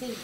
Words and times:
Sí. 0.00 0.14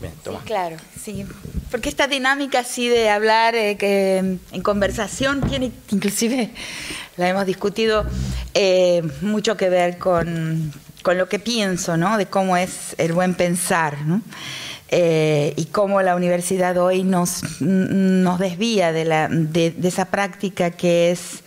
Bien, 0.00 0.14
toma. 0.24 0.40
claro, 0.46 0.76
sí. 0.98 1.26
Porque 1.70 1.90
esta 1.90 2.08
dinámica 2.08 2.60
así 2.60 2.88
de 2.88 3.10
hablar 3.10 3.54
eh, 3.54 3.76
que, 3.76 4.16
en 4.16 4.62
conversación 4.62 5.42
tiene, 5.42 5.72
inclusive 5.90 6.50
la 7.18 7.28
hemos 7.28 7.44
discutido, 7.44 8.06
eh, 8.54 9.02
mucho 9.20 9.58
que 9.58 9.68
ver 9.68 9.98
con, 9.98 10.72
con, 11.02 11.18
lo 11.18 11.28
que 11.28 11.38
pienso, 11.38 11.98
¿no? 11.98 12.16
De 12.16 12.26
cómo 12.26 12.56
es 12.56 12.94
el 12.96 13.12
buen 13.12 13.34
pensar, 13.34 13.98
¿no? 14.06 14.22
Eh, 14.88 15.52
y 15.56 15.66
cómo 15.66 16.00
la 16.00 16.16
universidad 16.16 16.78
hoy 16.78 17.04
nos, 17.04 17.60
nos 17.60 18.38
desvía 18.38 18.90
de, 18.92 19.04
la, 19.04 19.28
de, 19.28 19.74
esa 19.84 20.06
práctica 20.06 20.70
que 20.70 21.10
es 21.10 21.44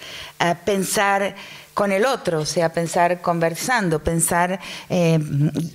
pensar 0.63 1.35
con 1.73 1.91
el 1.91 2.05
otro, 2.05 2.41
o 2.41 2.45
sea, 2.45 2.71
pensar 2.71 3.21
conversando, 3.21 4.03
pensar, 4.03 4.59
eh, 4.89 5.19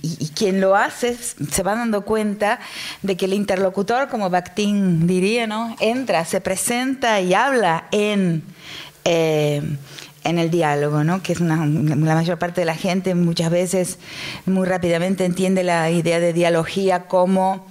y, 0.01 0.29
quien 0.29 0.61
lo 0.61 0.75
hace 0.75 1.15
se 1.15 1.63
va 1.63 1.75
dando 1.75 2.01
cuenta 2.01 2.59
de 3.01 3.17
que 3.17 3.25
el 3.25 3.33
interlocutor, 3.33 4.07
como 4.07 4.29
Bakhtin 4.29 5.07
diría, 5.07 5.47
¿no? 5.47 5.75
entra, 5.79 6.23
se 6.25 6.39
presenta 6.39 7.19
y 7.19 7.33
habla 7.33 7.87
en 7.91 8.43
en 10.29 10.39
el 10.39 10.49
diálogo, 10.51 11.03
¿no? 11.03 11.21
que 11.21 11.33
es 11.33 11.39
una, 11.39 11.65
la 11.65 12.15
mayor 12.15 12.37
parte 12.37 12.61
de 12.61 12.65
la 12.65 12.75
gente 12.75 13.15
muchas 13.15 13.49
veces 13.49 13.97
muy 14.45 14.67
rápidamente 14.67 15.25
entiende 15.25 15.63
la 15.63 15.89
idea 15.89 16.19
de 16.19 16.33
dialogía 16.33 17.07
como 17.07 17.65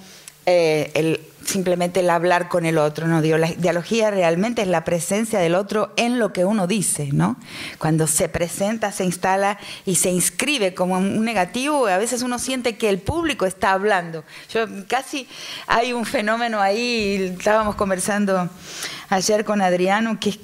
eh, 0.46 0.90
el, 0.94 1.20
simplemente 1.48 2.00
el 2.00 2.10
hablar 2.10 2.48
con 2.48 2.66
el 2.66 2.78
otro. 2.78 3.06
¿no? 3.06 3.20
La 3.20 3.48
dialogía 3.48 4.10
realmente 4.10 4.62
es 4.62 4.68
la 4.68 4.84
presencia 4.84 5.38
del 5.38 5.54
otro 5.54 5.92
en 5.96 6.18
lo 6.18 6.32
que 6.32 6.44
uno 6.44 6.66
dice. 6.66 7.08
¿no? 7.12 7.36
Cuando 7.78 8.06
se 8.06 8.28
presenta, 8.28 8.92
se 8.92 9.04
instala 9.04 9.58
y 9.86 9.96
se 9.96 10.10
inscribe 10.10 10.74
como 10.74 10.96
un 10.96 11.24
negativo, 11.24 11.86
a 11.86 11.98
veces 11.98 12.22
uno 12.22 12.38
siente 12.38 12.76
que 12.76 12.88
el 12.88 12.98
público 12.98 13.46
está 13.46 13.72
hablando. 13.72 14.24
Yo 14.52 14.66
casi 14.86 15.26
hay 15.66 15.92
un 15.92 16.04
fenómeno 16.04 16.60
ahí, 16.60 17.34
estábamos 17.38 17.74
conversando 17.76 18.48
ayer 19.08 19.44
con 19.44 19.62
Adriano, 19.62 20.18
que 20.20 20.30
es 20.30 20.38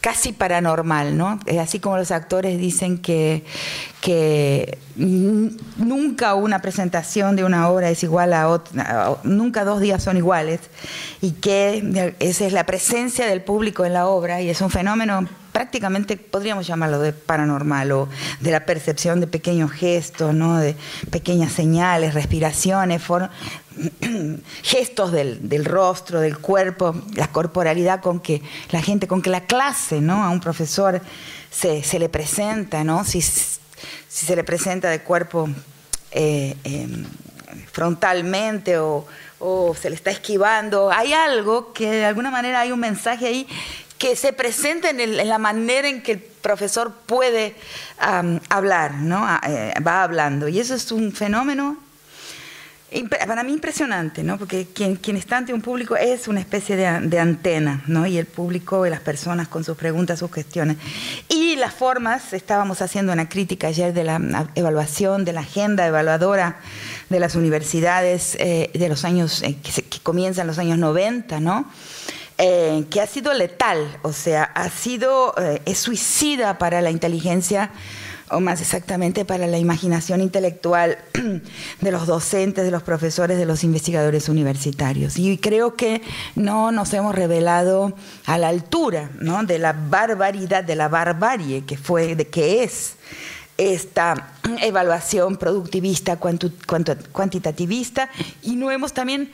casi 0.00 0.32
paranormal, 0.32 1.16
¿no? 1.16 1.40
Así 1.60 1.80
como 1.80 1.96
los 1.96 2.10
actores 2.10 2.58
dicen 2.58 2.98
que, 2.98 3.44
que 4.00 4.78
nunca 4.96 6.34
una 6.34 6.60
presentación 6.60 7.36
de 7.36 7.44
una 7.44 7.68
obra 7.68 7.90
es 7.90 8.02
igual 8.02 8.32
a 8.32 8.48
otra, 8.48 9.16
nunca 9.24 9.64
dos 9.64 9.80
días 9.80 10.02
son 10.02 10.16
iguales, 10.16 10.60
y 11.20 11.32
que 11.32 12.14
esa 12.20 12.46
es 12.46 12.52
la 12.52 12.64
presencia 12.64 13.26
del 13.26 13.42
público 13.42 13.84
en 13.84 13.92
la 13.94 14.06
obra, 14.06 14.40
y 14.40 14.50
es 14.50 14.60
un 14.60 14.70
fenómeno 14.70 15.28
prácticamente 15.56 16.18
podríamos 16.18 16.66
llamarlo 16.66 16.98
de 16.98 17.14
paranormal 17.14 17.90
o 17.92 18.08
de 18.40 18.50
la 18.50 18.66
percepción 18.66 19.20
de 19.20 19.26
pequeños 19.26 19.70
gestos, 19.72 20.34
¿no? 20.34 20.58
de 20.58 20.76
pequeñas 21.10 21.50
señales, 21.50 22.12
respiraciones, 22.12 23.00
gestos 24.62 25.12
del, 25.12 25.64
rostro, 25.64 26.20
del 26.20 26.36
cuerpo, 26.36 26.94
la 27.14 27.28
corporalidad 27.28 28.02
con 28.02 28.20
que 28.20 28.42
la 28.70 28.82
gente, 28.82 29.08
con 29.08 29.22
que 29.22 29.30
la 29.30 29.46
clase, 29.46 30.02
¿no? 30.02 30.22
A 30.22 30.28
un 30.28 30.40
profesor 30.40 31.00
se, 31.50 31.98
le 31.98 32.10
presenta, 32.10 32.84
¿no? 32.84 33.02
Si, 33.06 33.22
se 33.22 34.36
le 34.36 34.44
presenta 34.44 34.90
de 34.90 35.00
cuerpo 35.00 35.48
eh, 36.10 36.54
em, 36.64 37.06
frontalmente 37.72 38.76
o, 38.76 39.06
se 39.80 39.88
le 39.88 39.96
está 39.96 40.10
esquivando, 40.10 40.90
hay 40.90 41.14
algo 41.14 41.72
que 41.72 41.90
de 41.90 42.04
alguna 42.04 42.30
manera 42.30 42.60
hay 42.60 42.72
un 42.72 42.80
mensaje 42.80 43.26
ahí 43.26 43.46
que 43.98 44.16
se 44.16 44.32
presenta 44.32 44.90
en, 44.90 45.16
la 45.28 45.38
manera 45.38 45.88
en 45.88 46.02
que 46.02 46.12
el 46.12 46.18
profesor 46.18 46.92
puede 47.06 47.54
hablar, 48.48 48.94
¿no? 48.94 49.26
Eh, 49.46 49.74
va 49.86 50.02
hablando. 50.02 50.48
Y 50.48 50.58
eso 50.60 50.74
es 50.74 50.92
un 50.92 51.12
fenómeno 51.12 51.78
para 53.10 53.42
mí 53.42 53.52
impresionante, 53.52 54.22
¿no? 54.22 54.38
porque 54.38 54.68
quien, 54.72 54.98
está 55.16 55.38
ante 55.38 55.52
un 55.52 55.60
público 55.60 55.96
es 55.96 56.28
una 56.28 56.40
especie 56.40 56.76
de, 56.76 57.18
antena, 57.18 57.82
¿no? 57.86 58.06
y 58.06 58.16
el 58.16 58.26
público 58.26 58.86
y 58.86 58.90
las 58.90 59.00
personas 59.00 59.48
con 59.48 59.64
sus 59.64 59.76
preguntas, 59.76 60.20
sus 60.20 60.30
cuestiones. 60.30 60.76
Y 61.28 61.56
las 61.56 61.74
formas, 61.74 62.32
estábamos 62.32 62.82
haciendo 62.82 63.12
una 63.12 63.28
crítica 63.28 63.66
ayer 63.66 63.92
de 63.92 64.04
la 64.04 64.48
evaluación, 64.54 65.24
de 65.24 65.32
la 65.32 65.40
agenda 65.40 65.86
evaluadora 65.86 66.58
de 67.10 67.20
las 67.20 67.34
universidades 67.34 68.36
eh, 68.38 68.70
de 68.72 68.88
los 68.88 69.04
años, 69.04 69.42
eh, 69.42 69.56
que, 69.62 69.82
que, 69.82 70.00
comienza 70.00 70.42
en 70.42 70.46
los 70.46 70.58
años 70.58 70.78
90, 70.78 71.40
¿no? 71.40 71.68
Eh, 72.38 72.84
que 72.90 73.00
ha 73.00 73.06
sido 73.06 73.32
letal, 73.32 73.98
o 74.02 74.12
sea, 74.12 74.44
ha 74.44 74.68
sido, 74.68 75.34
es 75.64 75.78
suicida 75.78 76.58
para 76.58 76.82
la 76.82 76.90
inteligencia 76.90 77.70
o 78.30 78.40
más 78.40 78.60
exactamente 78.60 79.24
para 79.24 79.46
la 79.46 79.58
imaginación 79.58 80.20
intelectual 80.20 80.98
de 81.80 81.92
los 81.92 82.06
docentes, 82.06 82.64
de 82.64 82.70
los 82.70 82.82
profesores, 82.82 83.38
de 83.38 83.46
los 83.46 83.62
investigadores 83.62 84.28
universitarios. 84.28 85.16
Y 85.18 85.38
creo 85.38 85.76
que 85.76 86.02
no 86.34 86.72
nos 86.72 86.92
hemos 86.92 87.14
revelado 87.14 87.94
a 88.24 88.38
la 88.38 88.48
altura 88.48 89.10
¿no? 89.20 89.44
de 89.44 89.58
la 89.58 89.72
barbaridad, 89.72 90.64
de 90.64 90.76
la 90.76 90.88
barbarie 90.88 91.64
que 91.64 91.76
fue, 91.76 92.16
de 92.16 92.26
que 92.26 92.64
es 92.64 92.96
esta 93.58 94.32
evaluación 94.62 95.36
productivista, 95.36 96.16
cuantitativista, 96.16 98.10
y 98.42 98.56
no 98.56 98.70
hemos 98.70 98.92
también 98.92 99.30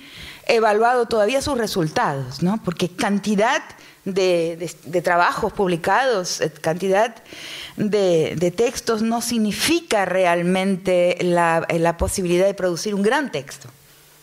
evaluado 0.46 1.06
todavía 1.06 1.40
sus 1.40 1.58
resultados, 1.58 2.42
¿no? 2.42 2.60
porque 2.64 2.88
cantidad 2.88 3.62
de, 4.04 5.02
trabajos 5.02 5.52
publicados, 5.52 6.40
eh, 6.40 6.50
cantidad 6.60 7.14
de, 7.76 8.54
textos, 8.56 9.02
no 9.02 9.20
significa 9.20 10.04
realmente 10.04 11.18
la, 11.20 11.66
la, 11.70 11.96
posibilidad 11.96 12.46
de 12.46 12.54
producir 12.54 12.94
un 12.94 13.02
gran 13.02 13.30
texto. 13.30 13.68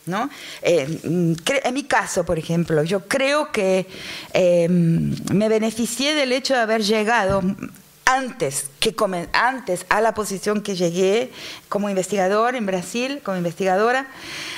¿no? 0.05 0.29
Eh, 0.61 0.99
en 1.03 1.73
mi 1.73 1.83
caso, 1.83 2.25
por 2.25 2.39
ejemplo, 2.39 2.83
yo 2.83 3.07
creo 3.07 3.51
que 3.51 3.87
eh, 4.33 4.67
me 4.67 5.47
beneficié 5.47 6.15
del 6.15 6.31
hecho 6.31 6.55
de 6.55 6.61
haber 6.61 6.81
llegado 6.83 7.41
antes, 8.09 8.69
que 8.79 8.95
antes 9.33 9.85
a 9.89 10.01
la 10.01 10.13
posición 10.13 10.61
que 10.61 10.75
llegué 10.75 11.31
como 11.67 11.89
investigador 11.89 12.55
en 12.55 12.65
Brasil, 12.65 13.21
como 13.23 13.37
investigadora, 13.37 14.07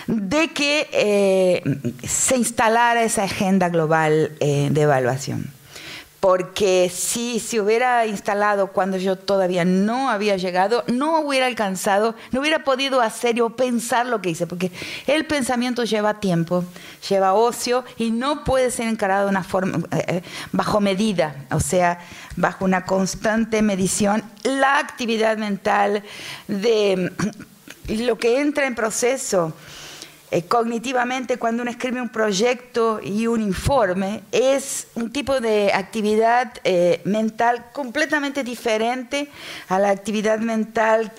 de 0.08 0.50
que 0.50 0.90
eh, 0.92 1.64
se 2.08 2.38
instalara 2.38 3.04
esa 3.04 3.24
agenda 3.24 3.70
global 3.70 4.32
eh, 4.40 4.70
de 4.72 4.82
evaluación 4.82 5.61
porque 6.22 6.92
si 6.94 7.40
se 7.40 7.60
hubiera 7.60 8.06
instalado 8.06 8.68
cuando 8.68 8.98
yo 8.98 9.18
todavía 9.18 9.66
no 9.66 10.12
había 10.12 10.38
llegado, 10.38 10.84
no 10.86 11.20
hubiera 11.20 11.48
alcanzado, 11.48 12.14
no 12.32 12.42
hubiera 12.42 12.64
podido 12.64 13.02
hacer 13.02 13.36
yo 13.36 13.50
pensar 13.50 14.06
lo 14.06 14.22
que 14.22 14.30
hice, 14.30 14.46
porque 14.46 14.72
el 15.08 15.26
pensamiento 15.26 15.84
lleva 15.84 16.20
tiempo, 16.20 16.64
lleva 17.10 17.34
ocio 17.34 17.84
y 17.98 18.12
no 18.12 18.44
puede 18.44 18.70
ser 18.70 18.88
encarado 18.88 19.26
de 19.26 19.32
una 19.32 19.44
forma 19.44 19.80
eh, 19.92 20.06
eh, 20.08 20.22
bajo 20.52 20.80
medida, 20.80 21.48
o 21.50 21.60
sea, 21.60 22.00
bajo 22.36 22.66
una 22.66 22.86
constante 22.86 23.64
medición. 23.64 24.24
La 24.44 24.78
actividad 24.78 25.38
mental 25.38 26.04
de 26.48 27.12
lo 27.88 28.20
que 28.20 28.42
entra 28.42 28.68
en 28.68 28.76
proceso 28.76 29.56
eh, 30.32 30.44
cognitivamente 30.44 31.38
cuando 31.38 31.62
uno 31.62 31.70
escribe 31.70 32.02
un 32.02 32.08
proyecto 32.08 33.02
y 33.04 33.28
un 33.28 33.42
informe 33.42 34.24
es 34.32 34.88
un 34.96 35.12
tipo 35.12 35.42
de 35.42 35.74
actividad 35.74 36.54
eh, 36.64 37.02
mental 37.04 37.66
completamente 37.74 38.42
diferente 38.42 39.28
a 39.68 39.78
la 39.78 39.90
actividad 39.90 40.40
mental 40.40 41.12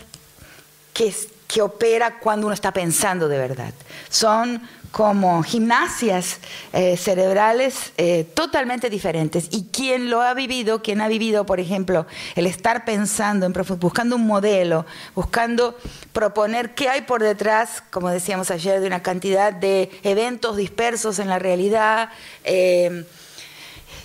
que, 0.94 1.14
que 1.46 1.60
opera 1.60 2.18
cuando 2.20 2.46
uno 2.46 2.54
está 2.54 2.72
pensando 2.72 3.28
de 3.28 3.36
verdad. 3.36 3.74
Son 4.08 4.62
como 4.92 5.42
gimnasias 5.42 6.38
eh, 6.74 6.96
cerebrales 6.98 7.92
eh, 7.96 8.24
totalmente 8.34 8.90
diferentes. 8.90 9.48
Y 9.50 9.64
quien 9.72 10.10
lo 10.10 10.20
ha 10.20 10.34
vivido, 10.34 10.82
quien 10.82 11.00
ha 11.00 11.08
vivido, 11.08 11.46
por 11.46 11.58
ejemplo, 11.58 12.06
el 12.36 12.46
estar 12.46 12.84
pensando, 12.84 13.46
en 13.46 13.54
buscando 13.80 14.16
un 14.16 14.26
modelo, 14.26 14.84
buscando 15.14 15.76
proponer 16.12 16.74
qué 16.74 16.90
hay 16.90 17.00
por 17.00 17.22
detrás, 17.22 17.82
como 17.90 18.10
decíamos 18.10 18.50
ayer, 18.50 18.80
de 18.80 18.86
una 18.86 19.02
cantidad 19.02 19.52
de 19.52 19.90
eventos 20.02 20.56
dispersos 20.56 21.18
en 21.18 21.28
la 21.28 21.38
realidad. 21.38 22.10
Eh, 22.44 23.04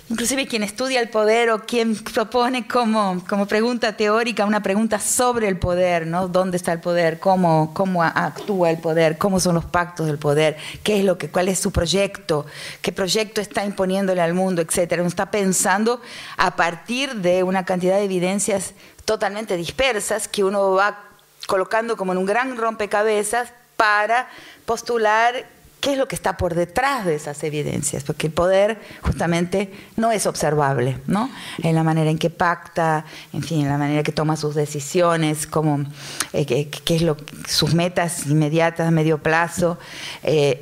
inclusive 0.09 0.48
quien 0.48 0.63
estudia 0.63 1.01
el 1.01 1.09
poder 1.09 1.50
o 1.50 1.65
quien 1.65 1.95
propone 1.95 2.68
como, 2.68 3.24
como 3.27 3.45
pregunta 3.45 3.98
teórica 3.98 4.45
una 4.45 4.63
pregunta 4.63 5.00
sobre 5.00 5.48
el 5.48 5.57
poder, 5.57 6.07
¿no? 6.07 6.27
¿Dónde 6.27 6.57
está 6.57 6.71
el 6.71 6.80
poder? 6.80 7.19
¿Cómo, 7.19 7.74
¿Cómo 7.74 8.04
actúa 8.04 8.69
el 8.69 8.80
poder? 8.80 9.18
¿Cómo 9.18 9.39
son 9.39 9.56
los 9.56 9.65
pactos 9.65 10.07
del 10.07 10.18
poder? 10.18 10.57
¿Qué 10.83 11.00
es 11.00 11.06
lo 11.06 11.18
que, 11.18 11.30
cuál 11.30 11.50
es 11.50 11.59
su 11.59 11.71
proyecto? 11.71 12.45
¿Qué 12.81 12.92
proyecto 12.92 13.42
está 13.42 13.65
imponiéndole 13.65 14.21
al 14.21 14.33
mundo? 14.33 14.62
Etcétera. 14.62 15.01
Uno 15.01 15.09
está 15.09 15.30
pensando 15.30 16.01
a 16.38 16.56
partir 16.56 17.15
de 17.15 17.44
una 17.44 17.65
cantidad 17.65 17.98
de 17.98 18.06
evidencias 18.06 18.74
totalmente 19.03 19.57
dispersas 19.57 20.27
que 20.27 20.44
uno 20.44 20.71
va 20.71 21.03
colocando 21.48 21.98
como 21.98 22.13
en 22.13 22.18
un 22.18 22.25
gran 22.25 22.57
rompecabezas 22.57 23.50
para 23.75 24.30
postular 24.65 25.45
qué 25.88 25.94
es 25.94 25.98
lo 25.98 26.10
que 26.10 26.16
está 26.16 26.36
por 26.36 26.54
detrás 26.54 27.06
de 27.06 27.16
esas 27.16 27.42
evidencias, 27.45 28.04
porque 28.04 28.28
el 28.28 28.34
poder 28.34 28.78
justamente 29.04 29.72
no 29.95 30.12
es 30.12 30.25
observable, 30.25 30.98
¿no? 31.07 31.30
En 31.63 31.75
la 31.75 31.84
manera 31.84 32.10
en 32.10 32.18
que 32.18 32.30
pacta, 32.30 33.06
en 33.31 33.42
fin, 33.42 33.62
en 33.62 33.69
la 33.69 33.78
manera 33.78 34.04
que 34.04 34.12
toma 34.12 34.36
sus 34.36 34.54
decisiones, 34.54 35.48
como 35.48 35.86
eh, 36.34 36.45
qué, 36.45 36.94
es 36.94 37.01
lo 37.04 37.16
sus 37.48 37.74
metas 37.74 38.28
inmediatas 38.28 38.86
a 38.86 38.92
medio 38.92 39.19
plazo. 39.19 39.80
Eh, 40.24 40.60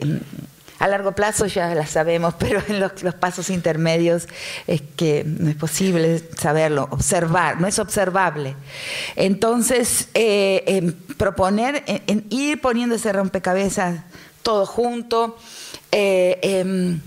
a 0.78 0.88
largo 0.88 1.14
plazo 1.14 1.48
ya 1.48 1.74
las 1.74 1.90
sabemos, 1.90 2.36
pero 2.40 2.62
en 2.68 2.80
los, 2.80 2.92
pasos 3.20 3.50
intermedios 3.50 4.28
es 4.68 4.84
que 4.96 5.24
no 5.26 5.50
es 5.50 5.56
posible 5.56 6.22
saberlo, 6.38 6.88
observar, 6.92 7.60
no 7.60 7.66
es 7.66 7.80
observable. 7.80 8.56
Entonces, 9.16 10.08
eh, 10.14 10.94
proponer, 11.18 11.84
en, 11.88 12.28
ir 12.30 12.62
poniendo 12.62 12.94
ese 12.94 13.12
rompecabezas 13.12 14.02
todo 14.46 14.68
junto, 14.68 15.36
eh, 15.92 16.38
em, 16.44 17.02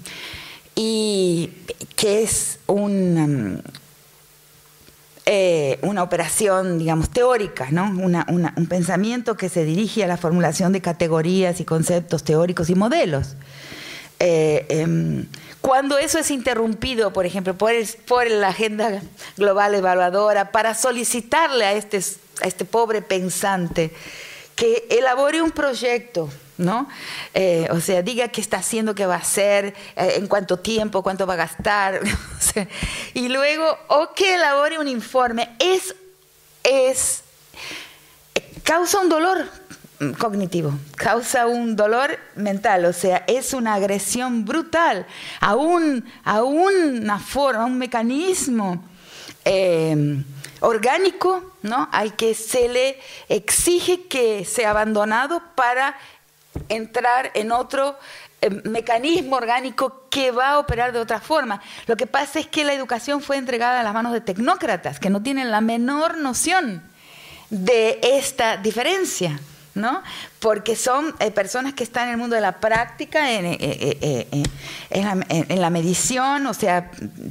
y 0.74 1.50
que 1.94 2.24
es 2.24 2.58
un... 2.66 3.62
Eh, 5.30 5.78
una 5.82 6.02
operación, 6.02 6.78
digamos, 6.78 7.10
teórica, 7.10 7.68
¿no? 7.70 7.84
un 7.84 8.66
pensamiento 8.66 9.36
que 9.36 9.50
se 9.50 9.62
dirige 9.64 10.02
a 10.02 10.06
la 10.06 10.16
formulación 10.16 10.72
de 10.72 10.80
categorías 10.80 11.60
y 11.60 11.66
conceptos 11.66 12.24
teóricos 12.24 12.70
y 12.70 12.74
modelos. 12.74 13.36
Eh, 14.18 14.66
em, 14.70 15.26
cuando 15.60 15.98
eso 15.98 16.18
es 16.18 16.30
interrumpido, 16.30 17.12
por 17.12 17.26
ejemplo, 17.26 17.56
por, 17.56 17.72
por, 18.06 18.28
la 18.30 18.48
agenda 18.48 19.02
global 19.36 19.74
evaluadora, 19.74 20.50
para 20.50 20.74
solicitarle 20.74 21.66
a 21.66 21.74
este, 21.74 22.02
a 22.42 22.48
este 22.48 22.64
pobre 22.64 23.02
pensante 23.02 23.92
que 24.56 24.86
elabore 24.90 25.42
un 25.42 25.50
proyecto, 25.50 26.30
¿no? 26.58 26.88
Eh, 27.32 27.68
o 27.70 27.80
sea, 27.80 28.02
diga 28.02 28.28
qué 28.28 28.40
está 28.40 28.58
haciendo, 28.58 28.94
qué 28.94 29.06
va 29.06 29.14
a 29.14 29.18
hacer, 29.18 29.74
eh, 29.96 30.14
en 30.16 30.26
cuánto 30.26 30.58
tiempo, 30.58 31.02
cuánto 31.02 31.26
va 31.26 31.34
a 31.34 31.36
gastar, 31.36 32.00
y 33.14 33.28
luego, 33.28 33.78
o 33.88 34.12
que 34.12 34.34
elabore 34.34 34.78
un 34.78 34.88
informe, 34.88 35.56
es, 35.58 35.94
es, 36.64 37.22
causa 38.64 38.98
un 38.98 39.08
dolor 39.08 39.48
cognitivo, 40.18 40.72
causa 40.96 41.46
un 41.46 41.74
dolor 41.74 42.18
mental, 42.36 42.84
o 42.84 42.92
sea, 42.92 43.24
es 43.26 43.52
una 43.52 43.74
agresión 43.74 44.44
brutal 44.44 45.06
a, 45.40 45.50
a 46.24 46.42
una 46.42 47.18
forma, 47.18 47.62
a 47.62 47.66
un 47.66 47.78
mecanismo 47.78 48.84
em, 49.44 50.24
orgánico, 50.60 51.54
¿no? 51.62 51.88
Al 51.92 52.14
que 52.14 52.34
se 52.34 52.68
le 52.68 53.00
exige 53.28 54.06
que 54.06 54.44
sea 54.44 54.70
abandonado 54.70 55.42
para 55.54 55.96
entrar 56.68 57.30
en 57.34 57.52
otro 57.52 57.98
em, 58.40 58.62
mecanismo 58.64 59.36
orgánico 59.36 60.04
que 60.10 60.30
va 60.30 60.50
a 60.50 60.58
operar 60.58 60.92
de 60.92 61.00
otra 61.00 61.20
forma. 61.20 61.60
Lo 61.86 61.96
que 61.96 62.06
pasa 62.06 62.38
es 62.38 62.46
que 62.46 62.64
la 62.64 62.72
educación 62.72 63.20
fue 63.20 63.36
entregada 63.36 63.80
a 63.80 63.82
las 63.82 63.94
manos 63.94 64.12
de 64.12 64.20
tecnócratas 64.20 64.98
que 64.98 65.10
no 65.10 65.22
tienen 65.22 65.50
la 65.50 65.60
menor 65.60 66.18
noción 66.18 66.82
de 67.50 67.98
esta 68.02 68.56
diferencia. 68.56 69.38
¿no? 69.74 70.02
Porque 70.40 70.74
son 70.74 71.14
eh, 71.20 71.30
personas 71.30 71.72
que 71.72 71.84
están 71.84 72.08
en 72.08 72.14
el 72.14 72.16
mundo 72.16 72.34
de 72.34 72.42
la 72.42 72.58
práctica, 72.58 73.30
en, 73.30 73.46
eh, 73.46 73.58
eh, 73.60 75.56
la, 75.56 75.70
medición, 75.70 76.46
o 76.46 76.54
sea, 76.54 76.90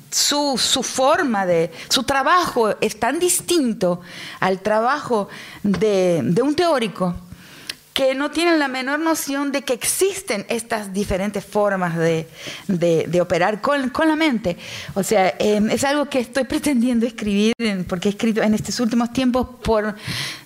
su, 0.10 0.58
forma 0.58 1.46
de, 1.46 1.72
su 1.90 2.04
trabajo 2.04 2.74
es 2.80 3.00
tan 3.00 3.20
distinto 3.20 4.00
al 4.40 4.62
trabajo 4.62 5.28
de 5.62 6.42
un 6.42 6.56
teórico 6.56 7.16
que 7.98 8.14
no 8.14 8.30
tienen 8.30 8.60
la 8.60 8.68
menor 8.68 9.00
noción 9.00 9.52
de 9.52 9.64
que 9.64 9.74
existen 9.74 10.46
estas 10.50 10.94
diferentes 10.94 11.44
formas 11.44 11.98
de, 11.98 12.28
operar 13.20 13.60
con, 13.60 13.92
la 14.08 14.16
mente. 14.16 14.56
O 14.94 15.02
sea, 15.02 15.34
em, 15.40 15.72
es 15.72 15.84
algo 15.84 16.06
que 16.06 16.20
estoy 16.20 16.44
pretendiendo 16.44 17.08
escribir, 17.08 17.56
porque 17.90 18.10
he 18.10 18.12
escrito 18.12 18.44
en 18.44 18.54
estos 18.54 18.80
últimos 18.80 19.12
tiempos 19.14 19.48
por 19.64 19.96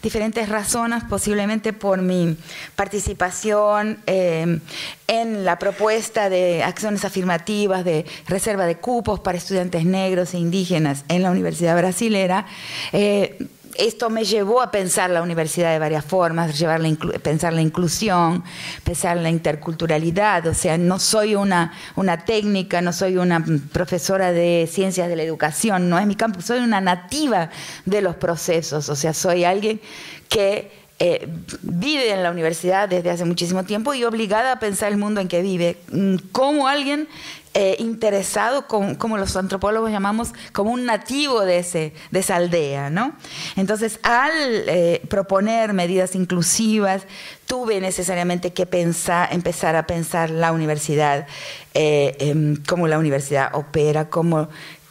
diferentes 0.01 0.47
razones, 0.47 1.03
posiblemente 1.09 1.73
por 1.73 2.01
mi 2.01 2.37
participación 2.77 3.99
em, 4.05 4.61
en 5.09 5.43
la 5.43 5.59
propuesta 5.59 6.29
de 6.29 6.63
acciones 6.63 7.03
afirmativas 7.03 7.83
de 7.83 8.05
reserva 8.29 8.65
de 8.65 8.77
cupos 8.77 9.19
para 9.19 9.37
estudiantes 9.37 9.83
negros 9.83 10.33
e 10.33 10.37
indígenas 10.37 11.03
en 11.09 11.21
la 11.21 11.31
Universidad 11.31 11.75
Brasilera. 11.75 12.45
Eh, 12.93 13.45
esto 13.77 14.09
me 14.09 14.25
llevó 14.25 14.61
a 14.61 14.71
pensar 14.71 15.09
la 15.09 15.21
universidad 15.21 15.71
de 15.71 15.79
varias 15.79 16.05
formas, 16.05 16.57
llevar 16.57 16.81
pensar 17.21 17.53
la 17.53 17.61
inclusión, 17.61 18.43
pensar 18.83 19.17
la 19.17 19.29
interculturalidad. 19.29 20.45
O 20.47 20.53
sea, 20.53 20.77
no 20.77 20.99
soy 20.99 21.35
una, 21.35 21.73
una 21.95 22.25
técnica, 22.25 22.81
no 22.81 22.93
soy 22.93 23.17
una 23.17 23.43
profesora 23.71 24.31
de 24.31 24.67
ciencias 24.71 25.09
de 25.09 25.15
la 25.15 25.23
educación, 25.23 25.89
no 25.89 25.99
es 25.99 26.05
mi 26.05 26.15
campo, 26.15 26.41
soy 26.41 26.59
una 26.59 26.81
nativa 26.81 27.49
de 27.85 28.01
los 28.01 28.15
procesos. 28.15 28.89
O 28.89 28.95
sea, 28.95 29.13
soy 29.13 29.43
alguien 29.43 29.81
que 30.29 30.81
eh, 31.03 31.27
vive 31.63 32.13
en 32.13 32.21
la 32.21 32.29
universidad 32.29 32.87
desde 32.87 33.09
hace 33.09 33.25
muchísimo 33.25 33.63
tiempo 33.63 33.95
y 33.95 34.03
obligada 34.03 34.51
a 34.51 34.59
pensar 34.59 34.91
el 34.91 34.99
mundo 34.99 35.19
en 35.19 35.27
que 35.27 35.41
vive, 35.41 35.77
mm, 35.91 36.17
como 36.31 36.67
alguien 36.67 37.07
eh, 37.53 37.75
interesado, 37.79 38.65
como, 38.67 39.17
los 39.17 39.35
antropólogos 39.35 39.91
llamamos, 39.91 40.29
como 40.53 40.71
un 40.71 40.85
nativo 40.85 41.41
de, 41.41 41.57
ese, 41.59 41.93
de 42.11 42.19
esa 42.19 42.37
aldea. 42.37 42.89
¿no? 42.89 43.13
Entonces, 43.57 43.99
al 44.03 44.31
eh, 44.33 45.01
proponer 45.09 45.73
medidas 45.73 46.15
inclusivas, 46.15 47.03
tuve 47.47 47.81
necesariamente 47.81 48.53
que 48.53 48.65
pensar, 48.65 49.29
empezar 49.33 49.75
a 49.75 49.85
pensar 49.85 50.29
la 50.29 50.53
universidad, 50.53 51.27
eh, 51.73 52.55
cómo 52.67 52.87
la 52.87 52.97
universidad 52.97 53.53
opera, 53.53 54.09
cómo 54.09 54.47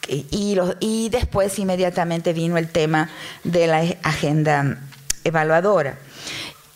y, 0.08 0.58
y, 0.80 1.08
después 1.08 1.58
inmediatamente 1.58 2.32
vino 2.32 2.58
el 2.58 2.68
tema 2.68 3.10
de 3.44 3.66
la 3.68 3.78
agenda 4.02 4.78
evaluadora 5.22 5.98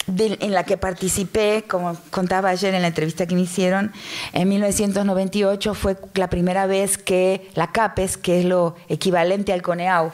en 0.06 0.52
la 0.52 0.64
que 0.64 0.76
participé, 0.76 1.64
como 1.68 1.96
contaba 2.10 2.50
ayer 2.50 2.74
en 2.74 2.82
la 2.82 2.88
entrevista 2.88 3.26
que 3.26 3.34
me 3.34 3.42
hicieron, 3.42 3.92
en 4.32 4.48
1998 4.48 5.74
fue 5.74 5.96
la 6.14 6.28
primera 6.28 6.66
vez 6.66 6.98
que 6.98 7.50
la 7.54 7.72
CAPES, 7.72 8.16
que 8.16 8.40
es 8.40 8.44
lo 8.44 8.76
equivalente 8.88 9.52
al 9.52 9.62
CONEAU, 9.62 10.12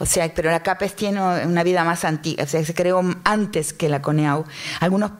o 0.00 0.06
sea, 0.06 0.32
pero 0.34 0.50
la 0.50 0.62
CAPES 0.62 0.96
tiene 0.96 1.20
una 1.20 1.62
vida 1.62 1.84
más 1.84 2.06
antigua, 2.06 2.44
o 2.44 2.46
sea, 2.46 2.64
se 2.64 2.72
creó 2.72 3.02
antes 3.22 3.74
que 3.74 3.90
la 3.90 4.00
CONEAU. 4.00 4.46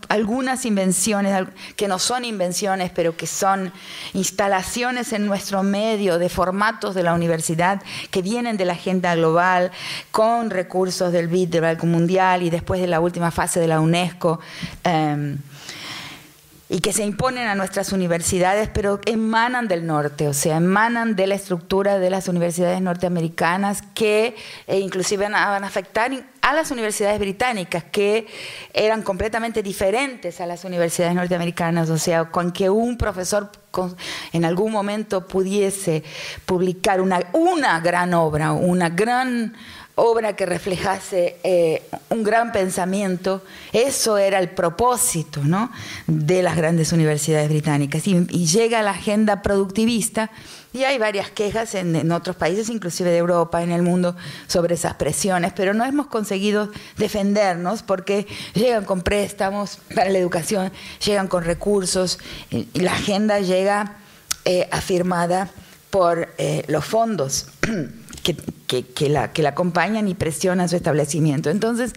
Algunas 0.08 0.64
invenciones 0.64 1.48
que 1.76 1.86
no 1.86 1.98
son 1.98 2.24
invenciones, 2.24 2.90
pero 2.90 3.14
que 3.14 3.26
son 3.26 3.74
instalaciones 4.14 5.12
en 5.12 5.26
nuestro 5.26 5.62
medio 5.62 6.18
de 6.18 6.30
formatos 6.30 6.94
de 6.94 7.02
la 7.02 7.12
universidad 7.12 7.82
que 8.10 8.22
vienen 8.22 8.56
de 8.56 8.64
la 8.64 8.72
agenda 8.72 9.14
global, 9.14 9.70
con 10.10 10.48
recursos 10.48 11.12
del 11.12 11.28
BID, 11.28 11.50
del 11.50 11.60
Banco 11.60 11.84
Mundial 11.84 12.42
y 12.42 12.48
después 12.48 12.80
de 12.80 12.86
la 12.86 13.00
última 13.00 13.30
fase 13.30 13.60
de 13.60 13.68
la 13.68 13.80
UNESCO. 13.80 14.40
Em, 14.82 15.36
y 16.72 16.78
que 16.78 16.92
se 16.92 17.04
imponen 17.04 17.48
a 17.48 17.56
nuestras 17.56 17.92
universidades, 17.92 18.70
pero 18.72 19.00
emanan 19.04 19.66
del 19.66 19.84
norte, 19.84 20.28
o 20.28 20.32
sea, 20.32 20.58
emanan 20.58 21.16
de 21.16 21.26
la 21.26 21.34
estructura 21.34 21.98
de 21.98 22.10
las 22.10 22.28
universidades 22.28 22.80
norteamericanas 22.80 23.82
que 23.92 24.36
eh, 24.68 24.78
inclusive 24.78 25.24
van 25.24 25.34
a, 25.34 25.56
afectar 25.56 26.12
a 26.42 26.54
las 26.54 26.70
universidades 26.70 27.18
británicas, 27.18 27.82
que 27.82 28.28
eran 28.72 29.02
completamente 29.02 29.64
diferentes 29.64 30.40
a 30.40 30.46
las 30.46 30.64
universidades 30.64 31.12
norteamericanas, 31.16 31.90
o 31.90 31.98
sea, 31.98 32.26
con 32.26 32.52
que 32.52 32.70
un 32.70 32.96
profesor 32.96 33.50
en 34.32 34.44
algún 34.44 34.70
momento 34.70 35.26
pudiese 35.26 36.04
publicar 36.46 37.00
una, 37.00 37.20
una 37.32 37.80
gran 37.80 38.14
obra, 38.14 38.52
una 38.52 38.90
gran 38.90 39.54
obra 39.94 40.34
que 40.34 40.46
reflejase 40.46 41.36
eh, 41.42 41.82
un 42.08 42.22
gran 42.22 42.52
pensamiento, 42.52 43.42
eso 43.72 44.18
era 44.18 44.38
el 44.38 44.50
propósito 44.50 45.42
¿no? 45.44 45.70
de 46.06 46.42
las 46.42 46.56
grandes 46.56 46.92
universidades 46.92 47.48
británicas. 47.48 48.06
Y, 48.06 48.46
llega 48.46 48.82
la 48.82 48.92
agenda 48.92 49.42
productivista 49.42 50.30
y 50.72 50.84
hay 50.84 50.98
varias 50.98 51.30
quejas 51.30 51.74
en, 51.74 52.10
otros 52.12 52.36
países, 52.36 52.68
inclusive 52.68 53.10
de 53.10 53.18
Europa, 53.18 53.62
en 53.62 53.72
el 53.72 53.82
mundo, 53.82 54.16
sobre 54.46 54.74
esas 54.74 54.94
presiones, 54.94 55.52
pero 55.54 55.74
no 55.74 55.84
hemos 55.84 56.06
conseguido 56.06 56.70
defendernos 56.96 57.82
porque 57.82 58.26
llegan 58.54 58.84
con 58.84 59.02
préstamos 59.02 59.78
para 59.94 60.10
la 60.10 60.18
educación, 60.18 60.72
llegan 61.04 61.28
con 61.28 61.44
recursos, 61.44 62.18
y 62.50 62.66
la 62.80 62.92
agenda 62.92 63.40
llega 63.40 63.96
eh, 64.44 64.68
afirmada 64.70 65.50
por 65.90 66.28
eh, 66.38 66.64
los 66.68 66.84
fondos. 66.84 67.46
que, 68.22 69.08
la, 69.08 69.32
que 69.32 69.42
la 69.42 69.50
acompañan 69.50 70.08
y 70.08 70.14
presionan 70.14 70.68
su 70.68 70.76
establecimiento. 70.76 71.50
Entonces, 71.50 71.92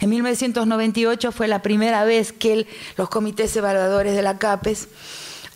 en 0.00 0.10
1998 0.10 1.32
fue 1.32 1.48
la 1.48 1.62
primera 1.62 2.04
vez 2.04 2.32
que 2.32 2.66
los 2.96 3.08
comités 3.08 3.54
evaluadores 3.56 4.14
de 4.14 4.22
la 4.22 4.38
CAPES 4.38 4.88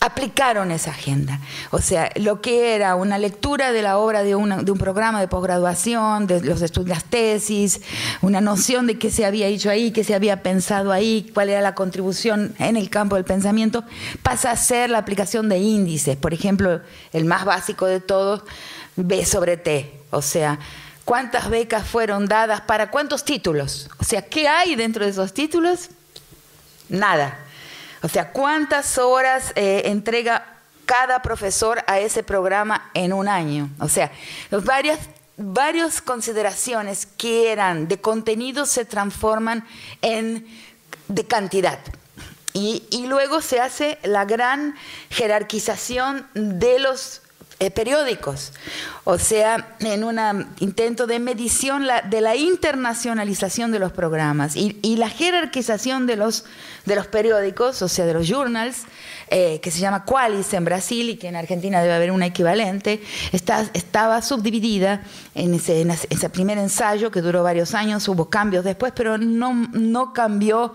aplicaron 0.03 0.73
esa 0.73 0.91
agenda. 0.91 1.41
O 1.71 1.79
sea, 1.79 2.11
lo 2.17 2.41
que 2.41 2.75
era 2.75 2.97
una 2.97 3.19
lectura 3.19 3.71
de 3.71 3.83
la 3.83 3.99
obra 3.99 4.25
de, 4.25 4.35
un 4.35 4.79
programa 4.79 5.21
de 5.21 5.29
posgraduación, 5.29 6.27
de 6.27 6.41
los 6.41 6.61
estudios, 6.61 6.89
las 6.89 7.05
tesis, 7.05 7.81
una 8.21 8.41
noción 8.41 8.89
de 8.89 8.99
qué 8.99 9.13
se 9.13 9.25
había 9.25 9.47
hecho 9.47 9.71
ahí, 9.71 9.93
qué 9.93 10.03
se 10.03 10.17
había 10.17 10.43
pensado 10.43 10.91
ahí, 10.91 11.31
cuál 11.33 11.51
era 11.51 11.61
la 11.61 11.77
contribución 11.77 12.53
en 12.59 12.77
el 12.77 12.91
campo 12.91 13.15
del 13.15 13.25
pensamiento, 13.25 13.85
pasa 14.25 14.51
a 14.51 14.57
ser 14.57 14.91
la 14.91 14.99
aplicación 14.99 15.49
de 15.49 15.59
índices. 15.59 16.17
Por 16.17 16.35
ejemplo, 16.35 16.81
el 17.13 17.25
más 17.25 17.45
básico 17.45 17.87
de 17.87 18.01
todos, 18.01 18.43
B 18.97 19.25
sobre 19.25 19.57
T. 19.57 20.02
O 20.13 20.21
sea, 20.21 20.59
cuántas 21.07 21.49
becas 21.49 21.87
fueron 21.87 22.27
dadas 22.27 22.61
para 22.61 22.91
cuántos 22.91 23.25
títulos. 23.25 23.89
O 23.99 24.05
sea, 24.05 24.23
¿qué 24.23 24.47
hay 24.47 24.75
dentro 24.77 25.05
de 25.05 25.11
esos 25.11 25.33
títulos? 25.33 25.89
Nada. 26.91 27.39
O 28.03 28.09
sea, 28.09 28.31
¿cuántas 28.31 28.99
horas 28.99 29.53
eh, 29.55 29.83
entrega 29.87 30.45
cada 30.85 31.23
profesor 31.23 31.83
a 31.87 31.99
ese 31.99 32.23
programa 32.23 32.91
en 32.93 33.15
un 33.15 33.27
año? 33.27 33.71
O 33.79 33.89
sea, 33.89 34.13
varias, 34.51 34.99
varias 35.39 36.03
consideraciones 36.03 37.07
que 37.07 37.51
eran 37.51 37.89
de 37.89 37.99
contenido 37.99 38.67
se 38.67 38.85
transforman 38.85 39.67
en 40.03 40.47
de 41.09 41.27
cantidad. 41.27 41.79
Y, 42.53 42.85
y 42.91 43.07
luego 43.07 43.41
se 43.41 43.61
hace 43.61 43.99
la 44.03 44.27
gran 44.27 44.75
jerarquización 45.09 46.29
de 46.35 46.81
los 46.81 47.22
eh, 47.63 47.71
periódicos, 47.71 48.53
o 49.05 49.21
sea, 49.21 49.77
en 49.79 50.03
un 50.03 50.19
intento 50.59 51.07
de 51.07 51.21
medición 51.21 51.87
de 52.11 52.21
la 52.21 52.35
internacionalización 52.35 53.71
de 53.71 53.79
los 53.79 53.93
programas 53.93 54.57
y, 54.57 54.81
y 54.83 54.97
la 54.97 55.09
jerarquización 55.09 56.09
de 56.09 56.17
los, 56.17 56.45
de 56.85 56.97
los 56.97 57.07
periódicos, 57.07 57.81
o 57.83 57.89
sea, 57.89 58.07
de 58.07 58.15
los 58.15 58.29
journals, 58.29 58.83
eh, 59.29 59.61
que 59.61 59.71
se 59.71 59.81
llama 59.81 60.05
Qualis 60.05 60.53
en 60.55 60.65
Brasil 60.65 61.11
y 61.11 61.17
que 61.17 61.29
en 61.29 61.37
Argentina 61.37 61.81
debe 61.81 61.95
haber 61.95 62.11
una 62.11 62.27
equivalente, 62.27 63.03
estaba 63.33 64.23
subdividida 64.23 65.03
en 65.35 65.55
ese, 65.55 66.29
primer 66.31 66.59
ensayo 66.59 67.11
que 67.11 67.23
duró 67.23 67.43
varios 67.43 67.75
años, 67.75 68.07
hubo 68.09 68.29
cambios 68.29 68.65
después, 68.65 68.93
pero 68.95 69.19
no, 69.19 69.55
no 69.73 70.13
cambió 70.13 70.75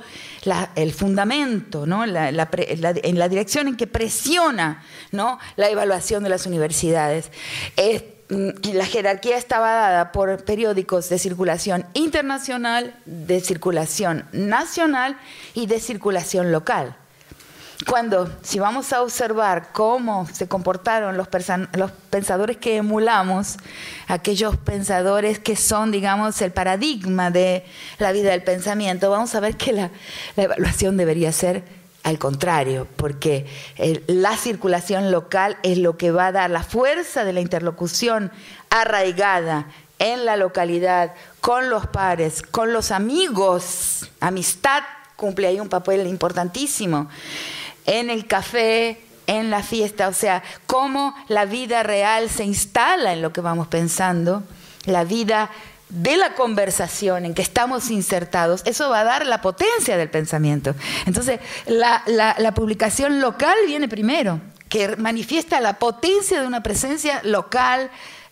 el 0.76 0.94
fundamento, 0.94 1.86
¿no? 1.86 2.04
En 2.04 2.14
la 3.18 3.30
dirección 3.30 3.68
en 3.68 3.76
que 3.76 3.88
presiona 3.88 4.84
¿no? 5.12 5.40
la 5.56 5.70
evaluación 5.70 6.24
de 6.24 6.30
las 6.30 6.46
universidades. 6.46 7.32
La 8.30 8.86
jerarquía 8.86 9.38
estaba 9.38 9.72
dada 9.72 10.12
por 10.12 10.44
periódicos 10.44 11.10
de 11.10 11.18
circulación 11.18 11.86
internacional, 11.94 12.94
de 13.06 13.40
circulación 13.40 14.26
nacional 14.34 15.18
y 15.54 15.68
de 15.68 15.80
circulación 15.80 16.52
local. 16.52 16.96
Cuando, 17.86 18.30
si 18.42 18.58
vamos 18.58 18.92
a 18.92 19.04
observar 19.04 19.70
cómo 19.72 20.28
se 20.34 20.48
comportaron 20.48 21.16
los, 21.16 21.28
pensadores 22.10 22.58
que 22.58 22.78
emulamos, 22.78 23.58
aquellos 24.08 24.58
pensadores 24.58 25.38
que 25.38 25.56
son, 25.56 25.92
digamos, 25.92 26.42
el 26.42 26.52
paradigma 26.52 27.30
de 27.30 27.64
la 28.00 28.12
vida 28.12 28.32
del 28.32 28.44
pensamiento, 28.44 29.12
vamos 29.12 29.36
a 29.36 29.40
ver 29.40 29.56
que 29.58 29.74
la, 29.74 29.92
evaluación 30.36 30.98
debería 30.98 31.32
ser 31.32 31.64
al 32.04 32.20
contrario, 32.20 32.88
porque 32.96 33.46
la 34.08 34.38
circulación 34.38 35.12
local 35.12 35.58
es 35.64 35.78
lo 35.78 35.98
que 35.98 36.12
va 36.12 36.28
a 36.28 36.32
dar 36.32 36.50
la 36.50 36.64
fuerza 36.64 37.24
de 37.24 37.34
la 37.34 37.42
interlocución 37.42 38.32
arraigada 38.70 39.68
en 40.00 40.26
la 40.26 40.38
localidad, 40.38 41.14
con 41.42 41.70
los 41.70 41.88
pares, 41.88 42.42
con 42.44 42.72
los 42.72 42.92
amigos. 42.92 44.10
Amistad 44.20 44.84
cumple 45.16 45.48
ahí 45.48 45.60
un 45.60 45.70
papel 45.70 46.06
importantísimo 46.08 47.10
en 47.86 48.10
el 48.10 48.28
café, 48.28 49.02
en 49.26 49.50
la 49.50 49.64
fiesta, 49.64 50.08
o 50.08 50.14
sea, 50.14 50.44
cómo 50.66 51.14
la 51.28 51.46
vida 51.46 51.84
real 51.84 52.30
se 52.30 52.46
instala 52.46 53.14
en 53.14 53.22
lo 53.22 53.34
que 53.34 53.42
vamos 53.42 53.68
pensando, 53.68 54.44
la 54.86 55.04
vida 55.04 55.50
de 55.90 56.18
la 56.18 56.34
conversación 56.36 57.26
en 57.26 57.34
que 57.34 57.42
estamos 57.42 57.90
insertados, 57.92 58.62
eso 58.66 58.90
va 58.90 59.02
a 59.02 59.04
dar 59.06 59.26
la 59.26 59.42
potencia 59.42 59.98
del 59.98 60.10
pensamiento. 60.10 60.76
Entonces, 61.06 61.40
la, 61.66 62.54
publicación 62.56 63.22
local 63.22 63.56
viene 63.66 63.88
primero, 63.88 64.42
que 64.70 64.98
manifiesta 64.98 65.62
la 65.62 65.80
potencia 65.80 66.42
de 66.42 66.48
una 66.48 66.62
presencia 66.62 67.22
local, 67.24 67.90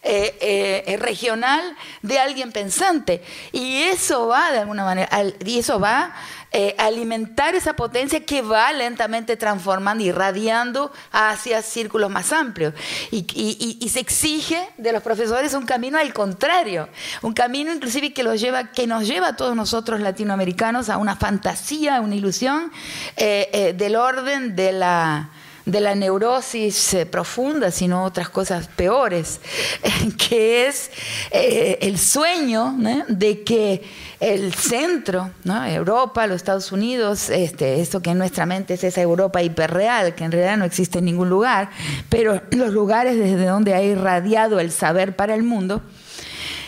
eh, 0.08 0.38
eh, 0.40 0.84
eh, 0.86 0.98
regional 0.98 1.76
de 2.04 2.20
alguien 2.20 2.52
pensante. 2.52 3.24
Y 3.52 3.78
eso 3.84 4.28
va 4.28 4.52
de 4.52 4.60
alguna 4.60 4.84
manera, 4.84 5.10
y 5.44 5.58
eso 5.58 5.80
va 5.80 6.14
eh, 6.58 6.74
alimentar 6.78 7.54
esa 7.54 7.74
potencia 7.74 8.26
que 8.26 8.42
va 8.42 8.72
lentamente 8.72 9.36
transformando, 9.36 10.06
irradiando 10.06 10.90
hacia 11.12 11.62
círculos 11.62 12.10
más 12.10 12.32
amplios. 12.32 12.74
Y, 13.12 13.90
se 13.90 14.00
exige 14.00 14.70
de 14.78 14.94
los 14.94 15.04
profesores 15.04 15.54
un 15.54 15.66
camino 15.66 15.98
al 15.98 16.14
contrario, 16.14 16.88
un 17.22 17.34
camino 17.34 17.74
inclusive 17.74 18.14
que, 18.14 18.24
lleva, 18.38 18.72
que 18.72 18.88
nos 18.88 19.06
lleva 19.06 19.28
a 19.28 19.36
todos 19.36 19.54
nosotros 19.54 20.00
latinoamericanos 20.00 20.88
a 20.88 20.96
una 20.98 21.18
fantasía, 21.18 21.98
a 21.98 22.02
una 22.02 22.16
ilusión 22.16 22.72
eh, 23.18 23.50
eh, 23.52 23.74
del 23.74 23.98
orden 23.98 24.56
de 24.56 24.72
la 24.72 25.32
de 25.66 25.82
la 25.82 25.96
neurosis 25.96 26.98
profunda, 27.10 27.72
sino 27.72 28.04
otras 28.04 28.30
cosas 28.30 28.68
peores, 28.68 29.40
que 30.30 30.68
es 30.68 30.92
el 31.32 31.98
sueño 31.98 32.76
de 33.08 33.44
que 33.44 33.84
el 34.20 34.54
centro. 34.54 35.32
Europa, 35.46 36.28
los 36.28 36.38
Estados 36.38 36.72
Unidos, 36.72 37.30
este, 37.30 37.82
esto 37.82 38.02
que 38.02 38.12
en 38.12 38.18
nuestra 38.18 38.46
mente 38.46 38.76
es 38.76 38.84
esa 38.84 39.02
Europa 39.02 39.42
hiperreal, 39.42 40.16
que 40.16 40.24
en 40.24 40.32
realidad 40.32 40.58
no 40.58 40.66
existe 40.66 41.00
en 41.00 41.06
ningún 41.06 41.30
lugar, 41.30 41.70
pero 42.10 42.42
los 42.52 42.72
lugares 42.72 43.18
desde 43.18 43.46
donde 43.46 43.74
ha 43.74 43.82
irradiado 43.82 44.60
el 44.60 44.72
saber 44.72 45.16
para 45.16 45.36
el 45.36 45.44
mundo, 45.44 45.82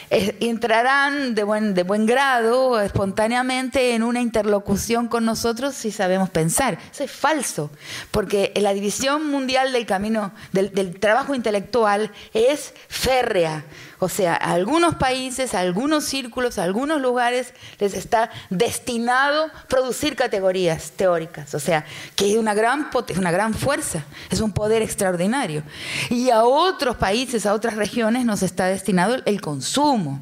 entrarán 0.09 1.35
de 1.35 1.43
buen, 1.43 1.73
de 1.73 1.83
buen 1.83 2.05
grado, 2.05 2.79
espontáneamente, 2.79 3.93
en 3.93 4.03
una 4.03 4.21
interlocución 4.21 5.07
con 5.07 5.25
nosotros 5.25 5.75
si 5.75 5.91
sabemos 5.91 6.29
pensar. 6.29 6.77
Eso 6.91 7.03
es 7.03 7.11
falso, 7.11 7.69
porque 8.11 8.53
la 8.55 8.73
división 8.73 9.29
mundial 9.29 9.73
del 9.73 9.85
camino, 9.85 10.33
del, 10.51 10.73
del 10.73 10.99
trabajo 10.99 11.35
intelectual 11.35 12.11
es 12.33 12.73
férrea. 12.87 13.65
O 13.99 14.09
sea, 14.09 14.35
a 14.35 14.51
algunos 14.51 14.95
países, 14.95 15.55
a 15.55 15.59
algunos 15.59 16.03
círculos, 16.03 16.59
a 16.59 16.63
algunos 16.63 17.01
lugares 17.01 17.53
les 17.79 17.95
está 17.95 18.29
destinado 18.51 19.49
producir 19.67 20.15
categorías 20.15 20.91
teóricas. 20.91 21.55
O 21.55 21.59
sea, 21.59 21.83
que 22.15 22.31
es 22.31 22.37
una 22.37 22.53
gran, 22.53 22.89
una 23.17 23.31
gran 23.31 23.55
fuerza, 23.55 24.05
es 24.29 24.39
un 24.39 24.51
poder 24.51 24.83
extraordinario. 24.83 25.63
Y 26.11 26.29
a 26.29 26.43
otros 26.43 26.97
países, 26.97 27.47
a 27.47 27.53
otras 27.53 27.75
regiones 27.75 28.23
nos 28.23 28.43
está 28.43 28.67
destinado 28.67 29.15
el 29.25 29.41
consumo 29.41 30.21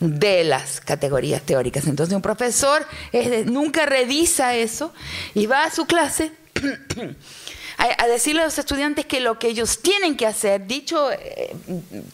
de 0.00 0.44
las 0.44 0.80
categorías 0.80 1.42
teóricas. 1.42 1.86
Entonces 1.86 2.14
un 2.14 2.22
profesor 2.22 2.84
nunca 3.46 3.86
revisa 3.86 4.54
eso 4.56 4.92
y 5.34 5.46
va 5.46 5.64
a 5.64 5.70
su 5.70 5.86
clase 5.86 6.32
a, 7.76 8.06
decirle 8.06 8.42
a 8.42 8.44
los 8.44 8.58
estudiantes 8.58 9.06
que 9.06 9.20
lo 9.20 9.38
que 9.38 9.48
ellos 9.48 9.80
tienen 9.82 10.16
que 10.16 10.26
hacer, 10.26 10.66
dicho 10.66 11.10
eh, 11.12 11.54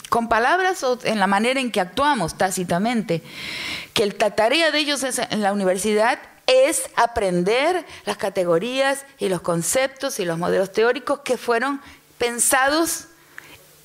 con 0.09 0.27
palabras 0.27 0.83
o 0.83 0.99
en 1.03 1.19
la 1.19 1.27
manera 1.27 1.59
en 1.59 1.71
que 1.71 1.79
actuamos 1.79 2.37
tácitamente, 2.37 3.21
que 3.93 4.05
la 4.05 4.31
tarea 4.31 4.71
de 4.71 4.79
ellos 4.79 5.03
en 5.03 5.41
la 5.41 5.53
universidad 5.53 6.19
es 6.47 6.89
aprender 6.95 7.85
las 8.05 8.17
categorías 8.17 9.05
y 9.19 9.29
los 9.29 9.41
conceptos 9.41 10.19
y 10.19 10.25
los 10.25 10.37
modelos 10.37 10.71
teóricos 10.71 11.19
que 11.19 11.37
fueron 11.37 11.81
pensados 12.17 13.05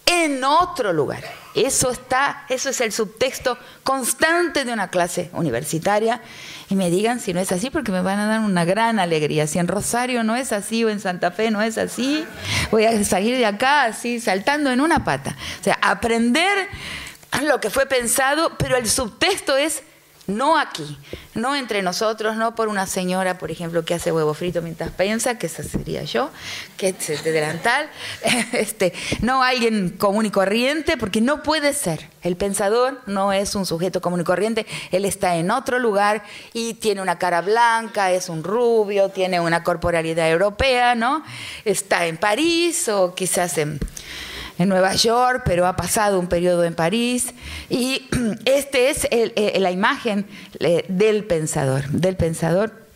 en 0.06 0.42
otro 0.44 0.92
lugar. 0.92 1.24
Eso 1.54 1.90
está, 1.90 2.44
eso 2.48 2.70
es 2.70 2.80
el 2.80 2.92
subtexto 2.92 3.58
constante 3.82 4.64
de 4.64 4.72
una 4.72 4.88
clase 4.88 5.30
universitaria. 5.32 6.22
Y 6.68 6.74
me 6.74 6.90
digan 6.90 7.20
si 7.20 7.32
no 7.32 7.40
es 7.40 7.52
así, 7.52 7.70
porque 7.70 7.92
me 7.92 8.02
van 8.02 8.18
a 8.18 8.26
dar 8.26 8.40
una 8.40 8.64
gran 8.64 8.98
alegría. 8.98 9.46
Si 9.46 9.58
en 9.58 9.68
Rosario 9.68 10.24
no 10.24 10.34
es 10.34 10.52
así 10.52 10.82
o 10.84 10.88
en 10.88 10.98
Santa 10.98 11.30
Fe 11.30 11.50
no 11.50 11.62
es 11.62 11.78
así, 11.78 12.24
voy 12.70 12.84
a 12.84 13.04
salir 13.04 13.36
de 13.36 13.46
acá 13.46 13.84
así, 13.84 14.20
saltando 14.20 14.70
en 14.70 14.80
una 14.80 15.04
pata. 15.04 15.36
O 15.60 15.64
sea, 15.64 15.78
aprender 15.80 16.68
lo 17.42 17.60
que 17.60 17.70
fue 17.70 17.86
pensado, 17.86 18.56
pero 18.58 18.76
el 18.76 18.88
subtexto 18.88 19.56
es 19.56 19.82
no 20.26 20.58
aquí, 20.58 20.98
no 21.34 21.54
entre 21.54 21.82
nosotros, 21.82 22.36
no 22.36 22.54
por 22.54 22.68
una 22.68 22.86
señora, 22.86 23.38
por 23.38 23.50
ejemplo, 23.50 23.84
que 23.84 23.94
hace 23.94 24.10
huevo 24.10 24.34
frito 24.34 24.62
mientras 24.62 24.90
piensa, 24.90 25.38
que 25.38 25.46
esa 25.46 25.62
sería 25.62 26.02
yo, 26.02 26.30
que 26.76 26.88
es 26.88 27.24
de 27.24 27.32
delantal, 27.32 27.88
este, 28.52 28.92
no 29.20 29.42
alguien 29.42 29.90
común 29.90 30.26
y 30.26 30.30
corriente, 30.30 30.96
porque 30.96 31.20
no 31.20 31.42
puede 31.42 31.72
ser. 31.72 32.08
El 32.22 32.36
pensador 32.36 33.00
no 33.06 33.32
es 33.32 33.54
un 33.54 33.66
sujeto 33.66 34.00
común 34.00 34.20
y 34.20 34.24
corriente, 34.24 34.66
él 34.90 35.04
está 35.04 35.36
en 35.36 35.50
otro 35.50 35.78
lugar 35.78 36.24
y 36.52 36.74
tiene 36.74 37.00
una 37.02 37.18
cara 37.18 37.40
blanca, 37.40 38.10
es 38.10 38.28
un 38.28 38.42
rubio, 38.42 39.10
tiene 39.10 39.38
una 39.38 39.62
corporalidad 39.62 40.28
europea, 40.28 40.94
¿no? 40.94 41.22
Está 41.64 42.06
en 42.06 42.16
París 42.16 42.88
o 42.88 43.14
quizás 43.14 43.58
en 43.58 43.78
en 44.58 44.68
Nueva 44.68 44.94
York, 44.94 45.42
pero 45.44 45.66
ha 45.66 45.76
pasado 45.76 46.18
un 46.18 46.28
periodo 46.28 46.64
en 46.64 46.74
París. 46.74 47.32
Y 47.68 48.08
este 48.44 48.90
es 48.90 49.08
la 49.60 49.70
imagen 49.70 50.26
eh, 50.60 50.84
del 50.88 51.24
pensador, 51.24 51.88
del 51.88 52.16
pensador 52.16 52.86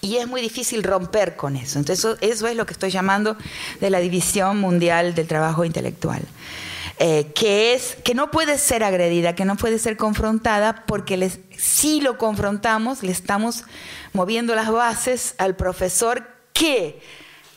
Y 0.00 0.16
es 0.16 0.26
muy 0.26 0.40
difícil 0.40 0.82
romper 0.82 1.36
con 1.36 1.56
eso. 1.56 1.78
Entonces 1.78 2.16
eso, 2.20 2.46
es 2.46 2.56
lo 2.56 2.66
que 2.66 2.72
estoy 2.72 2.90
llamando 2.90 3.36
de 3.80 3.90
la 3.90 4.00
división 4.00 4.58
mundial 4.58 5.14
del 5.14 5.26
trabajo 5.26 5.64
intelectual. 5.64 6.22
Eh, 7.02 7.32
que 7.34 7.72
es 7.72 7.96
que 8.04 8.14
no 8.14 8.30
puede 8.30 8.58
ser 8.58 8.84
agredida, 8.84 9.34
que 9.34 9.46
no 9.46 9.56
puede 9.56 9.78
ser 9.78 9.96
confrontada, 9.96 10.84
porque 10.86 11.30
si 11.56 12.02
lo 12.02 12.18
confrontamos, 12.18 13.02
le 13.02 13.10
estamos 13.10 13.64
moviendo 14.12 14.54
las 14.54 14.70
bases 14.70 15.34
al 15.38 15.56
profesor 15.56 16.26
que 16.52 17.00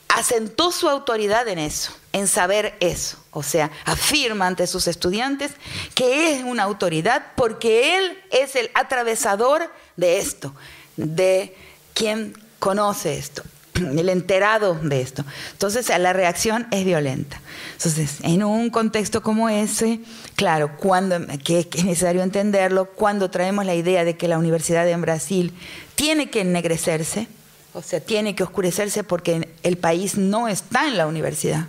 asentó 0.07 0.71
su 0.71 0.87
autoridad 0.87 1.47
en 1.49 1.59
eso, 1.59 1.91
en 2.13 2.27
saber 2.27 2.75
eso. 2.79 3.17
O 3.31 3.43
sea, 3.43 3.71
afirma 3.85 4.47
ante 4.47 4.67
sus 4.67 4.87
estudiantes 4.87 5.51
que 5.95 6.33
es 6.33 6.43
una 6.43 6.63
autoridad 6.63 7.25
porque 7.35 7.97
él 7.97 8.17
es 8.31 8.55
el 8.55 8.69
atravesador 8.75 9.69
de 9.97 10.19
esto, 10.19 10.53
de 10.95 11.55
quien 11.93 12.37
conoce 12.59 13.17
esto, 13.17 13.43
el 13.73 14.07
enterado 14.07 14.75
de 14.75 15.01
esto. 15.01 15.25
Entonces 15.51 15.89
la 15.99 16.13
reacción 16.13 16.67
es 16.71 16.85
violenta. 16.85 17.41
Entonces, 17.73 18.17
en 18.21 18.43
un 18.43 18.69
contexto 18.69 19.23
como 19.23 19.49
ese, 19.49 19.99
claro, 20.35 20.77
cuando, 20.77 21.19
que 21.43 21.67
es 21.73 21.83
necesario 21.83 22.21
entenderlo, 22.21 22.85
cuando 22.85 23.31
traemos 23.31 23.65
la 23.65 23.75
idea 23.75 24.05
de 24.05 24.15
que 24.15 24.27
la 24.27 24.37
universidad 24.37 24.87
en 24.87 25.01
Brasil 25.01 25.53
tiene 25.95 26.29
que 26.29 26.41
ennegrecerse, 26.41 27.27
o 27.73 27.81
sea, 27.81 27.99
tiene 27.99 28.35
que 28.35 28.43
oscurecerse 28.43 29.03
porque 29.03 29.49
el 29.63 29.77
país 29.77 30.15
no 30.15 30.47
está 30.47 30.87
en 30.87 30.97
la 30.97 31.07
universidad. 31.07 31.65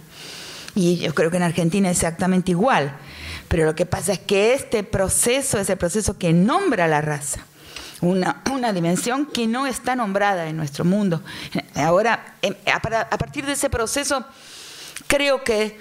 Y 0.74 0.98
yo 0.98 1.14
creo 1.14 1.30
que 1.30 1.36
en 1.36 1.42
Argentina 1.42 1.90
es 1.90 1.98
exactamente 1.98 2.50
igual. 2.50 2.96
Pero 3.48 3.64
lo 3.64 3.74
que 3.74 3.86
pasa 3.86 4.12
es 4.12 4.18
que 4.18 4.54
este 4.54 4.82
proceso 4.82 5.58
es 5.58 5.70
el 5.70 5.76
proceso 5.76 6.18
que 6.18 6.32
nombra 6.32 6.88
la 6.88 7.00
raza. 7.00 7.40
Una, 8.00 8.42
una 8.52 8.72
dimensión 8.72 9.26
que 9.26 9.46
no 9.46 9.66
está 9.66 9.96
nombrada 9.96 10.48
en 10.48 10.56
nuestro 10.56 10.84
mundo. 10.84 11.22
Ahora, 11.74 12.34
em, 12.42 12.54
a 12.66 13.18
partir 13.18 13.46
de 13.46 13.52
ese 13.52 13.70
proceso, 13.70 14.24
creo 15.06 15.42
que 15.44 15.78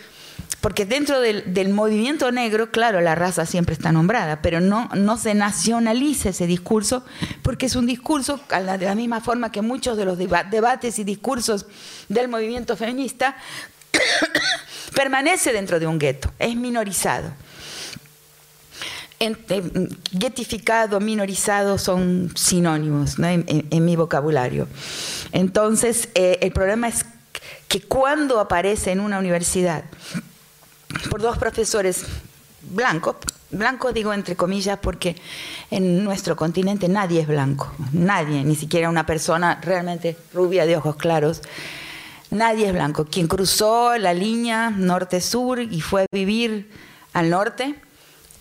porque 0.63 0.85
dentro 0.85 1.19
del, 1.19 1.73
movimiento 1.73 2.31
negro, 2.31 2.71
claro, 2.71 3.01
la 3.01 3.15
raza 3.15 3.45
siempre 3.45 3.73
está 3.73 3.91
nombrada, 3.91 4.41
pero 4.41 4.61
no, 4.61 4.89
no 4.95 5.17
se 5.17 5.33
nacionaliza 5.33 6.29
ese 6.29 6.47
discurso, 6.47 7.03
porque 7.41 7.65
es 7.65 7.75
un 7.75 7.85
discurso, 7.85 8.39
de 8.49 8.85
la 8.85 8.95
misma 8.95 9.19
forma 9.19 9.51
que 9.51 9.61
muchos 9.61 9.97
de 9.97 10.05
los 10.05 10.17
debates 10.17 10.99
y 10.99 11.03
discursos 11.03 11.65
del 12.07 12.29
movimiento 12.29 12.77
feminista, 12.77 13.35
permanece 14.95 15.53
dentro 15.53 15.79
de 15.79 15.87
un 15.87 15.99
gueto, 15.99 16.31
es 16.39 16.55
minorizado. 16.55 17.31
Getificado, 20.19 20.99
minorizado 20.99 21.77
son 21.77 22.31
sinónimos 22.35 23.15
en, 23.19 23.85
mi 23.85 23.95
vocabulario. 23.95 24.67
Entonces, 25.31 26.09
eh, 26.13 26.39
el 26.41 26.51
problema 26.51 26.89
es 26.89 27.05
que 27.69 27.81
cuando 27.81 28.39
aparece 28.41 28.91
en 28.91 28.99
una 28.99 29.19
universidad 29.19 29.85
por 31.09 31.21
dos 31.21 31.37
profesores 31.37 32.03
blancos, 32.61 33.15
blancos 33.49 33.93
digo 33.93 34.13
entre 34.13 34.35
comillas 34.35 34.77
porque 34.79 35.15
en 35.71 36.03
nuestro 36.03 36.35
continente 36.35 36.89
nadie 36.89 37.21
es 37.21 37.27
blanco, 37.27 37.71
nadie, 37.93 38.43
ni 38.43 38.55
siquiera 38.55 38.89
una 38.89 39.05
persona 39.05 39.59
realmente 39.61 40.17
rubia 40.33 40.65
de 40.65 40.75
ojos 40.75 40.97
claros, 40.97 41.41
nadie 42.33 42.67
es 42.67 42.73
blanco. 42.73 43.05
Quien 43.05 43.27
cruzó 43.27 43.97
la 43.97 44.13
línea 44.13 44.69
norte-sur 44.69 45.59
y 45.59 45.81
fue 45.81 46.03
a 46.03 46.05
vivir 46.11 46.69
al 47.13 47.29
norte, 47.29 47.75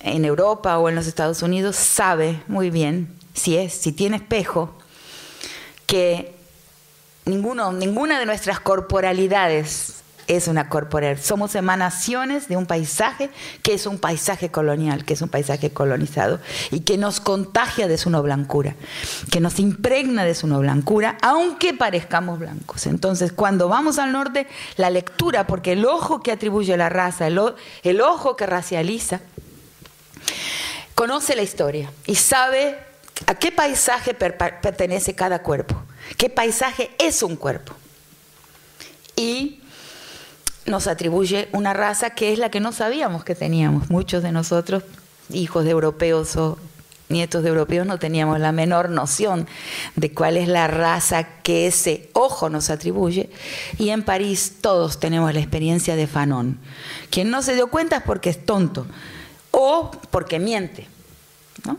en 0.00 0.24
Europa 0.24 0.78
o 0.78 0.88
en 0.88 0.94
los 0.94 1.06
Estados 1.06 1.42
Unidos, 1.42 1.76
sabe 1.76 2.42
muy 2.48 2.70
bien, 2.70 3.14
si 3.34 3.56
es, 3.56 3.72
si 3.72 3.92
tiene 3.92 4.16
espejo, 4.16 4.74
que 5.86 6.34
ninguno, 7.24 7.72
ninguna 7.72 8.18
de 8.18 8.26
nuestras 8.26 8.60
corporalidades 8.60 10.01
es 10.36 10.48
una 10.48 10.68
corporal. 10.68 11.18
Somos 11.18 11.54
emanaciones 11.54 12.48
de 12.48 12.56
un 12.56 12.66
paisaje 12.66 13.30
que 13.62 13.74
es 13.74 13.86
un 13.86 13.98
paisaje 13.98 14.50
colonial, 14.50 15.04
que 15.04 15.14
es 15.14 15.22
un 15.22 15.28
paisaje 15.28 15.70
colonizado 15.70 16.40
y 16.70 16.80
que 16.80 16.98
nos 16.98 17.20
contagia 17.20 17.88
de 17.88 17.98
su 17.98 18.10
no 18.10 18.22
blancura, 18.22 18.74
que 19.30 19.40
nos 19.40 19.58
impregna 19.58 20.24
de 20.24 20.34
su 20.34 20.46
no 20.46 20.58
blancura, 20.60 21.16
aunque 21.22 21.74
parezcamos 21.74 22.38
blancos. 22.38 22.86
Entonces, 22.86 23.32
cuando 23.32 23.68
vamos 23.68 23.98
al 23.98 24.12
norte, 24.12 24.46
la 24.76 24.90
lectura, 24.90 25.46
porque 25.46 25.72
el 25.72 25.84
ojo 25.84 26.22
que 26.22 26.32
atribuye 26.32 26.76
la 26.76 26.88
raza, 26.88 27.26
el, 27.26 28.00
ojo 28.00 28.36
que 28.36 28.46
racializa, 28.46 29.20
conoce 30.94 31.34
la 31.36 31.42
historia 31.42 31.90
y 32.06 32.14
sabe 32.16 32.78
a 33.26 33.34
qué 33.34 33.52
paisaje 33.52 34.14
pertenece 34.14 35.14
cada 35.14 35.42
cuerpo, 35.42 35.82
qué 36.16 36.28
paisaje 36.28 36.90
es 36.98 37.22
un 37.22 37.36
cuerpo. 37.36 37.74
Y 39.16 39.61
nos 40.66 40.86
atribuye 40.86 41.48
una 41.52 41.72
raza 41.72 42.10
que 42.10 42.32
es 42.32 42.38
la 42.38 42.50
que 42.50 42.60
no 42.60 42.72
sabíamos 42.72 43.24
que 43.24 43.34
teníamos. 43.34 43.90
Muchos 43.90 44.22
de 44.22 44.32
nosotros, 44.32 44.84
hijos 45.30 45.64
de 45.64 45.70
europeos 45.70 46.36
o 46.36 46.58
nietos 47.08 47.42
de 47.42 47.50
europeos, 47.50 47.86
no 47.86 47.98
teníamos 47.98 48.40
la 48.40 48.52
menor 48.52 48.88
noción 48.88 49.46
de 49.96 50.12
cuál 50.12 50.36
es 50.36 50.48
la 50.48 50.66
raza 50.66 51.42
que 51.42 51.66
ese 51.66 52.10
ojo 52.14 52.48
nos 52.48 52.70
atribuye. 52.70 53.30
Y 53.78 53.90
en 53.90 54.02
París 54.02 54.56
todos 54.60 54.98
tenemos 54.98 55.32
la 55.34 55.40
experiencia 55.40 55.96
de 55.96 56.06
Fanon. 56.06 56.58
Quien 57.10 57.30
no 57.30 57.42
se 57.42 57.54
dio 57.54 57.68
cuenta 57.68 57.96
es 57.96 58.02
porque 58.02 58.30
es 58.30 58.44
tonto 58.44 58.86
o 59.50 59.90
porque 60.10 60.38
miente. 60.38 60.86
¿no? 61.66 61.76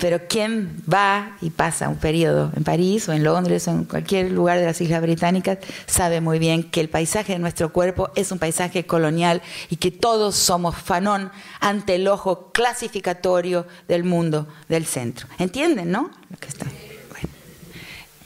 Pero 0.00 0.28
quien 0.28 0.82
va 0.92 1.36
y 1.40 1.50
pasa 1.50 1.88
un 1.88 1.96
periodo 1.96 2.52
en 2.54 2.64
París 2.64 3.08
o 3.08 3.12
en 3.12 3.24
Londres 3.24 3.66
o 3.66 3.70
en 3.70 3.84
cualquier 3.84 4.30
lugar 4.30 4.58
de 4.58 4.66
las 4.66 4.80
Islas 4.80 5.00
Británicas 5.00 5.58
sabe 5.86 6.20
muy 6.20 6.38
bien 6.38 6.64
que 6.64 6.80
el 6.80 6.90
paisaje 6.90 7.32
de 7.32 7.38
nuestro 7.38 7.72
cuerpo 7.72 8.10
es 8.14 8.30
un 8.30 8.38
paisaje 8.38 8.84
colonial 8.84 9.40
y 9.70 9.76
que 9.76 9.90
todos 9.90 10.34
somos 10.34 10.76
fanón 10.76 11.32
ante 11.60 11.94
el 11.94 12.08
ojo 12.08 12.52
clasificatorio 12.52 13.66
del 13.88 14.04
mundo 14.04 14.46
del 14.68 14.84
centro. 14.84 15.28
¿Entienden, 15.38 15.90
no? 15.90 16.10
Lo 16.30 16.36
que 16.36 16.48
está. 16.48 16.66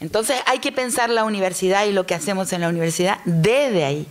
Entonces 0.01 0.37
hay 0.47 0.59
que 0.59 0.71
pensar 0.71 1.11
la 1.11 1.23
universidad 1.23 1.85
y 1.85 1.93
lo 1.93 2.07
que 2.07 2.15
hacemos 2.15 2.51
en 2.53 2.61
la 2.61 2.69
universidad 2.69 3.19
desde 3.23 3.85
ahí 3.85 4.07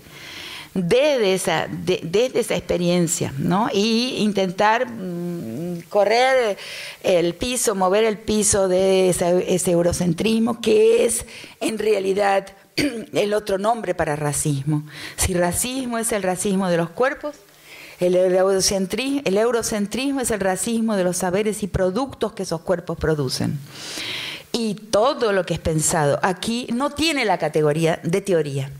desde 0.74 1.34
esa, 1.34 1.66
de, 1.68 2.30
esa 2.34 2.54
experiencia, 2.54 3.32
¿no? 3.38 3.68
Y 3.72 4.18
intentar 4.18 4.88
mm, 4.88 5.82
correr 5.88 6.56
el 7.02 7.34
piso, 7.34 7.74
mover 7.74 8.04
el 8.04 8.18
piso 8.18 8.68
de 8.68 9.10
ese, 9.10 9.70
eurocentrismo, 9.70 10.60
que 10.60 11.04
es 11.04 11.26
en 11.60 11.78
realidad 11.78 12.46
el 13.12 13.34
otro 13.34 13.58
nombre 13.58 13.94
para 13.94 14.16
racismo. 14.16 14.84
Si 15.16 15.34
racismo 15.34 15.98
es 15.98 16.12
el 16.12 16.22
racismo 16.22 16.68
de 16.68 16.76
los 16.76 16.90
cuerpos, 16.90 17.36
el 17.98 18.14
eurocentrismo, 18.14 19.22
el 19.24 19.36
eurocentrismo 19.36 20.20
es 20.20 20.30
el 20.30 20.40
racismo 20.40 20.96
de 20.96 21.04
los 21.04 21.18
saberes 21.18 21.62
y 21.62 21.66
productos 21.66 22.32
que 22.32 22.44
esos 22.44 22.60
cuerpos 22.62 22.96
producen. 22.96 23.58
Y 24.52 24.74
todo 24.74 25.32
lo 25.32 25.44
que 25.44 25.54
es 25.54 25.60
pensado 25.60 26.18
aquí 26.22 26.66
no 26.72 26.90
tiene 26.90 27.24
la 27.24 27.38
categoría 27.38 28.00
de 28.02 28.20
teoría. 28.20 28.70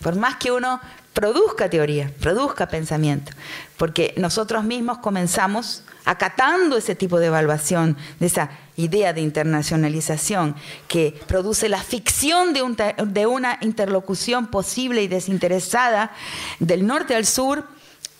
Por 0.00 0.16
más 0.16 0.36
que 0.36 0.50
uno 0.50 0.80
produzca 1.12 1.68
teoría, 1.68 2.12
produzca 2.20 2.68
pensamiento, 2.68 3.32
porque 3.76 4.14
nosotros 4.16 4.64
mismos 4.64 4.98
comenzamos 4.98 5.82
acatando 6.04 6.76
ese 6.76 6.94
tipo 6.94 7.18
de 7.18 7.26
evaluación, 7.26 7.96
de 8.18 8.26
esa 8.26 8.50
idea 8.76 9.12
de 9.12 9.20
internacionalización 9.20 10.56
que 10.88 11.14
produce 11.26 11.68
la 11.68 11.82
ficción 11.82 12.52
de, 12.52 13.26
una 13.26 13.58
interlocución 13.60 14.46
posible 14.46 15.02
y 15.02 15.08
desinteresada 15.08 16.12
del 16.58 16.86
norte 16.86 17.14
al 17.14 17.26
sur, 17.26 17.64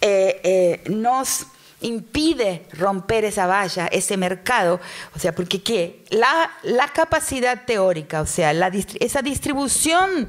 eh, 0.00 0.40
eh, 0.42 0.90
nos 0.90 1.46
impide 1.80 2.66
romper 2.72 3.24
esa 3.24 3.46
valla, 3.46 3.86
ese 3.86 4.16
mercado, 4.16 4.80
o 5.16 5.18
sea, 5.18 5.34
porque 5.34 5.62
¿qué? 5.62 6.04
La, 6.10 6.50
la 6.62 6.88
capacidad 6.88 7.64
teórica, 7.64 8.20
o 8.20 8.26
sea, 8.26 8.52
la, 8.52 8.70
esa 9.00 9.22
distribución 9.22 10.28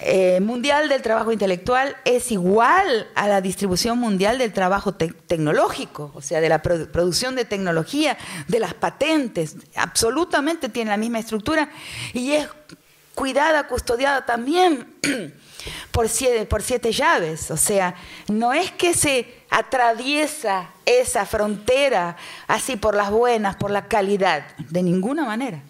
eh, 0.00 0.38
mundial 0.40 0.88
del 0.88 1.02
trabajo 1.02 1.32
intelectual 1.32 1.96
es 2.04 2.30
igual 2.30 3.08
a 3.16 3.26
la 3.26 3.40
distribución 3.40 3.98
mundial 3.98 4.38
del 4.38 4.52
trabajo 4.52 4.94
tecnológico, 4.94 6.12
o 6.14 6.22
sea, 6.22 6.40
de 6.40 6.48
la 6.48 6.62
producción 6.62 7.34
de 7.34 7.44
tecnología, 7.44 8.16
de 8.46 8.60
las 8.60 8.74
patentes, 8.74 9.56
absolutamente 9.74 10.68
tiene 10.68 10.92
la 10.92 10.96
misma 10.96 11.18
estructura 11.18 11.68
y 12.12 12.30
es 12.30 12.48
cuidada, 13.16 13.66
custodiada 13.66 14.24
también 14.24 14.86
por 15.90 16.08
siete, 16.08 16.46
por 16.46 16.62
siete 16.62 16.92
llaves, 16.92 17.50
o 17.50 17.56
sea, 17.56 17.96
no 18.28 18.52
es 18.52 18.70
que 18.70 18.94
se 18.94 19.42
atraviesa 19.50 20.70
esa 20.86 21.26
frontera 21.26 22.16
así 22.46 22.76
por 22.76 22.94
las 22.94 23.10
buenas, 23.10 23.56
por 23.56 23.72
la 23.72 23.88
calidad, 23.88 24.46
de 24.58 24.84
ninguna 24.84 25.24
manera. 25.24 25.60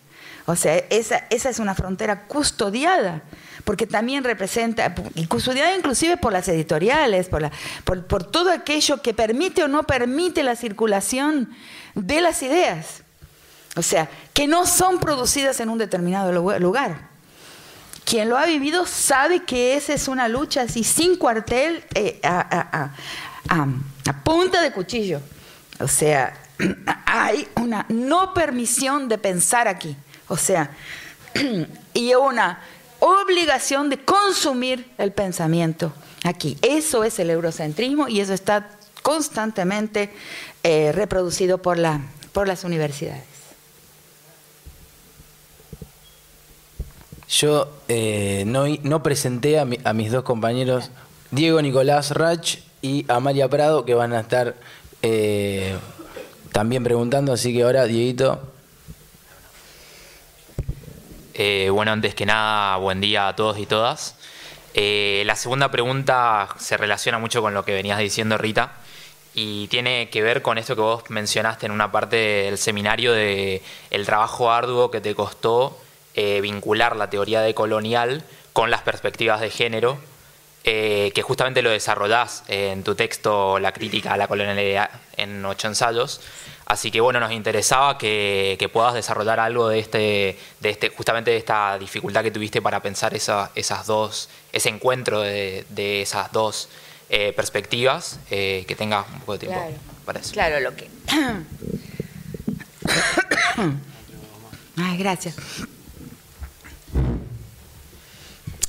O 0.44 0.54
sea, 0.54 0.76
esa, 0.90 1.26
esa 1.30 1.48
es 1.48 1.58
una 1.58 1.74
frontera 1.74 2.26
custodiada 2.26 3.22
porque 3.68 3.86
también 3.86 4.24
representa, 4.24 4.94
y 5.14 5.26
custodiada 5.26 5.76
inclusive 5.76 6.16
por 6.16 6.32
las 6.32 6.48
editoriales, 6.48 7.28
por, 7.28 7.50
por, 7.84 8.24
todo 8.24 8.50
aquello 8.50 9.02
que 9.02 9.12
permite 9.12 9.62
o 9.62 9.68
no 9.68 9.82
permite 9.82 10.42
la 10.42 10.56
circulación 10.56 11.50
de 11.94 12.22
las 12.22 12.42
ideas. 12.42 13.02
O 13.76 13.82
sea, 13.82 14.08
que 14.32 14.46
no 14.46 14.64
son 14.64 15.00
producidas 15.00 15.60
en 15.60 15.68
un 15.68 15.76
determinado 15.76 16.32
lugar. 16.58 17.10
quien 18.06 18.30
lo 18.30 18.38
ha 18.38 18.46
vivido 18.46 18.86
sabe 18.86 19.44
que 19.44 19.76
esa 19.76 19.92
es 19.92 20.08
una 20.08 20.28
lucha 20.28 20.62
así 20.62 20.82
sin 20.82 21.16
cuartel 21.16 21.84
eh, 21.94 22.20
a, 22.22 22.88
punta 24.24 24.62
de 24.62 24.72
cuchillo. 24.72 25.20
O 25.78 25.88
sea, 25.88 26.32
hay 27.04 27.46
una 27.56 27.84
no 27.90 28.32
permisión 28.32 29.10
de 29.10 29.18
pensar 29.18 29.68
aquí. 29.68 29.94
O 30.28 30.38
sea, 30.38 30.70
y 31.92 32.14
una 32.14 32.60
obligación 33.00 33.90
de 33.90 33.98
consumir 33.98 34.90
el 34.98 35.12
pensamiento 35.12 35.92
aquí. 36.24 36.56
Eso 36.62 37.04
es 37.04 37.18
el 37.18 37.30
eurocentrismo 37.30 38.08
y 38.08 38.20
eso 38.20 38.34
está 38.34 38.70
constantemente 39.02 40.10
eh, 40.62 40.92
reproducido 40.92 41.58
por, 41.58 41.78
la, 41.78 42.00
por 42.32 42.48
las 42.48 42.64
universidades. 42.64 43.24
Yo 47.28 47.70
eh, 47.88 48.44
no, 48.46 48.64
no, 48.82 49.02
presenté 49.02 49.58
a, 49.58 49.64
mis 49.66 50.10
dos 50.10 50.24
compañeros, 50.24 50.90
Diego 51.30 51.60
Nicolás 51.60 52.12
Rach 52.12 52.56
y 52.80 53.04
Amalia 53.08 53.48
Prado, 53.48 53.84
que 53.84 53.92
van 53.92 54.14
a 54.14 54.20
estar 54.20 54.56
eh, 55.02 55.76
también 56.52 56.82
preguntando, 56.84 57.34
así 57.34 57.52
que 57.52 57.64
ahora, 57.64 57.84
Dieguito. 57.84 58.57
Eh, 61.38 61.70
bueno, 61.70 61.92
antes 61.92 62.14
que 62.16 62.26
nada, 62.26 62.76
buen 62.78 63.00
día 63.00 63.28
a 63.28 63.36
todos 63.36 63.58
y 63.58 63.66
todas. 63.66 64.16
la 64.74 65.36
segunda 65.36 65.70
pregunta 65.70 66.48
se 66.58 66.76
relaciona 66.76 67.18
mucho 67.18 67.40
con 67.40 67.54
lo 67.54 67.64
que 67.64 67.72
venías 67.72 67.98
diciendo, 67.98 68.36
Rita, 68.36 68.72
y 69.34 69.68
tiene 69.68 70.10
que 70.10 70.20
ver 70.20 70.42
con 70.42 70.58
esto 70.58 70.74
que 70.74 70.82
vos 70.82 71.04
mencionaste 71.10 71.66
en 71.66 71.72
una 71.72 71.92
parte 71.92 72.16
del 72.16 72.58
seminario 72.58 73.12
de 73.12 73.62
el 73.90 74.04
trabajo 74.04 74.50
arduo 74.50 74.90
que 74.90 75.00
te 75.00 75.14
costó 75.14 75.78
eh, 76.14 76.40
vincular 76.40 76.96
la 76.96 77.08
teoría 77.08 77.40
de 77.40 77.54
colonial 77.54 78.24
con 78.52 78.72
las 78.72 78.82
perspectivas 78.82 79.40
de 79.40 79.50
género, 79.50 79.98
eh, 80.64 81.12
que 81.14 81.22
justamente 81.22 81.62
lo 81.62 81.70
desarrollás 81.70 82.42
en 82.48 82.82
tu 82.82 82.96
texto 82.96 83.60
La 83.60 83.70
crítica 83.70 84.14
a 84.14 84.16
la 84.16 84.26
colonialidad 84.26 84.90
en 85.16 85.44
ocho 85.44 85.68
ensayos. 85.68 86.20
Así 86.68 86.90
que 86.90 87.00
bueno, 87.00 87.18
nos 87.18 87.32
interesaba 87.32 87.96
que, 87.96 88.70
puedas 88.72 88.92
desarrollar 88.92 89.40
algo 89.40 89.68
de 89.68 89.78
este, 89.78 90.38
de 90.60 90.68
este, 90.68 90.90
justamente 90.90 91.30
de 91.30 91.38
esta 91.38 91.78
dificultad 91.78 92.22
que 92.22 92.30
tuviste 92.30 92.60
para 92.60 92.82
pensar 92.82 93.14
esa, 93.14 93.50
esas 93.54 93.86
dos, 93.86 94.28
ese 94.52 94.68
encuentro 94.68 95.22
de, 95.22 95.64
esas 96.02 96.30
dos 96.30 96.68
eh, 97.08 97.32
perspectivas, 97.34 98.20
que 98.28 98.74
tengas 98.76 99.06
un 99.08 99.20
poco 99.20 99.32
de 99.32 99.38
tiempo 99.38 99.60
para 100.04 100.20
eso. 100.20 100.34
Claro, 100.34 100.60
lo 100.60 100.76
que. 100.76 100.90
Ay, 104.76 104.98
gracias. 104.98 105.36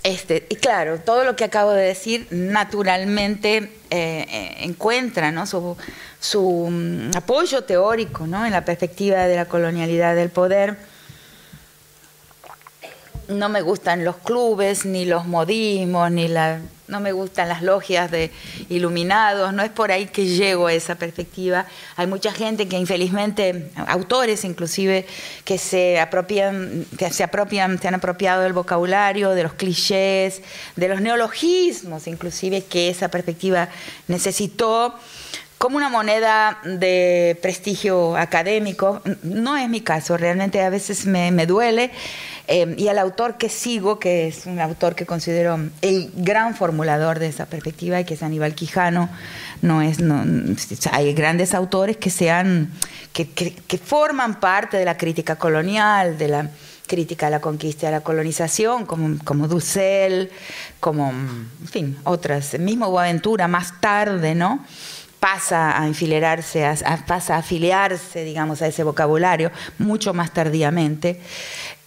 Este, 0.10 0.48
y 0.50 0.56
claro, 0.56 1.00
todo 1.00 1.24
lo 1.24 1.36
que 1.36 1.43
acabo 1.43 1.72
de 1.72 1.84
decir 1.84 2.26
naturalmente 2.32 3.58
eh, 3.58 3.69
eh, 3.91 4.56
encuentra 4.62 5.32
su, 5.45 6.67
mm, 6.72 7.15
apoyo 7.15 7.63
teórico 7.63 8.24
en 8.24 8.52
la 8.52 8.65
perspectiva 8.65 9.28
de 9.28 9.36
la 9.36 9.45
colonialidad 9.45 10.15
del 10.15 10.32
poder. 10.32 10.78
No 13.28 13.50
me 13.50 13.62
gustan 13.62 14.04
los 14.04 14.15
clubes, 14.17 14.84
ni 14.84 15.06
los 15.06 15.28
modismos, 15.28 16.10
ni 16.10 16.28
la, 16.28 16.60
no 16.89 16.99
me 16.99 17.12
gustan 17.12 17.47
las 17.47 17.62
logias 17.62 18.12
de 18.12 18.32
iluminados, 18.69 19.54
no 19.54 19.63
es 19.63 19.69
por 19.69 19.91
ahí 19.91 20.08
que 20.08 20.25
llego 20.25 20.67
a 20.67 20.73
esa 20.73 20.95
perspectiva. 20.95 21.65
Hay 21.95 22.08
mucha 22.08 22.32
gente 22.32 22.67
que 22.67 22.78
infelizmente, 22.78 23.71
autores 23.88 24.43
inclusive, 24.43 25.06
que 25.45 25.58
se 25.58 25.99
apropian, 25.99 26.86
que 26.97 27.12
se 27.12 27.23
apropian, 27.23 27.80
se 27.80 27.88
han 27.88 27.95
apropiado 27.95 28.41
del 28.41 28.54
vocabulario, 28.54 29.32
de 29.32 29.43
los 29.43 29.54
clichés, 29.54 30.41
de 30.75 30.88
los 30.88 31.02
neologismos, 31.02 32.08
inclusive 32.08 32.65
que 32.65 32.89
esa 32.89 33.10
perspectiva 33.10 33.69
necesitó 34.08 34.95
como 35.60 35.78
una 35.78 35.89
moneda 35.89 36.58
de 36.63 37.38
prestigio 37.39 38.17
académico. 38.17 39.04
No 39.22 39.56
es 39.56 39.69
mi 39.69 39.82
caso, 39.82 40.17
realmente 40.17 40.60
a 40.63 40.72
veces 40.72 41.06
me, 41.06 41.32
me 41.32 41.45
duele 41.45 41.91
Em, 42.52 42.74
y 42.80 42.88
al 42.88 42.98
autor 42.98 43.38
que 43.38 43.48
sigo, 43.48 44.00
que 44.00 44.28
es 44.28 44.48
un 44.48 44.60
autor 44.60 44.95
que 44.95 45.06
considero 45.06 45.60
el 45.84 46.12
gran 46.15 46.56
formulador 46.56 47.19
de 47.19 47.28
esa 47.28 47.45
perspectiva, 47.45 48.00
y 48.00 48.06
que 48.06 48.15
es 48.15 48.24
Aníbal 48.24 48.56
Quijano, 48.56 49.08
no 49.62 49.84
es, 49.84 50.00
hay 50.91 51.13
grandes 51.13 51.54
autores 51.54 51.98
que, 51.98 52.10
sean, 52.10 52.72
que, 53.13 53.30
que, 53.30 53.78
forman 53.78 54.39
parte 54.39 54.78
de 54.78 54.86
la 54.86 54.98
crítica 54.98 55.36
colonial, 55.36 56.17
de 56.17 56.28
la 56.28 56.50
crítica 56.88 57.28
a 57.28 57.30
la 57.30 57.39
conquista 57.39 57.86
y 57.86 57.89
a 57.89 57.91
la 57.91 58.02
colonización, 58.02 58.88
como, 58.88 59.24
como 59.24 59.48
Dussel, 59.48 60.32
como, 60.80 61.12
en 61.12 61.67
fin, 61.67 61.98
otras, 62.04 62.58
mismo 62.58 62.89
Boaventura 62.89 63.48
más 63.48 63.80
tarde, 63.80 64.34
¿no? 64.34 64.65
Pasa 65.20 65.80
a 65.80 65.86
enfilerarse, 65.86 66.66
pasa 67.06 67.36
a 67.36 67.40
afiliarse, 67.40 68.24
digamos, 68.24 68.62
a 68.62 68.68
ese 68.68 68.84
vocabulario 68.84 69.52
mucho 69.78 70.14
más 70.14 70.34
tardíamente. 70.34 71.20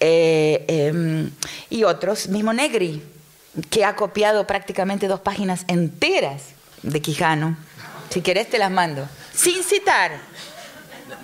Eh, 0.00 0.64
em, 0.68 1.30
y 1.70 1.84
otros, 1.84 2.28
mismo 2.28 2.52
Negri, 2.52 3.02
que 3.70 3.84
ha 3.84 3.96
copiado 3.96 4.46
prácticamente 4.46 5.08
dos 5.08 5.20
páginas 5.20 5.64
enteras 5.68 6.42
de 6.82 7.00
Quijano. 7.00 7.56
Si 8.10 8.20
querés 8.20 8.50
te 8.50 8.58
las 8.58 8.70
mando. 8.70 9.08
Sin 9.34 9.62
citar. 9.62 10.12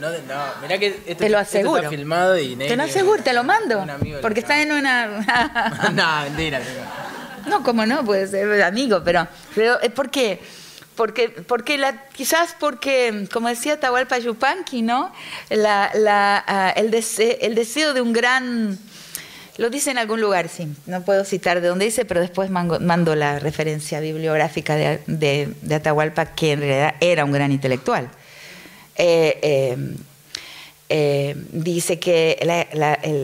No, 0.00 0.10
no, 0.10 0.44
mirá 0.62 0.78
que 0.78 1.02
esto, 1.06 1.16
te 1.16 1.28
lo 1.28 1.38
aseguro. 1.38 1.78
está 1.78 1.90
filmado 1.90 2.38
y 2.38 2.50
Negri, 2.50 2.68
Te 2.68 2.76
lo 2.76 2.82
aseguro, 2.84 3.22
te 3.22 3.32
lo 3.32 3.44
mando. 3.44 3.84
Porque 4.22 4.40
está 4.40 4.62
en 4.62 4.72
una... 4.72 5.06
no, 5.92 6.22
mentira. 6.22 6.60
No, 7.46 7.62
como 7.62 7.84
no, 7.84 8.04
puede 8.04 8.28
ser 8.28 8.62
amigo, 8.62 9.02
pero, 9.04 9.26
pero 9.54 9.80
es 9.80 9.90
porque 9.90 10.40
porque, 10.98 11.28
porque 11.28 11.80
quizás 12.12 12.56
porque, 12.58 13.28
como 13.32 13.48
decía 13.48 13.78
Tahualpa 13.78 14.18
Yupanqui, 14.18 14.82
¿no? 14.82 15.12
Ah, 15.64 16.74
el, 16.74 16.90
deseo 16.90 17.94
de 17.94 18.00
un 18.00 18.12
gran, 18.12 18.76
lo 19.58 19.70
dice 19.70 19.92
en 19.92 19.98
algún 19.98 20.20
lugar, 20.20 20.48
sí, 20.48 20.66
no 20.86 21.02
puedo 21.02 21.24
citar 21.24 21.60
de 21.60 21.68
dónde 21.68 21.84
dice, 21.84 22.04
pero 22.04 22.20
después 22.20 22.50
mando, 22.50 23.14
la 23.14 23.38
referencia 23.38 24.00
bibliográfica 24.00 24.74
de, 24.74 25.54
Atahualpa, 25.72 26.34
que 26.34 26.52
en 26.52 26.60
realidad 26.62 26.94
era 26.98 27.24
un 27.24 27.30
gran 27.30 27.52
intelectual. 27.52 28.10
Eh, 28.96 29.38
eh, 29.40 29.76
eh, 30.88 31.36
dice 31.52 32.00
que 32.00 32.38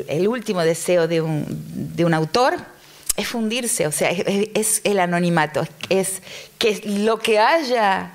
el, 0.09 0.29
último 0.29 0.63
deseo 0.63 1.09
de 1.09 1.23
un 1.23 2.15
autor 2.15 2.74
es 3.17 3.29
fundirse, 3.29 3.87
o 3.87 3.93
sea, 3.93 4.11
es, 4.11 4.81
el 4.85 4.99
anonimato, 4.99 5.67
es 5.89 6.23
que 6.59 6.81
lo 6.85 7.19
que 7.19 7.39
haya 7.39 8.13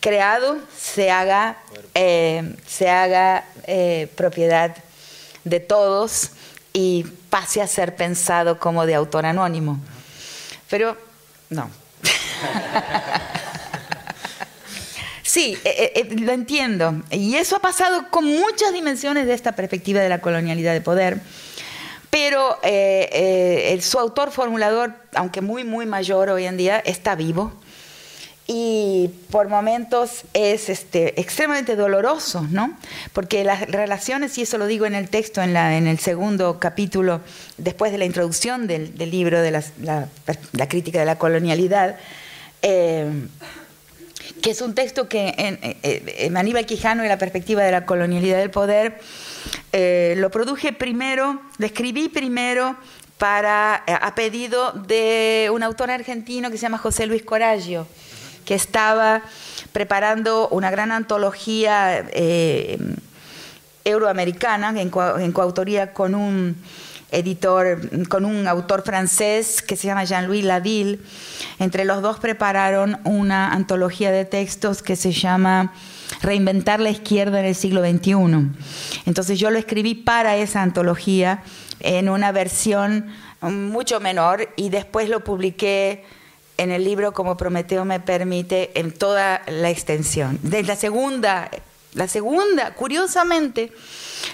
creado 0.00 0.58
se 0.76 1.10
haga, 1.10 1.58
eh, 1.94 2.56
se 2.66 2.88
haga 2.88 3.44
eh, 3.64 4.10
propiedad 4.16 4.76
de 5.44 5.60
todos 5.60 6.30
y 6.72 7.04
pase 7.30 7.60
a 7.60 7.66
ser 7.66 7.96
pensado 7.96 8.58
como 8.58 8.86
de 8.86 8.94
autor 8.94 9.26
anónimo. 9.26 9.78
Pero 10.70 10.96
no. 11.50 11.70
Sí, 15.28 15.58
eh, 15.62 16.08
lo 16.18 16.32
entiendo. 16.32 17.02
Y 17.10 17.34
eso 17.34 17.56
ha 17.56 17.60
pasado 17.60 18.08
con 18.10 18.24
muchas 18.24 18.72
dimensiones 18.72 19.26
de 19.26 19.34
esta 19.34 19.52
perspectiva 19.52 20.00
de 20.00 20.08
la 20.08 20.22
colonialidad 20.22 20.72
de 20.72 20.80
poder. 20.80 21.20
Pero 22.10 22.58
eh, 22.62 23.08
eh, 23.74 23.80
su 23.82 23.98
autor 23.98 24.30
formulador, 24.30 24.92
aunque 25.14 25.40
muy, 25.40 25.64
muy 25.64 25.86
mayor 25.86 26.30
hoy 26.30 26.44
en 26.44 26.56
día, 26.56 26.78
está 26.80 27.14
vivo 27.14 27.52
y 28.50 29.10
por 29.30 29.48
momentos 29.48 30.22
es 30.32 30.70
este, 30.70 31.20
extremadamente 31.20 31.76
doloroso, 31.76 32.46
¿no? 32.50 32.74
Porque 33.12 33.44
las 33.44 33.60
relaciones, 33.70 34.38
y 34.38 34.42
eso 34.42 34.56
lo 34.56 34.66
digo 34.66 34.86
en 34.86 34.94
el 34.94 35.10
texto, 35.10 35.42
en, 35.42 35.54
el 35.54 35.98
segundo 35.98 36.58
capítulo, 36.58 37.20
después 37.58 37.92
de 37.92 37.98
la 37.98 38.06
introducción 38.06 38.66
del, 38.66 38.94
libro 38.98 39.42
de 39.42 39.50
la, 39.50 40.08
crítica 40.66 40.98
de 40.98 41.04
la 41.04 41.18
colonialidad, 41.18 41.96
eh, 42.62 43.10
que 44.40 44.50
es 44.50 44.62
un 44.62 44.74
texto 44.74 45.10
que 45.10 45.34
en, 45.36 46.36
Aníbal 46.38 46.64
Quijano 46.64 47.04
y 47.04 47.08
la 47.08 47.18
perspectiva 47.18 47.62
de 47.62 47.72
la 47.72 47.84
colonialidad 47.84 48.38
del 48.38 48.50
poder 48.50 48.98
eh, 49.72 50.14
lo 50.18 50.30
produje 50.30 50.72
primero, 50.72 51.40
lo 51.58 51.66
escribí 51.66 52.08
primero 52.08 52.76
para, 53.18 53.82
eh, 53.86 53.92
a 54.00 54.14
pedido 54.14 54.72
de 54.72 55.50
un 55.52 55.62
autor 55.62 55.90
argentino 55.90 56.50
que 56.50 56.56
se 56.56 56.62
llama 56.62 56.78
José 56.78 57.06
Luis 57.06 57.22
Coraggio, 57.22 57.86
que 58.44 58.54
estaba 58.54 59.22
preparando 59.72 60.48
una 60.48 60.70
gran 60.70 60.92
antología 60.92 62.06
eh, 62.12 62.78
euroamericana 63.84 64.72
en, 64.80 64.90
coautoría 65.32 65.92
con 65.92 66.14
un 66.14 66.56
editor, 67.10 68.08
con 68.08 68.24
un 68.24 68.46
autor 68.46 68.82
francés 68.82 69.62
que 69.62 69.76
se 69.76 69.86
llama 69.86 70.04
Jean-Louis 70.04 70.44
Laville. 70.44 70.98
Entre 71.58 71.84
los 71.84 72.02
dos 72.02 72.18
prepararon 72.18 72.98
una 73.04 73.52
antología 73.52 74.10
de 74.10 74.24
textos 74.24 74.82
que 74.82 74.96
se 74.96 75.12
llama 75.12 75.72
Reinventar 76.22 76.80
la 76.80 76.90
izquierda 76.90 77.40
en 77.40 77.46
el 77.46 77.54
siglo 77.54 77.82
XXI. 77.82 78.12
Entonces 79.06 79.38
yo 79.38 79.50
lo 79.50 79.58
escribí 79.58 79.94
para 79.94 80.36
esa 80.36 80.62
antología 80.62 81.42
en 81.80 82.08
una 82.08 82.32
versión 82.32 83.06
mucho 83.40 84.00
menor, 84.00 84.48
y 84.56 84.68
después 84.68 85.08
lo 85.08 85.22
publiqué 85.22 86.04
en 86.56 86.72
el 86.72 86.84
libro 86.84 87.12
Como 87.12 87.36
Prometeo 87.36 87.84
me 87.84 88.00
permite 88.00 88.78
en 88.78 88.90
toda 88.90 89.42
la 89.46 89.70
extensión. 89.70 90.40
De 90.42 90.64
la 90.64 90.74
segunda, 90.74 91.48
la 91.94 92.08
segunda, 92.08 92.74
curiosamente, 92.74 93.72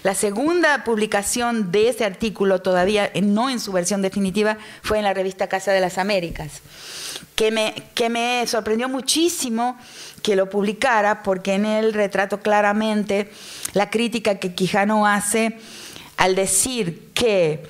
la 0.02 0.14
segunda 0.14 0.84
publicación 0.84 1.72
de 1.72 1.88
ese 1.88 2.04
artículo, 2.04 2.60
todavía 2.62 3.10
no 3.22 3.50
en 3.50 3.60
su 3.60 3.72
versión 3.72 4.02
definitiva, 4.02 4.58
fue 4.82 4.98
en 4.98 5.04
la 5.04 5.14
revista 5.14 5.48
Casa 5.48 5.72
de 5.72 5.80
las 5.80 5.98
Américas, 5.98 6.60
que 7.34 7.50
me, 7.50 8.46
sorprendió 8.46 8.88
muchísimo 8.88 9.78
que 10.22 10.36
lo 10.36 10.48
publicara 10.48 11.22
porque 11.22 11.54
en 11.54 11.66
él 11.66 11.92
retrato 11.92 12.40
claramente 12.40 13.30
la 13.72 13.90
crítica 13.90 14.38
que 14.38 14.54
Quijano 14.54 15.06
hace 15.06 15.58
al 16.16 16.34
decir 16.34 17.10
que 17.12 17.64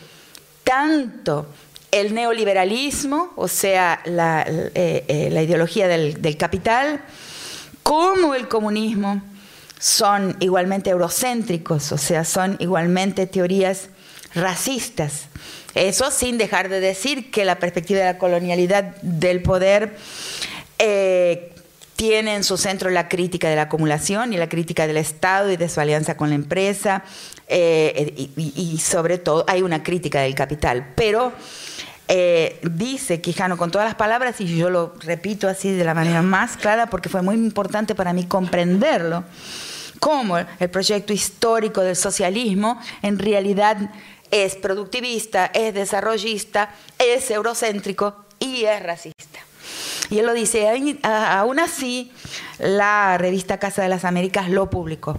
tanto 0.63 1.47
el 1.91 2.15
neoliberalismo, 2.15 3.33
o 3.37 3.49
sea, 3.49 4.01
la, 4.05 4.45
eh, 4.49 5.05
eh, 5.09 5.43
ideología 5.45 5.89
del, 5.89 6.37
capital, 6.37 7.01
como 7.83 8.35
el 8.35 8.49
comunismo 8.49 9.23
son 9.79 10.37
igualmente 10.41 10.91
eurocéntricos, 10.91 11.93
o 11.93 11.99
sea, 11.99 12.25
son 12.25 12.57
igualmente 12.59 13.27
teorías 13.27 13.89
racistas. 14.35 15.29
Eso 15.75 16.11
sin 16.11 16.39
dejar 16.39 16.69
de 16.69 16.81
decir 16.81 17.31
que 17.31 17.45
la 17.45 17.59
perspectiva 17.59 18.01
de 18.01 18.07
la 18.07 18.19
colonialidad 18.19 18.97
del 19.03 19.43
poder 19.43 19.97
eh, 20.79 21.53
tiene 21.97 22.35
en 22.35 22.45
su 22.45 22.57
centro 22.57 22.91
la 22.91 23.09
crítica 23.09 23.49
de 23.49 23.57
la 23.57 23.63
acumulación 23.63 24.33
y 24.33 24.37
la 24.37 24.49
crítica 24.49 24.87
del 24.87 24.97
Estado 24.97 25.51
y 25.51 25.57
de 25.57 25.69
su 25.69 25.81
alianza 25.81 26.17
con 26.17 26.29
la 26.29 26.35
empresa, 26.35 27.05
eh, 27.47 28.29
y, 28.37 28.79
sobre 28.79 29.19
todo 29.19 29.45
hay 29.49 29.63
una 29.63 29.83
crítica 29.83 30.21
del 30.21 30.35
capital. 30.35 30.93
Pero 30.97 31.33
eh, 32.07 32.61
dice 32.63 33.21
Quijano 33.21 33.57
con 33.57 33.71
todas 33.71 33.87
las 33.87 33.95
palabras, 33.95 34.41
y 34.41 34.57
yo 34.57 34.69
lo 34.71 34.95
repito 35.01 35.49
así 35.49 35.73
de 35.73 35.85
la 35.85 35.95
manera 35.95 36.23
más 36.23 36.57
clara 36.57 36.87
porque 36.87 37.09
fue 37.09 37.23
muy 37.23 37.35
importante 37.35 37.95
para 37.95 38.13
mí 38.13 38.27
comprenderlo, 38.27 39.25
cómo 40.01 40.37
el 40.39 40.71
proyecto 40.71 41.13
histórico 41.13 41.81
del 41.81 41.97
socialismo 41.97 42.79
en 43.03 43.19
realidad 43.19 43.79
es 44.31 44.57
productivista, 44.57 45.47
es 45.47 45.73
desarrollista, 45.73 46.75
es 46.99 47.31
eurocéntrico 47.31 48.25
y 48.39 48.65
es 48.65 48.83
racista. 48.83 49.41
Y 50.11 50.19
él 50.19 50.27
lo 50.27 50.35
dice, 50.35 50.69
aún 51.03 51.59
así, 51.59 52.13
la 52.59 53.17
revista 53.17 53.59
Casa 53.59 53.83
de 53.83 53.89
las 53.89 54.05
Américas 54.05 54.51
lo 54.51 54.69
publicó. 54.69 55.19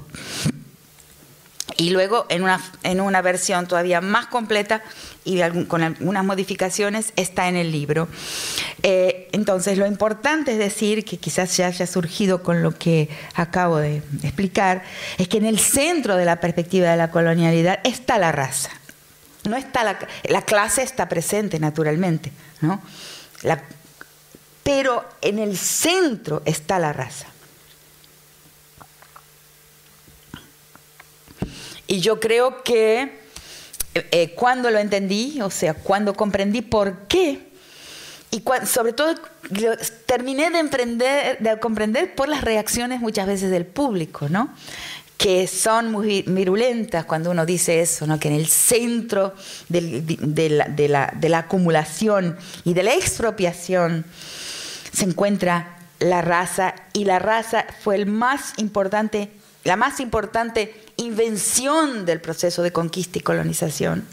Y 1.78 1.90
luego, 1.90 2.26
en 2.30 2.44
una, 2.44 2.62
en 2.84 3.02
una 3.02 3.22
versión 3.22 3.68
todavía 3.68 4.00
más 4.00 4.28
completa 4.28 4.84
y 5.26 5.42
con 5.68 5.82
algunas 5.82 6.24
modificaciones, 6.24 7.12
está 7.16 7.50
en 7.50 7.56
el 7.56 7.72
libro. 7.72 8.08
Eh, 8.84 9.28
entonces, 9.32 9.78
lo 9.78 9.88
importante 9.88 10.54
es 10.54 10.60
decir, 10.60 11.04
que 11.04 11.18
quizás 11.18 11.58
ya 11.58 11.66
haya 11.66 11.88
surgido 11.88 12.44
con 12.44 12.62
lo 12.62 12.72
que 12.72 13.10
acabo 13.34 13.78
de 13.78 14.04
explicar, 14.22 14.84
es 15.18 15.28
que 15.28 15.38
en 15.38 15.46
el 15.46 15.60
centro 15.60 16.16
de 16.16 16.26
la 16.26 16.40
perspectiva 16.40 16.92
de 16.92 16.98
la 16.98 17.10
colonialidad 17.10 17.80
está 17.84 18.20
la 18.20 18.32
raza. 18.32 18.70
No 19.50 19.58
está 19.58 19.84
la, 19.84 19.98
la 20.30 20.44
clase 20.44 20.84
está 20.84 21.10
presente 21.10 21.60
naturalmente, 21.60 22.32
¿no? 22.62 22.82
La, 23.42 23.64
pero 24.64 25.06
en 25.22 25.40
el 25.40 25.58
centro 25.58 26.44
está 26.46 26.78
la 26.78 26.94
raza. 26.94 27.28
Y 31.88 32.00
yo 32.00 32.20
creo 32.20 32.64
que 32.64 33.25
eh, 33.96 34.08
eh, 34.12 34.34
cuando 34.36 34.70
lo 34.70 34.78
entendí, 34.78 35.40
o 35.42 35.50
sea, 35.50 35.74
cuando 35.74 36.14
comprendí 36.14 36.62
por 36.62 37.08
qué, 37.08 37.48
y 38.30 38.44
sobre 38.66 38.92
todo 38.92 39.16
terminé 40.06 40.50
de, 40.52 41.60
comprender 41.62 42.14
por 42.14 42.28
las 42.28 42.44
reacciones 42.44 43.00
muchas 43.00 43.26
veces 43.26 43.50
del 43.52 43.66
público, 43.66 44.28
¿no? 44.28 44.50
que 45.18 45.48
son 45.48 45.94
muy 45.94 46.24
virulentas 46.28 47.06
cuando 47.06 47.32
uno 47.32 47.46
dice 47.46 47.80
eso, 47.80 48.06
¿no? 48.06 48.20
que 48.20 48.28
en 48.28 48.34
el 48.34 48.48
centro 48.48 49.34
de, 49.70 50.50
la, 50.90 51.14
de 51.16 51.30
la 51.30 51.38
acumulación 51.38 52.38
y 52.66 52.74
de 52.74 52.84
la 52.84 52.96
expropiación 52.96 54.04
se 54.92 55.06
encuentra 55.06 55.78
la 56.00 56.22
raza 56.22 56.76
y 56.92 57.06
la 57.06 57.20
raza 57.20 57.66
fue 57.82 57.96
el 57.96 58.08
más 58.08 58.56
importante, 58.58 59.32
la 59.64 59.78
más 59.78 60.02
importante 60.02 60.85
invención 60.98 62.06
del 62.06 62.22
proceso 62.22 62.64
de 62.64 62.72
conquista 62.72 63.20
y 63.20 63.22
colonización. 63.22 64.06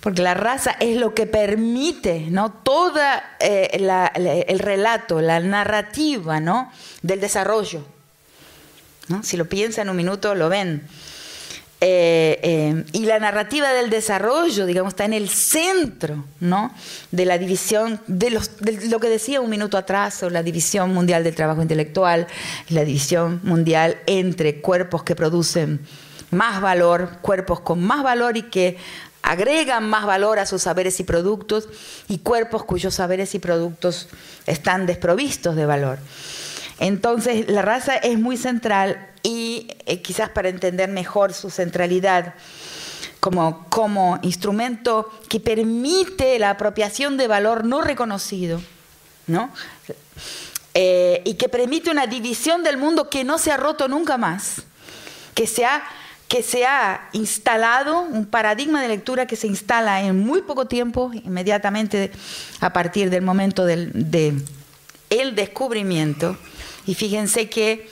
Porque 0.00 0.20
la 0.20 0.34
raza 0.34 0.76
es 0.80 0.98
lo 0.98 1.14
que 1.14 1.26
permite 1.26 2.26
¿no? 2.28 2.52
todo 2.52 3.00
eh, 3.40 4.44
el 4.48 4.58
relato, 4.58 5.22
la 5.22 5.40
narrativa 5.40 6.40
¿no? 6.40 6.70
del 7.00 7.20
desarrollo. 7.20 7.86
¿no? 9.08 9.22
Si 9.22 9.36
lo 9.36 9.46
piensan 9.46 9.88
un 9.88 9.96
minuto, 9.96 10.34
lo 10.34 10.48
ven. 10.48 10.86
Eh, 11.86 12.40
eh, 12.42 12.84
y 12.92 13.04
la 13.04 13.18
narrativa 13.18 13.70
del 13.74 13.90
desarrollo, 13.90 14.64
digamos, 14.64 14.94
está 14.94 15.04
en 15.04 15.12
el 15.12 15.28
centro 15.28 16.24
¿no? 16.40 16.72
de 17.10 17.26
la 17.26 17.36
división, 17.36 18.00
de, 18.06 18.30
lo 18.30 19.00
que 19.00 19.10
decía 19.10 19.42
un 19.42 19.50
minuto 19.50 19.76
atrás, 19.76 20.22
o 20.22 20.30
la 20.30 20.42
división 20.42 20.94
mundial 20.94 21.24
del 21.24 21.34
trabajo 21.34 21.60
intelectual, 21.60 22.26
la 22.70 22.86
división 22.86 23.40
mundial 23.42 23.98
entre 24.06 24.62
cuerpos 24.62 25.02
que 25.02 25.14
producen 25.14 25.78
más 26.30 26.62
valor, 26.62 27.18
cuerpos 27.20 27.60
con 27.60 27.84
más 27.84 28.02
valor 28.02 28.38
y 28.38 28.44
que 28.44 28.78
agregan 29.20 29.86
más 29.86 30.06
valor 30.06 30.38
a 30.38 30.46
sus 30.46 30.62
saberes 30.62 31.00
y 31.00 31.04
productos, 31.04 31.68
y 32.08 32.20
cuerpos 32.20 32.64
cuyos 32.64 32.94
saberes 32.94 33.34
y 33.34 33.40
productos 33.40 34.08
están 34.46 34.86
desprovistos 34.86 35.54
de 35.54 35.66
valor. 35.66 35.98
Entonces, 36.78 37.48
la 37.48 37.62
raza 37.62 37.96
es 37.96 38.18
muy 38.18 38.36
central 38.36 39.08
y 39.22 39.68
eh, 39.86 40.02
quizás 40.02 40.28
para 40.30 40.48
entender 40.48 40.88
mejor 40.88 41.32
su 41.32 41.50
centralidad 41.50 42.34
como, 43.20 43.66
como 43.70 44.18
instrumento 44.22 45.10
que 45.28 45.40
permite 45.40 46.38
la 46.38 46.50
apropiación 46.50 47.16
de 47.16 47.26
valor 47.26 47.64
no 47.64 47.80
reconocido, 47.80 48.60
¿no? 49.26 49.50
Eh, 50.74 51.22
y 51.24 51.34
que 51.34 51.48
permite 51.48 51.90
una 51.90 52.06
división 52.06 52.62
del 52.64 52.76
mundo 52.76 53.08
que 53.08 53.24
no 53.24 53.38
se 53.38 53.50
ha 53.50 53.56
roto 53.56 53.88
nunca 53.88 54.18
más, 54.18 54.62
que 55.34 55.46
se 55.46 55.64
ha, 55.64 55.84
que 56.28 56.42
se 56.42 56.66
ha 56.66 57.08
instalado 57.12 58.00
un 58.02 58.26
paradigma 58.26 58.82
de 58.82 58.88
lectura 58.88 59.26
que 59.26 59.36
se 59.36 59.46
instala 59.46 60.02
en 60.02 60.18
muy 60.18 60.42
poco 60.42 60.66
tiempo, 60.66 61.10
inmediatamente 61.14 62.10
a 62.60 62.72
partir 62.74 63.08
del 63.08 63.22
momento 63.22 63.64
del 63.64 63.90
de 63.94 64.34
descubrimiento. 65.34 66.36
Y 66.86 66.94
fíjense 66.94 67.48
que 67.48 67.88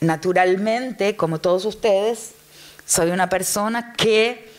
naturalmente, 0.00 1.16
como 1.16 1.40
todos 1.40 1.64
ustedes, 1.64 2.32
soy 2.84 3.10
una 3.10 3.28
persona 3.28 3.92
que 3.92 4.50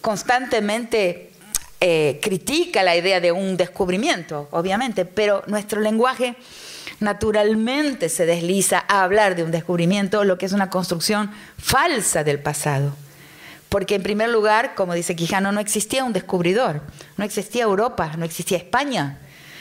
constantemente 0.00 1.32
eh, 1.80 2.20
critica 2.22 2.82
la 2.82 2.96
idea 2.96 3.20
de 3.20 3.32
un 3.32 3.56
descubrimiento, 3.56 4.48
obviamente, 4.52 5.04
pero 5.04 5.42
nuestro 5.46 5.80
lenguaje 5.80 6.36
naturalmente 7.00 8.08
se 8.08 8.26
desliza 8.26 8.84
a 8.88 9.02
hablar 9.02 9.34
de 9.36 9.42
un 9.42 9.50
descubrimiento, 9.50 10.24
lo 10.24 10.38
que 10.38 10.46
es 10.46 10.52
una 10.52 10.70
construcción 10.70 11.30
falsa 11.58 12.24
del 12.24 12.38
pasado. 12.38 12.94
Porque 13.68 13.96
en 13.96 14.02
primer 14.02 14.28
lugar, 14.28 14.74
como 14.74 14.94
dice 14.94 15.16
Quijano, 15.16 15.50
no 15.50 15.60
existía 15.60 16.04
un 16.04 16.12
descubridor, 16.12 16.82
no 17.16 17.24
existía 17.24 17.64
Europa, 17.64 18.12
no 18.16 18.24
existía 18.24 18.58
España, 18.58 19.18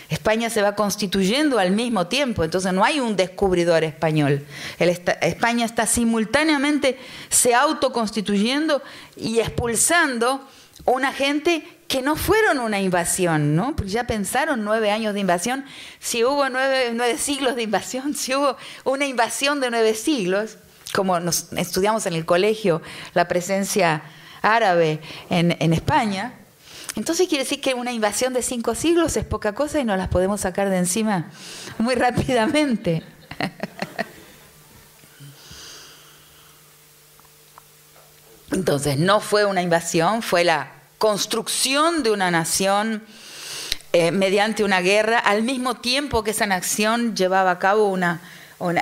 España 0.10 0.50
se 0.50 0.62
va 0.62 0.76
constituyendo 0.76 1.60
al 1.60 1.72
mismo 1.72 2.08
tiempo, 2.08 2.44
entonces 2.44 2.74
no 2.74 2.84
hay 2.84 3.00
un 3.00 3.16
descubridor 3.16 3.84
español. 3.84 4.46
España 4.80 5.66
está 5.66 5.88
simultáneamente 5.88 6.98
se 7.30 7.56
autoconstituyendo 7.56 8.82
y 9.16 9.40
expulsando 9.40 10.48
una 10.86 11.14
gente 11.14 11.66
que 11.88 12.02
no 12.02 12.16
fueron 12.16 12.60
una 12.60 12.82
invasión, 12.82 13.56
¿no? 13.56 13.76
Porque 13.76 13.92
ya 13.92 14.06
pensaron 14.06 14.64
nueve 14.64 14.92
años 14.92 15.14
de 15.14 15.20
invasión, 15.20 15.66
si 16.00 16.24
hubo 16.24 16.50
nueve, 16.50 17.18
siglos 17.18 17.56
de 17.56 17.64
invasión, 17.64 18.14
si 18.16 18.36
hubo 18.36 18.58
una 18.84 19.06
invasión 19.06 19.60
de 19.60 19.70
nueve 19.70 19.94
siglos, 19.94 20.58
como 20.94 21.20
nos 21.20 21.54
estudiamos 21.54 22.06
en 22.06 22.14
el 22.14 22.26
colegio 22.26 22.82
la 23.14 23.28
presencia 23.28 24.04
árabe 24.42 25.00
en 25.30 25.74
España, 25.74 26.34
entonces 26.96 27.28
quiere 27.28 27.44
decir 27.44 27.60
que 27.60 27.74
una 27.74 27.92
invasión 27.92 28.34
de 28.34 28.42
cinco 28.42 28.76
siglos 28.76 29.18
es 29.18 29.26
poca 29.26 29.54
cosa 29.54 29.80
y 29.80 29.84
nos 29.84 29.98
las 29.98 30.10
podemos 30.10 30.42
sacar 30.42 30.70
de 30.70 30.78
encima 30.78 31.32
muy 31.80 31.96
rápidamente. 31.96 33.04
Entonces 38.52 38.98
no 39.00 39.20
fue 39.20 39.46
una 39.46 39.64
invasión, 39.64 40.22
fue 40.22 40.44
la 40.44 40.72
construcción 41.00 42.04
de 42.04 42.12
una 42.12 42.30
nación 42.30 43.04
eh, 43.92 44.12
mediante 44.12 44.64
una 44.64 44.82
guerra, 44.82 45.18
al 45.18 45.44
mismo 45.44 45.76
tiempo 45.76 46.24
que 46.24 46.32
esa 46.32 46.46
nación 46.46 47.16
llevaba 47.16 47.52
a 47.52 47.60
cabo 47.60 47.90
una, 47.90 48.22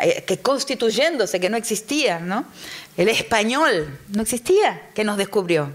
eh, 0.04 0.24
que 0.28 0.40
constituyéndose, 0.40 1.40
que 1.40 1.50
no 1.50 1.58
existía, 1.58 2.20
¿no? 2.20 2.46
El 2.98 3.08
español 3.08 3.98
no 4.10 4.22
existía, 4.22 4.90
que 4.94 5.06
nos 5.06 5.18
descubrió. 5.18 5.72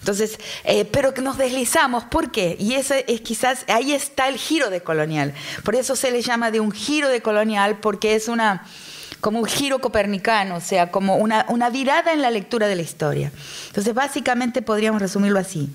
Entonces, 0.00 0.38
eh, 0.64 0.86
pero 0.86 1.14
que 1.14 1.20
nos 1.20 1.36
deslizamos, 1.38 2.04
¿por 2.04 2.32
qué? 2.32 2.56
Y 2.58 2.74
eso 2.74 2.94
es 3.06 3.20
quizás, 3.20 3.64
ahí 3.68 3.92
está 3.92 4.28
el 4.28 4.36
giro 4.36 4.70
de 4.70 4.82
colonial. 4.82 5.34
Por 5.62 5.76
eso 5.76 5.94
se 5.94 6.10
le 6.10 6.22
llama 6.22 6.50
de 6.50 6.58
un 6.58 6.72
giro 6.72 7.08
de 7.08 7.20
colonial, 7.20 7.78
porque 7.80 8.14
es 8.14 8.28
una, 8.28 8.66
como 9.20 9.40
un 9.40 9.44
giro 9.44 9.78
copernicano, 9.78 10.56
o 10.56 10.60
sea, 10.60 10.90
como 10.90 11.16
una, 11.16 11.44
una 11.48 11.68
virada 11.68 12.12
en 12.12 12.22
la 12.22 12.30
lectura 12.30 12.66
de 12.66 12.76
la 12.76 12.82
historia. 12.82 13.30
Entonces, 13.68 13.94
básicamente 13.94 14.62
podríamos 14.62 15.02
resumirlo 15.02 15.38
así. 15.38 15.68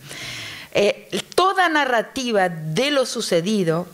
Eh, 0.74 1.08
toda 1.36 1.70
narrativa 1.70 2.50
de 2.50 2.92
lo 2.92 3.06
sucedido 3.06 3.88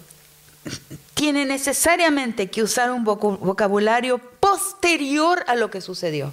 tiene 1.14 1.46
necesariamente 1.46 2.50
que 2.50 2.64
usar 2.64 2.92
un 2.92 3.04
vocabulario 3.04 4.18
posterior 4.40 5.44
a 5.48 5.56
lo 5.56 5.70
que 5.70 5.82
sucedió. 5.82 6.32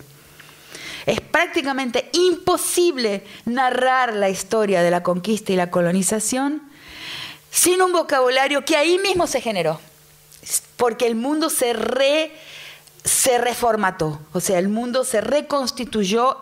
Es 1.09 1.23
prácticamente 1.23 2.11
imposible 2.13 3.25
narrar 3.47 4.13
la 4.13 4.29
historia 4.29 4.83
de 4.83 4.91
la 4.91 5.03
conquista 5.03 5.55
y 5.55 5.57
la 5.57 5.71
colonización 5.71 6.61
sin 7.51 7.81
un 7.81 7.93
vocabulario 7.93 8.63
que 8.67 8.77
ahí 8.77 8.99
mismo 8.99 9.27
se 9.27 9.41
generó, 9.41 9.81
porque 10.77 11.07
el 11.07 11.15
mundo 11.15 11.49
se, 11.49 11.75
se 13.05 13.39
reformató, 13.39 14.21
o 14.35 14.41
sea, 14.41 14.59
el 14.59 14.69
mundo 14.69 15.03
se 15.03 15.23
reconstituyó. 15.23 16.37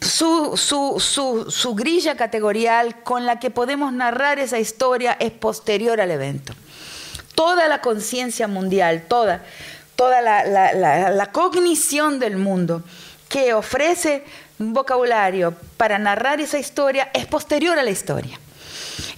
Su, 0.00 0.56
su, 0.56 1.74
grilla 1.74 2.16
categorial 2.16 3.02
con 3.02 3.26
la 3.26 3.40
que 3.40 3.50
podemos 3.50 3.92
narrar 3.92 4.38
esa 4.38 4.60
historia 4.60 5.16
es 5.18 5.32
posterior 5.32 6.00
al 6.00 6.12
evento. 6.12 6.54
Toda 7.34 7.66
la 7.66 7.80
conciencia 7.80 8.46
mundial, 8.46 9.06
toda, 9.08 9.44
toda 9.96 10.20
la, 10.20 11.30
cognición 11.32 12.20
del 12.20 12.36
mundo 12.36 12.84
que 13.36 13.52
ofrece 13.52 14.24
un 14.58 14.72
vocabulario 14.72 15.54
para 15.76 15.98
narrar 15.98 16.40
esa 16.40 16.58
historia 16.58 17.10
es 17.12 17.26
posterior 17.26 17.78
a 17.78 17.82
la 17.82 17.90
historia. 17.90 18.40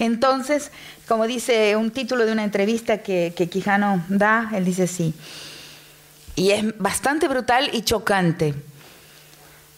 Entonces, 0.01 0.73
como 1.07 1.29
dice 1.29 1.77
un 1.77 1.93
título 1.93 2.27
de 2.27 2.33
una 2.33 2.43
entrevista 2.43 2.99
que, 2.99 3.33
Quijano 3.49 4.05
da, 4.09 4.51
él 4.57 4.65
dice 4.65 4.83
así, 4.83 5.15
y 6.35 6.51
es 6.51 6.77
bastante 6.79 7.29
brutal 7.29 7.71
y 7.73 7.83
chocante. 7.83 8.57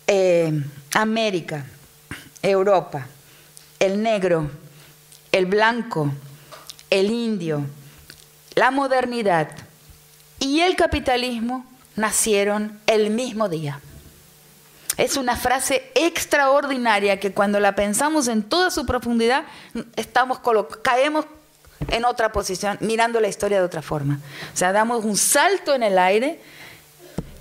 Eh, 0.07 0.64
América, 0.94 1.66
Europa, 2.40 3.09
el 3.79 4.03
negro, 4.03 4.50
el 5.33 5.44
blanco, 5.44 6.11
el 6.88 7.11
indio, 7.11 7.66
la 8.55 8.70
modernidad 8.70 9.50
y 10.38 10.61
el 10.61 10.76
capitalismo 10.76 11.66
nacieron 11.94 12.81
el 12.87 13.11
mismo 13.11 13.50
día. 13.50 13.83
Es 14.96 15.16
una 15.16 15.37
frase 15.37 15.90
extraordinaria 15.94 17.20
que 17.20 17.33
cuando 17.33 17.61
la 17.61 17.74
pensamos 17.74 18.29
en 18.29 18.42
toda 18.42 18.70
su 18.70 18.85
profundidad, 18.87 19.44
estamos 19.96 20.40
caemos 20.83 21.26
en 21.88 22.05
otra 22.05 22.33
posición, 22.33 22.76
mirando 22.81 23.20
la 23.20 23.29
historia 23.29 23.59
de 23.59 23.64
otra 23.64 23.83
forma. 23.83 24.20
O 24.53 24.57
sea, 24.57 24.72
damos 24.72 25.05
un 25.05 25.16
salto 25.16 25.74
en 25.74 25.83
el 25.83 25.98
aire 25.98 26.40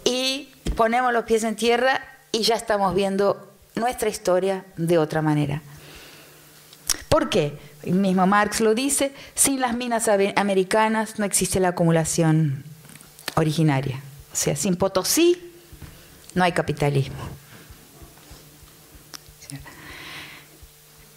y 0.03 0.49
ponemos 0.75 1.11
los 1.11 1.25
pies 1.25 1.43
en 1.43 1.55
tierra 1.55 2.01
y 2.31 2.43
ya 2.43 2.55
estamos 2.55 2.95
viendo 2.95 3.51
nuestra 3.75 4.09
historia 4.09 4.65
de 4.77 4.97
otra 4.97 5.21
manera. 5.21 5.61
¿Por 7.09 7.29
qué? 7.29 7.57
El 7.83 7.95
mismo 7.95 8.27
Marx 8.27 8.59
lo 8.61 8.75
dice, 8.75 9.13
sin 9.35 9.59
las 9.59 9.73
minas 9.73 10.09
americanas 10.35 11.17
no 11.17 11.25
existe 11.25 11.59
la 11.59 11.69
acumulación 11.69 12.63
originaria. 13.35 14.01
O 14.31 14.35
sea, 14.35 14.55
sin 14.55 14.75
Potosí 14.75 15.51
no 16.35 16.43
hay 16.43 16.51
capitalismo. 16.51 17.17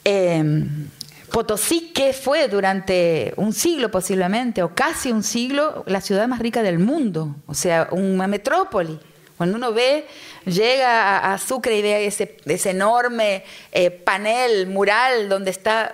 Em, 0.04 0.88
Potosí, 1.32 1.92
que 1.94 2.12
fue 2.12 2.46
durante 2.48 3.32
un 3.36 3.54
siglo 3.54 3.90
posiblemente, 3.90 4.62
o 4.62 4.74
casi 4.74 5.10
un 5.10 5.22
siglo, 5.22 5.82
la 5.86 6.02
ciudad 6.02 6.28
más 6.28 6.40
rica 6.40 6.62
del 6.62 6.78
mundo, 6.78 7.34
o 7.46 7.54
sea, 7.54 7.88
una 7.90 8.26
metrópoli. 8.26 9.00
Cuando 9.38 9.56
uno 9.56 9.72
ve, 9.72 10.06
llega 10.44 11.32
a, 11.32 11.38
Sucre 11.38 11.78
y 11.78 11.82
ve 11.82 12.06
ese, 12.06 12.36
enorme 12.70 13.44
eh, 13.72 13.90
panel, 13.90 14.66
mural, 14.66 15.30
donde 15.30 15.50
está, 15.50 15.92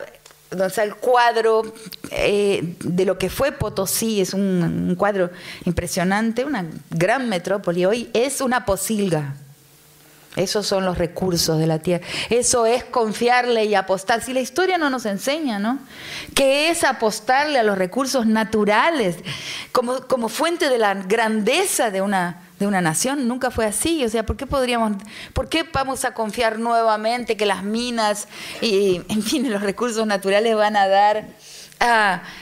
donde 0.51 0.67
está 0.67 0.83
el 0.83 0.97
cuadro 0.97 1.63
eh, 2.11 2.75
de 2.81 3.05
lo 3.05 3.17
que 3.17 3.31
fue 3.31 3.53
Potosí, 3.53 4.21
es 4.21 4.35
un, 4.35 4.97
cuadro 4.99 5.31
impresionante, 5.65 6.45
una 6.45 6.67
gran 6.91 7.29
metrópoli. 7.29 7.87
Hoy 7.87 8.11
es 8.13 8.41
una 8.41 8.65
posilga. 8.67 9.37
Esos 10.39 10.67
son 10.67 10.85
los 10.85 10.99
recursos 10.99 11.59
de 11.59 11.67
la 11.67 11.81
tierra. 11.81 12.07
Eso 12.31 12.65
es 12.65 12.85
confiarle 12.85 13.65
y 13.65 13.75
apostar. 13.75 14.23
Si 14.23 14.33
la 14.33 14.41
historia 14.41 14.79
no 14.79 14.89
nos 14.89 15.05
enseña, 15.05 15.59
¿no? 15.59 15.81
Que 16.35 16.71
es 16.71 16.85
apostarle 16.85 17.59
a 17.59 17.63
los 17.63 17.77
recursos 17.77 18.25
naturales 18.25 19.17
como, 19.73 20.07
como 20.07 20.29
fuente 20.29 20.69
de 20.69 20.79
la 20.79 20.95
grandeza 20.95 21.91
de 21.91 22.03
una, 22.03 22.43
de 22.59 22.67
una 22.67 22.81
nación, 22.81 23.27
nunca 23.27 23.51
fue 23.51 23.67
así. 23.67 24.05
O 24.05 24.09
sea, 24.09 24.25
¿por 24.25 24.37
qué 24.37 24.47
podríamos, 24.47 24.93
por 25.33 25.49
qué 25.49 25.65
vamos 25.73 26.05
a 26.05 26.15
confiar 26.15 26.59
nuevamente 26.59 27.37
que 27.37 27.45
las 27.45 27.65
minas 27.65 28.29
y, 28.61 29.03
en 29.09 29.23
fin, 29.23 29.51
los 29.51 29.63
recursos 29.63 30.07
naturales 30.07 30.55
van 30.55 30.77
a 30.77 30.87
dar 30.87 31.27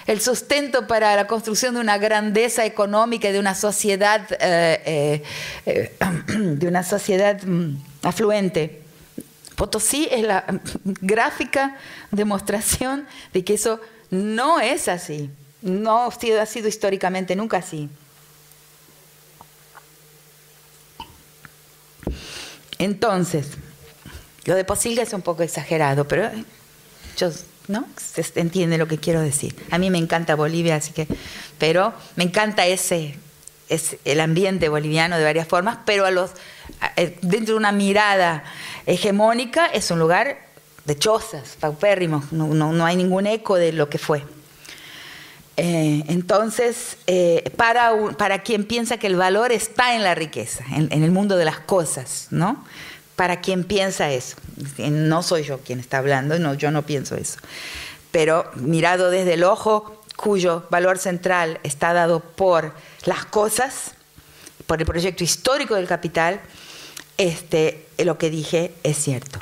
el 0.07 0.21
sustento 0.21 0.87
para 0.87 1.15
la 1.15 1.27
construcción 1.27 1.75
de 1.75 1.81
una 1.81 1.99
grandeza 1.99 2.65
económica 2.65 3.29
y 3.29 3.33
de 3.33 3.39
una 3.39 3.55
sociedad, 3.55 4.27
eh, 4.41 4.83
eh, 4.87 5.23
eh, 5.67 5.97
de 6.39 6.69
una 6.69 6.83
sociedad 6.83 7.43
mm, 7.43 7.77
afluente? 8.03 8.83
Potosí 9.57 10.09
es 10.11 10.23
la 10.23 10.45
gráfica 10.85 11.77
demostración 12.11 13.07
de 13.33 13.45
que 13.45 13.55
eso 13.55 13.81
no 14.11 14.61
es 14.61 14.89
así. 14.89 15.31
No 15.63 16.07
ha 16.07 16.47
sido 16.47 16.69
históricamente 16.69 17.35
nunca 17.35 17.59
así. 17.59 17.89
Entonces, 22.79 23.49
lo 24.45 24.55
de 24.55 24.65
Posilga 24.65 25.03
es 25.03 25.13
un 25.13 25.23
poco 25.23 25.43
exagerado, 25.43 26.07
pero 26.07 26.31
yo, 27.17 27.31
¿no? 27.69 27.87
Se 27.97 28.25
entiende 28.41 28.79
lo 28.79 28.89
que 28.89 28.99
quiero 28.99 29.21
decir. 29.21 29.55
A 29.71 29.79
mí 29.79 29.91
me 29.91 29.99
encanta 29.99 30.35
Bolivia, 30.35 30.77
así 30.77 30.93
que, 30.93 31.07
pero 31.59 31.95
me 32.17 32.25
encanta 32.25 32.67
ese, 32.67 33.19
el 34.05 34.21
ambiente 34.21 34.69
boliviano 34.69 35.19
de 35.19 35.25
varias 35.25 35.49
formas, 35.49 35.79
pero 35.85 36.07
a 36.07 36.11
los, 36.11 36.33
eh, 36.97 37.19
dentro 37.23 37.55
de 37.55 37.59
una 37.59 37.73
mirada 37.73 38.45
hegemónica 38.87 39.67
es 39.67 39.91
un 39.91 39.99
lugar 39.99 40.39
de 40.85 40.97
chozas, 40.97 41.57
paupérrimos, 41.59 42.33
no, 42.33 42.47
no, 42.55 42.87
hay 42.87 42.97
ningún 42.97 43.27
eco 43.27 43.57
de 43.57 43.73
lo 43.73 43.89
que 43.89 43.99
fue. 43.99 44.23
Eh, 45.57 46.05
entonces, 46.09 46.99
eh, 47.07 47.51
para, 47.57 47.93
para 48.19 48.43
quien 48.43 48.65
piensa 48.65 48.99
que 48.99 49.07
el 49.07 49.17
valor 49.17 49.53
está 49.53 49.97
en 49.97 50.05
la 50.05 50.15
riqueza, 50.15 50.65
en, 50.71 51.03
el 51.03 51.11
mundo 51.11 51.37
de 51.37 51.45
las 51.45 51.59
cosas, 51.59 52.29
¿no? 52.31 52.65
Para 53.17 53.41
quien 53.41 53.65
piensa 53.65 54.11
eso. 54.13 54.37
No 54.79 55.23
soy 55.23 55.43
yo 55.43 55.59
quien 55.59 55.81
está 55.81 55.99
hablando, 55.99 56.39
no, 56.39 56.55
yo 56.55 56.71
no 56.71 56.83
pienso 56.83 57.17
eso. 57.17 57.39
Pero 58.11 58.51
mirado 58.55 59.11
desde 59.11 59.35
el 59.35 59.45
ojo 59.45 60.03
cuyo 60.17 60.67
valor 60.71 60.99
central 60.99 61.61
está 61.63 61.93
dado 61.93 62.21
por 62.21 62.73
las 63.05 63.25
cosas, 63.27 63.93
por 64.67 64.81
el 64.81 64.87
proyecto 64.87 65.25
histórico 65.25 65.75
del 65.75 65.87
capital, 65.87 66.41
este, 67.19 67.87
lo 67.99 68.19
que 68.19 68.31
dije 68.31 68.75
es 68.83 68.97
cierto. 68.97 69.39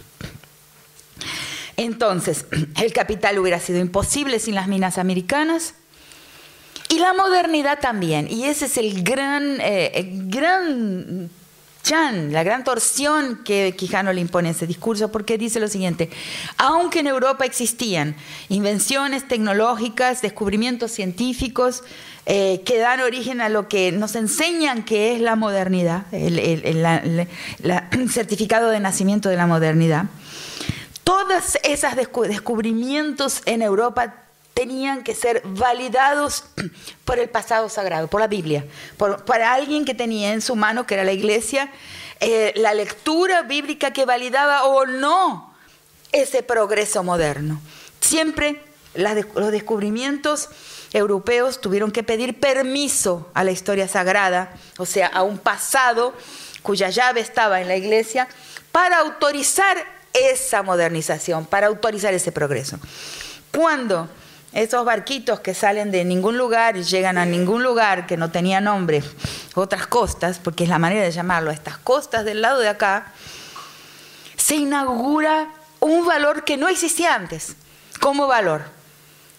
Entonces, 1.76 2.46
el 2.82 2.92
capital 2.92 3.38
hubiera 3.38 3.60
sido 3.60 3.78
imposible 3.80 4.38
sin 4.38 4.54
las 4.54 4.68
minas 4.68 4.98
americanas, 4.98 5.74
y 6.88 6.98
la 6.98 7.12
modernidad 7.12 7.80
también. 7.80 8.28
Y 8.30 8.44
ese 8.44 8.66
es 8.66 8.76
el 8.76 9.02
gran, 9.02 9.58
eh, 9.60 10.10
gran 10.26 11.30
chan, 11.84 12.32
la 12.32 12.42
gran 12.42 12.64
torsión 12.64 13.44
que 13.44 13.76
Quijano 13.76 14.12
le 14.12 14.20
impone 14.20 14.48
a 14.48 14.52
ese 14.52 14.66
discurso, 14.66 15.12
porque 15.12 15.38
dice 15.38 15.60
lo 15.60 15.68
siguiente, 15.68 16.10
aunque 16.56 17.00
en 17.00 17.06
Europa 17.06 17.44
existían 17.44 18.16
invenciones 18.48 19.28
tecnológicas, 19.28 20.22
descubrimientos 20.22 20.90
científicos, 20.90 21.84
eh, 22.26 22.62
que 22.64 22.78
dan 22.78 23.00
origen 23.00 23.42
a 23.42 23.50
lo 23.50 23.68
que 23.68 23.92
nos 23.92 24.16
enseñan 24.16 24.82
que 24.82 25.14
es 25.14 25.20
la 25.20 25.36
modernidad, 25.36 26.06
el, 26.10 27.28
certificado 28.10 28.70
de 28.70 28.80
nacimiento 28.80 29.28
de 29.28 29.36
la 29.36 29.46
modernidad. 29.46 30.06
Todos 31.04 31.58
esos 31.62 31.94
descubrimientos 31.96 33.42
en 33.44 33.60
Europa 33.60 34.23
tenían 34.54 35.02
que 35.02 35.14
ser 35.14 35.42
validados 35.44 36.44
por 37.04 37.18
el 37.18 37.28
pasado 37.28 37.68
sagrado, 37.68 38.08
por 38.08 38.20
la 38.20 38.28
Biblia, 38.28 38.64
por, 38.96 39.24
para 39.24 39.52
alguien 39.52 39.84
que 39.84 39.94
tenía 39.94 40.32
en 40.32 40.40
su 40.40 40.56
mano, 40.56 40.86
que 40.86 40.94
era 40.94 41.04
la 41.04 41.12
iglesia, 41.12 41.70
eh, 42.20 42.52
la 42.56 42.72
lectura 42.72 43.42
bíblica 43.42 43.92
que 43.92 44.06
validaba 44.06 44.64
o 44.64 44.86
no 44.86 45.54
ese 46.12 46.42
progreso 46.42 47.02
moderno. 47.02 47.60
Siempre 48.00 48.62
los 48.94 49.50
descubrimientos 49.50 50.48
europeos 50.92 51.60
tuvieron 51.60 51.90
que 51.90 52.04
pedir 52.04 52.38
permiso 52.38 53.28
a 53.34 53.42
la 53.42 53.50
historia 53.50 53.88
sagrada, 53.88 54.54
o 54.78 54.86
sea, 54.86 55.08
a 55.08 55.24
un 55.24 55.38
pasado 55.38 56.14
cuya 56.62 56.90
llave 56.90 57.20
estaba 57.20 57.60
en 57.60 57.66
la 57.66 57.76
iglesia, 57.76 58.28
para 58.70 58.98
autorizar 59.00 59.76
esa 60.12 60.62
modernización, 60.62 61.44
para 61.44 61.66
autorizar 61.66 62.14
ese 62.14 62.30
progreso. 62.30 62.78
Cuando 63.52 64.08
esos 64.54 64.84
barquitos 64.84 65.40
que 65.40 65.52
salen 65.52 65.90
de 65.90 66.04
ningún 66.04 66.38
lugar 66.38 66.76
y 66.76 66.84
llegan 66.84 67.18
a 67.18 67.26
ningún 67.26 67.62
lugar 67.62 68.06
que 68.06 68.16
no 68.16 68.30
tenía 68.30 68.60
nombre, 68.60 69.02
otras 69.54 69.86
costas, 69.88 70.38
porque 70.38 70.64
es 70.64 70.70
la 70.70 70.78
manera 70.78 71.02
de 71.02 71.10
llamarlo, 71.10 71.50
estas 71.50 71.76
costas 71.78 72.24
del 72.24 72.40
lado 72.40 72.60
de 72.60 72.68
acá, 72.68 73.12
se 74.36 74.54
inaugura 74.54 75.50
un 75.80 76.06
valor 76.06 76.44
que 76.44 76.56
no 76.56 76.68
existía 76.68 77.14
antes 77.14 77.56
como 78.00 78.28
valor, 78.28 78.62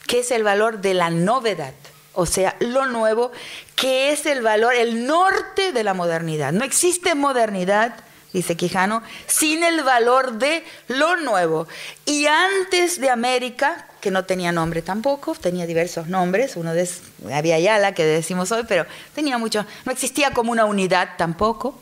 que 0.06 0.20
es 0.20 0.32
el 0.32 0.44
valor 0.44 0.82
de 0.82 0.94
la 0.94 1.10
novedad, 1.10 1.74
o 2.14 2.26
sea, 2.26 2.56
lo 2.60 2.86
nuevo, 2.86 3.32
que 3.76 4.12
es 4.12 4.26
el 4.26 4.42
valor, 4.42 4.76
el 4.76 5.08
norte 5.08 5.72
de 5.72 5.84
la 5.84 5.94
modernidad. 5.94 6.52
No 6.52 6.66
existe 6.66 7.16
modernidad 7.16 7.96
dice 8.36 8.58
Quijano, 8.58 9.02
sin 9.28 9.64
el 9.64 9.82
valor 9.84 10.34
de 10.34 10.66
lo 10.90 11.16
nuevo. 11.16 11.68
Y 12.06 12.28
antes 12.28 13.00
de 13.00 13.10
América, 13.10 13.88
que 14.06 14.12
no 14.12 14.24
tenía 14.24 14.52
nombre 14.52 14.84
tampoco, 14.84 15.34
tenía 15.34 15.66
diversos 15.66 16.08
nombres, 16.08 16.58
uno 16.58 16.76
de 16.76 16.88
había 17.34 17.58
Yala, 17.58 17.96
que 17.96 18.06
decimos 18.06 18.52
hoy, 18.52 18.62
pero 18.68 18.86
tenía 19.16 19.40
muchos, 19.40 19.66
no 19.84 19.92
existía 19.92 20.30
como 20.30 20.52
una 20.52 20.66
unidad 20.66 21.18
tampoco. 21.18 21.80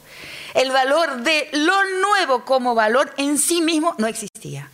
El 0.53 0.71
valor 0.71 1.17
de 1.17 1.49
lo 1.51 1.75
nuevo 1.99 2.45
como 2.45 2.75
valor 2.75 3.13
en 3.17 3.37
sí 3.37 3.61
mismo 3.61 3.93
no 3.97 4.07
existía. 4.07 4.69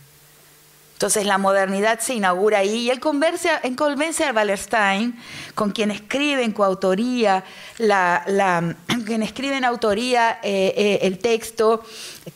Entonces 1.00 1.24
la 1.24 1.38
modernidad 1.38 1.98
se 1.98 2.12
inaugura 2.12 2.58
ahí 2.58 2.82
y 2.82 2.90
él 2.90 3.00
convence, 3.00 3.48
convence 3.74 4.22
a 4.22 4.32
Wallerstein, 4.32 5.18
con 5.54 5.72
quien 5.72 5.90
escribe 5.90 6.44
en 6.44 6.52
coautoría, 6.52 7.42
la, 7.78 8.76
quien 9.06 9.22
escribe 9.22 9.56
en 9.56 9.64
autoría 9.64 10.38
eh, 10.42 10.74
eh, 10.76 10.98
el 11.02 11.18
texto, 11.18 11.82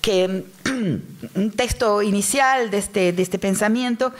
que, 0.00 0.44
un 1.34 1.52
texto 1.54 2.00
inicial 2.00 2.70
de 2.70 2.78
este, 2.78 3.12
de 3.12 3.22
este 3.22 3.38
pensamiento, 3.38 4.14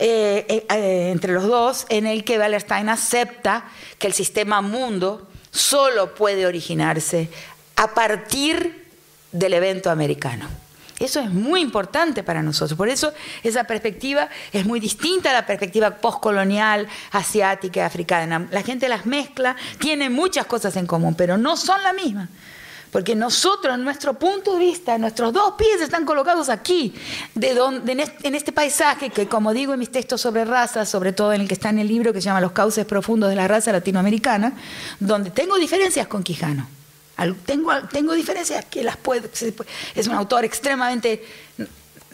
eh, 0.00 1.10
entre 1.10 1.32
los 1.32 1.44
dos, 1.44 1.86
en 1.88 2.06
el 2.06 2.24
que 2.24 2.38
Wallerstein 2.38 2.88
acepta 2.88 3.64
que 3.98 4.06
el 4.06 4.12
sistema 4.12 4.62
mundo 4.62 5.28
solo 5.50 6.14
puede 6.14 6.46
originarse 6.46 7.28
a 7.76 7.94
partir 7.94 8.88
del 9.32 9.54
evento 9.54 9.90
americano. 9.90 10.48
Eso 10.98 11.20
es 11.20 11.30
muy 11.30 11.62
importante 11.62 12.22
para 12.22 12.42
nosotros. 12.42 12.76
Por 12.76 12.90
eso 12.90 13.12
esa 13.42 13.64
perspectiva 13.64 14.28
es 14.52 14.66
muy 14.66 14.80
distinta 14.80 15.30
a 15.30 15.32
la 15.32 15.46
perspectiva 15.46 15.92
postcolonial, 15.96 16.86
asiática, 17.12 17.86
africana. 17.86 18.46
La 18.50 18.62
gente 18.62 18.86
las 18.86 19.06
mezcla, 19.06 19.56
tiene 19.78 20.10
muchas 20.10 20.44
cosas 20.44 20.76
en 20.76 20.86
común, 20.86 21.14
pero 21.14 21.38
no 21.38 21.56
son 21.56 21.82
la 21.82 21.94
misma. 21.94 22.28
Porque 22.90 23.14
nosotros, 23.14 23.78
nuestro 23.78 24.14
punto 24.14 24.54
de 24.54 24.58
vista, 24.58 24.98
nuestros 24.98 25.32
dos 25.32 25.54
pies 25.56 25.80
están 25.80 26.04
colocados 26.04 26.48
aquí, 26.48 26.94
de 27.34 27.54
donde, 27.54 27.92
en 28.22 28.34
este 28.34 28.52
paisaje 28.52 29.10
que, 29.10 29.28
como 29.28 29.52
digo 29.52 29.72
en 29.72 29.78
mis 29.78 29.92
textos 29.92 30.20
sobre 30.20 30.44
raza, 30.44 30.84
sobre 30.84 31.12
todo 31.12 31.32
en 31.32 31.42
el 31.42 31.48
que 31.48 31.54
está 31.54 31.68
en 31.68 31.78
el 31.78 31.88
libro 31.88 32.12
que 32.12 32.20
se 32.20 32.26
llama 32.26 32.40
Los 32.40 32.52
cauces 32.52 32.84
profundos 32.84 33.30
de 33.30 33.36
la 33.36 33.46
raza 33.46 33.72
latinoamericana, 33.72 34.54
donde 34.98 35.30
tengo 35.30 35.56
diferencias 35.56 36.06
con 36.08 36.22
Quijano. 36.22 36.68
Tengo, 37.44 37.70
tengo 37.92 38.14
diferencias 38.14 38.64
que 38.64 38.82
las 38.82 38.96
puedo. 38.96 39.28
Es 39.94 40.06
un 40.06 40.14
autor 40.14 40.44
extremadamente 40.44 41.22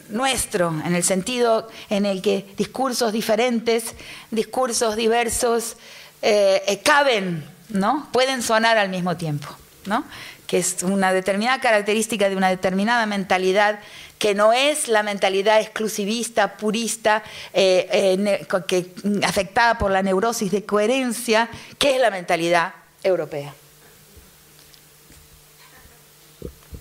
nuestro, 0.09 0.73
en 0.85 0.95
el 0.95 1.03
sentido 1.03 1.69
en 1.89 2.05
el 2.05 2.21
que 2.21 2.45
discursos 2.57 3.13
diferentes, 3.13 3.95
discursos 4.31 4.95
diversos, 4.95 5.77
eh, 6.21 6.61
eh, 6.67 6.79
caben, 6.79 7.43
¿no? 7.69 8.09
Pueden 8.11 8.41
sonar 8.41 8.77
al 8.77 8.89
mismo 8.89 9.15
tiempo, 9.17 9.47
¿no? 9.85 10.03
Que 10.47 10.59
es 10.59 10.81
una 10.81 11.13
determinada 11.13 11.59
característica 11.59 12.29
de 12.29 12.35
una 12.35 12.49
determinada 12.49 13.05
mentalidad 13.05 13.79
que 14.17 14.33
no 14.33 14.53
es 14.53 14.87
la 14.87 15.03
mentalidad 15.03 15.59
exclusivista, 15.59 16.57
purista, 16.57 17.21
eh, 17.53 18.45
que, 18.67 18.91
afectada 19.23 19.77
por 19.77 19.91
la 19.91 20.01
neurosis 20.01 20.51
de 20.51 20.65
coherencia, 20.65 21.49
que 21.77 21.95
es 21.95 22.01
la 22.01 22.09
mentalidad 22.09 22.73
europea. 23.03 23.53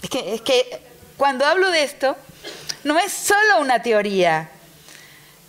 Es 0.01 0.41
que 0.41 0.81
cuando 1.17 1.45
hablo 1.45 1.71
de 1.71 1.83
esto, 1.83 2.17
no 2.85 2.99
es 2.99 3.13
solo 3.13 3.61
una 3.61 3.83
teoría, 3.83 4.51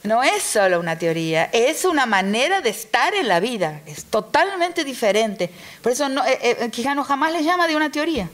no 0.04 0.24
es 0.24 0.44
solo 0.44 0.80
una 0.80 0.98
teoría, 0.98 1.46
es 1.52 1.86
una 1.86 2.06
manera 2.06 2.62
de 2.62 2.70
estar 2.70 3.14
en 3.14 3.28
la 3.28 3.40
vida, 3.40 3.82
es 3.86 4.06
totalmente 4.06 4.84
diferente. 4.84 5.50
Por 5.82 5.92
eso 5.92 6.08
no, 6.10 6.26
eh, 6.26 6.40
eh, 6.42 6.70
Quijano 6.72 7.04
jamás 7.04 7.32
le 7.32 7.44
llama 7.44 7.68
de 7.68 7.76
una 7.76 7.92
teoría, 7.92 8.30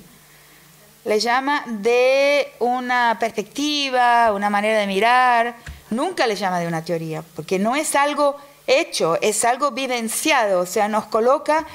le 1.06 1.20
llama 1.20 1.64
de 1.68 2.54
una 2.60 3.18
perspectiva, 3.20 4.32
una 4.34 4.50
manera 4.50 4.80
de 4.80 4.88
mirar, 4.88 5.56
nunca 5.90 6.28
le 6.28 6.36
llama 6.36 6.60
de 6.60 6.68
una 6.68 6.84
teoría, 6.84 7.24
porque 7.36 7.60
no 7.60 7.76
es 7.76 7.96
algo 7.96 8.38
hecho, 8.68 9.18
es 9.22 9.44
algo 9.44 9.72
vivenciado, 9.72 10.62
o 10.62 10.66
sea, 10.66 10.88
nos 10.88 11.06
coloca 11.06 11.66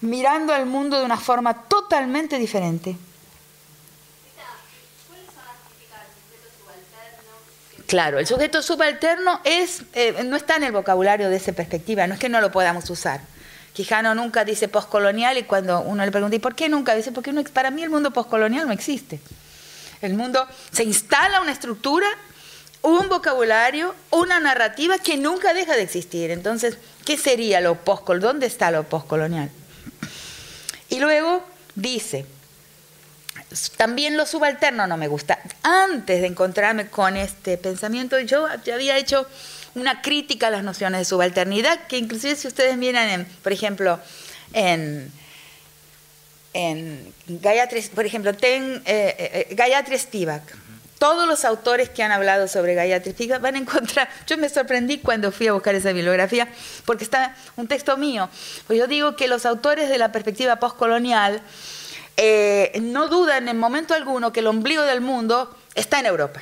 mirando 0.00 0.54
al 0.54 0.66
mundo 0.66 0.98
de 0.98 1.04
una 1.04 1.18
forma 1.18 1.64
totalmente 1.64 2.38
diferente. 2.38 2.96
Claro, 7.88 8.18
el 8.18 8.26
sujeto 8.26 8.60
subalterno 8.60 9.40
es, 9.44 9.80
eh, 9.94 10.22
no 10.22 10.36
está 10.36 10.56
en 10.56 10.64
el 10.64 10.72
vocabulario 10.72 11.30
de 11.30 11.36
esa 11.36 11.52
perspectiva, 11.52 12.06
no 12.06 12.12
es 12.12 12.20
que 12.20 12.28
no 12.28 12.42
lo 12.42 12.52
podamos 12.52 12.90
usar. 12.90 13.22
Quijano 13.72 14.14
nunca 14.14 14.44
dice 14.44 14.68
postcolonial 14.68 15.38
y 15.38 15.44
cuando 15.44 15.80
uno 15.80 16.04
le 16.04 16.10
pregunta, 16.12 16.36
¿y 16.36 16.38
por 16.38 16.54
qué 16.54 16.68
nunca? 16.68 16.94
Dice, 16.94 17.12
porque 17.12 17.32
para 17.50 17.70
mí 17.70 17.82
el 17.82 17.88
mundo 17.88 18.10
postcolonial 18.10 18.66
no 18.66 18.74
existe. 18.74 19.20
El 20.02 20.12
mundo 20.12 20.46
se 20.70 20.84
instala 20.84 21.40
una 21.40 21.50
estructura, 21.50 22.06
un 22.82 23.08
vocabulario, 23.08 23.94
una 24.10 24.38
narrativa 24.38 24.98
que 24.98 25.16
nunca 25.16 25.54
deja 25.54 25.74
de 25.74 25.80
existir. 25.80 26.30
Entonces, 26.30 26.76
¿qué 27.06 27.16
sería 27.16 27.62
lo 27.62 27.76
postcolonial? 27.76 28.32
¿Dónde 28.34 28.46
está 28.48 28.70
lo 28.70 28.84
postcolonial? 28.84 29.50
Y 30.90 31.00
luego 31.00 31.42
dice, 31.74 32.26
también 33.76 34.16
lo 34.16 34.26
subalterno 34.26 34.86
no 34.86 34.96
me 34.96 35.08
gusta. 35.08 35.38
Antes 35.62 36.20
de 36.20 36.26
encontrarme 36.26 36.88
con 36.88 37.16
este 37.16 37.56
pensamiento, 37.56 38.18
yo 38.20 38.46
ya 38.64 38.74
había 38.74 38.98
hecho 38.98 39.26
una 39.74 40.02
crítica 40.02 40.48
a 40.48 40.50
las 40.50 40.64
nociones 40.64 41.00
de 41.00 41.04
subalternidad, 41.04 41.86
que 41.86 41.98
inclusive 41.98 42.36
si 42.36 42.48
ustedes 42.48 42.76
miran, 42.76 43.26
por 43.42 43.52
ejemplo, 43.52 44.00
en, 44.52 45.10
en 46.52 47.14
Gayatri, 47.26 47.82
por 47.94 48.04
ejemplo, 48.04 48.34
ten, 48.34 48.82
eh, 48.84 49.46
eh, 49.48 49.54
Gayatri 49.54 49.98
Spivak, 49.98 50.42
todos 50.98 51.28
los 51.28 51.44
autores 51.44 51.88
que 51.90 52.02
han 52.02 52.10
hablado 52.10 52.48
sobre 52.48 52.74
Gayatri 52.74 53.12
Spivak 53.12 53.40
van 53.40 53.54
a 53.54 53.58
encontrar, 53.58 54.08
yo 54.26 54.36
me 54.36 54.48
sorprendí 54.48 54.98
cuando 54.98 55.30
fui 55.32 55.46
a 55.46 55.52
buscar 55.52 55.74
esa 55.74 55.92
bibliografía, 55.92 56.48
porque 56.84 57.04
está 57.04 57.36
un 57.56 57.68
texto 57.68 57.96
mío, 57.96 58.28
pues 58.66 58.78
yo 58.78 58.86
digo 58.86 59.16
que 59.16 59.28
los 59.28 59.46
autores 59.46 59.88
de 59.88 59.98
la 59.98 60.12
perspectiva 60.12 60.56
postcolonial, 60.56 61.40
eh, 62.20 62.80
no 62.82 63.06
duda 63.06 63.36
en 63.38 63.56
momento 63.56 63.94
alguno 63.94 64.32
que 64.32 64.40
el 64.40 64.48
ombligo 64.48 64.82
del 64.82 65.00
mundo 65.00 65.56
está 65.76 66.00
en 66.00 66.06
Europa. 66.06 66.40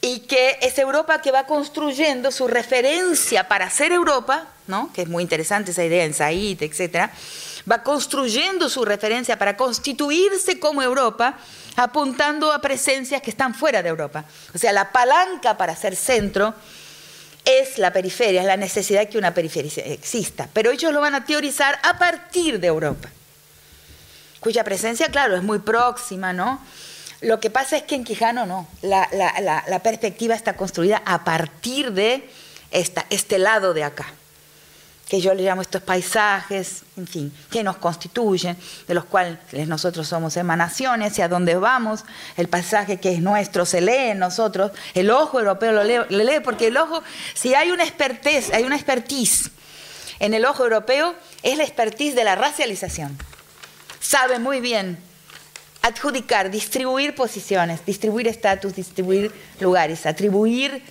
Y 0.00 0.20
que 0.26 0.58
es 0.60 0.76
Europa 0.78 1.22
que 1.22 1.30
va 1.30 1.46
construyendo 1.46 2.32
su 2.32 2.48
referencia 2.48 3.46
para 3.46 3.70
ser 3.70 3.92
Europa, 3.92 4.48
¿no? 4.66 4.90
que 4.92 5.02
es 5.02 5.08
muy 5.08 5.22
interesante 5.22 5.70
esa 5.70 5.84
idea 5.84 6.04
en 6.04 6.12
Said, 6.12 6.60
etc., 6.60 7.08
va 7.70 7.84
construyendo 7.84 8.68
su 8.68 8.84
referencia 8.84 9.38
para 9.38 9.56
constituirse 9.56 10.58
como 10.58 10.82
Europa, 10.82 11.38
apuntando 11.76 12.50
a 12.50 12.60
presencias 12.60 13.22
que 13.22 13.30
están 13.30 13.54
fuera 13.54 13.80
de 13.80 13.90
Europa. 13.90 14.24
O 14.52 14.58
sea, 14.58 14.72
la 14.72 14.90
palanca 14.90 15.56
para 15.56 15.76
ser 15.76 15.94
centro 15.94 16.52
es 17.44 17.78
la 17.78 17.92
periferia, 17.92 18.40
es 18.40 18.46
la 18.48 18.56
necesidad 18.56 19.08
que 19.08 19.18
una 19.18 19.32
periferia 19.32 19.70
exista. 19.84 20.48
Pero 20.52 20.72
ellos 20.72 20.92
lo 20.92 21.00
van 21.00 21.14
a 21.14 21.24
teorizar 21.24 21.78
a 21.84 21.96
partir 21.96 22.58
de 22.58 22.66
Europa 22.66 23.08
cuya 24.42 24.64
presencia, 24.64 25.08
claro, 25.08 25.36
es 25.36 25.42
muy 25.42 25.60
próxima, 25.60 26.32
¿no? 26.32 26.60
Lo 27.20 27.38
que 27.38 27.48
pasa 27.48 27.76
es 27.76 27.84
que 27.84 27.94
en 27.94 28.02
Quijano 28.02 28.44
no, 28.44 28.66
la, 28.82 29.80
perspectiva 29.84 30.34
está 30.34 30.56
construida 30.56 31.00
a 31.06 31.22
partir 31.22 31.92
de 31.92 32.28
esta, 32.72 33.06
este 33.10 33.38
lado 33.38 33.72
de 33.72 33.84
acá, 33.84 34.06
que 35.08 35.20
yo 35.20 35.32
le 35.32 35.44
llamo 35.44 35.62
estos 35.62 35.82
paisajes, 35.82 36.82
en 36.96 37.06
fin, 37.06 37.32
que 37.52 37.62
nos 37.62 37.76
constituyen, 37.76 38.56
de 38.88 38.94
los 38.94 39.04
cuales 39.04 39.38
nosotros 39.68 40.08
somos 40.08 40.36
emanaciones, 40.36 41.16
y 41.18 41.22
a 41.22 41.28
dónde 41.28 41.54
vamos, 41.54 42.04
el 42.36 42.48
paisaje 42.48 42.98
que 42.98 43.12
es 43.12 43.20
nuestro 43.20 43.64
se 43.64 43.80
lee 43.80 44.10
en 44.10 44.18
nosotros, 44.18 44.72
el 44.94 45.12
ojo 45.12 45.38
europeo 45.38 45.70
lo 45.70 45.84
lee, 45.84 46.00
lee 46.08 46.40
porque 46.42 46.66
el 46.66 46.76
ojo, 46.76 47.04
si 47.34 47.54
hay 47.54 47.70
una 47.70 47.84
expertez, 47.84 48.52
hay 48.52 48.64
una 48.64 48.74
expertise 48.74 49.52
en 50.18 50.34
el 50.34 50.44
ojo 50.44 50.64
europeo, 50.64 51.14
es 51.44 51.56
la 51.56 51.62
expertise 51.62 52.16
de 52.16 52.24
la 52.24 52.34
racialización 52.34 53.16
sabe 54.02 54.38
muy 54.38 54.60
bien 54.60 54.98
adjudicar, 55.80 56.50
distribuir 56.50 57.14
posiciones, 57.14 57.84
distribuir 57.84 58.28
estatus, 58.28 58.74
distribuir 58.74 59.32
lugares, 59.60 60.06
atribuir 60.06 60.82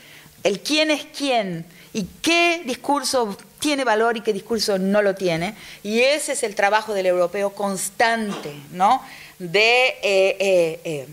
el 0.43 0.59
quién 0.61 0.91
es 0.91 1.05
quién 1.15 1.65
y 1.93 2.07
qué 2.21 2.63
discurso 2.65 3.37
tiene 3.59 3.83
valor 3.83 4.17
y 4.17 4.21
qué 4.21 4.33
discurso 4.33 4.79
no 4.79 5.01
lo 5.01 5.15
tiene. 5.15 5.55
Y 5.83 5.99
ese 6.01 6.33
es 6.33 6.43
el 6.43 6.55
trabajo 6.55 6.93
del 6.93 7.05
europeo 7.05 7.51
constante, 7.51 8.53
¿no? 8.71 9.01
De, 9.39 9.87
eh, 9.87 10.37
eh, 10.39 10.81
eh, 10.83 11.07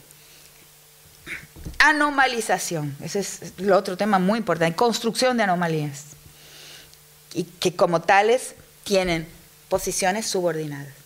anomalización, 1.78 2.96
ese 3.02 3.20
es 3.20 3.40
el 3.58 3.72
otro 3.72 3.96
tema 3.96 4.18
muy 4.18 4.38
importante, 4.38 4.74
construcción 4.74 5.36
de 5.36 5.44
anomalías, 5.44 6.04
y 7.34 7.44
que 7.44 7.76
como 7.76 8.00
tales 8.00 8.54
tienen 8.82 9.28
posiciones 9.68 10.26
subordinadas. 10.26 10.97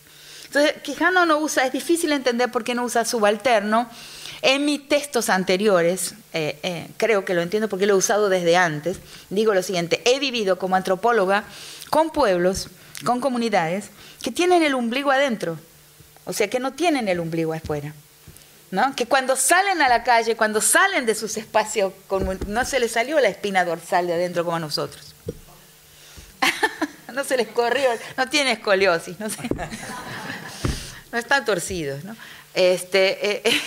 Entonces, 0.53 0.83
Quijano 0.83 1.25
no 1.25 1.39
usa, 1.39 1.65
es 1.65 1.71
difícil 1.71 2.11
entender 2.11 2.51
por 2.51 2.63
qué 2.63 2.75
no 2.75 2.83
usa 2.83 3.05
subalterno. 3.05 3.89
En 4.43 4.65
mis 4.65 4.87
textos 4.87 5.29
anteriores, 5.29 6.13
eh, 6.31 6.59
eh, 6.61 6.89
creo 6.97 7.25
que 7.25 7.33
lo 7.33 7.41
entiendo 7.41 7.67
porque 7.67 7.87
lo 7.87 7.95
he 7.95 7.97
usado 7.97 8.29
desde 8.29 8.55
antes, 8.55 8.97
digo 9.31 9.55
lo 9.55 9.63
siguiente, 9.63 10.03
he 10.05 10.19
vivido 10.19 10.59
como 10.59 10.75
antropóloga 10.75 11.43
con 11.89 12.11
pueblos, 12.11 12.67
con 13.03 13.19
comunidades 13.19 13.89
que 14.21 14.31
tienen 14.31 14.61
el 14.61 14.75
ombligo 14.75 15.09
adentro, 15.09 15.57
o 16.25 16.33
sea, 16.33 16.47
que 16.51 16.59
no 16.59 16.73
tienen 16.73 17.07
el 17.07 17.19
ombligo 17.19 17.51
afuera. 17.51 17.95
¿no? 18.69 18.95
Que 18.95 19.07
cuando 19.07 19.35
salen 19.35 19.81
a 19.81 19.89
la 19.89 20.03
calle, 20.03 20.35
cuando 20.35 20.61
salen 20.61 21.07
de 21.07 21.15
sus 21.15 21.35
espacios, 21.37 21.93
no 22.45 22.65
se 22.65 22.79
les 22.79 22.91
salió 22.91 23.19
la 23.19 23.29
espina 23.29 23.65
dorsal 23.65 24.05
de 24.05 24.13
adentro 24.13 24.45
como 24.45 24.57
a 24.57 24.59
nosotros. 24.59 25.15
no 27.11 27.23
se 27.23 27.37
les 27.37 27.47
corrió, 27.47 27.89
no 28.17 28.29
tiene 28.29 28.51
escoliosis, 28.51 29.19
no, 29.19 29.27
no 31.13 31.19
están 31.19 31.45
torcidos. 31.45 32.03
¿no? 32.03 32.15
Este, 32.53 33.47
eh, 33.47 33.61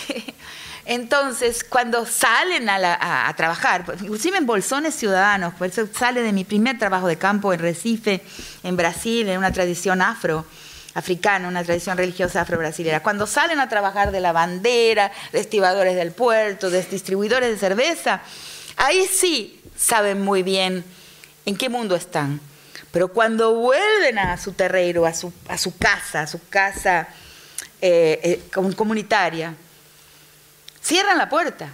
entonces, 0.85 1.63
cuando 1.63 2.05
salen 2.05 2.69
a, 2.69 3.33
trabajar, 3.35 3.85
inclusive 4.01 4.37
en 4.37 4.45
bolsones 4.45 4.93
ciudadanos, 4.93 5.55
por 5.55 5.67
eso 5.67 5.87
sale 5.91 6.21
de 6.21 6.33
mi 6.33 6.43
primer 6.43 6.77
trabajo 6.77 7.07
de 7.07 7.17
campo 7.17 7.53
en 7.53 7.59
Recife, 7.59 8.21
en 8.63 8.75
Brasil, 8.75 9.27
en 9.29 9.37
una 9.37 9.51
tradición 9.51 10.01
afro, 10.01 10.45
africana, 10.93 11.47
una 11.47 11.63
tradición 11.63 11.97
religiosa 11.97 12.41
afro-brasilera. 12.41 13.01
Cuando 13.01 13.25
salen 13.25 13.59
a 13.59 13.69
trabajar 13.69 14.11
de 14.11 14.19
la 14.19 14.33
bandera, 14.33 15.11
de 15.31 15.39
estibadores 15.39 15.95
del 15.95 16.11
puerto, 16.11 16.69
de 16.69 16.83
distribuidores 16.83 17.49
de 17.49 17.57
cerveza, 17.57 18.21
ahí 18.75 19.07
sí 19.07 19.61
saben 19.77 20.21
muy 20.21 20.43
bien 20.43 20.83
en 21.45 21.55
qué 21.55 21.69
mundo 21.69 21.95
están. 21.95 22.41
Pero 22.91 23.09
cuando 23.09 23.53
vuelven 23.53 24.17
a 24.17 24.37
su 24.37 24.53
su, 25.13 25.33
a 25.47 25.57
su 25.57 25.77
casa, 25.77 26.21
a 26.21 26.27
su 26.27 26.39
casa 26.49 27.07
eh, 27.79 28.41
eh, 28.51 28.73
comunitaria, 28.75 29.53
cierran 30.81 31.19
la 31.19 31.29
puerta 31.29 31.69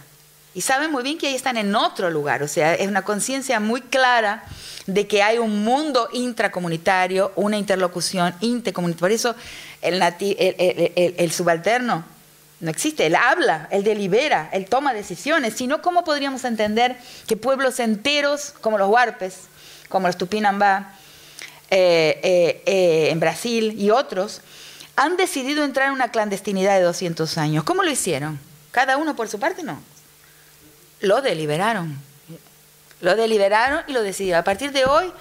y 0.54 0.60
saben 0.60 0.92
muy 0.92 1.02
bien 1.02 1.16
que 1.16 1.28
ahí 1.28 1.34
están 1.34 1.56
en 1.56 1.74
otro 1.74 2.10
lugar. 2.10 2.42
O 2.42 2.48
sea, 2.48 2.74
es 2.74 2.86
una 2.86 3.02
conciencia 3.02 3.58
muy 3.58 3.80
clara 3.80 4.44
de 4.86 5.06
que 5.06 5.22
hay 5.22 5.38
un 5.38 5.64
mundo 5.64 6.10
intracomunitario, 6.12 7.32
una 7.36 7.56
interlocución 7.56 8.34
intercomunitaria. 8.40 9.00
Por 9.00 9.12
eso 9.12 9.34
el, 9.80 10.02
el, 11.16 11.32
subalterno 11.32 12.04
no 12.60 12.70
existe, 12.70 13.06
él 13.06 13.14
habla, 13.14 13.66
él 13.70 13.82
delibera, 13.82 14.50
él 14.52 14.66
toma 14.66 14.92
decisiones, 14.92 15.54
sino 15.54 15.80
cómo 15.80 16.04
podríamos 16.04 16.44
entender 16.44 16.98
que 17.26 17.38
pueblos 17.38 17.80
enteros 17.80 18.52
como 18.60 18.76
los 18.76 18.90
huarpes, 18.90 19.44
como 19.88 20.06
los 20.06 20.18
tupinambá, 20.18 20.92
eh, 21.70 23.10
en 23.10 23.18
Brasil 23.18 23.74
y 23.76 23.90
otros, 23.90 24.42
han 24.96 25.16
decidido 25.16 25.64
entrar 25.64 25.88
en 25.88 25.94
una 25.94 26.10
clandestinidad 26.10 26.76
de 26.76 26.82
200 26.82 27.38
años. 27.38 27.64
¿Cómo 27.64 27.82
lo 27.82 27.90
hicieron? 27.90 28.38
¿Cada 28.70 28.96
uno 28.96 29.16
por 29.16 29.28
su 29.28 29.38
parte? 29.38 29.62
No. 29.62 29.80
Lo 31.00 31.20
deliberaron. 31.20 31.98
Lo 33.00 33.16
deliberaron 33.16 33.82
y 33.86 33.92
lo 33.92 34.02
decidieron. 34.02 34.40
A 34.40 34.44
partir 34.44 34.72
de 34.72 34.84
hoy 34.84 35.12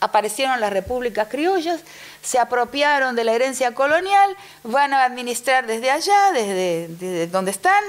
aparecieron 0.00 0.60
las 0.60 0.72
repúblicas 0.72 1.28
criollas, 1.28 1.80
se 2.22 2.38
apropiaron 2.38 3.14
de 3.14 3.24
la 3.24 3.32
herencia 3.32 3.74
colonial, 3.74 4.36
van 4.64 4.92
a 4.94 5.04
administrar 5.04 5.66
desde 5.66 5.90
allá, 5.90 6.32
desde, 6.32 7.26
donde 7.28 7.50
están, 7.50 7.82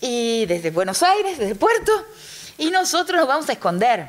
y 0.00 0.46
desde 0.46 0.70
Buenos 0.70 1.02
Aires, 1.02 1.38
desde 1.38 1.54
puerto, 1.54 1.92
y 2.58 2.70
nosotros 2.70 3.18
nos 3.18 3.28
vamos 3.28 3.48
a 3.48 3.52
esconder. 3.52 4.06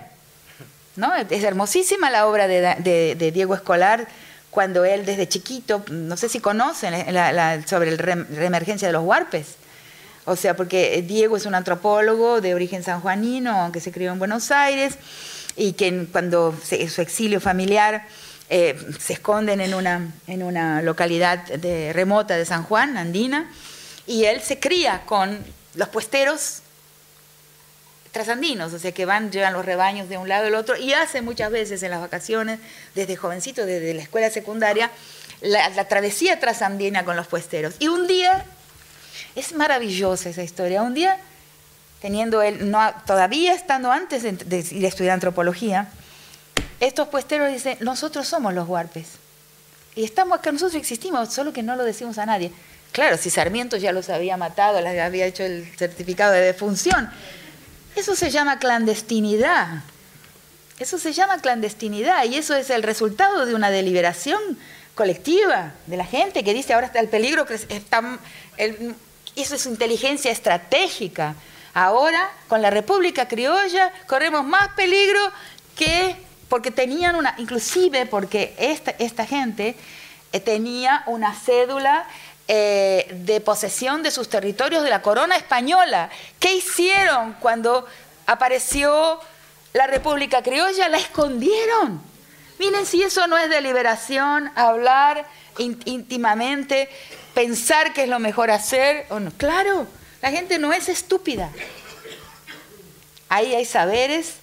¿no? 0.95 1.15
Es 1.15 1.43
hermosísima 1.43 2.09
la 2.09 2.27
obra 2.27 2.47
de, 2.47 3.31
Diego 3.33 3.55
Escolar, 3.55 4.07
cuando 4.51 4.85
él 4.85 5.05
desde 5.05 5.27
chiquito, 5.27 5.83
no 5.89 6.17
sé 6.17 6.29
si 6.29 6.39
conocen 6.39 6.93
sobre 7.65 7.91
la 7.91 7.97
reemergencia 7.97 8.87
de 8.87 8.91
los 8.91 9.03
huarpes, 9.03 9.55
o 10.25 10.35
sea, 10.35 10.55
porque 10.55 11.01
Diego 11.01 11.35
es 11.35 11.45
un 11.45 11.55
antropólogo 11.55 12.41
de 12.41 12.53
origen 12.53 12.83
sanjuanino, 12.83 13.51
aunque 13.61 13.79
se 13.79 13.91
crió 13.91 14.11
en 14.11 14.19
Buenos 14.19 14.51
Aires, 14.51 14.97
y 15.55 15.73
que 15.73 16.05
cuando 16.11 16.55
su 16.63 17.01
exilio 17.01 17.41
familiar 17.41 18.05
eh, 18.49 18.77
se 18.99 19.13
esconden 19.13 19.61
en 19.61 19.73
una, 19.73 20.11
en 20.27 20.43
una 20.43 20.81
localidad 20.81 21.43
remota 21.93 22.35
de 22.35 22.45
San 22.45 22.63
Juan, 22.63 22.97
andina, 22.97 23.49
y 24.05 24.25
él 24.25 24.41
se 24.41 24.59
cría 24.59 25.03
con 25.05 25.39
los 25.75 25.87
puesteros 25.87 26.61
trasandinos, 28.11 28.73
o 28.73 28.79
sea 28.79 28.91
que 28.91 29.05
van, 29.05 29.31
llevan 29.31 29.53
los 29.53 29.65
rebaños 29.65 30.09
de 30.09 30.17
un 30.17 30.27
lado 30.27 30.47
al 30.47 30.55
otro, 30.55 30.77
y 30.77 30.93
hace 30.93 31.21
muchas 31.21 31.51
veces 31.51 31.81
en 31.83 31.91
las 31.91 32.01
vacaciones, 32.01 32.59
desde 32.93 33.15
jovencito, 33.15 33.65
desde 33.65 33.93
la 33.93 34.01
escuela 34.01 34.29
secundaria, 34.29 34.91
la, 35.41 35.85
travesía 35.85 36.39
trasandina 36.39 37.03
con 37.03 37.15
los 37.15 37.27
puesteros. 37.27 37.75
Y 37.79 37.87
un 37.87 38.07
día 38.07 38.45
es 39.35 39.53
maravillosa 39.53 40.29
esa 40.29 40.43
historia. 40.43 40.81
Un 40.83 40.93
día, 40.93 41.17
teniendo 42.01 42.41
él, 42.41 42.69
no, 42.69 42.93
todavía 43.05 43.53
estando 43.53 43.91
antes 43.91 44.23
de, 44.23 44.65
ir 44.71 44.85
a 44.85 44.87
estudiar 44.87 45.13
antropología, 45.13 45.89
estos 46.79 47.07
puesteros 47.07 47.51
dicen, 47.51 47.77
nosotros 47.79 48.27
somos 48.27 48.53
los 48.53 48.67
huarpes. 48.67 49.07
Y 49.95 50.03
estamos 50.03 50.39
acá, 50.39 50.51
nosotros 50.51 50.75
existimos, 50.75 51.33
solo 51.33 51.53
que 51.53 51.63
no 51.63 51.75
lo 51.75 51.83
decimos 51.83 52.17
a 52.17 52.25
nadie. 52.25 52.51
Claro, 52.91 53.17
si 53.17 53.29
Sarmiento 53.29 53.77
ya 53.77 53.91
los 53.91 54.09
había 54.09 54.37
matado, 54.37 54.81
les 54.81 54.99
había 54.99 55.25
hecho 55.25 55.43
el 55.43 55.65
certificado 55.77 56.33
de 56.33 56.41
defunción. 56.41 57.09
Eso 57.95 58.15
se 58.15 58.29
llama 58.29 58.59
clandestinidad. 58.59 59.83
Eso 60.79 60.97
se 60.97 61.13
llama 61.13 61.39
clandestinidad 61.39 62.25
y 62.25 62.35
eso 62.35 62.55
es 62.55 62.69
el 62.69 62.83
resultado 62.83 63.45
de 63.45 63.53
una 63.53 63.69
deliberación 63.69 64.41
colectiva 64.95 65.73
de 65.87 65.97
la 65.97 66.05
gente 66.05 66.43
que 66.43 66.53
dice 66.53 66.73
ahora 66.73 66.87
está 66.87 66.99
el 66.99 67.07
peligro 67.07 67.45
está 67.69 68.19
eso 69.35 69.55
es 69.55 69.65
inteligencia 69.65 70.31
estratégica. 70.31 71.35
Ahora, 71.73 72.29
con 72.47 72.61
la 72.61 72.69
República 72.69 73.27
Criolla, 73.27 73.93
corremos 74.07 74.45
más 74.45 74.69
peligro 74.69 75.19
que 75.75 76.15
porque 76.49 76.69
tenían 76.69 77.15
una, 77.15 77.33
inclusive 77.37 78.05
porque 78.05 78.53
esta, 78.57 78.91
esta 78.91 79.25
gente 79.25 79.75
eh, 80.33 80.39
tenía 80.41 81.03
una 81.05 81.33
cédula 81.33 82.05
eh, 82.53 83.07
de 83.13 83.39
posesión 83.39 84.03
de 84.03 84.11
sus 84.11 84.27
territorios 84.27 84.83
de 84.83 84.89
la 84.89 85.01
corona 85.01 85.37
española. 85.37 86.09
¿Qué 86.37 86.53
hicieron 86.53 87.31
cuando 87.39 87.87
apareció 88.25 89.21
la 89.71 89.87
República 89.87 90.43
Criolla? 90.43 90.89
La 90.89 90.97
escondieron. 90.97 92.01
Miren 92.59 92.85
si 92.85 93.03
eso 93.03 93.25
no 93.27 93.37
es 93.37 93.49
deliberación, 93.49 94.51
hablar 94.55 95.25
íntimamente 95.57 96.89
pensar 97.33 97.93
qué 97.93 98.03
es 98.03 98.09
lo 98.09 98.19
mejor 98.19 98.51
hacer 98.51 99.05
no. 99.09 99.31
Claro, 99.37 99.87
la 100.21 100.29
gente 100.29 100.59
no 100.59 100.73
es 100.73 100.89
estúpida. 100.89 101.49
Ahí 103.29 103.55
hay 103.55 103.63
saberes, 103.63 104.33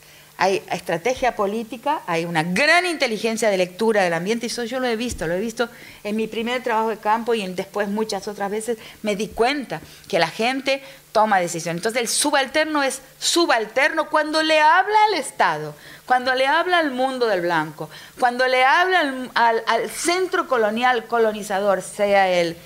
hay 0.40 0.62
estrategia 0.70 1.34
política, 1.34 2.02
hay 2.06 2.24
una 2.24 2.44
gran 2.44 2.86
inteligencia 2.86 3.50
de 3.50 3.56
lectura 3.56 4.04
del 4.04 4.14
ambiente 4.14 4.46
y 4.46 4.48
eso 4.48 4.62
yo 4.62 4.78
lo 4.78 4.86
he 4.86 4.94
visto, 4.94 5.26
lo 5.26 5.34
he 5.34 5.40
visto 5.40 5.68
en 6.04 6.14
mi 6.14 6.28
primer 6.28 6.62
trabajo 6.62 6.90
de 6.90 6.98
campo 6.98 7.34
y 7.34 7.44
después 7.48 7.88
muchas 7.88 8.28
otras 8.28 8.48
veces 8.48 8.78
me 9.02 9.16
di 9.16 9.26
cuenta 9.26 9.80
que 10.06 10.20
la 10.20 10.28
gente 10.28 10.80
toma 11.10 11.40
decisiones. 11.40 11.80
Entonces 11.80 12.00
el 12.00 12.06
subalterno 12.06 12.84
es 12.84 13.02
subalterno 13.18 14.08
cuando 14.10 14.40
le 14.44 14.60
habla 14.60 14.96
al 15.08 15.14
Estado, 15.14 15.74
cuando 16.06 16.32
le 16.36 16.46
habla 16.46 16.78
al 16.78 16.92
mundo 16.92 17.26
del 17.26 17.40
blanco, 17.40 17.90
cuando 18.20 18.46
le 18.46 18.64
habla 18.64 19.00
al, 19.34 19.64
al 19.66 19.90
centro 19.90 20.46
colonial 20.46 21.06
colonizador, 21.06 21.82
sea 21.82 22.30
el 22.30 22.56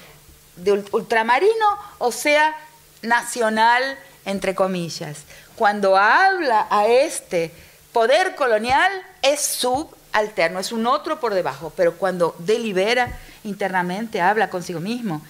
de 0.57 0.73
ultramarino 0.93 1.79
o 1.97 2.13
sea 2.13 2.55
nacional, 3.01 3.99
entre 4.27 4.55
comillas. 4.55 5.25
Cuando 5.57 5.97
habla 5.97 6.67
a 6.71 6.87
este 6.87 7.53
poder 7.93 8.35
colonial 8.35 8.91
es 9.21 9.41
subalterno, 9.41 10.59
es 10.59 10.73
un 10.73 10.87
otro 10.87 11.21
por 11.21 11.35
debajo, 11.35 11.73
pero 11.77 11.97
cuando 11.97 12.35
delibera 12.39 13.19
internamente, 13.45 14.21
habla 14.21 14.51
consigo 14.51 14.81
mismo, 14.81 15.23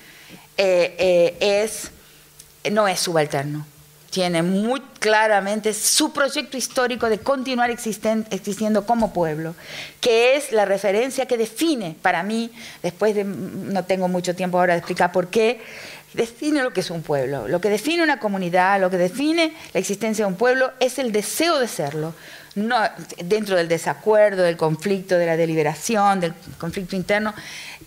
eh, 0.56 0.94
eh, 0.98 1.62
es, 1.62 1.90
no 2.70 2.86
es 2.86 3.00
subalterno. 3.00 3.66
Tiene 4.10 4.42
muy 4.42 4.80
claramente 4.98 5.72
su 5.72 6.12
proyecto 6.12 6.58
histórico 6.58 7.08
de 7.08 7.18
continuar 7.18 7.70
existiendo 7.70 8.84
como 8.84 9.14
pueblo, 9.14 9.54
que 10.02 10.36
es 10.36 10.52
la 10.52 10.66
referencia 10.66 11.24
que 11.24 11.38
define 11.38 11.96
para 12.02 12.22
mí, 12.22 12.52
después 12.82 13.14
de, 13.14 13.24
no 13.24 13.84
tengo 13.86 14.08
mucho 14.08 14.36
tiempo 14.36 14.58
ahora 14.58 14.74
de 14.74 14.80
explicar 14.80 15.12
por 15.12 15.28
qué, 15.28 15.62
define 16.14 16.62
lo 16.62 16.72
que 16.72 16.80
es 16.80 16.90
un 16.90 17.02
pueblo. 17.02 17.48
Lo 17.48 17.60
que 17.60 17.70
define 17.70 18.02
una 18.02 18.18
comunidad, 18.18 18.80
lo 18.80 18.90
que 18.90 18.98
define 18.98 19.54
la 19.72 19.80
existencia 19.80 20.24
de 20.24 20.30
un 20.30 20.36
pueblo 20.36 20.72
es 20.80 20.98
el 20.98 21.12
deseo 21.12 21.58
de 21.58 21.68
serlo. 21.68 22.14
no, 22.54 22.76
dentro 23.24 23.56
del 23.56 23.66
desacuerdo, 23.68 24.42
del 24.42 24.58
conflicto, 24.58 25.16
de 25.16 25.24
la 25.24 25.38
deliberación, 25.38 26.20
del 26.20 26.34
conflicto 26.58 26.96
interno, 26.96 27.34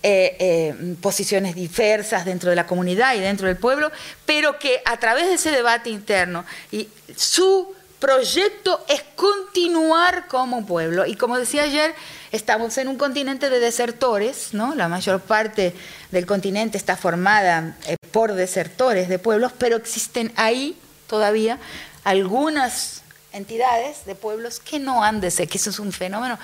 eh, 0.02 0.36
eh, 0.40 0.96
posiciones 1.00 1.54
diversas 1.54 2.24
dentro 2.24 2.50
de 2.50 2.56
la 2.56 2.66
comunidad 2.66 3.14
y 3.14 3.20
dentro 3.20 3.46
del 3.46 3.56
pueblo, 3.56 3.92
pero 4.24 4.58
que 4.58 4.82
a 4.84 4.96
través 4.98 5.26
de 5.28 5.34
ese 5.34 5.52
debate 5.52 5.90
interno 5.90 6.44
y 6.72 6.88
su 7.14 7.75
proyecto 7.98 8.84
es 8.88 9.02
continuar 9.14 10.28
como 10.28 10.66
pueblo. 10.66 11.06
Y 11.06 11.16
como 11.16 11.38
decía 11.38 11.64
ayer, 11.64 11.94
estamos 12.32 12.76
en 12.78 12.88
un 12.88 12.96
continente 12.96 13.50
de 13.50 13.60
desertores, 13.60 14.52
¿no? 14.52 14.74
La 14.74 14.88
mayor 14.88 15.20
parte 15.20 15.74
del 16.10 16.26
continente 16.26 16.76
está 16.76 16.96
formada 16.96 17.76
eh, 17.86 17.96
por 18.10 18.34
desertores 18.34 19.08
de 19.08 19.18
pueblos, 19.18 19.52
pero 19.56 19.76
existen 19.76 20.32
ahí 20.36 20.76
todavía 21.06 21.58
algunas 22.04 23.02
entidades 23.32 24.04
de 24.06 24.14
pueblos 24.14 24.60
que 24.60 24.78
no 24.78 25.02
han 25.02 25.20
de 25.20 25.30
ser, 25.30 25.48
que 25.48 25.58
eso 25.58 25.70
es 25.70 25.78
un 25.78 25.92
fenómeno. 25.92 26.38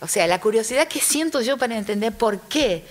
O 0.00 0.08
sea, 0.08 0.26
la 0.26 0.40
curiosidad 0.40 0.88
que 0.88 1.00
siento 1.00 1.40
yo 1.40 1.56
para 1.56 1.76
entender 1.76 2.12
por 2.12 2.40
qué 2.40 2.74
eh, 2.74 2.84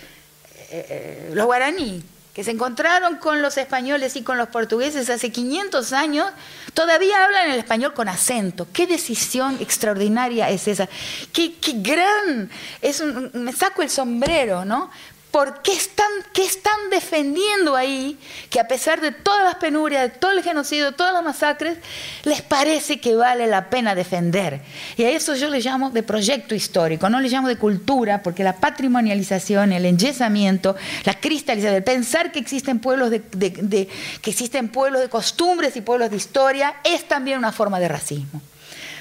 eh, 0.72 1.30
los 1.34 1.46
guaraní, 1.46 2.04
que 2.36 2.44
se 2.44 2.52
encontraron 2.52 3.16
con 3.16 3.42
los 3.42 3.58
españoles 3.58 4.18
y 4.18 4.22
con 4.22 4.38
los 4.38 4.50
portugueses 4.50 5.10
hace 5.10 5.32
500 5.32 5.94
años, 5.94 6.28
todavía 6.74 7.24
hablan 7.24 7.50
el 7.52 7.58
español 7.58 7.94
con 7.94 8.10
acento. 8.10 8.68
Qué 8.74 8.86
decisión 8.88 9.58
extraordinaria 9.62 10.50
es 10.50 10.68
esa. 10.68 10.90
Qué, 11.32 11.56
qué 11.56 11.76
gran, 11.78 12.50
es 12.82 13.02
me 13.34 13.54
saco 13.54 13.82
el 13.82 13.90
sombrero, 13.90 14.66
¿no? 14.66 14.92
¿Por 15.36 15.62
qué 15.62 15.74
están, 15.74 16.08
qué 16.32 16.46
están 16.46 16.90
defendiendo 16.90 17.76
ahí 17.76 18.18
que 18.50 18.58
a 18.62 18.70
pesar 18.70 19.02
de 19.02 19.12
todas 19.12 19.44
las 19.44 19.56
penurias, 19.56 20.04
de 20.04 20.10
todo 20.18 20.32
el 20.32 20.42
genocidio, 20.42 20.86
de 20.86 20.92
todas 20.94 21.12
las 21.12 21.26
masacres, 21.26 21.78
les 22.24 22.42
parece 22.42 23.02
que 23.02 23.16
vale 23.16 23.46
la 23.46 23.70
pena 23.70 23.96
defender? 23.96 24.62
Y 24.96 25.04
a 25.04 25.10
eso 25.10 25.36
yo 25.36 25.50
le 25.50 25.60
llamo 25.60 25.90
de 25.90 26.04
proyecto 26.04 26.56
histórico, 26.56 27.10
no 27.10 27.20
le 27.20 27.28
llamo 27.28 27.50
de 27.50 27.58
cultura, 27.58 28.24
porque 28.24 28.46
la 28.46 28.56
patrimonialización, 28.56 29.74
el 29.74 29.84
enyesamiento, 29.84 30.78
la 31.04 31.20
cristalización, 31.20 31.76
el 31.76 31.84
pensar 31.84 32.32
que 32.32 32.40
existen 32.40 32.80
pueblos 32.80 33.10
de, 33.10 33.20
que 33.20 34.30
existen 34.30 34.70
pueblos 34.70 35.02
de 35.02 35.10
costumbres 35.10 35.76
y 35.76 35.82
pueblos 35.82 36.12
de 36.12 36.16
historia, 36.16 36.78
es 36.86 37.10
también 37.10 37.40
una 37.40 37.52
forma 37.52 37.82
de 37.82 37.90
racismo. 37.90 38.42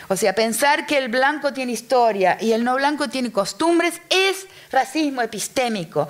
O 0.09 0.17
sea, 0.17 0.35
pensar 0.35 0.87
que 0.87 0.99
el 0.99 1.09
blanco 1.09 1.53
tiene 1.53 1.73
historia 1.73 2.37
y 2.41 2.53
el 2.53 2.65
no 2.65 2.75
blanco 2.75 3.09
tiene 3.09 3.33
costumbres 3.33 4.01
es 4.11 4.47
racismo 4.71 5.23
epistémico, 5.23 6.09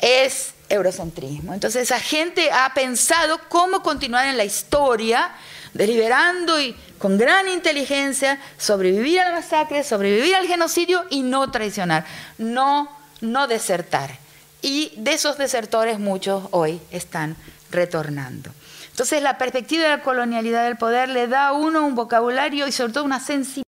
es 0.00 0.54
eurocentrismo. 0.68 1.54
Entonces 1.54 1.82
esa 1.82 2.00
gente 2.00 2.50
ha 2.50 2.72
pensado 2.74 3.40
cómo 3.48 3.82
continuar 3.82 4.26
en 4.26 4.36
la 4.36 4.44
historia, 4.44 5.32
deliberando 5.74 6.60
y 6.60 6.74
con 6.98 7.18
gran 7.18 7.48
inteligencia 7.48 8.40
sobrevivir 8.58 9.20
a 9.20 9.28
la 9.28 9.36
masacre, 9.36 9.84
sobrevivir 9.84 10.34
al 10.34 10.46
genocidio 10.46 11.04
y 11.10 11.22
no 11.22 11.50
traicionar, 11.50 12.04
no, 12.38 12.90
no 13.20 13.46
desertar. 13.46 14.18
Y 14.62 14.92
de 14.96 15.12
esos 15.12 15.38
desertores 15.38 15.98
muchos 15.98 16.44
hoy 16.50 16.80
están 16.90 17.36
retornando. 17.70 18.50
Entonces 18.96 19.22
la 19.22 19.36
perspectiva 19.36 19.82
de 19.82 19.90
la 19.90 20.00
colonialidad 20.00 20.64
del 20.64 20.78
poder 20.78 21.10
le 21.10 21.28
da 21.28 21.48
a 21.48 21.52
uno 21.52 21.86
un 21.86 21.94
vocabulario 21.94 22.66
y 22.66 22.72
sobre 22.72 22.94
todo 22.94 23.04
una 23.04 23.20
sensibilidad 23.20 23.66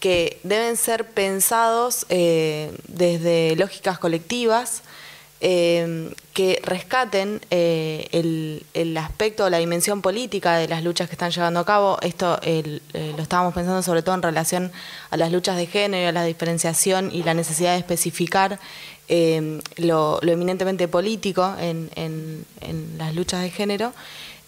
que 0.00 0.38
deben 0.42 0.76
ser 0.76 1.08
pensados 1.08 2.06
desde 2.08 3.56
lógicas 3.56 3.98
colectivas, 3.98 4.82
eh, 5.40 6.12
que 6.34 6.60
rescaten 6.64 7.40
eh, 7.50 8.08
el, 8.74 8.96
aspecto 8.96 9.44
o 9.44 9.50
la 9.50 9.58
dimensión 9.58 10.02
política 10.02 10.56
de 10.56 10.66
las 10.66 10.82
luchas 10.82 11.08
que 11.08 11.14
están 11.14 11.30
llevando 11.30 11.60
a 11.60 11.64
cabo. 11.64 11.98
Esto 12.00 12.40
eh, 12.42 12.80
lo 12.92 13.22
estábamos 13.22 13.54
pensando 13.54 13.82
sobre 13.82 14.02
todo 14.02 14.16
en 14.16 14.22
relación 14.22 14.72
a 15.10 15.16
las 15.16 15.30
luchas 15.30 15.56
de 15.56 15.66
género, 15.66 16.08
a 16.08 16.12
la 16.12 16.24
diferenciación 16.24 17.10
y 17.12 17.22
la 17.22 17.34
necesidad 17.34 17.72
de 17.72 17.78
especificar 17.78 18.58
lo, 19.76 20.20
eminentemente 20.22 20.88
político 20.88 21.54
en, 21.60 22.44
las 22.98 23.14
luchas 23.14 23.42
de 23.42 23.50
género. 23.50 23.92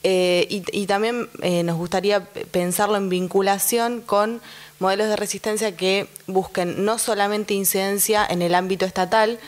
Y, 0.02 0.64
y, 0.72 0.86
también 0.86 1.28
nos 1.64 1.76
gustaría 1.76 2.24
pensarlo 2.24 2.96
en 2.96 3.08
vinculación 3.08 4.00
con 4.00 4.40
modelos 4.80 5.08
de 5.08 5.16
resistencia 5.16 5.76
que 5.76 6.08
busquen 6.26 6.84
no 6.84 6.98
solamente 6.98 7.54
incidencia 7.54 8.26
en 8.28 8.42
el 8.42 8.54
ámbito 8.54 8.86
estatal, 8.86 9.38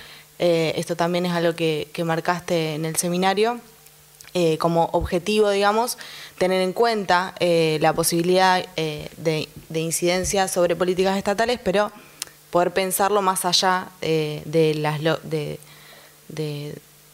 eh, 0.44 0.74
esto 0.76 0.96
también 0.96 1.24
es 1.24 1.32
algo 1.32 1.54
que, 1.54 1.88
marcaste 2.04 2.74
en 2.74 2.84
el 2.84 2.96
seminario. 2.96 3.60
Eh, 4.34 4.58
como 4.58 4.86
objetivo, 4.92 5.50
digamos, 5.50 5.98
tener 6.36 6.62
en 6.62 6.72
cuenta 6.72 7.34
eh, 7.38 7.78
la 7.80 7.92
posibilidad 7.92 8.64
de, 8.74 9.48
incidencia 9.72 10.48
sobre 10.48 10.74
políticas 10.74 11.16
estatales, 11.16 11.60
pero 11.62 11.92
poder 12.50 12.72
pensarlo 12.72 13.22
más 13.22 13.44
allá 13.44 13.90
de, 14.00 14.72
las 14.74 15.00
de, 15.22 15.60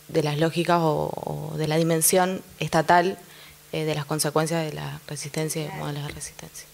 las 0.07 0.39
lógicas 0.39 0.79
o, 0.81 1.53
de 1.59 1.69
la 1.69 1.77
dimensión 1.77 2.41
estatal 2.61 3.19
de 3.73 3.95
las 3.95 4.07
consecuencias 4.07 4.65
de 4.65 4.73
la 4.73 5.01
resistencia 5.07 5.67
y 5.67 5.69
modelos 5.77 6.07
de 6.07 6.15
resistencia. 6.15 6.67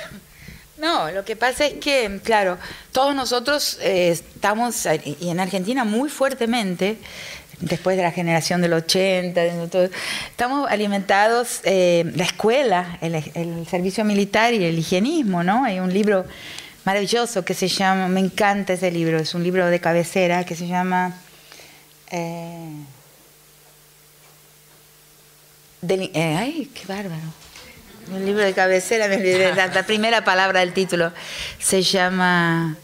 No, 0.80 1.10
lo 1.10 1.26
que 1.26 1.36
pasa 1.36 1.66
es 1.66 1.74
que, 1.74 2.20
claro, 2.24 2.56
todos 2.90 3.14
nosotros 3.14 3.78
eh, 3.82 4.08
estamos, 4.08 4.86
y 5.04 5.28
en 5.28 5.38
Argentina 5.38 5.84
muy 5.84 6.08
fuertemente, 6.08 6.96
después 7.60 7.98
de 7.98 8.02
la 8.02 8.12
generación 8.12 8.62
del 8.62 8.72
80, 8.72 9.42
estamos 10.30 10.70
alimentados, 10.70 11.60
eh, 11.64 12.10
la 12.16 12.24
escuela, 12.24 12.98
el, 13.02 13.66
servicio 13.68 14.06
militar 14.06 14.54
y 14.54 14.64
el 14.64 14.78
higienismo, 14.78 15.42
¿no? 15.42 15.64
Hay 15.64 15.80
un 15.80 15.92
libro 15.92 16.24
maravilloso 16.84 17.44
que 17.44 17.52
se 17.52 17.68
llama, 17.68 18.08
me 18.08 18.20
encanta 18.20 18.72
ese 18.72 18.90
libro, 18.90 19.18
es 19.18 19.34
un 19.34 19.42
libro 19.42 19.66
de 19.66 19.80
cabecera 19.80 20.44
que 20.44 20.56
se 20.56 20.66
llama... 20.66 21.14
Eh, 22.10 22.72
ay, 26.14 26.70
qué 26.74 26.86
bárbaro. 26.86 27.49
Un 28.12 28.26
libro 28.26 28.42
de 28.42 28.52
cabecera, 28.52 29.06
la, 29.06 29.82
primera 29.84 30.24
palabra 30.24 30.60
del 30.60 30.72
título. 30.72 31.12
Se 31.60 31.82
llama, 31.82 32.76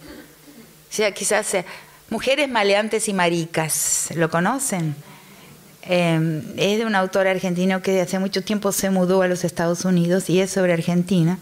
quizás 1.15 1.47
sea, 1.47 1.65
Mujeres 2.11 2.49
maleantes 2.49 3.09
y 3.09 3.13
maricas. 3.13 4.11
¿Lo 4.15 4.31
conocen? 4.31 4.95
Eh, 5.83 6.43
es 6.57 6.79
de 6.79 6.87
un 6.87 6.95
autor 6.95 7.27
argentino 7.27 7.83
que 7.83 8.01
hace 8.01 8.21
mucho 8.21 8.43
tiempo 8.43 8.71
se 8.71 8.91
mudó 8.91 9.23
a 9.23 9.29
los 9.29 9.43
Estados 9.43 9.85
Unidos 9.85 10.31
y 10.31 10.41
es 10.41 10.53
sobre 10.53 10.73
Argentina. 10.73 11.39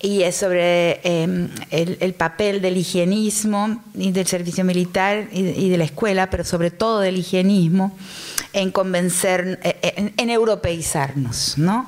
Y 0.00 0.22
es 0.22 0.36
sobre 0.36 1.00
eh, 1.04 1.48
el, 1.70 2.14
papel 2.14 2.62
del 2.62 2.78
higienismo 2.78 3.82
y 3.94 4.12
del 4.12 4.26
servicio 4.26 4.64
militar 4.64 5.28
y, 5.30 5.68
de 5.68 5.76
la 5.76 5.84
escuela, 5.84 6.30
pero 6.30 6.44
sobre 6.44 6.70
todo 6.70 7.00
del 7.00 7.18
higienismo 7.18 7.94
en 8.58 8.70
convencer, 8.72 9.60
en, 9.62 10.12
en 10.16 10.30
europeizarnos, 10.30 11.56
¿no? 11.58 11.86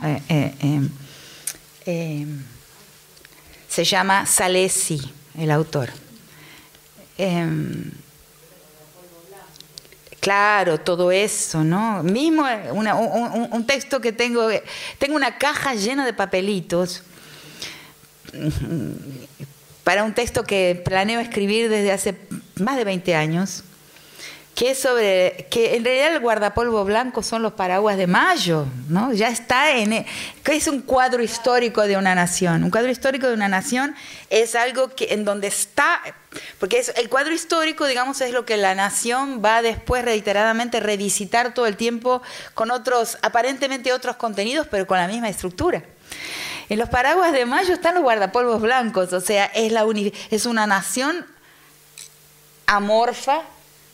se 3.71 3.85
llama 3.85 4.27
Salesi, 4.27 5.01
el 5.39 5.51
autor. 5.51 5.91
Em, 7.17 7.91
claro, 10.21 10.81
todo 10.81 11.13
eso, 11.13 11.63
¿no? 11.63 12.03
Mismo 12.03 12.45
un, 12.73 13.67
texto 13.67 14.01
que 14.01 14.13
tengo, 14.13 14.49
tengo 14.99 15.17
una 15.17 15.39
caja 15.39 15.75
llena 15.75 16.05
de 16.05 16.13
papelitos 16.13 17.03
para 19.85 20.05
un 20.05 20.15
texto 20.15 20.45
que 20.45 20.81
planeo 20.85 21.21
escribir 21.21 21.69
desde 21.69 21.93
hace 21.93 22.17
más 22.57 22.77
de 22.77 22.85
20 22.85 23.15
años 23.15 23.65
que 24.61 24.75
sobre 24.75 25.47
que 25.51 25.75
en 25.75 25.87
realidad 25.87 26.13
el 26.13 26.21
guardapolvo 26.21 26.85
blanco 26.85 27.23
son 27.23 27.41
los 27.41 27.55
paraguas 27.55 27.97
de 27.97 28.07
mayo, 28.07 28.67
¿no? 28.91 29.11
Ya 29.11 29.29
está 29.29 29.75
en 29.75 29.95
e, 29.95 30.07
que 30.45 30.55
es 30.55 30.67
un 30.67 30.83
cuadro 30.83 31.23
histórico 31.23 31.81
de 31.87 31.97
una 31.97 32.15
nación. 32.15 32.63
Un 32.65 32.71
cuadro 32.71 32.91
histórico 32.91 33.27
de 33.27 33.33
una 33.33 33.49
nación 33.49 33.95
es 34.29 34.55
algo 34.55 34.95
que 34.95 35.15
en 35.15 35.25
donde 35.25 35.47
está 35.47 36.03
porque 36.59 36.85
el 36.97 37.09
cuadro 37.09 37.33
histórico, 37.33 37.87
digamos, 37.87 38.21
es 38.21 38.35
lo 38.35 38.45
que 38.45 38.59
la 38.59 38.75
nación 38.75 39.41
va 39.43 39.63
después 39.63 40.05
reiteradamente 40.05 40.79
revisitar 40.79 41.55
todo 41.55 41.65
el 41.65 41.79
tiempo 41.79 42.21
con 42.53 42.71
otros 42.71 43.17
aparentemente 43.23 43.95
otros 43.95 44.17
contenidos, 44.17 44.67
pero 44.71 44.87
con 44.87 44.99
la 44.99 45.09
misma 45.09 45.31
estructura. 45.31 45.85
En 46.69 46.79
los 46.79 46.91
paraguas 46.91 47.33
de 47.33 47.47
mayo 47.47 47.73
están 47.73 47.95
los 47.95 48.03
guardapolvos 48.03 48.61
blancos, 48.61 49.11
o 49.15 49.23
sea, 49.23 49.47
es 49.47 49.73
la 49.73 49.87
es 50.31 50.45
una 50.45 50.67
nación 50.67 51.25
amorfa 52.67 53.41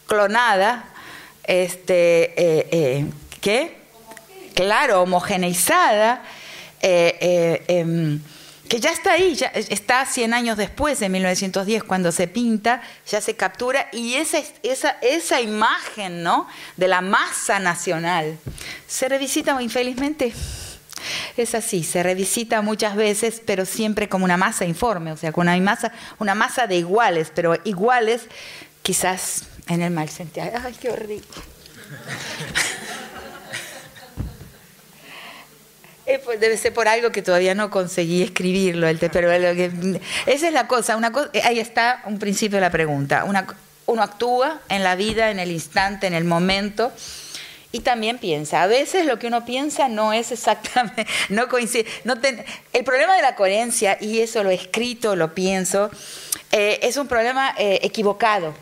clonada, 0.07 0.85
este, 1.45 2.33
eh, 2.37 2.69
eh, 2.71 3.07
¿qué? 3.41 3.77
Claro, 4.55 5.03
homogeneizada, 5.03 6.23
eh, 6.81 7.65
em, 7.69 8.21
que 8.69 8.81
ya 8.81 8.91
está 8.91 9.13
ahí, 9.13 9.35
ya 9.35 9.47
está 9.49 10.05
100 10.05 10.35
años 10.35 10.57
después, 10.57 11.01
en 11.03 11.13
1910, 11.13 11.85
cuando 11.85 12.11
se 12.11 12.27
pinta, 12.27 12.83
ya 13.09 13.21
se 13.21 13.37
captura, 13.37 13.89
y 13.93 14.15
esa, 14.15 14.39
esa, 14.63 14.97
esa 15.03 15.41
imagen 15.41 16.23
¿no? 16.23 16.49
de 16.77 16.89
la 16.89 17.01
masa 17.01 17.61
nacional 17.61 18.39
se 18.89 19.09
revisita 19.09 19.61
infelizmente. 19.63 20.33
Es 21.37 21.55
así, 21.55 21.85
se 21.85 22.03
revisita 22.03 22.63
muchas 22.63 22.97
veces, 22.97 23.41
pero 23.45 23.67
siempre 23.67 24.09
como 24.09 24.25
una 24.25 24.37
masa 24.37 24.65
informe, 24.65 25.13
o 25.13 25.17
sea, 25.17 25.31
con 25.31 25.43
una 25.43 25.57
masa, 25.59 25.93
una 26.19 26.35
masa 26.35 26.67
de 26.67 26.77
iguales, 26.77 27.31
pero 27.33 27.55
iguales 27.65 28.23
quizás 28.83 29.43
en 29.69 29.83
el 29.83 29.91
mal 29.91 30.09
sentido. 30.09 30.47
Ay, 30.63 30.75
qué 30.81 30.91
horrible. 30.91 31.27
Eh, 36.09 36.21
pues, 36.25 36.39
debe 36.39 36.57
ser 36.57 36.73
por 36.73 36.87
algo 36.87 37.11
que 37.11 37.21
todavía 37.21 37.57
no 37.57 37.69
conseguí 37.69 38.23
escribirlo, 38.23 38.87
pero 39.11 39.33
esa 39.33 40.47
es 40.47 40.53
la 40.53 40.69
cosa, 40.69 40.97
una 40.97 41.13
eh, 41.33 41.41
ahí 41.43 41.59
está 41.59 42.03
un 42.07 42.21
principio 42.21 42.59
de 42.59 42.61
la 42.61 42.71
pregunta. 42.71 43.25
uno 43.87 44.03
actúa 44.03 44.61
en 44.69 44.85
la 44.85 44.95
vida, 44.95 45.33
en 45.33 45.41
el 45.41 45.51
instante, 45.51 46.07
en 46.07 46.15
el 46.15 46.23
momento, 46.23 46.93
y 47.73 47.81
también 47.81 48.19
piensa. 48.19 48.63
A 48.63 48.69
veces 48.69 49.05
lo 49.05 49.19
que 49.19 49.27
uno 49.27 49.45
piensa 49.45 49.89
no 49.89 50.13
es 50.13 50.31
exactamente, 50.31 51.09
no 51.29 51.49
coincide. 51.49 51.87
El 52.73 52.85
problema 52.85 53.17
de 53.17 53.23
la 53.23 53.35
coherencia, 53.35 53.99
y 54.01 54.21
eso 54.21 54.45
lo 54.45 54.51
he 54.51 54.55
escrito, 54.55 55.17
lo 55.17 55.35
pienso, 55.35 55.91
eh, 56.53 56.79
es 56.83 56.99
un 56.99 57.09
problema 57.09 57.53
equivocado 57.59 58.55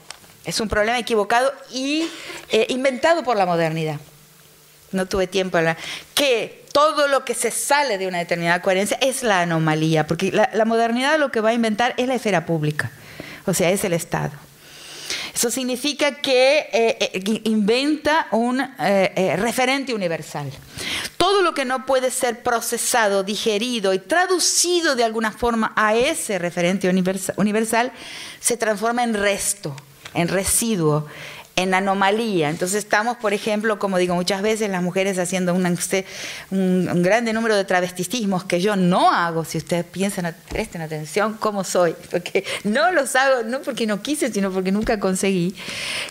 es 0.44 0.60
un 0.60 0.68
problema 0.68 0.98
equivocado 0.98 1.52
y 1.72 2.06
eh, 2.50 2.66
inventado 2.68 3.22
por 3.22 3.36
la 3.36 3.46
modernidad. 3.46 3.98
No 4.92 5.06
tuve 5.06 5.26
tiempo 5.26 5.58
de 5.58 5.76
Que 6.14 6.64
todo 6.72 7.08
lo 7.08 7.24
que 7.24 7.34
se 7.34 7.50
sale 7.50 7.98
de 7.98 8.06
una 8.06 8.18
determinada 8.18 8.60
coherencia 8.60 8.98
es 9.00 9.22
la 9.22 9.40
anomalía, 9.40 10.06
porque 10.06 10.32
la, 10.32 10.64
modernidad 10.64 11.18
lo 11.18 11.30
que 11.30 11.40
va 11.40 11.50
a 11.50 11.54
inventar 11.54 11.94
es 11.96 12.06
la 12.08 12.14
esfera 12.14 12.46
pública, 12.46 12.90
o 13.46 13.54
sea, 13.54 13.70
es 13.70 13.84
el 13.84 13.92
Estado. 13.92 14.32
Eso 15.34 15.50
significa 15.50 16.16
que 16.20 16.68
eh, 16.72 16.96
eh, 17.00 17.40
inventa 17.44 18.28
un 18.30 18.64
referente 19.36 19.92
universal. 19.92 20.50
Todo 21.16 21.42
lo 21.42 21.54
que 21.54 21.64
no 21.64 21.86
puede 21.86 22.10
ser 22.10 22.42
procesado, 22.42 23.24
digerido 23.24 23.94
y 23.94 23.98
traducido 23.98 24.94
de 24.94 25.04
alguna 25.04 25.32
forma 25.32 25.72
a 25.74 25.96
ese 25.96 26.38
referente 26.38 26.88
universal 27.36 27.92
se 28.40 28.56
transforma 28.56 29.02
en 29.02 29.14
resto 29.14 29.74
en 30.14 30.28
residuo, 30.28 31.04
en 31.56 31.74
anomalía. 31.74 32.50
Entonces 32.50 32.78
estamos, 32.78 33.16
por 33.16 33.32
ejemplo, 33.32 33.78
como 33.78 33.98
digo 33.98 34.14
muchas 34.14 34.42
veces, 34.42 34.68
las 34.70 34.82
mujeres 34.82 35.18
haciendo 35.18 35.54
un, 35.54 35.78
un, 36.50 37.02
grande 37.02 37.32
número 37.32 37.56
de 37.56 37.64
travestismos 37.64 38.44
que 38.44 38.60
yo 38.60 38.76
no 38.76 39.10
hago, 39.10 39.44
si 39.44 39.58
ustedes 39.58 39.84
piensan, 39.84 40.34
presten 40.48 40.82
atención 40.82 41.34
cómo 41.38 41.62
soy, 41.62 41.94
porque 42.10 42.44
no 42.64 42.90
los 42.90 43.14
hago, 43.14 43.42
no 43.44 43.60
porque 43.60 43.86
no 43.86 44.02
quise, 44.02 44.32
sino 44.32 44.50
porque 44.50 44.72
nunca 44.72 44.98
conseguí, 44.98 45.54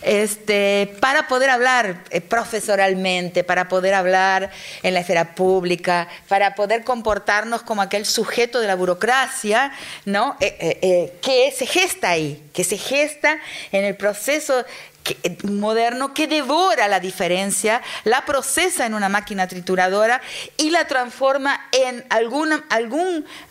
este, 0.02 0.94
para 1.00 1.28
poder 1.28 1.50
hablar 1.50 2.04
eh, 2.10 2.20
profesoralmente, 2.20 3.44
para 3.44 3.68
poder 3.68 3.94
hablar 3.94 4.50
en 4.82 4.94
la 4.94 5.00
esfera 5.00 5.34
pública, 5.34 6.08
para 6.28 6.54
poder 6.54 6.84
comportarnos 6.84 7.62
como 7.62 7.82
aquel 7.82 8.06
sujeto 8.06 8.60
de 8.60 8.66
la 8.66 8.76
burocracia, 8.76 9.72
¿no? 10.06 10.36
Eh, 10.40 10.78
eh, 10.82 11.12
que 11.20 11.52
se 11.52 11.66
gesta 11.66 12.10
ahí, 12.10 12.42
que 12.52 12.64
se 12.64 12.78
gesta 12.78 13.38
en 13.72 13.84
el 13.84 13.96
proceso 13.96 14.64
eh, 15.06 15.36
moderno 15.44 16.14
que 16.14 16.26
devora 16.26 16.88
la 16.88 16.98
diferencia, 16.98 17.82
la 18.04 18.24
procesa 18.24 18.86
en 18.86 18.94
una 18.94 19.10
máquina 19.10 19.46
trituradora 19.46 20.22
y 20.56 20.70
la 20.70 20.86
transforma 20.86 21.68
en 21.72 22.06
alguna, 22.08 22.64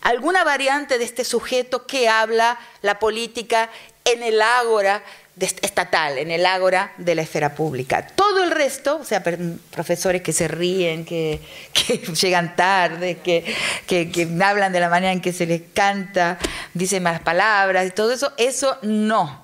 alguna 0.00 0.42
variante 0.42 0.98
de 0.98 1.04
este 1.04 1.24
sujeto 1.24 1.86
que 1.86 2.08
habla 2.08 2.58
la 2.82 2.98
política 2.98 3.70
en 4.04 4.24
el 4.24 4.42
ágora 4.42 5.04
estatal, 5.36 6.18
en 6.18 6.32
el 6.32 6.44
ágora 6.44 6.92
de 6.96 7.14
la 7.14 7.22
esfera 7.22 7.54
pública. 7.54 8.04
Todo 8.04 8.42
el 8.42 8.50
resto, 8.50 8.98
o 9.00 9.04
sea, 9.04 9.22
profesores 9.22 10.22
que 10.22 10.32
se 10.32 10.48
ríen, 10.48 11.04
que, 11.04 11.40
llegan 12.20 12.56
tarde, 12.56 13.18
que, 13.18 13.44
que, 13.86 14.28
hablan 14.44 14.72
de 14.72 14.80
la 14.80 14.88
manera 14.88 15.12
en 15.12 15.20
que 15.20 15.32
se 15.32 15.46
les 15.46 15.62
canta, 15.72 16.36
dicen 16.72 17.04
más 17.04 17.20
palabras 17.20 17.86
y 17.86 17.90
todo 17.90 18.12
eso, 18.12 18.32
eso 18.38 18.76
no 18.82 19.43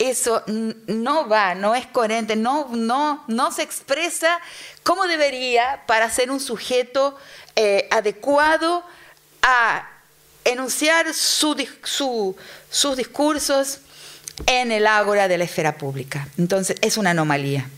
eso 0.00 0.42
no 0.46 1.28
va, 1.28 1.54
no 1.54 1.74
es 1.74 1.86
coherente, 1.86 2.34
no, 2.34 2.68
no, 2.72 3.22
no 3.28 3.52
se 3.52 3.62
expresa 3.62 4.40
como 4.82 5.06
debería 5.06 5.82
para 5.86 6.08
ser 6.08 6.30
un 6.30 6.40
sujeto 6.40 7.16
eh, 7.54 7.86
adecuado 7.90 8.82
a 9.42 9.86
enunciar 10.44 11.12
sus 11.12 12.96
discursos 12.96 13.80
en 14.46 14.72
el 14.72 14.86
ágora 14.86 15.28
de 15.28 15.36
la 15.36 15.44
esfera 15.44 15.76
pública. 15.76 16.28
Entonces, 16.38 16.78
es 16.80 16.96
una 16.96 17.10
anomalía. 17.10 17.68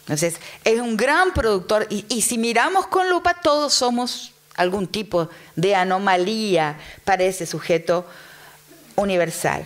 Entonces, 0.00 0.36
es 0.64 0.80
un 0.80 0.96
gran 0.96 1.34
productor 1.34 1.86
y, 1.90 2.06
y 2.08 2.22
si 2.22 2.38
miramos 2.38 2.86
con 2.86 3.10
lupa, 3.10 3.34
todos 3.34 3.74
somos 3.74 4.32
algún 4.54 4.86
tipo 4.86 5.28
de 5.54 5.74
anomalía 5.74 6.78
para 7.04 7.24
ese 7.24 7.44
sujeto 7.44 8.06
universal, 8.96 9.64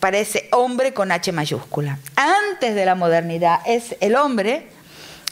parece 0.00 0.48
hombre 0.52 0.92
con 0.92 1.12
H 1.12 1.32
mayúscula. 1.32 1.98
Antes 2.16 2.74
de 2.74 2.86
la 2.86 2.94
modernidad, 2.94 3.60
es 3.66 3.96
el 4.00 4.16
hombre 4.16 4.68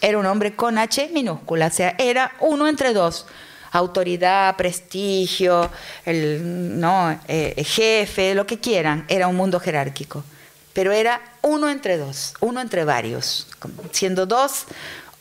era 0.02 0.18
un 0.18 0.26
hombre 0.26 0.54
con 0.56 0.78
H 0.78 1.10
minúscula, 1.14 1.68
o 1.68 1.70
sea, 1.70 1.94
era 1.96 2.32
uno 2.40 2.66
entre 2.66 2.92
dos. 2.92 3.24
Autoridad, 3.70 4.56
prestigio, 4.56 5.70
el 6.04 6.78
no, 6.78 7.18
eh, 7.28 7.64
jefe, 7.64 8.34
lo 8.34 8.44
que 8.44 8.58
quieran, 8.58 9.06
era 9.08 9.28
un 9.28 9.36
mundo 9.36 9.60
jerárquico. 9.60 10.24
Pero 10.72 10.90
era 10.90 11.22
uno 11.40 11.70
entre 11.70 11.98
dos, 11.98 12.34
uno 12.40 12.60
entre 12.60 12.84
varios, 12.84 13.46
siendo 13.92 14.26
dos 14.26 14.66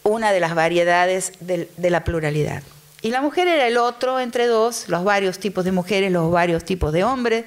una 0.04 0.32
de 0.32 0.40
las 0.40 0.56
variedades 0.56 1.34
de 1.40 1.90
la 1.90 2.04
pluralidad. 2.04 2.64
Y 3.04 3.12
la 3.12 3.22
mujer 3.22 3.48
era 3.48 3.68
el 3.68 3.78
otro 3.78 4.20
entre 4.20 4.48
dos, 4.48 4.86
los 4.88 5.04
varios 5.04 5.38
tipos 5.38 5.64
de 5.64 5.72
mujeres, 5.72 6.12
los 6.12 6.32
varios 6.32 6.66
tipos 6.66 6.92
de 6.92 7.04
hombres 7.04 7.46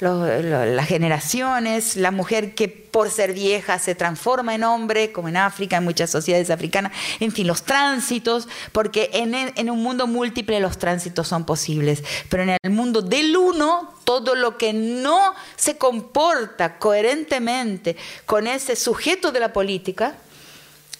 las 0.00 0.88
generaciones, 0.88 1.96
la 1.96 2.10
mujer 2.10 2.54
que 2.54 2.68
por 2.68 3.10
ser 3.10 3.34
vieja 3.34 3.78
se 3.78 3.94
transforma 3.94 4.54
en 4.54 4.64
hombre, 4.64 5.12
como 5.12 5.28
en 5.28 5.36
África, 5.36 5.76
en 5.76 5.84
muchas 5.84 6.10
sociedades 6.10 6.50
africanas, 6.50 6.92
en 7.20 7.32
fin, 7.32 7.46
los 7.46 7.64
tránsitos, 7.64 8.48
porque 8.72 9.10
en, 9.12 9.34
en 9.34 9.70
un 9.70 9.82
mundo 9.82 10.06
múltiple 10.06 10.58
los 10.60 10.78
tránsitos 10.78 11.28
son 11.28 11.44
posibles, 11.44 12.02
pero 12.28 12.44
en 12.44 12.56
el 12.62 12.70
mundo 12.70 13.02
del 13.02 13.36
uno, 13.36 13.94
todo 14.04 14.34
lo 14.34 14.56
que 14.56 14.72
no 14.72 15.34
se 15.56 15.76
comporta 15.76 16.78
coherentemente 16.78 17.96
con 18.24 18.46
ese 18.46 18.76
sujeto 18.76 19.32
de 19.32 19.40
la 19.40 19.52
política, 19.52 20.14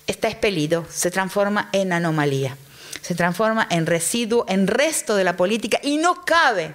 está 0.06 0.28
expelido, 0.28 0.84
se 0.90 1.10
transforma 1.10 1.70
en 1.72 1.92
anomalía, 1.92 2.56
se 3.00 3.14
transforma 3.14 3.66
en 3.70 3.86
residuo, 3.86 4.44
en 4.48 4.66
resto 4.66 5.16
de 5.16 5.24
la 5.24 5.36
política 5.36 5.80
y 5.82 5.96
no 5.96 6.24
cabe 6.24 6.74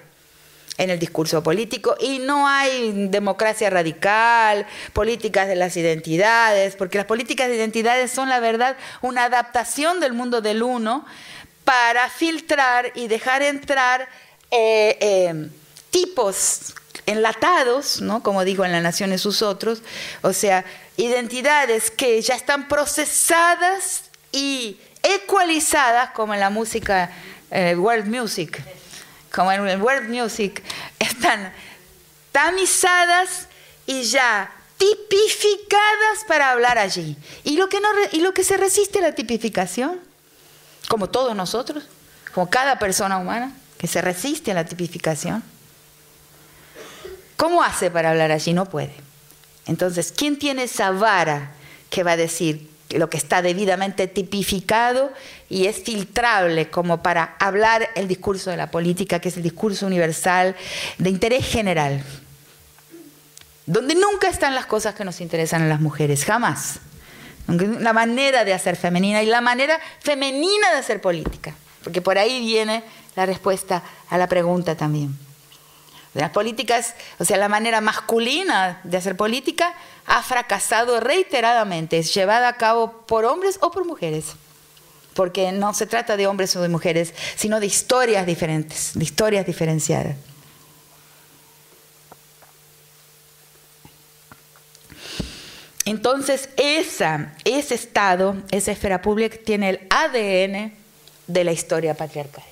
en 0.77 0.89
el 0.89 0.99
discurso 0.99 1.41
político 1.41 1.95
y 1.99 2.19
no 2.19 2.47
hay 2.47 3.07
democracia 3.07 3.69
radical, 3.69 4.65
políticas 4.93 5.47
de 5.47 5.55
las 5.55 5.77
identidades, 5.77 6.75
porque 6.75 6.97
las 6.97 7.07
políticas 7.07 7.47
de 7.47 7.55
identidades 7.55 8.11
son 8.11 8.29
la 8.29 8.39
verdad 8.39 8.75
una 9.01 9.25
adaptación 9.25 9.99
del 9.99 10.13
mundo 10.13 10.41
del 10.41 10.63
uno 10.63 11.05
para 11.63 12.09
filtrar 12.09 12.91
y 12.95 13.07
dejar 13.07 13.41
entrar 13.41 14.07
eh, 14.51 14.97
eh, 14.99 15.49
tipos 15.89 16.73
enlatados, 17.05 18.01
¿no? 18.01 18.23
como 18.23 18.43
digo 18.43 18.65
en 18.65 18.71
las 18.71 18.83
Naciones 18.83 19.21
sus 19.21 19.41
otros, 19.41 19.81
o 20.21 20.33
sea, 20.33 20.65
identidades 20.97 21.91
que 21.91 22.21
ya 22.21 22.35
están 22.35 22.67
procesadas 22.67 24.03
y 24.31 24.77
ecualizadas 25.03 26.11
como 26.11 26.33
en 26.33 26.39
la 26.39 26.49
música, 26.49 27.11
eh, 27.51 27.75
world 27.75 28.07
music, 28.07 28.61
como 29.35 29.51
en 29.51 29.67
el 29.67 29.81
world 29.81 30.09
music, 30.09 30.63
están 30.97 31.51
tamizadas 32.31 33.47
y 33.85 34.03
ya 34.03 34.49
tipificadas 34.77 36.23
para 36.25 36.51
hablar 36.51 36.77
allí. 36.77 37.17
¿Y 37.43 37.57
lo 37.57 37.67
que, 37.67 37.81
no, 37.81 37.89
y 38.13 38.21
lo 38.21 38.33
que 38.33 38.45
se 38.45 38.55
resiste 38.55 38.99
a 38.99 39.01
la 39.01 39.11
tipificación? 39.11 39.99
Como 40.87 41.09
todos 41.09 41.35
nosotros, 41.35 41.83
como 42.33 42.49
cada 42.49 42.79
persona 42.79 43.17
humana 43.17 43.51
que 43.77 43.87
se 43.87 44.01
resiste 44.01 44.51
a 44.51 44.53
la 44.53 44.65
tipificación. 44.65 45.43
¿Cómo 47.35 47.61
hace 47.61 47.91
para 47.91 48.11
hablar 48.11 48.31
allí? 48.31 48.53
No 48.53 48.65
puede. 48.69 48.95
Entonces, 49.65 50.13
¿quién 50.15 50.39
tiene 50.39 50.63
esa 50.63 50.91
vara 50.91 51.51
que 51.89 52.03
va 52.03 52.13
a 52.13 52.17
decir 52.17 52.69
lo 52.89 53.09
que 53.09 53.17
está 53.17 53.41
debidamente 53.41 54.07
tipificado 54.07 55.11
y 55.49 55.65
es 55.67 55.77
filtrable 55.83 56.69
como 56.69 57.01
para 57.01 57.35
hablar 57.39 57.89
el 57.95 58.07
discurso 58.07 58.51
de 58.51 58.57
la 58.57 58.71
política, 58.71 59.19
que 59.19 59.29
es 59.29 59.37
el 59.37 59.43
discurso 59.43 59.85
universal 59.85 60.55
de 60.97 61.09
interés 61.09 61.45
general? 61.45 62.03
Donde 63.65 63.95
nunca 63.95 64.27
están 64.27 64.53
las 64.53 64.67
cosas 64.67 64.93
que 64.93 65.03
nos 65.03 65.21
interesan 65.21 65.63
a 65.63 65.67
las 65.67 65.81
mujeres, 65.81 66.23
jamás. 66.23 66.79
La 67.47 67.93
manera 67.93 68.43
de 68.43 68.53
hacer 68.53 68.75
femenina 68.75 69.21
y 69.23 69.27
la 69.27 69.41
manera 69.41 69.79
femenina 69.99 70.71
de 70.71 70.77
hacer 70.77 71.01
política, 71.01 71.53
porque 71.83 72.01
por 72.01 72.17
ahí 72.17 72.39
viene 72.39 72.83
la 73.15 73.25
respuesta 73.25 73.83
a 74.09 74.17
la 74.17 74.27
pregunta 74.27 74.75
también. 74.75 75.17
Las 76.15 76.29
políticas, 76.29 76.95
o 77.19 77.25
sea, 77.25 77.37
la 77.37 77.49
manera 77.49 77.81
masculina 77.81 78.79
de 78.83 78.97
hacer 78.97 79.17
política 79.17 79.75
ha 80.05 80.21
fracasado 80.23 80.99
reiteradamente, 80.99 81.97
es 81.97 82.13
llevada 82.13 82.47
a 82.47 82.57
cabo 82.57 83.03
por 83.07 83.25
hombres 83.25 83.57
o 83.61 83.71
por 83.71 83.85
mujeres. 83.85 84.33
Porque 85.13 85.51
no 85.51 85.73
se 85.73 85.85
trata 85.85 86.17
de 86.17 86.27
hombres 86.27 86.55
o 86.55 86.61
de 86.61 86.67
mujeres, 86.67 87.13
sino 87.35 87.59
de 87.59 87.67
historias 87.67 88.25
diferentes, 88.25 88.91
de 88.93 89.03
historias 89.03 89.45
diferenciadas. 89.45 90.15
Entonces, 95.85 96.49
ese 96.57 97.75
Estado, 97.75 98.35
esa 98.51 98.71
esfera 98.71 99.01
pública, 99.01 99.37
tiene 99.43 99.69
el 99.69 99.87
ADN 99.89 100.73
de 101.27 101.43
la 101.43 101.51
historia 101.51 101.93
patriarcal 101.93 102.43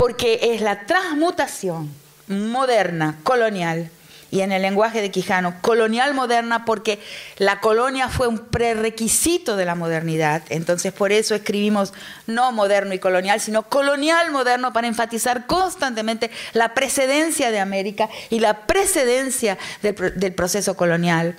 porque 0.00 0.54
es 0.54 0.62
la 0.62 0.86
transmutación 0.86 1.92
moderna, 2.26 3.18
colonial, 3.22 3.90
y 4.30 4.42
en 4.42 4.52
el 4.52 4.62
lenguaje 4.62 5.02
de 5.02 5.10
Quijano, 5.10 5.60
colonial 5.60 6.14
moderna, 6.14 6.64
porque 6.64 7.00
la 7.38 7.60
colonia 7.60 8.08
fue 8.08 8.28
un 8.28 8.38
prerequisito 8.38 9.56
de 9.56 9.64
la 9.64 9.74
modernidad. 9.74 10.42
Entonces, 10.50 10.92
por 10.92 11.12
eso 11.12 11.34
escribimos 11.34 11.92
no 12.26 12.52
moderno 12.52 12.94
y 12.94 12.98
colonial, 12.98 13.40
sino 13.40 13.64
colonial 13.64 14.30
moderno 14.30 14.72
para 14.72 14.86
enfatizar 14.86 15.46
constantemente 15.46 16.30
la 16.52 16.74
precedencia 16.74 17.50
de 17.50 17.58
América 17.58 18.08
y 18.30 18.40
la 18.40 18.66
precedencia 18.66 19.58
del, 19.82 19.94
proceso 20.34 20.76
colonial 20.76 21.36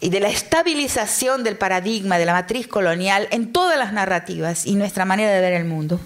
y 0.00 0.08
de 0.08 0.20
la 0.20 0.28
estabilización 0.28 1.44
del 1.44 1.56
paradigma, 1.56 2.18
de 2.18 2.24
la 2.24 2.32
matriz 2.32 2.66
colonial 2.66 3.28
en 3.30 3.52
todas 3.52 3.78
las 3.78 3.92
narrativas 3.92 4.66
y 4.66 4.74
nuestra 4.74 5.04
manera 5.04 5.30
de 5.30 5.40
ver 5.40 5.52
el 5.52 5.64
mundo 5.64 6.00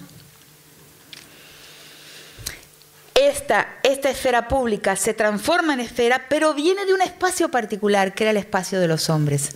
esta, 3.17 3.67
esta 3.83 4.09
esfera 4.09 4.47
pública 4.47 4.95
se 4.95 5.13
transforma 5.13 5.73
en 5.73 5.79
esfera, 5.79 6.25
pero 6.29 6.53
viene 6.53 6.85
de 6.85 6.93
un 6.93 7.01
espacio 7.01 7.49
particular, 7.49 8.13
que 8.13 8.25
era 8.25 8.31
el 8.31 8.37
espacio 8.37 8.79
de 8.79 8.87
los 8.87 9.09
hombres, 9.09 9.51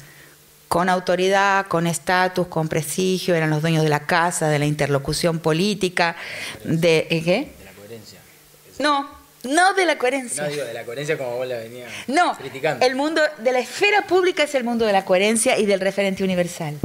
con 0.67 0.89
autoridad, 0.89 1.67
con 1.67 1.85
estatus, 1.85 2.47
con 2.47 2.67
prestigio, 2.67 3.35
eran 3.35 3.51
los 3.51 3.61
dueños 3.61 3.83
de 3.83 3.89
la 3.89 4.05
casa, 4.07 4.47
de 4.47 4.57
la 4.57 4.65
interlocución 4.65 5.39
política, 5.39 6.15
de... 6.63 7.07
¿eh, 7.09 7.23
¿Qué? 7.23 7.51
De 7.59 7.65
la 7.65 7.71
coherencia. 7.73 8.19
No, 8.79 9.20
no 9.43 9.73
de 9.73 9.85
la 9.85 9.97
coherencia. 9.97 10.43
No 10.43 10.49
digo 10.49 10.63
de 10.63 10.73
la 10.73 10.83
coherencia 10.83 11.17
como 11.17 11.37
vos 11.37 11.47
la 11.47 11.57
venías 11.57 11.91
no, 12.07 12.37
El 12.79 12.95
mundo 12.95 13.21
de 13.39 13.51
la 13.51 13.59
esfera 13.59 14.03
pública 14.03 14.43
es 14.43 14.53
el 14.55 14.63
mundo 14.63 14.85
de 14.85 14.93
la 14.93 15.05
coherencia 15.05 15.57
y 15.57 15.65
del 15.65 15.79
referente 15.79 16.23
universal. 16.23 16.77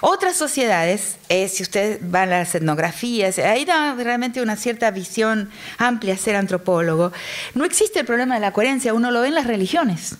Otras 0.00 0.36
sociedades, 0.36 1.16
eh, 1.28 1.48
si 1.48 1.62
ustedes 1.62 1.98
van 2.02 2.32
a 2.32 2.40
las 2.40 2.54
etnografías, 2.54 3.38
ahí 3.38 3.64
da 3.64 3.94
realmente 3.94 4.42
una 4.42 4.56
cierta 4.56 4.90
visión 4.90 5.50
amplia 5.78 6.16
ser 6.16 6.36
antropólogo. 6.36 7.12
No 7.54 7.64
existe 7.64 8.00
el 8.00 8.06
problema 8.06 8.34
de 8.34 8.40
la 8.40 8.52
coherencia, 8.52 8.92
uno 8.92 9.10
lo 9.10 9.22
ve 9.22 9.28
en 9.28 9.34
las 9.34 9.46
religiones. 9.46 10.16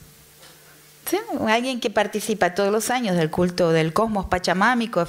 Alguien 1.47 1.81
que 1.81 1.91
participa 1.91 2.55
todos 2.55 2.73
los 2.73 2.89
años 2.89 3.15
del 3.17 3.31
culto 3.31 3.73
del 3.73 3.93
cosmos 3.93 4.25
pachamámico 4.25 5.07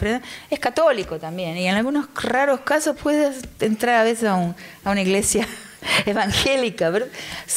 es 0.50 0.60
católico 0.60 1.20
también 1.20 1.56
y 1.58 1.68
en 1.70 1.76
algunos 1.76 2.08
raros 2.16 2.60
casos 2.62 2.98
puede 3.02 3.32
entrar 3.62 3.96
a 3.96 4.04
veces 4.04 4.28
a 4.28 4.36
una 4.84 5.02
iglesia 5.02 5.48
evangélica, 6.06 6.92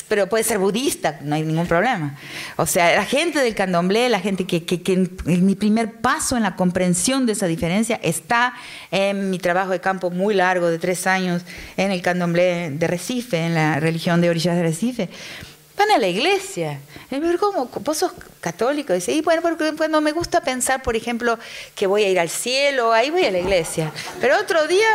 pero 0.08 0.28
puede 0.28 0.44
ser 0.44 0.58
budista, 0.58 1.18
no 1.22 1.34
hay 1.34 1.42
ningún 1.42 1.66
problema. 1.66 2.16
O 2.56 2.66
sea, 2.66 2.94
la 2.94 3.04
gente 3.04 3.40
del 3.40 3.54
candomblé, 3.54 4.08
la 4.08 4.20
gente 4.20 4.46
que, 4.46 4.64
que, 4.64 5.08
mi 5.24 5.54
primer 5.54 5.92
paso 6.00 6.36
en 6.36 6.42
la 6.42 6.56
comprensión 6.56 7.26
de 7.26 7.32
esa 7.32 7.46
diferencia 7.46 7.98
está 8.02 8.54
en 8.90 9.30
mi 9.30 9.38
trabajo 9.38 9.70
de 9.70 9.80
campo 9.80 10.10
muy 10.10 10.34
largo, 10.34 10.68
de 10.68 10.78
tres 10.78 11.06
años, 11.06 11.42
en 11.76 11.90
el 11.90 12.02
candomblé 12.02 12.70
de 12.70 12.86
Recife, 12.86 13.38
en 13.38 13.54
la 13.54 13.80
religión 13.80 14.20
de 14.20 14.30
orillas 14.30 14.56
de 14.56 14.62
Recife. 14.62 15.08
Van 15.76 15.90
a 15.92 15.98
la 15.98 16.08
iglesia. 16.08 16.80
¿Cómo? 17.38 17.66
¿Vos 17.66 17.98
sos 17.98 18.12
católico? 18.40 18.92
Dice, 18.92 19.12
y 19.12 19.20
bueno, 19.20 19.42
porque 19.42 19.72
cuando 19.76 20.00
me 20.00 20.10
gusta 20.10 20.40
pensar, 20.40 20.82
por 20.82 20.96
ejemplo, 20.96 21.38
que 21.76 21.86
voy 21.86 22.02
a 22.02 22.08
ir 22.08 22.18
al 22.18 22.28
cielo, 22.28 22.92
ahí 22.92 23.10
voy 23.10 23.24
a 23.24 23.30
la 23.30 23.38
iglesia. 23.38 23.92
Pero 24.20 24.36
otro 24.38 24.66
día... 24.66 24.88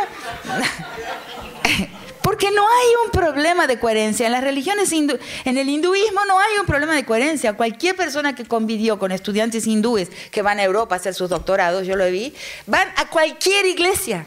Porque 2.24 2.50
no 2.50 2.66
hay 2.66 2.86
un 3.04 3.10
problema 3.10 3.66
de 3.66 3.78
coherencia. 3.78 4.24
En 4.24 4.32
las 4.32 4.42
religiones, 4.42 4.90
en 4.92 5.58
el 5.58 5.68
hinduismo 5.68 6.24
no 6.24 6.40
hay 6.40 6.56
un 6.58 6.64
problema 6.64 6.94
de 6.94 7.04
coherencia. 7.04 7.52
Cualquier 7.52 7.96
persona 7.96 8.34
que 8.34 8.46
convivió 8.46 8.98
con 8.98 9.12
estudiantes 9.12 9.66
hindúes 9.66 10.08
que 10.30 10.40
van 10.40 10.58
a 10.58 10.64
Europa 10.64 10.94
a 10.94 10.98
hacer 10.98 11.12
sus 11.12 11.28
doctorados, 11.28 11.86
yo 11.86 11.96
lo 11.96 12.06
vi, 12.06 12.32
van 12.66 12.88
a 12.96 13.10
cualquier 13.10 13.66
iglesia. 13.66 14.26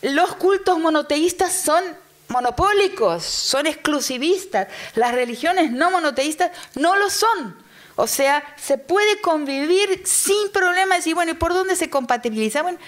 Los 0.00 0.36
cultos 0.36 0.78
monoteístas 0.78 1.52
son 1.52 1.84
monopólicos, 2.28 3.22
son 3.22 3.66
exclusivistas. 3.66 4.68
Las 4.94 5.12
religiones 5.12 5.70
no 5.70 5.90
monoteístas 5.90 6.50
no 6.76 6.96
lo 6.96 7.10
son. 7.10 7.54
O 7.96 8.06
sea, 8.06 8.42
se 8.56 8.78
puede 8.78 9.20
convivir 9.20 10.00
sin 10.06 10.50
problemas 10.50 11.06
y 11.06 11.12
bueno, 11.12 11.32
¿y 11.32 11.34
por 11.34 11.52
dónde 11.52 11.76
se 11.76 11.90
compatibiliza? 11.90 12.62
Bueno, 12.62 12.78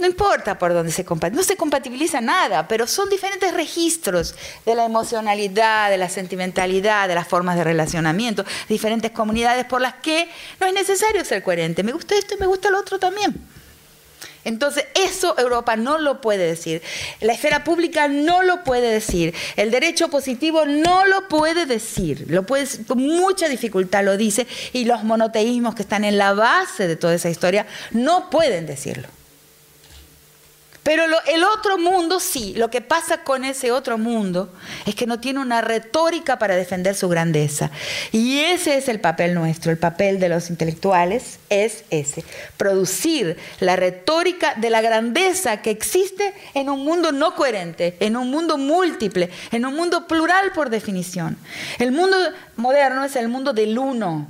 no 0.00 0.06
importa 0.06 0.58
por 0.58 0.72
dónde 0.72 0.92
se 0.92 1.04
compatibiliza, 1.04 1.42
no 1.42 1.46
se 1.46 1.56
compatibiliza 1.56 2.20
nada, 2.20 2.66
pero 2.66 2.86
son 2.86 3.08
diferentes 3.08 3.52
registros 3.54 4.34
de 4.64 4.74
la 4.74 4.84
emocionalidad, 4.84 5.90
de 5.90 5.98
la 5.98 6.08
sentimentalidad, 6.08 7.08
de 7.08 7.14
las 7.14 7.28
formas 7.28 7.56
de 7.56 7.64
relacionamiento, 7.64 8.44
diferentes 8.68 9.10
comunidades 9.10 9.64
por 9.66 9.80
las 9.80 9.94
que 9.94 10.28
no 10.58 10.66
es 10.66 10.72
necesario 10.72 11.24
ser 11.24 11.42
coherente. 11.42 11.82
Me 11.82 11.92
gusta 11.92 12.16
esto 12.16 12.34
y 12.34 12.38
me 12.38 12.46
gusta 12.46 12.70
lo 12.70 12.78
otro 12.78 12.98
también. 12.98 13.34
Entonces, 14.44 14.86
eso 14.94 15.38
Europa 15.38 15.76
no 15.76 15.98
lo 15.98 16.20
puede 16.20 16.46
decir. 16.46 16.82
La 17.20 17.34
esfera 17.34 17.62
pública 17.62 18.08
no 18.08 18.42
lo 18.42 18.64
puede 18.64 18.90
decir. 18.90 19.34
El 19.56 19.70
derecho 19.70 20.08
positivo 20.08 20.64
no 20.64 21.04
lo 21.04 21.28
puede 21.28 21.66
decir. 21.66 22.24
Lo 22.28 22.44
puede, 22.44 22.66
con 22.86 22.98
mucha 22.98 23.48
dificultad 23.48 24.02
lo 24.02 24.16
dice. 24.16 24.46
Y 24.72 24.86
los 24.86 25.04
monoteísmos 25.04 25.74
que 25.74 25.82
están 25.82 26.04
en 26.04 26.16
la 26.16 26.32
base 26.32 26.88
de 26.88 26.96
toda 26.96 27.14
esa 27.14 27.28
historia 27.28 27.66
no 27.90 28.30
pueden 28.30 28.66
decirlo. 28.66 29.08
Pero 30.82 31.04
el 31.04 31.44
otro 31.44 31.76
mundo 31.76 32.20
sí, 32.20 32.54
lo 32.56 32.70
que 32.70 32.80
pasa 32.80 33.22
con 33.22 33.44
ese 33.44 33.70
otro 33.70 33.98
mundo 33.98 34.50
es 34.86 34.94
que 34.94 35.06
no 35.06 35.20
tiene 35.20 35.40
una 35.40 35.60
retórica 35.60 36.38
para 36.38 36.56
defender 36.56 36.94
su 36.94 37.08
grandeza. 37.08 37.70
Y 38.12 38.38
ese 38.38 38.78
es 38.78 38.88
el 38.88 38.98
papel 38.98 39.34
nuestro, 39.34 39.70
el 39.70 39.78
papel 39.78 40.18
de 40.18 40.30
los 40.30 40.48
intelectuales 40.48 41.38
es 41.50 41.84
ese, 41.90 42.24
producir 42.56 43.36
la 43.60 43.76
retórica 43.76 44.54
de 44.54 44.70
la 44.70 44.80
grandeza 44.80 45.60
que 45.60 45.70
existe 45.70 46.32
en 46.54 46.70
un 46.70 46.82
mundo 46.82 47.12
no 47.12 47.34
coherente, 47.34 47.96
en 48.00 48.16
un 48.16 48.30
mundo 48.30 48.56
múltiple, 48.56 49.28
en 49.52 49.66
un 49.66 49.76
mundo 49.76 50.06
plural 50.06 50.52
por 50.52 50.70
definición. 50.70 51.36
El 51.78 51.92
mundo 51.92 52.16
moderno 52.56 53.04
es 53.04 53.16
el 53.16 53.28
mundo 53.28 53.52
del 53.52 53.78
uno, 53.78 54.26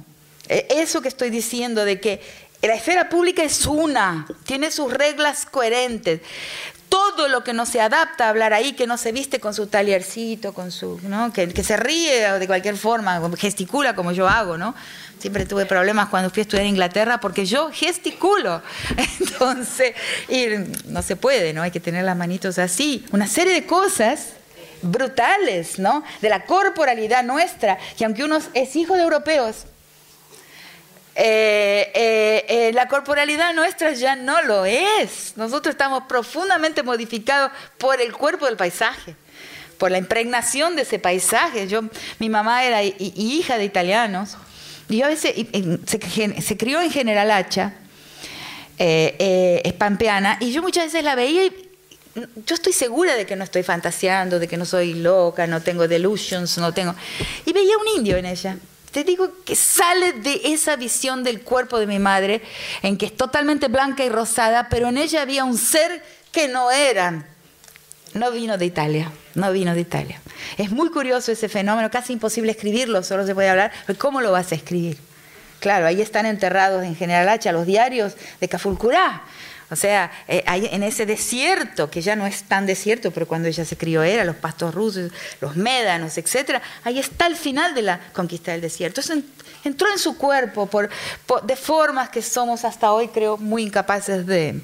Eh, 0.51 0.66
eso 0.82 1.01
que 1.01 1.07
estoy 1.07 1.30
diciendo 1.30 1.84
de 1.84 2.01
que 2.01 2.20
la 2.69 2.75
esfera 2.75 3.09
pública 3.09 3.43
es 3.43 3.67
una, 3.67 4.27
tiene 4.45 4.71
sus 4.71 4.93
reglas 4.93 5.47
coherentes. 5.47 6.21
Todo 6.89 7.29
lo 7.29 7.45
que 7.45 7.53
no 7.53 7.67
se 7.67 7.81
adapta 7.81 8.27
a 8.27 8.31
hablar 8.31 8.53
ahí, 8.53 8.73
que 8.73 8.87
no 8.87 8.99
se 8.99 9.13
viste 9.13 9.39
con 9.39 9.55
su 9.55 9.69
taliercito, 9.69 10.53
con 10.53 10.73
su, 10.73 11.01
¿no? 11.05 11.33
que, 11.33 11.49
se 11.63 11.77
ríe 11.77 12.39
de 12.39 12.47
cualquier 12.49 12.77
forma, 12.77 13.21
gesticula 13.39 13.95
como 13.95 14.11
yo 14.11 14.29
hago, 14.29 14.59
¿no? 14.59 14.75
Siempre 15.21 15.47
tuve 15.47 15.67
problemas 15.67 16.09
cuando 16.09 16.31
fui 16.31 16.41
a 16.41 16.43
estudiar 16.43 16.65
en 16.65 16.71
Inglaterra 16.71 17.21
porque 17.21 17.47
yo 17.47 17.71
gesticulo. 17.73 18.61
Entonces, 19.21 19.95
no 20.87 21.03
se 21.03 21.15
puede, 21.15 21.53
¿no? 21.53 21.63
Hay 21.63 21.71
que 21.71 21.81
tener 21.81 22.05
las 22.05 22.17
manitos 22.17 22.59
así. 22.59 23.05
Una 23.13 23.29
serie 23.29 23.53
de 23.53 23.67
cosas 23.67 24.31
brutales, 24.83 25.79
¿no? 25.79 26.03
De 26.21 26.29
la 26.29 26.45
corporalidad 26.45 27.23
nuestra, 27.23 27.79
que 27.97 28.05
aunque 28.05 28.25
uno 28.25 28.39
es 28.55 28.77
hijo 28.77 28.97
de 28.97 29.03
europeos, 29.03 29.67
eh, 31.23 31.93
eh, 31.95 32.45
eh, 32.49 32.73
la 32.73 32.89
corporalidad 32.89 33.53
nuestra 33.53 33.93
ya 33.93 34.16
no 34.16 34.41
lo 34.41 34.64
es. 34.64 35.35
Nosotros 35.37 35.75
estamos 35.75 36.05
profundamente 36.05 36.83
modificados 36.83 37.53
por 37.77 38.01
el 38.01 38.14
cuerpo 38.14 38.47
del 38.47 38.57
paisaje, 38.57 39.14
por 39.77 39.91
la 39.91 39.99
impregnación 39.99 40.77
de 40.77 40.83
ese 40.83 40.99
paisaje. 40.99 41.68
Yo, 41.68 41.83
mi 42.21 42.31
mamá 42.31 42.64
era 42.64 42.83
hija 42.83 43.59
de 43.59 43.66
italianos 43.66 44.39
y 44.89 44.97
yo 44.97 45.05
a 45.05 45.09
veces 45.09 45.35
se, 45.85 46.57
crió 46.57 46.81
en 46.81 46.91
General 46.91 47.31
Hacha, 47.31 47.75
es 48.79 49.73
pampeana, 49.75 50.39
y 50.41 50.53
yo 50.53 50.62
muchas 50.62 50.87
veces 50.87 51.05
la 51.05 51.16
veía 51.16 51.45
y 51.45 51.71
yo 52.47 52.55
estoy 52.55 52.73
segura 52.73 53.14
de 53.14 53.27
que 53.27 53.37
no 53.37 53.45
estoy 53.45 53.62
fantaseando, 53.62 54.39
de 54.39 54.49
que 54.49 54.57
no 54.57 54.64
soy 54.64 54.95
loca, 54.95 55.47
no 55.47 55.61
tengo 55.61 55.87
delusions, 55.87 56.57
no 56.57 56.73
tengo... 56.73 56.95
Y 57.45 57.53
veía 57.53 57.77
un 57.77 57.99
indio 57.99 58.16
en 58.16 58.25
ella. 58.25 58.57
Te 58.93 59.05
digo 59.05 59.30
que 59.45 59.55
sale 59.55 60.12
de 60.14 60.41
esa 60.45 60.76
visión 60.76 61.22
del 61.22 61.43
cuerpo 61.43 61.78
de 61.78 61.86
mi 61.86 61.99
madre, 61.99 62.43
en 62.82 62.97
que 62.97 63.07
es 63.07 63.16
totalmente 63.16 63.68
blanca 63.68 64.05
y 64.05 64.09
rosada, 64.09 64.68
pero 64.68 64.88
en 64.88 64.99
ella 64.99 65.22
había 65.22 65.45
un 65.45 65.57
ser 65.57 66.03
que 66.32 66.49
no 66.49 66.70
era. 66.70 67.26
No 68.14 68.32
vino 68.32 68.59
de 68.59 68.66
Italia, 68.66 69.12
no 69.34 69.53
vino 69.53 69.74
de 69.74 69.80
Italia. 69.80 70.20
Es 70.59 70.70
muy 70.70 70.91
curioso 70.91 71.30
ese 71.30 71.49
fenómeno, 71.49 71.91
casi 71.91 72.12
imposible 72.12 72.51
escribirlo, 72.51 73.05
solo 73.05 73.24
se 73.24 73.34
puede 73.34 73.49
hablar, 73.49 73.70
¿cómo 73.99 74.20
lo 74.20 74.32
vas 74.32 74.51
a 74.51 74.57
escribir? 74.57 74.99
Claro, 75.61 75.86
ahí 75.86 76.01
están 76.01 76.26
enterrados 76.26 76.82
en 76.82 76.97
General 76.97 77.28
Hacha 77.28 77.53
los 77.53 77.66
diarios 77.66 78.14
de 78.41 78.49
Cafulcurá. 78.49 79.22
O 79.71 79.77
sea, 79.77 80.11
eh, 80.27 80.43
en 80.47 80.83
ese 80.83 81.07
desierto, 81.07 81.91
que 81.91 82.03
ya 82.03 82.16
no 82.16 82.27
es 82.27 82.43
tan 82.43 82.66
desierto, 82.66 83.12
pero 83.12 83.29
cuando 83.29 83.49
ella 83.49 83.64
se 83.64 83.77
crió 83.77 84.03
era, 84.03 84.25
los 84.25 84.37
pastos 84.37 84.75
rusos, 84.75 85.12
los 85.41 85.57
médanos, 85.57 86.18
etc., 86.18 86.61
ahí 86.83 86.99
está 86.99 87.27
el 87.27 87.37
final 87.37 87.75
de 87.75 87.83
la 87.83 88.01
conquista 88.12 88.51
del 88.53 88.61
desierto. 88.61 89.01
Eso 89.01 89.14
entró 89.64 89.91
en 89.93 89.99
su 89.99 90.16
cuerpo 90.16 90.66
por, 90.66 90.91
de 91.45 91.57
formas 91.57 92.09
que 92.09 92.21
somos 92.21 92.64
hasta 92.64 92.93
hoy, 92.93 93.09
creo, 93.09 93.37
muy 93.37 93.62
incapaces 93.62 94.27
de, 94.27 94.61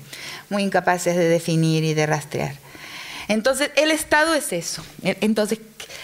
muy 0.48 0.64
incapaces 0.64 1.16
de 1.16 1.28
definir 1.28 1.84
y 1.84 1.94
de 1.94 2.06
rastrear. 2.06 2.54
Entonces, 3.28 3.70
el 3.76 3.90
Estado 3.90 4.34
es 4.34 4.52
eso. 4.52 4.84
Entonces, 5.02 5.60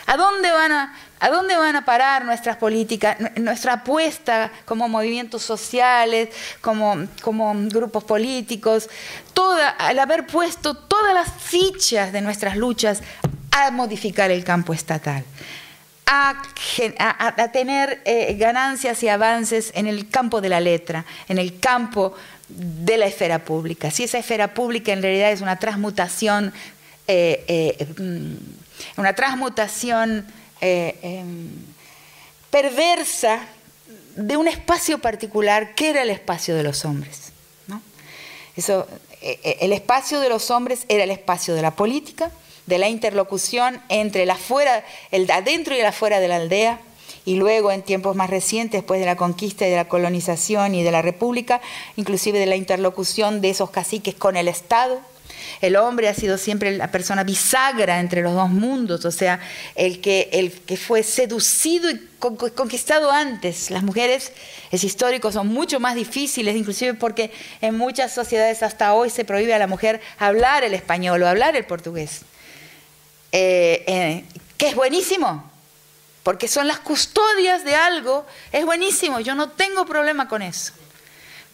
¿a 0.07 0.17
dónde 0.17 0.51
van 0.51 0.73
a, 0.73 0.95
a 1.23 1.31
dónde 1.31 1.57
van 1.57 1.77
a 1.77 1.85
parar 1.85 2.25
nuestras 2.25 2.57
políticas, 2.57 3.17
nuestra 3.37 3.75
apuesta 3.75 4.51
como 4.65 4.89
movimientos 4.89 5.43
sociales, 5.43 6.31
como, 6.61 7.07
grupos 7.69 8.03
políticos? 8.03 8.91
Al 9.79 9.99
haber 10.01 10.27
puesto 10.27 10.75
todas 10.75 11.15
las 11.15 11.33
fichas 11.33 12.13
de 12.13 12.23
nuestras 12.23 12.57
luchas 12.57 13.03
a 13.53 13.71
modificar 13.71 14.33
el 14.33 14.43
campo 14.43 14.75
estatal. 14.75 15.25
A, 16.07 16.43
tener 17.53 18.03
eh, 18.05 18.35
ganancias 18.37 19.03
y 19.05 19.09
avances 19.09 19.71
en 19.75 19.87
el 19.87 20.09
campo 20.09 20.41
de 20.41 20.49
la 20.49 20.61
letra, 20.61 21.05
en 21.29 21.39
el 21.39 21.61
campo 21.61 22.15
de 22.49 22.99
la 22.99 23.07
esfera 23.07 23.39
pública. 23.45 23.93
Si 23.93 24.03
esa 24.03 24.19
esfera 24.19 24.55
pública 24.55 24.93
en 24.93 25.03
realidad 25.03 25.31
es 25.31 25.41
una 25.41 25.57
transmutación 25.57 26.53
eh, 27.07 27.45
eh, 27.47 27.87
mm, 27.99 28.37
una 28.97 29.13
transmutación 29.13 30.27
eh, 30.63 30.97
em, 31.03 31.51
perversa 32.51 33.47
de 34.17 34.37
un 34.39 34.49
espacio 34.49 34.99
particular 34.99 35.75
que 35.75 35.91
era 35.91 36.03
el 36.03 36.11
espacio 36.11 36.55
de 36.55 36.63
los 36.63 36.85
hombres. 36.85 37.33
Eso, 38.55 38.87
el 39.23 39.73
espacio 39.73 40.21
de 40.21 40.29
los 40.29 40.51
hombres 40.51 40.85
era 40.89 41.05
el 41.05 41.11
espacio 41.11 41.55
de 41.55 41.63
la 41.63 41.71
política, 41.71 42.31
de 42.67 42.79
la 42.79 42.89
interlocución 42.89 43.81
entre 43.89 44.25
el, 44.25 44.31
afuera, 44.31 44.85
el 45.11 45.31
adentro 45.31 45.75
y 45.75 45.81
el 45.81 45.87
afuera 45.87 46.21
de 46.21 46.29
la 46.29 46.37
aldea, 46.37 46.81
y 47.25 47.37
luego 47.37 47.71
en 47.71 47.83
tiempos 47.83 48.17
más 48.17 48.31
recientes, 48.31 48.81
después 48.81 49.01
de 49.01 49.07
la 49.07 49.17
conquista 49.17 49.67
y 49.67 49.71
de 49.71 49.77
la 49.77 49.89
colonización 49.89 50.75
y 50.75 50.83
de 50.83 50.91
la 50.91 51.03
república, 51.03 51.61
inclusive 51.97 52.39
de 52.39 52.47
la 52.47 52.57
interlocución 52.57 53.41
de 53.41 53.51
esos 53.51 53.71
caciques 53.71 54.15
con 54.15 54.37
el 54.37 54.49
Estado, 54.49 55.01
el 55.61 55.77
hombre 55.77 56.09
ha 56.09 56.15
sido 56.15 56.39
siempre 56.39 56.77
la 56.77 56.91
persona 56.91 57.25
bisagra 57.25 58.01
entre 58.01 58.23
los 58.23 58.35
dos 58.35 58.51
mundos, 58.51 59.05
o 59.05 59.11
sea, 59.11 59.41
el 59.75 60.01
que, 60.01 60.29
el 60.33 60.53
que 60.53 60.77
fue 60.77 61.03
seducido 61.03 61.91
y 61.91 62.01
conquistado 62.19 63.11
antes. 63.11 63.71
Las 63.71 63.83
mujeres, 63.83 64.33
es 64.71 64.85
histórico, 64.85 65.33
son 65.33 65.49
mucho 65.49 65.81
más 65.81 65.95
difíciles, 65.95 66.57
inclusive 66.57 66.95
porque 66.95 67.31
en 67.61 67.77
muchas 67.77 68.13
sociedades 68.13 68.63
hasta 68.63 68.95
hoy 68.95 69.11
se 69.11 69.25
prohíbe 69.25 69.55
a 69.55 69.59
la 69.59 69.67
mujer 69.67 70.01
hablar 70.19 70.65
el 70.65 70.75
español 70.75 71.23
o 71.23 71.29
hablar 71.29 71.57
el 71.57 71.65
portugués. 71.65 72.23
Eh, 73.33 73.85
eh, 73.87 74.25
que 74.57 74.69
es 74.69 74.75
buenísimo, 74.75 75.51
porque 76.23 76.47
son 76.49 76.69
las 76.69 76.79
custodias 76.79 77.65
de 77.65 77.75
algo, 77.75 78.27
es 78.53 78.65
buenísimo, 78.65 79.21
yo 79.21 79.35
no 79.35 79.51
tengo 79.51 79.87
problema 79.87 80.29
con 80.29 80.43
eso, 80.43 80.73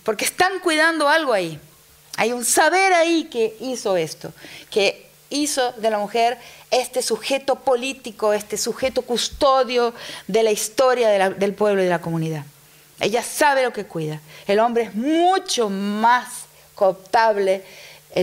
porque 0.02 0.24
están 0.24 0.60
cuidando 0.60 1.08
algo 1.08 1.32
ahí. 1.32 1.58
Hay 2.18 2.32
un 2.32 2.44
saber 2.44 2.92
ahí 2.94 3.28
que 3.30 3.56
hizo 3.60 3.96
esto, 3.96 4.32
que 4.70 5.06
hizo 5.30 5.70
de 5.74 5.88
la 5.88 5.98
mujer 5.98 6.36
este 6.68 7.00
sujeto 7.00 7.54
político, 7.54 8.32
este 8.32 8.58
sujeto 8.58 9.02
custodio 9.02 9.94
de 10.26 10.42
la 10.42 10.50
historia 10.50 11.28
del 11.28 11.54
pueblo 11.54 11.80
y 11.80 11.84
de 11.84 11.90
la 11.90 12.00
comunidad. 12.00 12.44
Ella 12.98 13.22
sabe 13.22 13.62
lo 13.62 13.72
que 13.72 13.84
cuida. 13.84 14.20
El 14.48 14.58
hombre 14.58 14.82
es 14.82 14.96
mucho 14.96 15.70
más 15.70 16.46
cooptable, 16.74 17.62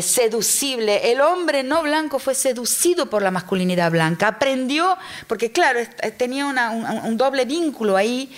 seducible. 0.01 1.13
El 1.13 1.21
hombre 1.21 1.63
no 1.63 1.81
blanco 1.81 2.19
fue 2.19 2.35
seducido 2.35 3.09
por 3.09 3.21
la 3.21 3.31
masculinidad 3.31 3.91
blanca. 3.91 4.27
Aprendió, 4.27 4.97
porque 5.27 5.53
claro, 5.53 5.79
tenía 6.17 6.47
un, 6.47 7.15
doble 7.15 7.45
vínculo 7.45 7.95
ahí, 7.95 8.29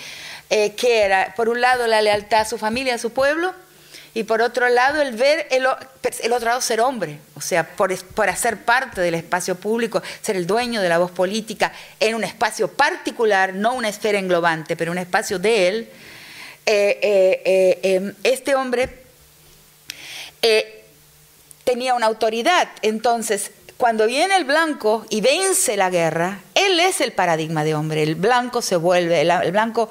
eh, 0.50 0.76
que 0.76 1.00
era, 1.02 1.34
por 1.34 1.48
un 1.48 1.60
lado, 1.60 1.88
la 1.88 2.00
lealtad 2.00 2.42
a 2.42 2.44
su 2.44 2.58
familia, 2.58 2.94
a 2.94 2.98
su 2.98 3.10
pueblo, 3.10 3.52
y 4.18 4.24
por 4.24 4.42
otro 4.42 4.68
lado 4.68 5.00
el 5.00 5.12
ver 5.12 5.46
el, 5.52 5.64
otro 5.66 6.48
lado 6.48 6.60
ser 6.60 6.80
hombre, 6.80 7.20
o 7.36 7.40
sea, 7.40 7.76
por, 7.76 7.96
por, 8.06 8.28
hacer 8.28 8.64
parte 8.64 9.00
del 9.00 9.14
espacio 9.14 9.54
público, 9.54 10.02
ser 10.22 10.34
el 10.34 10.44
dueño 10.44 10.82
de 10.82 10.88
la 10.88 10.98
voz 10.98 11.12
política 11.12 11.72
en 12.00 12.16
un 12.16 12.24
espacio 12.24 12.66
particular, 12.66 13.54
no 13.54 13.74
una 13.74 13.88
esfera 13.88 14.18
englobante, 14.18 14.74
pero 14.74 14.90
un 14.90 14.98
espacio 14.98 15.38
de 15.38 15.68
él, 15.68 15.88
eh, 16.66 16.98
eh, 17.00 17.42
eh, 17.44 17.94
em, 17.94 18.14
este 18.24 18.56
hombre 18.56 19.04
tenía 21.62 21.94
una 21.94 22.06
autoridad, 22.06 22.68
entonces 22.82 23.52
cuando 23.76 24.08
viene 24.08 24.34
el 24.34 24.44
blanco 24.44 25.06
y 25.10 25.20
vence 25.20 25.76
la 25.76 25.90
guerra, 25.90 26.40
él 26.56 26.80
es 26.80 27.00
el 27.00 27.12
paradigma 27.12 27.62
de 27.62 27.76
hombre, 27.76 28.02
el 28.02 28.16
blanco 28.16 28.62
se 28.62 28.74
vuelve, 28.74 29.20
el 29.20 29.52
blanco 29.52 29.88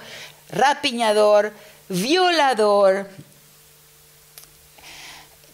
rapiñador, 0.49 1.53
violador, 1.87 3.07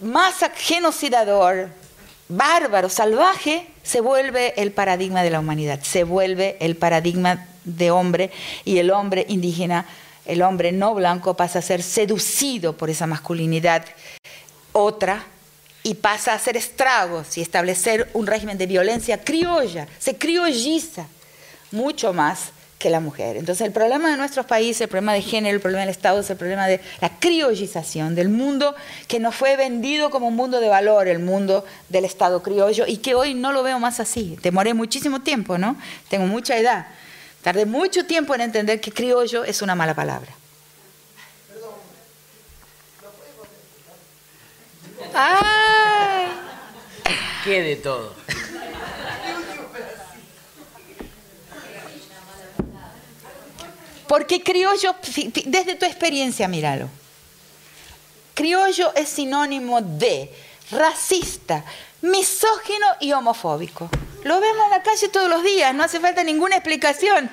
más 0.03 0.35
genocidador, 0.55 1.69
bárbaro, 2.29 2.89
salvaje, 2.89 3.67
se 3.83 4.01
vuelve 4.01 4.53
el 4.61 4.71
paradigma 4.71 5.23
de 5.23 5.29
la 5.29 5.39
humanidad, 5.39 5.81
se 5.81 6.03
vuelve 6.03 6.57
el 6.59 6.75
paradigma 6.75 7.47
de 7.63 7.91
hombre 7.91 8.31
y 8.65 8.77
el 8.77 8.91
hombre 8.91 9.25
indígena, 9.29 9.85
el 10.25 10.41
hombre 10.41 10.71
no 10.71 10.93
blanco 10.93 11.35
pasa 11.35 11.59
a 11.59 11.61
ser 11.61 11.83
seducido 11.83 12.73
por 12.77 12.89
esa 12.89 13.07
masculinidad 13.07 13.85
otra 14.71 15.25
y 15.83 15.95
pasa 15.95 16.31
a 16.31 16.35
hacer 16.35 16.57
estragos 16.57 17.37
y 17.37 17.41
establecer 17.41 18.09
un 18.13 18.25
régimen 18.27 18.57
de 18.57 18.67
violencia 18.67 19.23
criolla, 19.23 19.87
se 19.99 20.17
criolliza 20.17 21.07
mucho 21.71 22.13
más 22.13 22.51
que 22.83 22.89
la 22.89 22.99
mujer. 22.99 23.37
Entonces 23.37 23.65
el 23.65 23.71
problema 23.71 24.11
de 24.11 24.17
nuestros 24.17 24.45
países, 24.45 24.81
el 24.81 24.89
problema 24.89 25.13
de 25.13 25.21
género, 25.21 25.55
el 25.55 25.61
problema 25.61 25.83
del 25.83 25.89
Estado 25.89 26.19
es 26.19 26.29
el 26.29 26.35
problema 26.35 26.67
de 26.67 26.81
la 26.99 27.17
criollización 27.17 28.13
del 28.13 28.27
mundo 28.27 28.75
que 29.07 29.21
nos 29.21 29.33
fue 29.33 29.55
vendido 29.55 30.09
como 30.09 30.27
un 30.27 30.35
mundo 30.35 30.59
de 30.59 30.67
valor, 30.67 31.07
el 31.07 31.19
mundo 31.19 31.63
del 31.87 32.03
Estado 32.03 32.43
criollo, 32.43 32.83
y 32.85 32.97
que 32.97 33.15
hoy 33.15 33.35
no 33.35 33.53
lo 33.53 33.63
veo 33.63 33.79
más 33.79 34.01
así. 34.01 34.37
Demoré 34.43 34.73
muchísimo 34.73 35.21
tiempo, 35.21 35.57
¿no? 35.57 35.77
Tengo 36.09 36.25
mucha 36.25 36.57
edad. 36.57 36.87
Tardé 37.41 37.65
mucho 37.65 38.05
tiempo 38.05 38.35
en 38.35 38.41
entender 38.41 38.81
que 38.81 38.91
criollo 38.91 39.45
es 39.45 39.61
una 39.61 39.75
mala 39.75 39.93
palabra. 39.93 40.33
¡Ay! 45.15 46.27
¿Qué 47.45 47.61
de 47.61 47.75
todo? 47.77 48.13
Porque 54.13 54.43
criollo, 54.43 54.95
desde 55.45 55.73
tu 55.73 55.87
experiencia, 55.87 56.47
míralo. 56.47 56.87
Criollo 58.35 58.93
es 58.93 59.09
sinónimo 59.09 59.81
de 59.81 60.31
racista, 60.69 61.65
misógino 62.03 62.85
y 62.99 63.11
homofóbico. 63.11 63.89
Lo 64.23 64.39
vemos 64.39 64.65
en 64.65 64.69
la 64.69 64.83
calle 64.83 65.07
todos 65.07 65.27
los 65.27 65.43
días, 65.43 65.73
no 65.73 65.81
hace 65.81 65.99
falta 65.99 66.23
ninguna 66.23 66.57
explicación. 66.57 67.27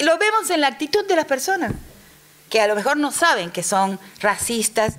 Lo 0.00 0.18
vemos 0.18 0.50
en 0.50 0.60
la 0.60 0.66
actitud 0.66 1.06
de 1.06 1.16
las 1.16 1.24
personas, 1.24 1.72
que 2.50 2.60
a 2.60 2.66
lo 2.66 2.74
mejor 2.74 2.98
no 2.98 3.10
saben 3.10 3.50
que 3.50 3.62
son 3.62 3.98
racistas, 4.20 4.96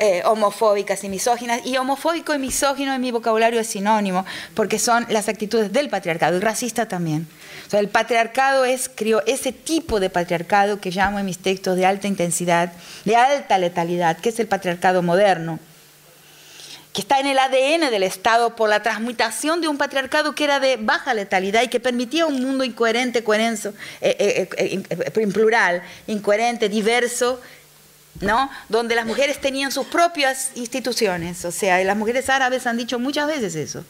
eh, 0.00 0.22
homofóbicas 0.24 1.04
y 1.04 1.08
misóginas. 1.08 1.64
Y 1.64 1.76
homofóbico 1.76 2.34
y 2.34 2.38
misógino 2.38 2.94
en 2.94 3.00
mi 3.00 3.10
vocabulario 3.10 3.60
es 3.60 3.66
sinónimo, 3.66 4.24
porque 4.54 4.78
son 4.78 5.06
las 5.08 5.28
actitudes 5.28 5.72
del 5.72 5.88
patriarcado 5.88 6.36
y 6.36 6.40
racista 6.40 6.86
también. 6.86 7.26
El 7.72 7.88
patriarcado 7.88 8.64
es, 8.64 8.90
creo, 8.94 9.22
ese 9.26 9.52
tipo 9.52 10.00
de 10.00 10.10
patriarcado 10.10 10.80
que 10.80 10.90
llamo 10.90 11.18
en 11.18 11.26
mis 11.26 11.38
textos 11.38 11.76
de 11.76 11.84
alta 11.84 12.08
intensidad, 12.08 12.72
de 13.04 13.16
alta 13.16 13.58
letalidad, 13.58 14.18
que 14.18 14.30
es 14.30 14.40
el 14.40 14.46
patriarcado 14.46 15.02
moderno, 15.02 15.58
que 16.92 17.02
está 17.02 17.20
en 17.20 17.26
el 17.26 17.38
ADN 17.38 17.90
del 17.90 18.02
Estado 18.02 18.56
por 18.56 18.70
la 18.70 18.82
transmutación 18.82 19.60
de 19.60 19.68
un 19.68 19.76
patriarcado 19.76 20.34
que 20.34 20.44
era 20.44 20.58
de 20.58 20.78
baja 20.78 21.12
letalidad 21.12 21.62
y 21.62 21.68
que 21.68 21.78
permitía 21.78 22.26
un 22.26 22.42
mundo 22.42 22.64
incoherente, 22.64 23.22
coherenzo, 23.22 23.74
eh, 24.00 24.48
eh, 24.56 24.82
en 25.14 25.32
plural, 25.32 25.82
incoherente, 26.06 26.68
diverso, 26.68 27.40
¿no? 28.20 28.50
Donde 28.68 28.94
las 28.94 29.06
mujeres 29.06 29.40
tenían 29.40 29.70
sus 29.72 29.86
propias 29.86 30.50
instituciones, 30.54 31.44
o 31.44 31.52
sea, 31.52 31.82
las 31.84 31.96
mujeres 31.96 32.28
árabes 32.28 32.66
han 32.66 32.76
dicho 32.76 32.98
muchas 32.98 33.26
veces 33.26 33.54
eso, 33.54 33.84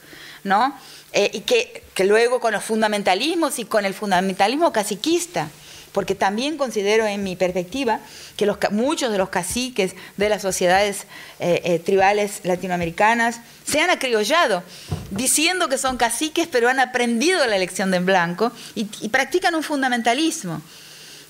¿no? 0.45 0.75
Eh, 1.13 1.31
y 1.33 1.41
que, 1.41 1.83
luego 2.05 2.39
con 2.39 2.53
los 2.53 2.63
fundamentalismos 2.65 3.59
y 3.59 3.65
con 3.65 3.85
el 3.85 3.95
fundamentalismo 3.95 4.73
caciquista, 4.73 5.49
porque 5.93 6.15
también 6.15 6.59
considero 6.59 7.07
en 7.07 7.25
mi 7.25 7.35
perspectiva 7.35 8.01
que 8.37 8.47
muchos 8.71 9.11
de 9.11 9.19
los 9.19 9.31
caciques 9.31 9.95
de 10.19 10.29
las 10.29 10.43
sociedades 10.43 11.07
eh, 11.41 11.63
eh, 11.65 11.79
tribales 11.79 12.41
latinoamericanas 12.45 13.41
se 13.67 13.81
han 13.81 13.89
acriollado, 13.89 14.63
diciendo 15.11 15.69
que 15.69 15.79
son 15.79 15.97
caciques, 15.97 16.47
pero 16.47 16.69
han 16.69 16.79
aprendido 16.79 17.45
la 17.47 17.57
elección 17.57 17.91
de 17.91 17.97
en 17.97 18.07
blanco 18.07 18.53
y 18.75 19.09
practican 19.09 19.55
un 19.55 19.63
fundamentalismo 19.63 20.61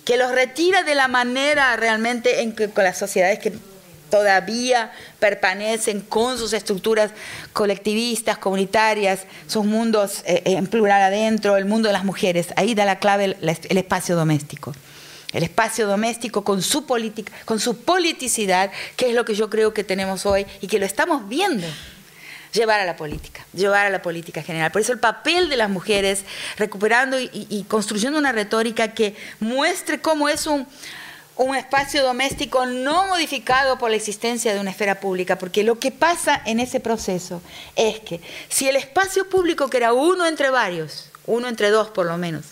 que 0.09 0.17
los 0.17 0.31
retira 0.31 0.85
de 0.85 0.95
la 0.95 1.07
manera 1.07 1.77
realmente 1.77 2.41
en 2.41 2.53
que 2.53 2.71
con 2.71 2.83
las 2.83 2.97
sociedades 2.97 3.41
que 3.41 3.53
todavía 4.09 4.91
permanecen 5.19 6.01
con 6.01 6.39
sus 6.39 6.55
estructuras 6.55 7.11
colectivistas, 7.53 8.39
comunitarias, 8.39 9.25
sus 9.49 9.67
mundos 9.67 10.23
eh, 10.25 10.41
en 10.47 10.67
plural 10.67 11.03
adentro, 11.03 11.59
el 11.59 11.67
mundo 11.67 11.91
de 11.91 11.93
las 11.93 12.07
mujeres. 12.07 12.55
Ahí 12.57 12.75
da 12.75 12.87
la 12.87 13.01
clave 13.01 13.37
el, 13.39 13.77
espacio 13.77 14.17
doméstico. 14.17 14.75
El 15.35 15.43
espacio 15.43 15.87
doméstico 15.87 16.43
con 16.43 16.63
su 16.63 16.87
política, 16.87 17.31
con 17.45 17.61
su 17.61 17.77
politicidad, 17.77 18.71
que 18.97 19.11
es 19.11 19.15
lo 19.15 19.27
que 19.27 19.35
yo 19.35 19.51
creo 19.51 19.75
que 19.75 19.85
tenemos 19.85 20.25
hoy 20.25 20.47
y 20.63 20.69
que 20.69 20.79
lo 20.79 20.87
estamos 20.87 21.29
viendo 21.29 21.67
llevar 22.53 22.81
a 22.81 22.85
la 22.85 22.97
política, 22.97 23.45
llevar 23.53 23.87
a 23.87 23.91
la 23.91 24.03
política 24.03 24.43
general. 24.43 24.73
Por 24.73 24.81
eso 24.81 24.93
el 24.93 24.99
papel 24.99 25.49
de 25.49 25.57
las 25.57 25.71
mujeres, 25.71 26.25
recuperando 26.57 27.19
y 27.21 27.65
construyendo 27.69 28.19
una 28.19 28.33
retórica 28.33 28.95
que 28.95 29.17
muestre 29.41 30.01
cómo 30.01 30.29
es 30.29 30.47
un, 30.47 30.67
un 31.39 31.55
espacio 31.55 32.03
doméstico 32.03 32.67
no 32.67 33.07
modificado 33.07 33.79
por 33.79 33.91
la 33.91 33.97
existencia 33.97 34.53
de 34.53 34.61
una 34.61 34.71
esfera 34.71 34.99
pública, 34.99 35.39
porque 35.39 35.63
lo 35.63 35.79
que 35.79 35.93
pasa 35.93 36.43
en 36.45 36.59
ese 36.59 36.81
proceso 36.81 37.41
es 37.77 38.01
que 38.01 38.21
si 38.49 38.69
el 38.69 38.75
espacio 38.75 39.29
público, 39.29 39.71
que 39.71 39.77
era 39.77 39.93
uno 39.93 40.27
entre 40.27 40.51
varios, 40.51 41.11
uno 41.27 41.47
entre 41.49 41.71
dos 41.71 41.89
por 41.89 42.07
lo 42.07 42.19
menos, 42.19 42.47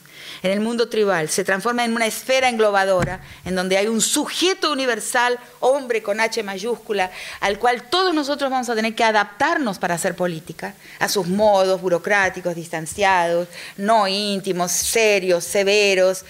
en 0.47 0.53
el 0.53 0.61
mundo 0.61 0.89
tribal, 0.89 1.29
se 1.29 1.45
transforma 1.45 1.85
en 1.85 1.95
una 1.95 2.07
esfera 2.07 2.49
englobadora, 2.49 3.21
en 3.45 3.55
donde 3.55 3.77
hay 3.77 3.89
un 3.89 4.01
sujeto 4.01 4.73
universal, 4.73 5.39
hombre 5.61 6.03
con 6.03 6.21
H 6.21 6.43
mayúscula, 6.43 7.11
al 7.41 7.59
cual 7.59 7.83
todos 7.91 8.15
nosotros 8.15 8.51
vamos 8.51 8.69
a 8.69 8.75
tener 8.75 8.95
que 8.95 9.05
adaptarnos 9.05 9.79
para 9.79 9.95
hacer 9.95 10.15
política, 10.15 10.75
a 10.99 11.09
sus 11.09 11.27
modos 11.27 11.81
burocráticos, 11.81 12.55
distanciados, 12.55 13.49
no 13.77 14.07
íntimos, 14.09 14.73
serios, 14.73 15.45
severos. 15.45 16.25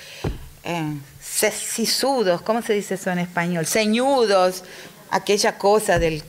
Eh, 0.65 0.97
sisudos, 1.21 2.41
¿cómo 2.41 2.63
se 2.63 2.73
dice 2.73 2.95
eso 2.95 3.11
en 3.11 3.19
español? 3.19 3.67
Ceñudos, 3.67 4.65
aquella 5.11 5.59
cosa 5.59 5.99
del... 5.99 6.23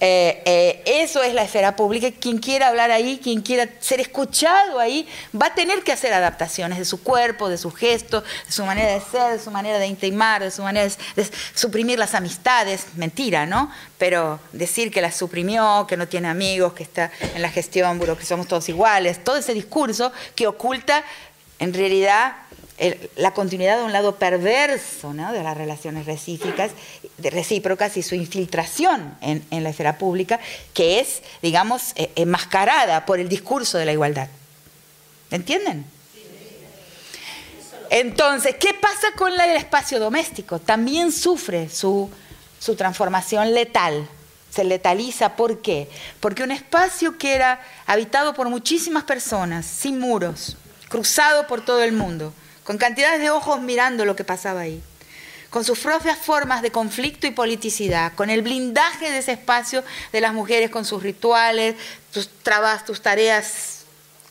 Eh, 0.00 0.42
eh, 0.46 0.82
eso 0.86 1.22
es 1.22 1.34
la 1.34 1.42
esfera 1.42 1.76
pública. 1.76 2.10
Quien 2.18 2.38
quiera 2.38 2.68
hablar 2.68 2.90
ahí, 2.90 3.20
quien 3.22 3.42
quiera 3.42 3.68
ser 3.80 4.00
escuchado 4.00 4.78
ahí, 4.78 5.06
va 5.40 5.46
a 5.46 5.54
tener 5.54 5.82
que 5.82 5.92
hacer 5.92 6.12
adaptaciones 6.12 6.78
de 6.78 6.86
su 6.86 7.02
cuerpo, 7.02 7.48
de 7.48 7.58
su 7.58 7.70
gesto, 7.70 8.22
de 8.22 8.52
su 8.52 8.64
manera 8.64 8.92
de 8.92 9.00
ser, 9.00 9.32
de 9.32 9.38
su 9.38 9.50
manera 9.50 9.78
de 9.78 9.86
intimar, 9.86 10.42
de 10.42 10.50
su 10.50 10.62
manera 10.62 10.90
de, 11.16 11.26
suprimir 11.54 11.98
las 11.98 12.14
amistades. 12.14 12.86
Mentira, 12.96 13.44
¿no? 13.44 13.70
Pero 13.98 14.40
decir 14.52 14.90
que 14.90 15.02
las 15.02 15.16
suprimió, 15.16 15.86
que 15.86 15.98
no 15.98 16.08
tiene 16.08 16.28
amigos, 16.28 16.72
que 16.72 16.82
está 16.82 17.10
en 17.34 17.42
la 17.42 17.50
gestión, 17.50 18.00
que 18.00 18.24
somos 18.24 18.48
todos 18.48 18.68
iguales, 18.68 19.22
todo 19.22 19.36
ese 19.36 19.52
discurso 19.52 20.12
que 20.34 20.46
oculta 20.46 21.04
en 21.58 21.74
realidad 21.74 22.36
la 23.16 23.34
continuidad 23.34 23.76
de 23.78 23.84
un 23.84 23.92
lado 23.92 24.16
perverso 24.16 25.12
de 25.12 25.42
las 25.42 25.56
relaciones 25.56 26.06
recíprocas, 26.06 26.70
recíprocas 27.18 27.96
y 27.96 28.02
su 28.02 28.14
infiltración 28.14 29.16
en, 29.20 29.62
la 29.62 29.70
esfera 29.70 29.98
pública, 29.98 30.40
que 30.72 31.00
es, 31.00 31.22
digamos, 31.42 31.92
eh, 31.96 32.10
enmascarada 32.16 33.04
por 33.04 33.20
el 33.20 33.28
discurso 33.28 33.76
de 33.76 33.84
la 33.84 33.92
igualdad. 33.92 34.28
¿Entienden? 35.30 35.84
Entonces, 37.90 38.54
¿qué 38.58 38.72
pasa 38.72 39.08
con 39.16 39.32
el 39.38 39.56
espacio 39.56 39.98
doméstico? 39.98 40.58
También 40.58 41.12
sufre 41.12 41.68
su, 41.68 42.08
su 42.58 42.76
transformación 42.76 43.52
letal. 43.52 44.08
Se 44.50 44.64
letaliza, 44.64 45.36
¿por 45.36 45.60
qué? 45.60 45.88
Porque 46.18 46.44
un 46.44 46.50
espacio 46.50 47.18
que 47.18 47.34
era 47.34 47.60
habitado 47.86 48.32
por 48.32 48.48
muchísimas 48.48 49.04
personas, 49.04 49.66
sin 49.66 49.98
muros, 49.98 50.56
cruzado 50.88 51.46
por 51.46 51.64
todo 51.64 51.82
el 51.82 51.92
mundo, 51.92 52.32
con 52.64 52.78
cantidades 52.78 53.20
de 53.20 53.30
ojos 53.30 53.60
mirando 53.60 54.04
lo 54.04 54.16
que 54.16 54.24
pasaba 54.24 54.60
ahí, 54.60 54.82
con 55.50 55.64
sus 55.64 55.78
propias 55.78 56.18
formas 56.18 56.62
de 56.62 56.70
conflicto 56.70 57.26
y 57.26 57.32
politicidad, 57.32 58.12
con 58.14 58.30
el 58.30 58.42
blindaje 58.42 59.10
de 59.10 59.18
ese 59.18 59.32
espacio 59.32 59.82
de 60.12 60.20
las 60.20 60.32
mujeres, 60.32 60.70
con 60.70 60.84
sus 60.84 61.02
rituales, 61.02 61.74
tus 62.12 63.00
tareas 63.02 63.80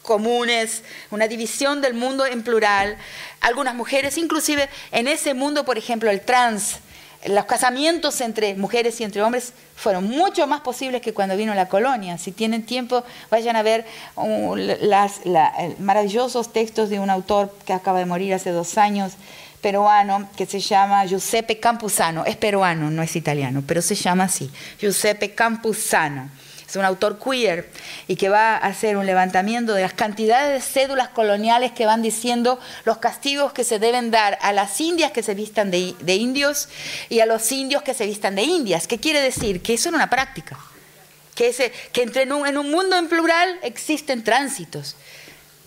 comunes, 0.02 0.84
una 1.12 1.28
división 1.28 1.82
del 1.82 1.94
mundo 1.94 2.26
en 2.26 2.42
plural. 2.42 2.98
Algunas 3.42 3.76
mujeres, 3.76 4.18
inclusive 4.18 4.70
en 4.92 5.08
ese 5.08 5.34
mundo, 5.34 5.66
por 5.66 5.78
ejemplo, 5.78 6.10
el 6.10 6.22
trans, 6.22 6.78
los 7.26 7.46
casamientos 7.46 8.22
entre 8.22 8.56
mujeres 8.56 9.00
y 9.02 9.04
entre 9.04 9.22
hombres 9.22 9.54
fueron 9.76 10.06
mucho 10.06 10.48
más 10.48 10.62
posibles 10.62 11.02
que 11.02 11.14
cuando 11.14 11.36
vino 11.36 11.54
la 11.54 11.68
colonia. 11.68 12.18
Si 12.18 12.32
tienen 12.32 12.64
tiempo, 12.64 13.04
vayan 13.30 13.56
a 13.56 13.64
ver 13.64 13.86
uh, 14.16 14.56
maravillosos 15.80 16.54
textos 16.54 16.90
de 16.90 17.00
un 17.00 17.10
autor 17.10 17.54
que 17.66 17.74
acaba 17.74 18.00
de 18.00 18.06
morir 18.06 18.34
hace 18.34 18.52
dos 18.52 18.78
años, 18.78 19.14
peruano, 19.62 20.30
que 20.38 20.46
se 20.46 20.60
llama 20.60 21.06
Giuseppe 21.06 21.60
Campuzano. 21.60 22.26
Es 22.26 22.38
peruano, 22.38 22.90
no 22.90 23.04
es 23.04 23.16
italiano, 23.16 23.64
pero 23.68 23.82
se 23.82 23.96
llama 23.96 24.26
así, 24.26 24.50
Giuseppe 24.80 25.32
Campuzano 25.32 26.30
es 26.70 26.76
un 26.76 26.86
autor 26.86 27.18
queer 27.18 27.68
y 28.08 28.16
que 28.16 28.30
va 28.30 28.56
a 28.56 28.58
hacer 28.58 28.96
un 28.96 29.06
levantamiento 29.06 29.74
de 29.74 29.82
las 29.82 29.94
cantidades 29.94 30.54
de 30.54 30.62
cédulas 30.62 31.10
coloniales 31.10 31.72
que 31.72 31.88
van 31.88 32.04
diciendo 32.04 32.60
los 32.86 32.98
castigos 32.98 33.54
que 33.54 33.64
se 33.64 33.80
deben 33.80 34.12
dar 34.12 34.38
a 34.42 34.54
las 34.54 34.80
indias 34.80 35.12
que 35.12 35.24
se 35.24 35.34
vistan 35.34 35.72
de, 35.72 35.96
indios 36.16 36.70
y 37.10 37.22
a 37.22 37.26
los 37.26 37.52
indios 37.52 37.82
que 37.82 37.96
se 37.96 38.06
vistan 38.06 38.36
de 38.36 38.44
indias. 38.44 38.86
¿Qué 38.88 39.00
quiere 39.00 39.22
decir? 39.22 39.64
Que 39.64 39.74
eso 39.74 39.90
es 39.90 39.96
una 39.96 40.10
práctica. 40.10 40.58
Que, 41.34 41.72
entre 41.96 42.24
en, 42.24 42.34
un, 42.34 42.70
mundo 42.70 42.98
en 42.98 43.08
plural 43.08 43.60
existen 43.64 44.24
tránsitos. 44.24 44.96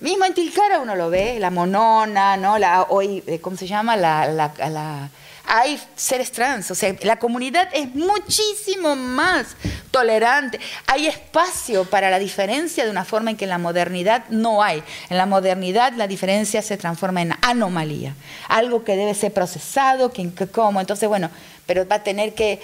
Mismo 0.01 0.25
en 0.25 0.35
Tilcara 0.35 0.81
uno 0.81 0.95
lo 0.95 1.11
ve, 1.11 1.39
la 1.41 1.51
monona, 1.51 2.37
¿no? 2.37 2.59
La, 2.59 2.83
hoy, 2.83 3.25
eh, 3.27 3.41
¿cómo 3.41 3.57
se 3.57 3.67
llama? 3.67 3.97
la, 3.97 4.29
la 4.29 5.11
hay 5.45 5.81
seres 5.97 6.33
trans, 6.33 6.71
o 6.71 6.75
sea, 6.75 6.95
la 7.03 7.19
comunidad 7.19 7.69
es 7.73 7.95
muchísimo 7.95 8.97
más 8.97 9.49
tolerante. 9.91 10.61
Hay 10.87 11.07
espacio 11.07 11.85
para 11.85 12.11
la 12.11 12.19
diferencia 12.19 12.85
de 12.85 12.91
una 12.91 13.05
forma 13.05 13.31
en 13.31 13.37
que 13.37 13.45
en 13.45 13.51
la 13.51 13.59
modernidad 13.59 14.25
no 14.29 14.63
hay. 14.63 14.83
En 15.11 15.17
la 15.17 15.27
modernidad 15.27 15.93
la 15.95 16.07
diferencia 16.07 16.63
se 16.63 16.77
transforma 16.77 17.23
en 17.23 17.35
anomalía, 17.43 18.15
algo 18.49 18.85
que 18.85 18.97
debe 18.97 19.15
ser 19.15 19.33
procesado, 19.33 20.13
que, 20.13 20.33
que 20.33 20.47
cómo. 20.47 20.81
Entonces, 20.81 21.09
bueno, 21.09 21.31
pero 21.67 21.87
va 21.87 21.97
a 21.97 22.03
tener 22.03 22.35
que 22.35 22.61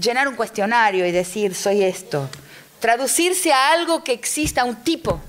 llenar 0.00 0.28
un 0.28 0.36
cuestionario 0.36 1.06
y 1.06 1.12
decir, 1.12 1.54
soy 1.54 1.82
esto. 1.82 2.28
Traducirse 2.78 3.52
a 3.52 3.72
algo 3.72 4.02
que 4.04 4.12
exista, 4.12 4.64
un 4.64 4.76
tipo, 4.76 5.20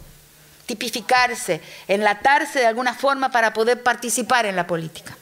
tipificarse, 0.65 1.61
enlatarse 1.88 2.60
de 2.60 2.68
alguna 2.68 2.94
forma 2.94 3.30
para 3.32 3.53
poder 3.53 3.84
participar 3.84 4.45
en 4.45 4.56
la 4.56 4.68
política. 4.68 5.18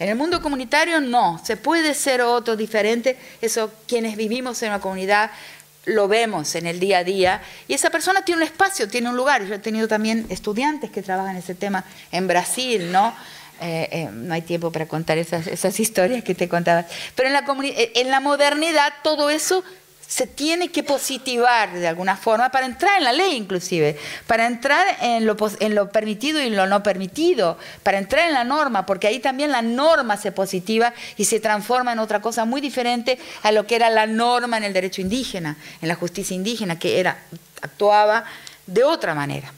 En 0.00 0.08
el 0.08 0.16
mundo 0.16 0.40
comunitario 0.40 0.98
no, 0.98 1.38
se 1.44 1.58
puede 1.58 1.92
ser 1.92 2.22
otro 2.22 2.56
diferente, 2.56 3.18
eso 3.42 3.70
quienes 3.86 4.16
vivimos 4.16 4.62
en 4.62 4.70
una 4.70 4.80
comunidad 4.80 5.30
lo 5.84 6.08
vemos 6.08 6.54
en 6.54 6.66
el 6.66 6.80
día 6.80 6.98
a 6.98 7.04
día 7.04 7.42
y 7.68 7.74
esa 7.74 7.90
persona 7.90 8.24
tiene 8.24 8.42
un 8.42 8.46
espacio, 8.46 8.88
tiene 8.88 9.10
un 9.10 9.16
lugar. 9.16 9.44
Yo 9.44 9.54
he 9.54 9.58
tenido 9.58 9.88
también 9.88 10.24
estudiantes 10.30 10.90
que 10.90 11.02
trabajan 11.02 11.36
ese 11.36 11.54
tema 11.54 11.84
en 12.12 12.26
Brasil, 12.26 12.90
¿no? 12.90 13.14
Eh, 13.60 13.88
eh, 13.92 14.08
no 14.10 14.32
hay 14.32 14.40
tiempo 14.40 14.72
para 14.72 14.86
contar 14.86 15.18
esas, 15.18 15.80
historias 15.80 16.24
que 16.24 16.34
te 16.34 16.48
contaba. 16.48 16.86
Pero 17.14 17.28
en 17.28 17.34
la, 17.34 17.44
en 17.94 18.10
la 18.10 18.20
modernidad 18.20 18.94
todo 19.02 19.28
eso 19.28 19.62
se 20.10 20.26
tiene 20.26 20.72
que 20.72 20.82
positivar 20.82 21.72
de 21.72 21.86
alguna 21.86 22.16
forma 22.16 22.50
para 22.50 22.66
entrar 22.66 22.98
en 22.98 23.04
la 23.04 23.12
ley 23.12 23.36
inclusive, 23.36 23.96
para 24.26 24.48
entrar 24.48 24.84
en 25.00 25.24
lo, 25.24 25.36
en 25.60 25.76
lo 25.76 25.92
permitido 25.92 26.42
y 26.42 26.50
lo 26.50 26.66
no 26.66 26.82
permitido, 26.82 27.56
para 27.84 27.98
entrar 27.98 28.26
en 28.26 28.34
la 28.34 28.42
norma, 28.42 28.86
porque 28.86 29.06
ahí 29.06 29.20
también 29.20 29.52
la 29.52 29.62
norma 29.62 30.16
se 30.16 30.32
positiva 30.32 30.92
y 31.16 31.26
se 31.26 31.38
transforma 31.38 31.92
en 31.92 32.00
otra 32.00 32.20
cosa 32.20 32.44
muy 32.44 32.60
diferente 32.60 33.20
a 33.44 33.52
lo 33.52 33.68
que 33.68 33.76
era 33.76 33.88
la 33.88 34.08
norma 34.08 34.56
en 34.56 34.64
el 34.64 34.72
derecho 34.72 35.00
indígena, 35.00 35.56
en 35.80 35.86
la 35.86 35.94
justicia 35.94 36.34
indígena, 36.34 36.76
que 36.76 36.98
era, 36.98 37.22
actuaba 37.62 38.24
de 38.66 38.82
otra 38.82 39.14
manera. 39.14 39.52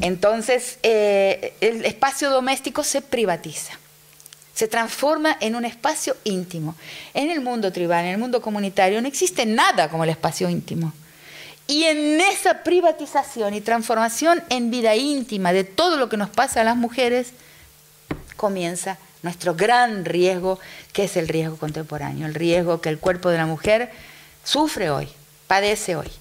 Entonces, 0.00 0.78
eh, 0.82 1.52
el 1.60 1.84
espacio 1.84 2.30
doméstico 2.30 2.82
se 2.82 3.02
privatiza 3.02 3.78
se 4.60 4.68
transforma 4.68 5.38
en 5.40 5.56
un 5.56 5.64
espacio 5.64 6.18
íntimo. 6.22 6.74
En 7.14 7.30
el 7.30 7.40
mundo 7.40 7.72
tribal, 7.72 8.04
en 8.04 8.10
el 8.10 8.18
mundo 8.18 8.42
comunitario, 8.42 9.00
no 9.00 9.08
existe 9.08 9.46
nada 9.46 9.88
como 9.88 10.04
el 10.04 10.10
espacio 10.10 10.50
íntimo. 10.50 10.92
Y 11.66 11.84
en 11.84 12.20
esa 12.20 12.62
privatización 12.62 13.54
y 13.54 13.62
transformación 13.62 14.42
en 14.50 14.70
vida 14.70 14.94
íntima 14.96 15.54
de 15.54 15.64
todo 15.64 15.96
lo 15.96 16.10
que 16.10 16.18
nos 16.18 16.28
pasa 16.28 16.60
a 16.60 16.64
las 16.64 16.76
mujeres, 16.76 17.28
comienza 18.36 18.98
nuestro 19.22 19.54
gran 19.54 20.04
riesgo, 20.04 20.58
que 20.92 21.04
es 21.04 21.16
el 21.16 21.26
riesgo 21.26 21.56
contemporáneo, 21.56 22.26
el 22.26 22.34
riesgo 22.34 22.82
que 22.82 22.90
el 22.90 22.98
cuerpo 22.98 23.30
de 23.30 23.38
la 23.38 23.46
mujer 23.46 23.90
sufre 24.44 24.90
hoy, 24.90 25.08
padece 25.46 25.96
hoy, 25.96 26.12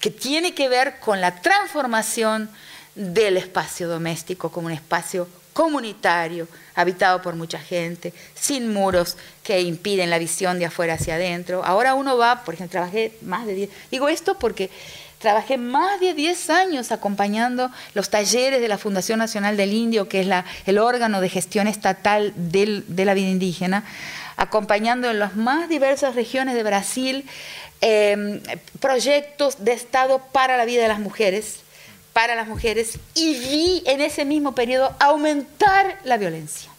que 0.00 0.10
tiene 0.10 0.54
que 0.54 0.68
ver 0.68 0.98
con 0.98 1.20
la 1.20 1.40
transformación 1.40 2.50
del 2.96 3.36
espacio 3.36 3.86
doméstico 3.86 4.50
como 4.50 4.66
un 4.66 4.72
espacio 4.72 5.28
comunitario, 5.52 6.48
habitado 6.74 7.22
por 7.22 7.34
mucha 7.34 7.58
gente, 7.58 8.12
sin 8.34 8.72
muros 8.72 9.16
que 9.42 9.60
impiden 9.60 10.10
la 10.10 10.18
visión 10.18 10.58
de 10.58 10.66
afuera 10.66 10.94
hacia 10.94 11.14
adentro. 11.14 11.64
Ahora 11.64 11.94
uno 11.94 12.16
va, 12.16 12.44
por 12.44 12.54
ejemplo, 12.54 12.72
trabajé 12.72 13.12
más 13.22 13.46
de 13.46 13.54
10, 13.54 13.70
digo 13.90 14.08
esto 14.08 14.38
porque 14.38 14.70
trabajé 15.18 15.58
más 15.58 16.00
de 16.00 16.14
10 16.14 16.50
años 16.50 16.92
acompañando 16.92 17.70
los 17.94 18.08
talleres 18.08 18.60
de 18.60 18.68
la 18.68 18.78
Fundación 18.78 19.18
Nacional 19.18 19.56
del 19.56 19.72
Indio, 19.72 20.08
que 20.08 20.20
es 20.20 20.26
la, 20.26 20.46
el 20.66 20.78
órgano 20.78 21.20
de 21.20 21.28
gestión 21.28 21.68
estatal 21.68 22.32
de 22.36 23.04
la 23.04 23.14
vida 23.14 23.28
indígena, 23.28 23.84
acompañando 24.36 25.10
en 25.10 25.18
las 25.18 25.36
más 25.36 25.68
diversas 25.68 26.14
regiones 26.14 26.54
de 26.54 26.62
Brasil 26.62 27.26
eh, 27.82 28.40
proyectos 28.80 29.64
de 29.64 29.72
Estado 29.72 30.22
para 30.32 30.56
la 30.56 30.64
vida 30.64 30.82
de 30.82 30.88
las 30.88 31.00
mujeres 31.00 31.60
para 32.20 32.34
las 32.34 32.48
mujeres 32.48 32.98
y 33.14 33.32
vi 33.32 33.82
en 33.86 34.02
ese 34.02 34.26
mismo 34.26 34.54
periodo 34.54 34.94
aumentar 35.00 35.98
la 36.04 36.18
violencia. 36.18 36.70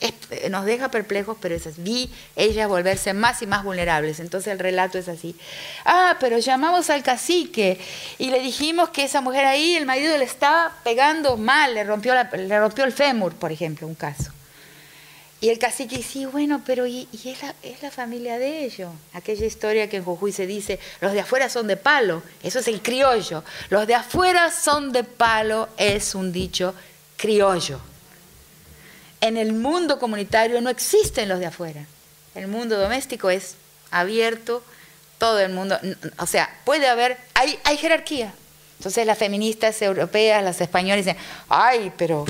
Eh, 0.00 0.48
nos 0.50 0.64
deja 0.64 0.90
perplejos, 0.90 1.36
pero 1.40 1.54
es. 1.54 1.80
Vi 1.80 2.10
ellas 2.34 2.66
volverse 2.66 3.14
más 3.14 3.42
y 3.42 3.46
más 3.46 3.62
vulnerables. 3.62 4.18
Entonces 4.18 4.52
el 4.52 4.58
relato 4.58 4.98
es 4.98 5.08
así. 5.08 5.36
Ah, 5.84 6.16
pero 6.18 6.38
llamamos 6.38 6.90
al 6.90 7.04
cacique 7.04 7.78
y 8.18 8.30
le 8.30 8.40
dijimos 8.40 8.88
que 8.88 9.04
esa 9.04 9.20
mujer 9.20 9.46
ahí, 9.46 9.76
el 9.76 9.86
marido 9.86 10.18
le 10.18 10.24
estaba 10.24 10.72
pegando 10.82 11.36
mal, 11.36 11.72
le 11.72 11.84
rompió, 11.84 12.12
le 12.14 12.58
rompió 12.58 12.82
el 12.82 12.92
fémur, 12.92 13.34
por 13.34 13.52
ejemplo, 13.52 13.86
un 13.86 13.94
caso. 13.94 14.32
Y 15.42 15.48
el 15.48 15.58
cacique, 15.58 16.02
sí, 16.02 16.26
bueno, 16.26 16.62
pero 16.66 16.86
y, 16.86 17.08
es, 17.12 17.42
la, 17.42 17.54
es, 17.62 17.82
la, 17.82 17.90
familia 17.90 18.38
de 18.38 18.64
ellos. 18.64 18.90
Aquella 19.14 19.46
historia 19.46 19.88
que 19.88 19.96
en 19.96 20.04
Jujuy 20.04 20.32
se 20.32 20.46
dice, 20.46 20.78
los 21.00 21.12
de 21.12 21.20
afuera 21.20 21.48
son 21.48 21.66
de 21.66 21.78
palo, 21.78 22.22
eso 22.42 22.58
es 22.58 22.68
el 22.68 22.82
criollo. 22.82 23.42
Los 23.70 23.86
de 23.86 23.94
afuera 23.94 24.50
son 24.50 24.92
de 24.92 25.02
palo 25.02 25.70
es 25.78 26.14
un 26.14 26.30
dicho 26.30 26.74
criollo. 27.16 27.80
En 29.22 29.38
el 29.38 29.54
mundo 29.54 29.98
comunitario 29.98 30.60
no 30.60 30.68
existen 30.68 31.28
los 31.28 31.38
de 31.38 31.46
afuera. 31.46 31.86
El 32.34 32.46
mundo 32.46 32.78
doméstico 32.78 33.30
es 33.30 33.54
abierto, 33.90 34.62
todo 35.16 35.38
el 35.40 35.52
mundo, 35.52 35.78
o 36.18 36.26
sea, 36.26 36.54
puede 36.64 36.86
haber, 36.86 37.16
hay, 37.34 37.58
hay 37.64 37.78
jerarquía. 37.78 38.34
Entonces 38.78 39.06
las 39.06 39.18
feministas 39.18 39.80
europeas, 39.82 40.42
las 40.42 40.60
españolas 40.60 41.04
dicen, 41.04 41.20
ay, 41.48 41.92
pero 41.96 42.24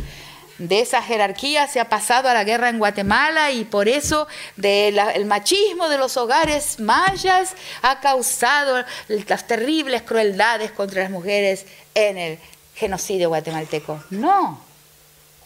de 0.60 0.80
esa 0.80 1.02
jerarquía 1.02 1.66
se 1.66 1.80
ha 1.80 1.88
pasado 1.88 2.28
a 2.28 2.34
la 2.34 2.44
guerra 2.44 2.68
en 2.68 2.78
Guatemala 2.78 3.50
y 3.50 3.64
por 3.64 3.88
eso 3.88 4.28
el 4.62 5.24
machismo 5.24 5.88
de 5.88 5.96
los 5.96 6.18
hogares 6.18 6.78
mayas 6.78 7.54
ha 7.80 8.00
causado 8.00 8.84
las 9.08 9.46
terribles 9.46 10.02
crueldades 10.02 10.70
contra 10.70 11.02
las 11.02 11.10
mujeres 11.10 11.64
en 11.94 12.18
el 12.18 12.38
genocidio 12.74 13.30
guatemalteco. 13.30 14.04
No, 14.10 14.60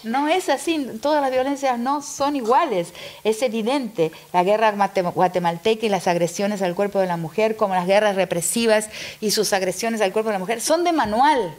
no 0.03 0.27
es 0.27 0.49
así, 0.49 0.85
todas 1.01 1.23
las 1.23 1.31
violencias 1.31 1.79
no 1.79 2.03
son 2.03 2.35
iguales, 2.35 2.93
es 3.23 3.41
evidente. 3.43 4.11
La 4.33 4.43
guerra 4.43 4.73
guatemalteca 4.73 5.87
y 5.87 5.91
las 5.91 6.09
agresiones 6.09 6.61
al 6.61 6.75
cuerpo 6.75 6.99
de 6.99 7.07
la 7.07 7.17
mujer, 7.17 7.55
como 7.55 7.75
las 7.75 7.87
guerras 7.87 8.17
represivas 8.17 8.91
y 9.21 9.31
sus 9.31 9.53
agresiones 9.53 10.01
al 10.01 10.13
cuerpo 10.13 10.31
de 10.31 10.35
la 10.35 10.41
mujer, 10.41 10.61
son 10.61 10.83
de 10.83 10.93
manual 10.93 11.55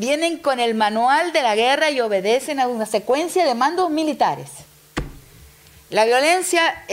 vienen 0.00 0.38
con 0.38 0.60
el 0.60 0.74
manual 0.74 1.32
de 1.32 1.42
la 1.42 1.54
guerra 1.54 1.90
y 1.90 2.00
obedecen 2.00 2.58
a 2.58 2.66
una 2.66 2.86
secuencia 2.86 3.44
de 3.44 3.54
mandos 3.54 3.90
militares. 3.90 4.48
La 5.90 6.06
violencia, 6.06 6.84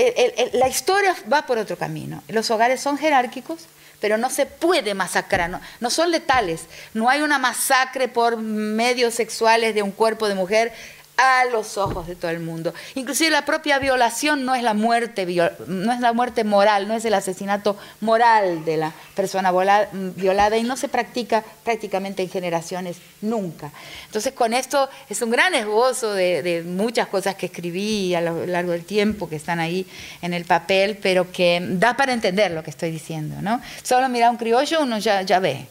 la 0.53 0.67
historia 0.67 1.15
va 1.31 1.45
por 1.45 1.57
otro 1.57 1.77
camino. 1.77 2.21
Los 2.27 2.51
hogares 2.51 2.81
son 2.81 2.97
jerárquicos, 2.97 3.65
pero 4.01 4.17
no 4.17 4.29
se 4.29 4.45
puede 4.45 4.93
masacrar, 4.93 5.49
no, 5.49 5.61
no, 5.79 5.89
son 5.89 6.11
letales. 6.11 6.65
No 6.93 7.09
hay 7.09 7.21
una 7.21 7.39
masacre 7.39 8.09
por 8.09 8.37
medios 8.37 9.13
sexuales 9.13 9.73
de 9.73 9.83
un 9.83 9.91
cuerpo 9.91 10.27
de 10.27 10.35
mujer 10.35 10.73
a 11.17 11.45
los 11.45 11.77
ojos 11.77 12.05
de 12.07 12.15
todo 12.15 12.29
el 12.29 12.39
mundo. 12.39 12.73
Inclusive 12.93 13.31
la 13.31 13.43
propia 13.43 13.79
violación 13.79 14.45
no 14.45 14.53
es 14.53 14.61
la 14.61 14.75
muerte, 14.75 15.25
no 15.67 15.91
es 15.91 15.99
la 15.99 16.13
muerte 16.13 16.43
moral, 16.43 16.87
no 16.87 16.93
es 16.93 17.03
el 17.05 17.15
asesinato 17.15 17.75
moral 18.01 18.63
de 18.65 18.77
la 18.77 18.93
persona 19.15 19.51
violada 19.91 20.57
y 20.57 20.63
no 20.63 20.77
se 20.77 20.87
practica 20.87 21.43
prácticamente 21.63 22.21
en 22.21 22.29
generaciones 22.29 22.97
nunca. 23.21 23.71
Entonces 24.05 24.33
con 24.33 24.53
esto 24.53 24.89
es 25.09 25.21
un 25.23 25.31
gran 25.31 25.55
esbozo 25.55 26.13
de, 26.13 26.63
muchas 26.65 27.07
cosas 27.07 27.35
que 27.35 27.47
escribí 27.47 28.13
a 28.13 28.21
lo 28.21 28.45
largo 28.45 28.71
del 28.71 28.85
tiempo 28.85 29.27
que 29.27 29.37
están 29.37 29.59
ahí 29.59 29.87
en 30.21 30.33
el 30.33 30.45
papel, 30.45 30.99
pero 31.01 31.31
que 31.31 31.59
da 31.67 31.97
para 31.97 32.13
entender 32.13 32.51
lo 32.51 32.63
que 32.63 32.69
estoy 32.69 32.91
diciendo, 32.91 33.41
¿no? 33.41 33.59
Solo 33.81 34.07
mirar 34.07 34.29
un 34.29 34.37
criollo 34.37 34.81
uno 34.81 34.99
ya, 34.99 35.23
ya 35.23 35.39
ve. 35.39 35.67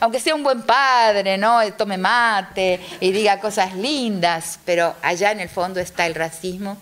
Aunque 0.00 0.18
sea 0.18 0.34
un 0.34 0.42
buen 0.42 0.62
padre, 0.62 1.36
¿no? 1.38 1.60
Tome 1.74 1.98
mate 1.98 2.80
y 3.00 3.12
diga 3.12 3.38
cosas 3.38 3.74
lindas, 3.74 4.58
pero 4.64 4.96
allá 5.02 5.30
en 5.30 5.40
el 5.40 5.48
fondo 5.48 5.78
está 5.78 6.06
el 6.06 6.14
racismo 6.14 6.78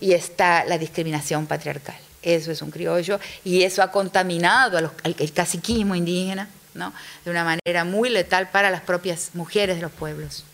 y 0.00 0.12
está 0.12 0.64
la 0.64 0.78
discriminación 0.78 1.46
patriarcal. 1.46 1.96
Eso 2.22 2.52
es 2.52 2.60
un 2.60 2.70
criollo 2.70 3.18
y 3.44 3.62
eso 3.62 3.82
ha 3.82 3.90
contaminado 3.90 4.76
al, 4.76 4.92
caciquismo 5.32 5.94
indígena, 5.94 6.48
¿no? 6.74 6.92
De 7.24 7.30
una 7.30 7.44
manera 7.44 7.84
muy 7.84 8.10
letal 8.10 8.50
para 8.50 8.70
las 8.70 8.82
propias 8.82 9.30
mujeres 9.32 9.76
de 9.76 9.82
los 9.82 9.92
pueblos. 9.92 10.44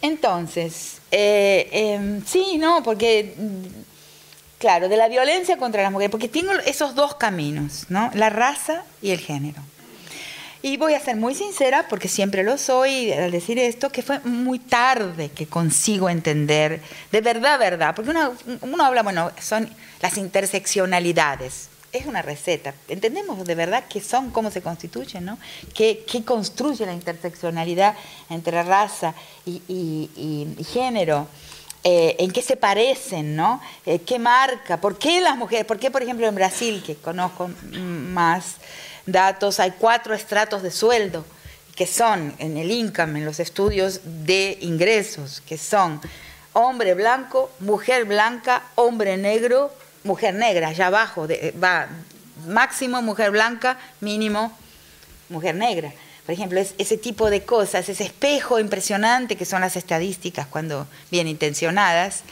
Entonces, 0.00 0.98
eh, 1.10 1.68
em, 1.72 2.24
sí, 2.24 2.56
no, 2.58 2.82
porque 2.82 3.34
Claro, 4.58 4.88
de 4.88 4.96
la 4.96 5.08
violencia 5.08 5.58
contra 5.58 5.82
las 5.82 5.92
mujeres, 5.92 6.10
porque 6.10 6.28
tengo 6.28 6.52
esos 6.64 6.94
dos 6.94 7.14
caminos, 7.14 7.86
¿no? 7.90 8.10
La 8.14 8.30
raza 8.30 8.84
y 9.02 9.10
el 9.10 9.20
género. 9.20 9.60
Y 10.62 10.78
voy 10.78 10.94
a 10.94 11.00
ser 11.00 11.16
muy 11.16 11.34
sincera, 11.34 11.86
porque 11.88 12.08
siempre 12.08 12.42
lo 12.42 12.56
soy 12.56 13.12
al 13.12 13.30
decir 13.30 13.58
esto, 13.58 13.90
que 13.90 14.02
fue 14.02 14.18
muy 14.20 14.58
tarde 14.58 15.28
que 15.28 15.46
consigo 15.46 16.08
entender, 16.08 16.80
de 17.12 17.20
verdad, 17.20 17.58
verdad, 17.58 17.94
porque 17.94 18.10
uno, 18.10 18.32
uno 18.62 18.84
habla, 18.84 19.02
bueno, 19.02 19.30
son 19.40 19.68
las 20.00 20.16
interseccionalidades, 20.16 21.68
es 21.92 22.06
una 22.06 22.22
receta. 22.22 22.74
Entendemos 22.88 23.44
de 23.44 23.54
verdad 23.54 23.84
qué 23.88 24.00
son, 24.00 24.30
cómo 24.30 24.50
se 24.50 24.62
constituyen, 24.62 25.26
¿no? 25.26 25.38
¿Qué, 25.74 26.04
construye 26.24 26.86
la 26.86 26.94
interseccionalidad 26.94 27.94
entre 28.30 28.62
raza 28.62 29.14
y, 29.44 29.60
y 29.68 30.64
género? 30.64 31.28
Eh, 31.88 32.16
en 32.18 32.32
qué 32.32 32.42
se 32.42 32.56
parecen, 32.56 33.36
¿no? 33.36 33.60
Eh, 33.84 34.00
¿Qué 34.00 34.18
marca? 34.18 34.80
¿Por 34.80 34.98
qué 34.98 35.20
las 35.20 35.36
mujeres? 35.36 35.64
¿Por 35.64 35.78
qué, 35.78 35.88
por 35.88 36.02
ejemplo, 36.02 36.26
en 36.26 36.34
Brasil, 36.34 36.82
que 36.84 36.96
conozco 36.96 37.48
más 37.70 38.56
datos, 39.06 39.60
hay 39.60 39.72
cuatro 39.78 40.12
estratos 40.12 40.64
de 40.64 40.72
sueldo, 40.72 41.24
que 41.76 41.86
son 41.86 42.34
en 42.38 42.56
el 42.56 42.72
income, 42.72 43.20
en 43.20 43.24
los 43.24 43.38
estudios 43.38 44.00
de 44.02 44.58
ingresos, 44.62 45.40
que 45.46 45.58
son 45.58 46.00
hombre 46.54 46.94
blanco, 46.94 47.52
mujer 47.60 48.04
blanca, 48.04 48.64
hombre 48.74 49.16
negro, 49.16 49.72
mujer 50.02 50.34
negra, 50.34 50.70
allá 50.70 50.88
abajo, 50.88 51.28
va 51.62 51.86
máximo 52.48 53.00
mujer 53.00 53.30
blanca, 53.30 53.78
mínimo 54.00 54.50
mujer 55.28 55.54
negra. 55.54 55.92
Por 56.26 56.32
ejemplo, 56.32 56.58
es 56.58 56.74
ese 56.76 56.98
tipo 56.98 57.30
de 57.30 57.44
cosas, 57.44 57.88
ese 57.88 58.02
espejo 58.02 58.58
impresionante 58.58 59.36
que 59.36 59.44
son 59.44 59.60
las 59.60 59.76
estadísticas 59.76 60.48
cuando 60.48 60.88
bien 61.08 61.28
intencionadas, 61.28 62.24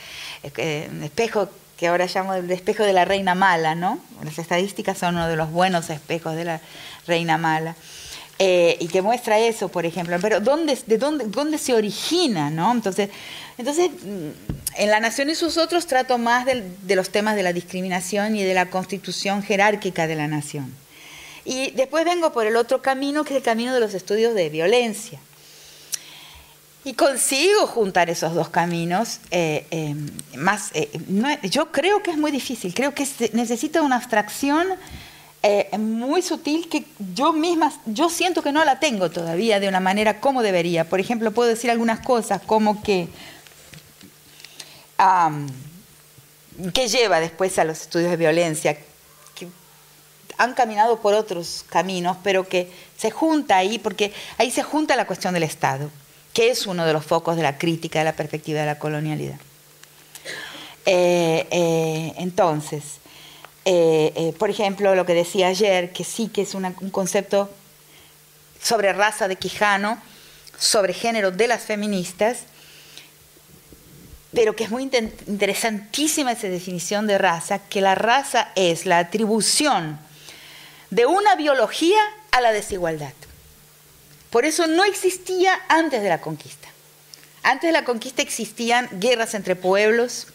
eh, 0.43 0.89
un 0.91 1.05
espejo 1.05 1.49
que 1.77 1.87
ahora 1.87 2.07
llamo 2.13 2.35
el 2.35 2.51
espejo 2.51 2.83
de 2.83 2.93
la 2.93 3.05
reina 3.05 3.37
mala, 3.37 3.77
¿no? 3.77 4.01
Las 4.25 4.39
estadísticas 4.39 4.99
son 4.99 5.15
uno 5.15 5.29
de 5.29 5.37
los 5.37 5.51
buenos 5.53 5.91
espejos 5.91 6.35
de 6.35 6.45
la 6.45 6.61
reina 7.07 7.39
mala. 7.39 7.77
Eh, 8.41 8.77
y 8.81 8.89
que 8.89 9.01
muestra 9.01 9.39
eso, 9.39 9.69
por 9.69 9.87
ejemplo. 9.87 10.17
Pero 10.21 10.41
¿dónde, 10.41 10.77
¿de 10.87 10.99
dónde, 10.99 11.57
se 11.57 11.73
origina? 11.73 12.51
¿no? 12.51 12.73
Entonces, 12.73 13.11
entonces, 13.59 13.91
mm, 13.91 14.31
en 14.77 14.91
La 14.91 14.99
Nación 14.99 15.31
y 15.31 15.37
sus 15.37 15.57
otros 15.57 15.87
trato 15.87 16.19
más 16.19 16.47
de 16.47 16.97
los 16.97 17.11
temas 17.11 17.37
de 17.37 17.45
la 17.45 17.53
discriminación 17.53 18.35
y 18.35 18.43
de 18.43 18.55
la 18.55 18.67
constitución 18.71 19.45
jerárquica 19.45 20.09
de 20.09 20.17
la 20.17 20.27
nación. 20.27 20.75
Y 21.45 21.73
después 21.73 22.05
vengo 22.05 22.33
por 22.33 22.47
el 22.47 22.57
otro 22.57 22.81
camino, 22.81 23.25
que 23.25 23.35
es 23.35 23.37
el 23.39 23.43
camino 23.43 23.75
de 23.75 23.81
los 23.81 23.95
estudios 23.95 24.35
de 24.35 24.49
violencia. 24.49 25.21
Y 26.85 26.93
consigo 26.93 27.67
juntar 27.67 28.11
esos 28.11 28.35
dos 28.35 28.51
caminos. 28.51 29.21
Eh, 29.31 29.67
eh, 29.71 29.95
más, 30.37 30.71
yo 31.43 31.73
creo 31.73 32.03
que 32.03 32.11
es 32.11 32.19
muy 32.19 32.31
difícil, 32.31 32.75
creo 32.75 32.95
que 32.95 33.07
necesita 33.33 33.81
una 33.81 33.97
abstracción 33.97 34.69
eh, 35.43 35.77
muy 35.79 36.21
sutil 36.21 36.69
que 36.69 36.85
yo 37.15 37.33
misma, 37.33 37.73
yo 37.87 38.11
siento 38.11 38.43
que 38.43 38.53
no 38.53 38.65
la 38.67 38.81
tengo 38.81 39.11
todavía 39.11 39.61
de 39.61 39.69
una 39.69 39.81
manera 39.81 40.21
como 40.21 40.43
debería. 40.43 40.89
Por 40.89 41.01
ejemplo, 41.01 41.33
puedo 41.33 41.49
decir 41.49 41.71
algunas 41.71 42.01
cosas 42.01 42.43
como 42.43 42.83
que, 42.83 43.09
que 46.75 46.89
lleva 46.89 47.19
después 47.19 47.59
a 47.59 47.65
los 47.65 47.81
estudios 47.81 48.11
de 48.11 48.17
violencia, 48.19 48.79
han 50.39 50.55
caminado 50.55 51.01
por 51.01 51.15
otros 51.15 51.65
caminos, 51.69 52.17
pero 52.23 52.49
que 52.49 52.71
se 52.97 53.11
junta 53.11 53.57
ahí, 53.57 53.79
porque 53.79 54.13
ahí 54.39 54.51
se 54.51 54.63
junta 54.63 54.97
la 54.97 55.07
cuestión 55.07 55.35
del 55.35 55.43
Estado, 55.43 55.91
que 56.33 56.51
es 56.51 56.67
uno 56.67 56.85
de 56.85 56.93
los 56.93 57.05
focos 57.05 57.37
de 57.37 57.43
la 57.43 57.59
crítica 57.59 57.99
de 57.99 58.05
la 58.05 58.17
perspectiva 58.17 58.61
de 58.61 58.67
la 58.67 58.79
colonialidad. 58.79 59.39
Eh, 60.87 61.47
eh, 61.51 62.13
entonces, 62.17 62.83
eh, 63.65 64.35
por 64.39 64.51
ejemplo, 64.51 64.95
lo 64.95 65.07
que 65.07 65.15
decía 65.15 65.49
ayer, 65.49 65.93
que 65.93 66.05
sí 66.05 66.29
que 66.29 66.43
es 66.43 66.55
un 66.55 66.73
concepto 66.91 67.51
sobre 68.61 68.93
raza 68.93 69.29
de 69.29 69.37
Quijano, 69.37 69.99
sobre 70.59 70.93
género 70.93 71.31
de 71.31 71.49
las 71.49 71.63
feministas, 71.63 72.41
pero 74.33 74.57
que 74.57 74.65
es 74.65 74.71
muy 74.71 74.83
interesantísima 74.83 76.33
esa 76.33 76.49
definición 76.49 77.07
de 77.07 77.19
raza, 77.19 77.61
que 77.61 77.81
la 77.81 77.95
raza 77.95 78.51
es 78.57 78.85
la 78.85 78.99
atribución 78.99 79.99
de 80.95 81.07
una 81.07 81.35
biología 81.35 81.99
a 82.31 82.41
la 82.41 82.53
desigualdad. 82.53 83.13
Por 84.31 84.45
eso 84.45 84.69
no 84.69 84.85
existía 84.85 85.61
antes 85.69 86.01
de 86.03 86.09
la 86.09 86.21
conquista. 86.21 86.69
Antes 87.43 87.69
de 87.69 87.73
la 87.73 87.85
conquista 87.85 88.23
existían 88.23 88.89
guerras 89.01 89.35
entre 89.35 89.57
pueblos, 89.57 90.29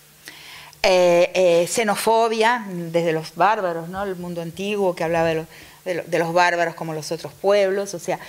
eh, 0.84 1.32
eh, 1.34 1.68
xenofobia 1.68 2.66
desde 2.68 3.14
los 3.14 3.36
bárbaros, 3.36 3.88
¿no? 3.88 4.04
el 4.04 4.18
mundo 4.18 4.42
antiguo 4.42 4.96
que 4.96 5.06
hablaba 5.06 5.30
de 5.30 6.20
los, 6.20 6.34
bárbaros 6.34 6.76
como 6.76 6.94
los 6.94 7.12
otros 7.14 7.32
pueblos, 7.34 7.94
o 7.94 8.00
sea, 8.00 8.20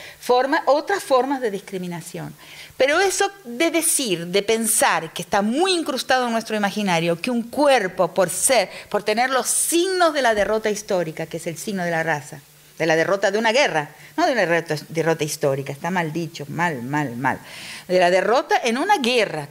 otras 0.67 1.03
formas 1.03 1.41
de 1.41 1.51
discriminación. 1.51 2.33
Pero 2.81 2.99
eso 2.99 3.31
de 3.45 3.71
decir, 3.71 4.29
de 4.29 4.43
pensar, 4.43 5.13
que 5.13 5.21
está 5.21 5.43
muy 5.43 5.75
incrustado 5.75 6.25
en 6.25 6.33
nuestro 6.33 6.57
imaginario, 6.57 7.21
que 7.21 7.31
un 7.31 7.43
cuerpo, 7.43 8.15
por 8.15 8.31
ser, 8.31 8.71
por 8.89 9.03
tener 9.03 9.29
los 9.29 9.49
signos 9.49 10.15
de 10.15 10.23
la 10.23 10.35
derrota 10.35 10.71
histórica, 10.71 11.27
que 11.27 11.37
es 11.37 11.47
el 11.47 11.59
signo 11.59 11.85
de 11.85 11.91
la 11.91 12.03
raza, 12.03 12.41
de 12.79 12.87
la 12.87 12.97
derrota 12.97 13.31
de 13.31 13.37
una 13.37 13.53
guerra, 13.53 13.91
no 14.17 14.25
de 14.25 14.33
una 14.33 14.47
derrota, 14.47 14.77
derrota 14.89 15.25
histórica, 15.25 15.73
está 15.73 15.91
mal 15.91 16.11
dicho, 16.11 16.47
mal, 16.49 16.83
mal, 16.83 17.15
mal, 17.17 17.39
de 17.87 17.99
la 17.99 18.11
derrota 18.11 18.59
en 18.65 18.79
una 18.79 18.97
guerra 18.97 19.47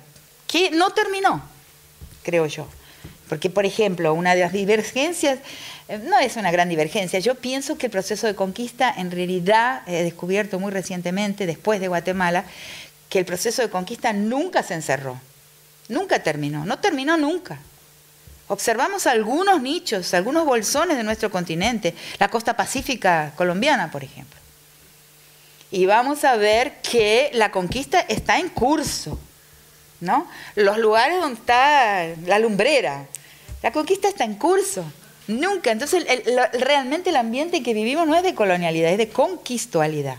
que 0.48 0.72
no 0.72 0.90
terminó, 0.90 1.44
creo 2.24 2.48
yo. 2.48 2.68
Porque, 3.28 3.52
por 3.52 3.64
ejemplo, 3.64 4.12
una 4.16 4.34
de 4.34 4.42
las 4.42 4.54
divergencias, 4.54 5.38
eh, 5.88 6.00
no 6.00 6.18
es 6.18 6.36
una 6.36 6.50
gran 6.50 6.68
divergencia, 6.68 7.20
yo 7.20 7.36
pienso 7.36 7.78
que 7.78 7.86
el 7.86 7.92
proceso 7.92 8.26
de 8.26 8.34
conquista, 8.34 8.92
en 8.98 9.12
realidad, 9.12 9.84
he 9.86 10.02
descubierto 10.02 10.60
muy 10.60 10.72
recientemente, 10.72 11.46
después 11.46 11.80
de 11.80 11.90
Guatemala, 11.90 12.46
que 13.10 13.19
el 13.19 13.26
proceso 13.26 13.61
de 13.61 13.69
conquista 13.69 14.14
nunca 14.14 14.64
se 14.64 14.76
encerró, 14.76 15.19
nunca 15.88 16.22
terminó, 16.22 16.65
no 16.65 16.80
terminó 16.80 17.18
nunca. 17.18 17.60
Observamos 18.48 19.06
algunos 19.06 19.61
nichos, 19.61 20.14
algunos 20.14 20.45
bolsones 20.45 20.98
de 20.98 21.03
nuestro 21.03 21.30
continente, 21.30 21.94
la 22.18 22.30
costa 22.30 22.56
pacífica 22.56 23.34
colombiana, 23.36 23.91
por 23.91 24.03
ejemplo. 24.03 24.40
Y 25.72 25.86
vamos 25.86 26.23
a 26.23 26.36
ver 26.36 26.81
que 26.81 27.30
la 27.34 27.52
conquista 27.52 27.99
está 27.99 28.40
en 28.40 28.49
curso, 28.49 29.19
¿no? 29.99 30.27
Los 30.56 30.80
lugares 30.80 31.19
donde 31.19 31.40
está 31.40 32.07
la 32.26 32.40
lumbrera, 32.40 33.06
la 33.61 33.72
conquista 33.72 34.07
está 34.07 34.23
en 34.23 34.36
curso. 34.36 34.84
Nunca. 35.27 35.72
Entonces, 35.72 36.07
realmente 36.53 37.11
el 37.11 37.15
ambiente 37.15 37.57
en 37.57 37.64
que 37.64 37.76
vivimos 37.76 38.07
no 38.07 38.15
es 38.15 38.23
de 38.23 38.34
colonialidad, 38.34 38.90
es 38.91 38.98
de 38.98 39.10
conquistualidad. 39.10 40.18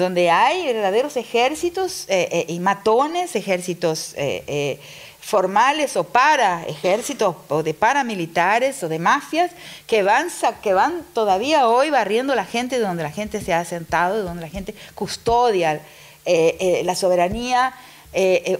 Donde 0.00 0.30
hay 0.30 0.64
verdaderos 0.64 1.18
ejércitos 1.18 2.06
eh, 2.08 2.26
eh, 2.32 2.44
y 2.48 2.58
matones, 2.58 3.36
ejércitos 3.36 4.14
eh, 4.16 4.80
formales 5.20 5.94
o 5.98 6.04
para 6.04 6.64
ejércitos 6.64 7.36
o 7.48 7.62
de 7.62 7.74
paramilitares 7.74 8.82
o 8.82 8.88
de 8.88 8.98
mafias 8.98 9.50
que 9.86 10.02
van, 10.02 10.28
que 10.62 10.72
van 10.72 11.04
todavía 11.12 11.68
hoy 11.68 11.90
barriendo 11.90 12.34
la 12.34 12.46
gente 12.46 12.78
de 12.78 12.86
donde 12.86 13.02
la 13.02 13.10
gente 13.10 13.42
se 13.42 13.52
ha 13.52 13.62
sentado, 13.66 14.16
de 14.16 14.22
donde 14.22 14.40
la 14.40 14.48
gente 14.48 14.74
custodia 14.94 15.82
la 16.24 16.94
soberanía 16.94 17.74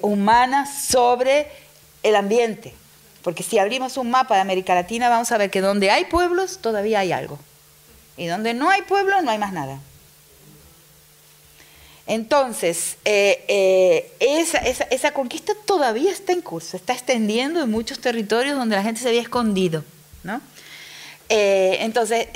humana 0.02 0.66
sobre 0.66 1.48
el 2.02 2.16
ambiente. 2.16 2.74
Porque 3.22 3.42
si 3.42 3.58
abrimos 3.58 3.96
un 3.96 4.10
mapa 4.10 4.34
de 4.34 4.42
América 4.42 4.74
Latina 4.74 5.08
vamos 5.08 5.32
a 5.32 5.38
ver 5.38 5.50
que 5.50 5.62
donde 5.62 5.90
hay 5.90 6.04
pueblos 6.04 6.58
todavía 6.58 6.98
hay 6.98 7.12
algo. 7.12 7.38
Y 8.18 8.26
donde 8.26 8.52
no 8.52 8.68
hay 8.68 8.82
pueblos 8.82 9.24
no 9.24 9.30
hay 9.30 9.38
más 9.38 9.54
nada. 9.54 9.78
Entonces, 12.10 12.96
eh, 13.04 14.10
eh, 14.18 14.44
esa, 14.90 15.12
conquista 15.12 15.52
todavía 15.64 16.10
está 16.10 16.32
en 16.32 16.40
curso, 16.40 16.76
está 16.76 16.92
extendiendo 16.92 17.62
en 17.62 17.70
muchos 17.70 18.00
territorios 18.00 18.56
donde 18.56 18.74
la 18.74 18.82
gente 18.82 19.00
se 19.00 19.10
había 19.10 19.22
escondido. 19.22 19.84
Eh, 21.28 21.76
entonces, 21.78 22.26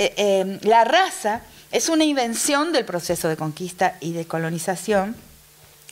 la 0.63 0.85
raza 0.85 1.43
es 1.73 1.89
una 1.89 2.05
invención 2.05 2.73
del 2.73 2.85
proceso 2.85 3.29
de 3.29 3.37
conquista 3.37 3.99
y 3.99 4.13
de 4.13 4.27
colonización 4.27 5.17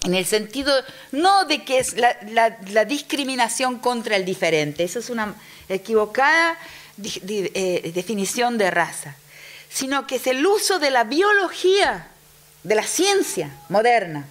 en 0.04 0.14
el 0.14 0.26
sentido 0.26 0.72
no 1.10 1.44
de 1.46 1.64
que 1.64 1.80
es 1.80 1.96
la, 1.96 2.84
discriminación 2.84 3.80
contra 3.80 4.14
el 4.14 4.24
diferente, 4.24 4.84
eso 4.84 5.00
es 5.00 5.10
una 5.10 5.34
equivocada 5.68 6.56
definición 6.96 8.58
de 8.58 8.70
raza, 8.70 9.16
sino 9.68 10.06
que 10.06 10.16
es 10.16 10.28
el 10.28 10.46
uso 10.46 10.78
de 10.78 10.92
la 10.92 11.02
biología, 11.02 12.11
de 12.62 12.74
la 12.74 12.84
ciencia 12.84 13.50
moderna, 13.68 14.26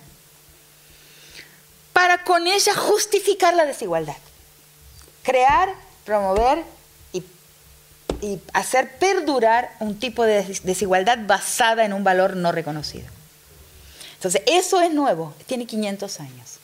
para 1.93 2.23
con 2.23 2.47
ella 2.47 2.73
justificar 2.73 3.53
la 3.53 3.65
desigualdad, 3.65 4.15
crear, 5.23 5.73
promover 6.05 6.63
y, 7.13 7.23
hacer 8.53 8.97
perdurar 8.97 9.75
un 9.79 9.99
tipo 9.99 10.23
de 10.23 10.43
desigualdad 10.63 11.17
basada 11.25 11.85
en 11.85 11.93
un 11.93 12.03
valor 12.03 12.35
no 12.35 12.51
reconocido. 12.51 13.07
Entonces, 14.13 14.43
eso 14.45 14.79
es 14.81 14.93
nuevo, 14.93 15.33
tiene 15.47 15.65
500 15.65 16.19
años. 16.19 16.59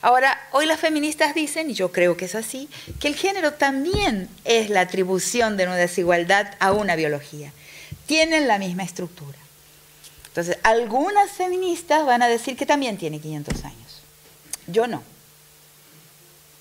Ahora, 0.00 0.40
hoy 0.52 0.66
las 0.66 0.78
feministas 0.78 1.34
dicen, 1.34 1.70
y 1.70 1.74
yo 1.74 1.90
creo 1.90 2.16
que 2.16 2.26
es 2.26 2.34
así, 2.34 2.68
que 3.00 3.08
el 3.08 3.16
género 3.16 3.54
también 3.54 4.28
es 4.44 4.70
la 4.70 4.82
atribución 4.82 5.56
de 5.56 5.64
una 5.64 5.76
desigualdad 5.76 6.54
a 6.60 6.72
una 6.72 6.94
biología. 6.94 7.52
Tienen 8.06 8.46
la 8.46 8.58
misma 8.58 8.84
estructura. 8.84 9.38
Entonces, 10.28 10.58
algunas 10.62 11.30
feministas 11.32 12.06
van 12.06 12.22
a 12.22 12.28
decir 12.28 12.56
que 12.56 12.66
también 12.66 12.96
tiene 12.96 13.18
500 13.18 13.64
años. 13.64 14.02
Yo 14.66 14.86
no. 14.86 15.02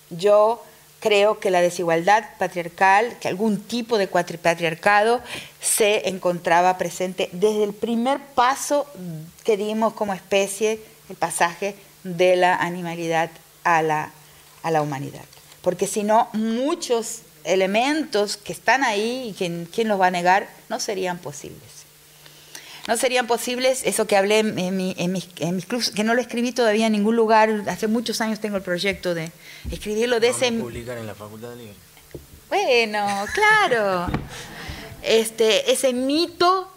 Yo 0.09 0.63
creo 0.99 1.39
que 1.39 1.51
la 1.51 1.61
desigualdad 1.61 2.29
patriarcal, 2.39 3.17
que 3.19 3.27
algún 3.27 3.61
tipo 3.61 3.97
de 3.97 4.07
patriarcado 4.07 5.21
se 5.61 6.09
encontraba 6.09 6.77
presente 6.77 7.29
desde 7.33 7.65
el 7.65 7.73
primer 7.73 8.19
paso 8.19 8.87
que 9.43 9.57
dimos 9.57 9.93
como 9.93 10.13
especie, 10.13 10.81
el 11.09 11.15
pasaje 11.15 11.75
de 12.03 12.35
la 12.35 12.55
animalidad 12.55 13.29
a 13.63 13.81
la, 13.81 14.11
a 14.63 14.71
la 14.71 14.81
humanidad. 14.81 15.25
Porque 15.61 15.87
si 15.87 16.03
no, 16.03 16.29
muchos 16.33 17.19
elementos 17.43 18.37
que 18.37 18.53
están 18.53 18.83
ahí 18.83 19.29
y 19.29 19.33
que, 19.33 19.67
quién 19.71 19.87
los 19.87 19.99
va 19.99 20.07
a 20.07 20.11
negar 20.11 20.49
no 20.69 20.79
serían 20.79 21.17
posibles 21.17 21.76
no 22.87 22.97
serían 22.97 23.27
posibles, 23.27 23.81
eso 23.83 24.07
que 24.07 24.15
hablé 24.15 24.39
en, 24.39 24.75
mi, 24.75 24.95
en, 24.97 25.11
mis, 25.11 25.27
en 25.39 25.55
mis 25.55 25.65
clubs, 25.65 25.91
que 25.91 26.03
no 26.03 26.13
lo 26.13 26.21
escribí 26.21 26.53
todavía 26.53 26.87
en 26.87 26.93
ningún 26.93 27.15
lugar, 27.15 27.63
hace 27.67 27.87
muchos 27.87 28.21
años 28.21 28.39
tengo 28.39 28.55
el 28.55 28.63
proyecto 28.63 29.13
de 29.13 29.31
escribirlo 29.69 30.19
de 30.19 30.29
ese... 30.29 30.51
publicar 30.53 30.97
en 30.97 31.05
la 31.05 31.13
Facultad 31.13 31.49
de 31.49 31.55
Libre. 31.57 31.73
Bueno, 32.47 33.25
claro. 33.33 34.07
Este, 35.03 35.71
ese 35.71 35.91
mito 35.91 36.71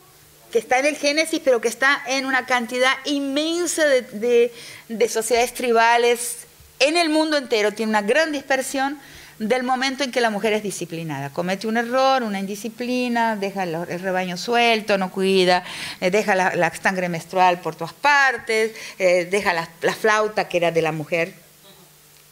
que 0.51 0.59
está 0.59 0.81
en 0.81 0.87
el 0.87 0.97
Génesis, 0.97 1.41
pero 1.45 1.61
que 1.61 1.69
está 1.69 2.03
en 2.09 2.27
una 2.27 2.45
cantidad 2.45 2.93
inmensa 3.05 3.87
de, 3.87 4.53
de 4.89 5.09
sociedades 5.09 5.55
tribales 5.55 6.39
en 6.81 6.97
el 6.97 7.09
mundo 7.09 7.37
entero, 7.37 7.73
tiene 7.73 7.91
una 7.91 8.03
gran 8.03 8.33
dispersión 8.33 8.99
del 9.41 9.63
momento 9.63 10.05
en 10.05 10.13
que 10.13 10.21
la 10.21 10.29
mujer 10.29 10.53
es 10.53 10.63
disciplinada. 10.63 11.31
Comete 11.31 11.67
un 11.67 11.79
error, 11.79 12.23
una 12.23 12.39
indisciplina, 12.39 13.37
deja 13.37 13.63
el, 13.63 14.01
rebaño 14.01 14.37
suelto, 14.37 14.99
no 14.99 15.11
cuida, 15.11 15.65
eh, 16.03 16.11
deja 16.11 16.35
la, 16.35 16.73
sangre 16.75 17.09
menstrual 17.09 17.59
por 17.61 17.75
todas 17.75 17.95
partes, 17.95 18.73
eh, 18.99 19.25
deja 19.31 19.55
la, 19.55 19.67
flauta 19.95 20.47
que 20.47 20.59
era 20.59 20.71
de 20.71 20.83
la 20.83 20.93
mujer. 20.93 21.33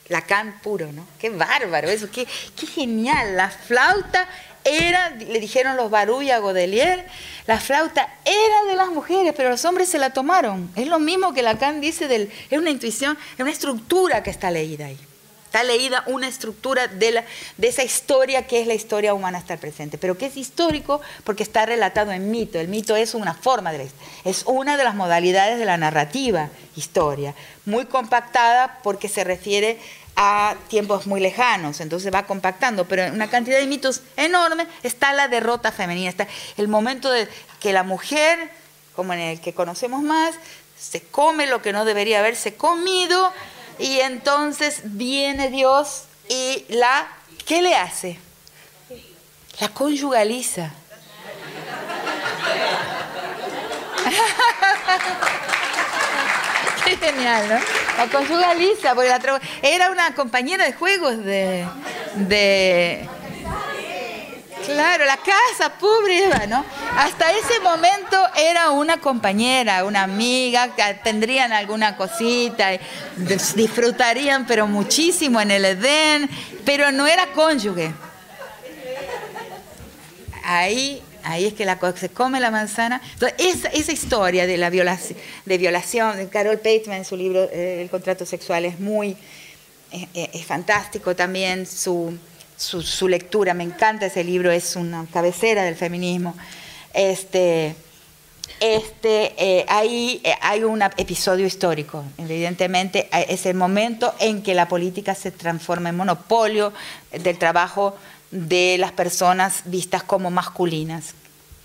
Lacan 0.09 0.61
puro, 0.63 0.93
¿no? 0.93 1.07
Qué 1.19 1.31
bárbaro 1.31 1.89
eso, 1.89 2.11
qué, 2.11 2.27
genial. 2.75 3.39
La 3.39 3.49
flauta 3.49 4.29
era, 4.65 5.09
le 5.11 5.41
dijeron 5.41 5.79
los 5.79 5.91
Baruy 5.91 6.31
a 6.31 6.41
Godelier, 6.41 7.07
la 7.47 7.59
flauta 7.59 8.07
era 8.27 8.71
de 8.71 8.77
las 8.77 8.89
mujeres, 8.89 9.33
pero 9.35 9.49
los 9.49 9.65
hombres 9.65 9.89
se 9.89 9.99
la 9.99 10.11
tomaron. 10.11 10.71
Es 10.77 10.87
lo 10.87 10.99
mismo 10.99 11.33
que 11.33 11.41
Lacan 11.41 11.81
dice, 11.81 12.07
del, 12.07 12.31
es 12.51 12.59
una 12.59 12.69
intuición, 12.69 13.17
es 13.33 13.41
una 13.41 13.51
estructura 13.51 14.23
que 14.23 14.29
está 14.29 14.51
leída 14.51 14.87
ahí. 14.87 15.08
Está 15.49 15.65
leída 15.65 16.05
una 16.05 16.29
estructura 16.29 16.89
de, 16.89 17.11
la, 17.11 17.25
de 17.57 17.69
esa 17.69 17.83
historia 17.83 18.47
que 18.47 18.61
es 18.61 18.67
la 18.67 18.75
historia 18.75 19.15
humana 19.15 19.39
hasta 19.39 19.55
el 19.55 19.59
presente, 19.59 19.97
pero 19.97 20.19
que 20.19 20.27
es 20.27 20.37
histórico 20.37 21.01
porque 21.25 21.43
está 21.43 21.65
relatado 21.65 22.13
en 22.13 22.31
mito. 22.31 22.59
El 22.59 22.69
mito 22.69 22.95
es 22.97 23.15
una 23.15 23.33
forma 23.33 23.73
de 23.73 23.79
la, 23.79 23.85
es 24.27 24.43
una 24.45 24.77
de 24.77 24.85
las 24.85 24.95
modalidades 24.95 25.59
de 25.59 25.65
la 25.65 25.79
narrativa 25.79 26.51
historia, 26.77 27.35
muy 27.65 27.87
compactada 27.87 28.81
porque 28.83 29.09
se 29.09 29.25
refiere 29.25 29.79
a 30.17 30.55
tiempos 30.69 31.07
muy 31.07 31.19
lejanos, 31.19 31.81
entonces 31.81 32.13
va 32.13 32.27
compactando, 32.27 32.87
pero 32.87 33.05
en 33.05 33.15
una 33.15 33.31
cantidad 33.31 33.59
de 33.59 33.67
mitos 33.67 34.03
enorme 34.19 34.67
está 34.83 35.15
la 35.15 35.29
derrota 35.29 35.73
femenina, 35.73 36.11
está 36.11 36.29
el 36.59 36.69
momento 36.69 37.11
de 37.11 37.27
que 37.59 37.73
la 37.73 37.85
mujer, 37.85 38.51
como 38.95 39.15
en 39.15 39.21
el 39.21 39.41
que 39.41 39.55
conocemos 39.55 40.03
más, 40.03 40.35
se 40.79 41.01
come 41.01 41.47
lo 41.47 41.63
que 41.63 41.73
no 41.73 41.87
debería 41.87 42.19
haberse 42.19 42.55
comido 42.55 43.33
y 43.79 44.01
entonces 44.01 44.81
viene 44.85 45.51
Dios 45.51 46.05
y 46.29 46.65
la, 46.69 47.07
¿qué 47.47 47.63
le 47.63 47.77
hace? 47.77 48.19
La 49.61 49.69
conyugaliza. 49.69 50.73
Qué 56.85 56.97
genial, 56.97 57.49
¿no? 57.49 57.59
La 57.99 58.07
conyugaliza, 58.11 58.95
porque 58.95 59.11
la 59.11 59.21
era 59.63 59.91
una 59.91 60.15
compañera 60.15 60.65
de 60.65 60.73
juegos 60.73 61.23
de, 61.23 61.67
de 62.15 63.07
Claro, 64.69 65.07
la 65.07 65.17
casa, 65.17 65.73
pobre 65.79 66.25
Eva, 66.25 66.47
¿no? 66.47 66.63
Hasta 66.95 67.33
ese 67.33 67.59
momento 67.61 68.19
era 68.37 68.71
una 68.71 68.99
compañera, 68.99 69.83
una 69.85 70.03
amiga, 70.03 70.75
tendrían 71.03 71.53
alguna 71.53 71.97
cosita, 71.97 72.73
disfrutarían, 73.17 74.47
pero 74.47 74.67
muchísimo 74.67 75.41
en 75.41 75.53
el 75.53 75.65
Edén, 75.65 76.29
pero 76.67 76.93
no 76.93 77.07
era 77.07 77.29
cónyuge. 77.33 77.95
Ahí, 80.45 81.03
ahí 81.25 81.47
es 81.47 81.55
que 81.55 81.65
la, 81.65 81.79
se 81.97 82.11
come 82.11 82.39
la 82.39 82.51
manzana. 82.51 83.01
Entonces, 83.15 83.65
esa, 83.73 83.91
historia 83.91 84.47
de 84.47 84.59
la 84.59 84.69
violación, 84.69 86.19
de 86.19 86.29
Carol 86.29 86.59
Pateman 86.59 86.99
en 86.99 87.05
su 87.07 87.17
libro 87.17 87.49
eh, 87.51 87.81
El 87.81 87.89
contrato 87.89 88.27
sexual 88.27 88.67
es 88.67 88.79
muy, 88.79 89.17
eh, 89.93 90.09
eh, 90.13 90.31
es 90.35 90.45
fantástico 90.45 91.17
también 91.17 91.67
su 91.67 92.19
su, 92.59 93.09
lectura. 93.09 93.55
Me 93.55 93.65
encanta 93.65 94.07
ese 94.07 94.25
libro, 94.25 94.51
es 94.51 94.77
una 94.77 95.07
cabecera 95.13 95.63
del 95.63 95.77
feminismo. 95.77 96.37
Este, 96.93 97.75
este, 98.61 99.33
eh, 99.39 99.65
ahí 99.69 100.21
eh, 100.25 100.35
hay 100.43 100.65
un 100.65 100.83
episodio 100.83 101.47
histórico. 101.47 102.05
Evidentemente, 102.19 103.09
es 103.29 103.47
el 103.47 103.55
momento 103.57 104.15
en 104.19 104.43
que 104.43 104.55
la 104.55 104.69
política 104.69 105.15
se 105.15 105.31
transforma 105.31 105.89
en 105.89 105.97
monopolio 105.97 106.73
del 107.13 107.39
trabajo 107.39 107.97
de 108.31 108.77
las 108.79 108.93
personas 108.93 109.63
vistas 109.65 110.03
como 110.03 110.31
masculinas. 110.31 111.15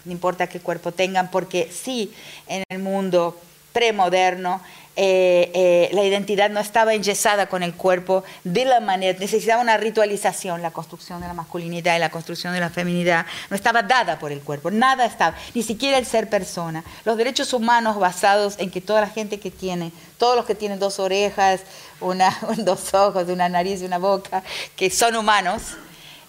No 0.06 0.12
importa 0.12 0.48
qué 0.48 0.60
cuerpo 0.60 0.92
tengan, 0.92 1.32
porque 1.32 1.70
sí, 1.72 2.14
en 2.48 2.64
el 2.70 2.80
mundo 2.80 3.40
premoderno, 3.74 4.62
eh, 4.96 5.50
eh, 5.56 5.90
la 5.94 6.04
identidad 6.04 6.52
no 6.52 6.60
estaba 6.60 6.94
enyesada 6.94 7.48
con 7.48 7.64
el 7.64 7.74
cuerpo 7.74 8.24
de 8.44 8.64
la 8.64 8.80
manera, 8.80 9.18
necesitaba 9.18 9.60
una 9.60 9.76
ritualización, 9.76 10.62
la 10.62 10.70
construcción 10.70 11.20
de 11.20 11.28
la 11.28 11.34
masculinidad 11.34 11.96
y 11.96 12.00
la 12.00 12.12
construcción 12.12 12.54
de 12.54 12.60
la 12.60 12.70
feminidad, 12.70 13.26
no 13.50 13.56
estaba 13.56 13.82
dada 13.82 14.20
por 14.20 14.32
el 14.32 14.42
cuerpo, 14.42 14.70
nada 14.70 15.06
estaba, 15.06 15.36
ni 15.56 15.64
siquiera 15.64 15.98
el 15.98 16.06
ser 16.06 16.30
persona. 16.30 16.84
Los 17.06 17.18
derechos 17.18 17.54
humanos 17.54 17.98
basados 17.98 18.56
en 18.60 18.70
que 18.70 18.82
toda 18.82 19.02
la 19.02 19.10
gente 19.10 19.40
que 19.40 19.50
tiene, 19.50 19.92
todos 20.20 20.36
los 20.36 20.46
que 20.46 20.54
tienen 20.54 20.78
dos 20.78 21.00
orejas, 21.00 21.62
una, 22.00 22.38
dos 22.58 22.94
ojos, 22.94 23.28
una 23.30 23.50
nariz 23.50 23.82
y 23.82 23.86
una 23.86 23.98
boca, 23.98 24.44
que 24.76 24.92
son 24.92 25.16
humanos, 25.16 25.64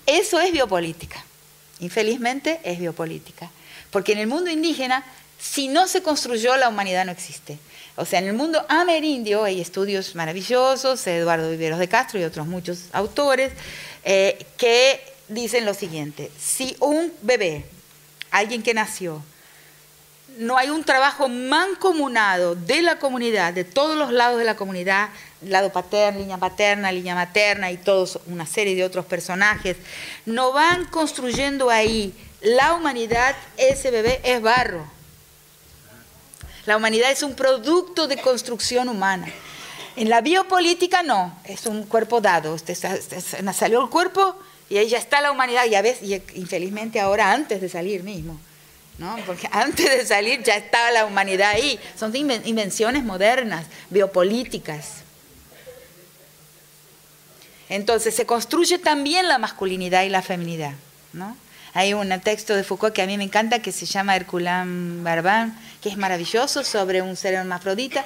eso 0.06 0.40
es 0.40 0.50
biopolítica. 0.52 1.22
Infelizmente 1.80 2.60
es 2.64 2.78
biopolítica. 2.78 3.50
Porque 3.90 4.12
en 4.12 4.18
el 4.18 4.26
mundo 4.26 4.50
indígena, 4.50 5.04
si 5.44 5.68
no 5.68 5.86
se 5.86 6.02
construyó, 6.02 6.56
la 6.56 6.70
humanidad 6.70 7.04
no 7.04 7.12
existe. 7.12 7.58
O 7.96 8.06
sea, 8.06 8.18
en 8.18 8.28
el 8.28 8.32
mundo 8.32 8.64
amerindio 8.66 9.44
hay 9.44 9.60
estudios 9.60 10.14
maravillosos, 10.14 11.06
Eduardo 11.06 11.50
Viveros 11.50 11.78
de 11.78 11.86
Castro 11.86 12.18
y 12.18 12.24
otros 12.24 12.46
muchos 12.46 12.86
autores, 12.92 13.52
eh, 14.04 14.46
que 14.56 15.00
dicen 15.28 15.66
lo 15.66 15.74
siguiente, 15.74 16.30
si 16.40 16.76
un 16.80 17.12
bebé, 17.20 17.66
alguien 18.30 18.62
que 18.62 18.72
nació, 18.72 19.22
no 20.38 20.56
hay 20.56 20.70
un 20.70 20.82
trabajo 20.82 21.28
mancomunado 21.28 22.54
de 22.54 22.80
la 22.80 22.98
comunidad, 22.98 23.52
de 23.52 23.64
todos 23.64 23.98
los 23.98 24.12
lados 24.12 24.38
de 24.38 24.44
la 24.44 24.56
comunidad, 24.56 25.10
lado 25.42 25.70
paterno, 25.70 26.20
línea 26.20 26.38
paterna, 26.38 26.90
línea 26.90 27.14
materna 27.14 27.70
y 27.70 27.76
todos, 27.76 28.18
una 28.26 28.46
serie 28.46 28.74
de 28.74 28.82
otros 28.82 29.04
personajes, 29.04 29.76
no 30.24 30.52
van 30.52 30.86
construyendo 30.86 31.68
ahí 31.68 32.14
la 32.40 32.74
humanidad, 32.74 33.36
ese 33.58 33.90
bebé 33.90 34.20
es 34.24 34.40
barro 34.40 34.93
la 36.66 36.77
humanidad 36.77 37.11
es 37.11 37.23
un 37.23 37.35
producto 37.35 38.07
de 38.07 38.16
construcción 38.16 38.89
humana. 38.89 39.27
En 39.97 40.09
la 40.09 40.20
biopolítica 40.20 41.03
no, 41.03 41.39
es 41.45 41.66
un 41.66 41.85
cuerpo 41.85 42.20
dado. 42.20 42.55
Usted, 42.55 42.74
salió 43.53 43.82
el 43.82 43.91
cuerpo 43.91 44.36
y 44.69 44.78
ahí 44.78 44.89
ya 44.89 44.99
está 44.99 45.20
la 45.20 45.31
humanidad, 45.31 45.66
ya 45.66 45.82
ves, 45.82 46.03
y 46.03 46.15
infelizmente 46.35 47.01
ahora 47.01 47.32
antes 47.32 47.61
de 47.61 47.69
salir 47.69 48.03
mismo. 48.03 48.41
¿no? 48.99 49.16
Porque 49.27 49.49
antes 49.53 49.91
de 49.91 50.07
salir 50.07 50.43
ya 50.43 50.57
estaba 50.57 50.91
la 50.91 51.07
humanidad 51.07 51.51
ahí. 51.51 51.78
Son 51.99 52.15
invenciones 52.16 53.05
modernas, 53.05 53.66
biopolíticas. 53.91 55.05
Entonces 57.69 58.15
se 58.15 58.27
construye 58.27 58.78
también 58.78 59.28
la 59.28 59.39
masculinidad 59.39 60.03
y 60.05 60.09
la 60.09 60.23
feminidad. 60.23 60.73
¿no? 61.12 61.36
Hay 61.76 61.92
un 61.92 62.09
texto 62.20 62.55
de 62.55 62.62
Foucault 62.62 62.94
que 62.94 63.02
a 63.02 63.06
mí 63.06 63.18
me 63.18 63.24
encanta 63.24 63.59
que 63.59 63.72
se 63.72 63.84
llama 63.84 64.14
Herculán 64.14 65.02
Barbán, 65.02 65.59
que 65.82 65.88
es 65.88 65.96
maravilloso 65.96 66.62
sobre 66.62 67.02
un 67.02 67.16
ser 67.16 67.34
hermafrodita. 67.34 68.05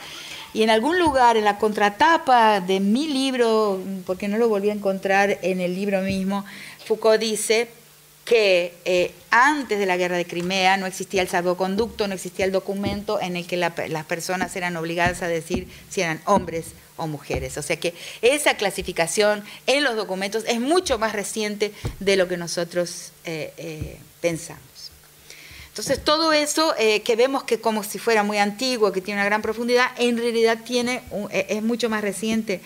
Y 0.55 0.63
en 0.63 0.71
algún 0.71 0.99
lugar, 0.99 1.37
en 1.37 1.45
la 1.45 1.59
contratapa 1.59 2.61
de 2.61 2.81
mi 2.81 3.09
libro, 3.09 3.79
porque 4.07 4.27
no 4.27 4.39
lo 4.39 4.49
volví 4.49 4.71
a 4.71 4.73
encontrar 4.73 5.39
en 5.43 5.61
el 5.61 5.75
libro 5.75 6.01
mismo, 6.01 6.47
Foucault 6.87 7.21
dice 7.21 7.69
que 8.25 8.75
eh, 8.87 9.13
antes 9.31 9.79
de 9.79 9.85
la 9.85 9.99
guerra 9.99 10.17
de 10.17 10.25
Crimea 10.25 10.79
no 10.79 10.87
existía 10.87 11.21
el 11.21 11.29
salvoconducto, 11.29 12.09
no 12.09 12.15
existía 12.15 12.47
el 12.47 12.53
documento 12.53 13.21
en 13.21 13.37
el 13.37 13.47
que 13.47 13.59
las 13.59 14.05
personas 14.07 14.57
eran 14.57 14.79
obligadas 14.79 15.21
a 15.23 15.29
decir 15.29 15.69
si 15.91 16.01
eran 16.01 16.23
hombres 16.25 16.73
o 16.99 17.07
mujeres. 17.07 17.57
O 17.57 17.63
sea 17.63 17.81
que 17.81 17.95
esa 18.21 18.57
clasificación 18.57 19.43
en 19.67 19.85
los 19.85 19.97
documentos 19.97 20.45
es 20.47 20.61
mucho 20.61 20.99
más 20.99 21.15
reciente 21.15 21.73
de 22.01 22.17
lo 22.17 22.29
que 22.29 22.37
nosotros 22.37 23.13
eh, 23.25 23.53
eh, 23.57 23.97
pensamos. 24.21 24.61
Entonces 25.69 26.03
todo 26.05 26.33
eso 26.33 26.75
eh, 26.77 27.03
que 27.03 27.15
vemos 27.17 27.45
que 27.45 27.61
como 27.61 27.85
si 27.85 27.99
fuera 27.99 28.23
muy 28.25 28.39
antiguo, 28.39 28.93
que 28.93 29.01
tiene 29.01 29.21
una 29.21 29.27
gran 29.27 29.43
profundidad, 29.43 29.91
en 29.97 30.19
realidad 30.19 30.59
tiene 30.65 31.03
es 31.31 31.63
mucho 31.63 31.89
más 31.89 32.03
reciente 32.03 32.61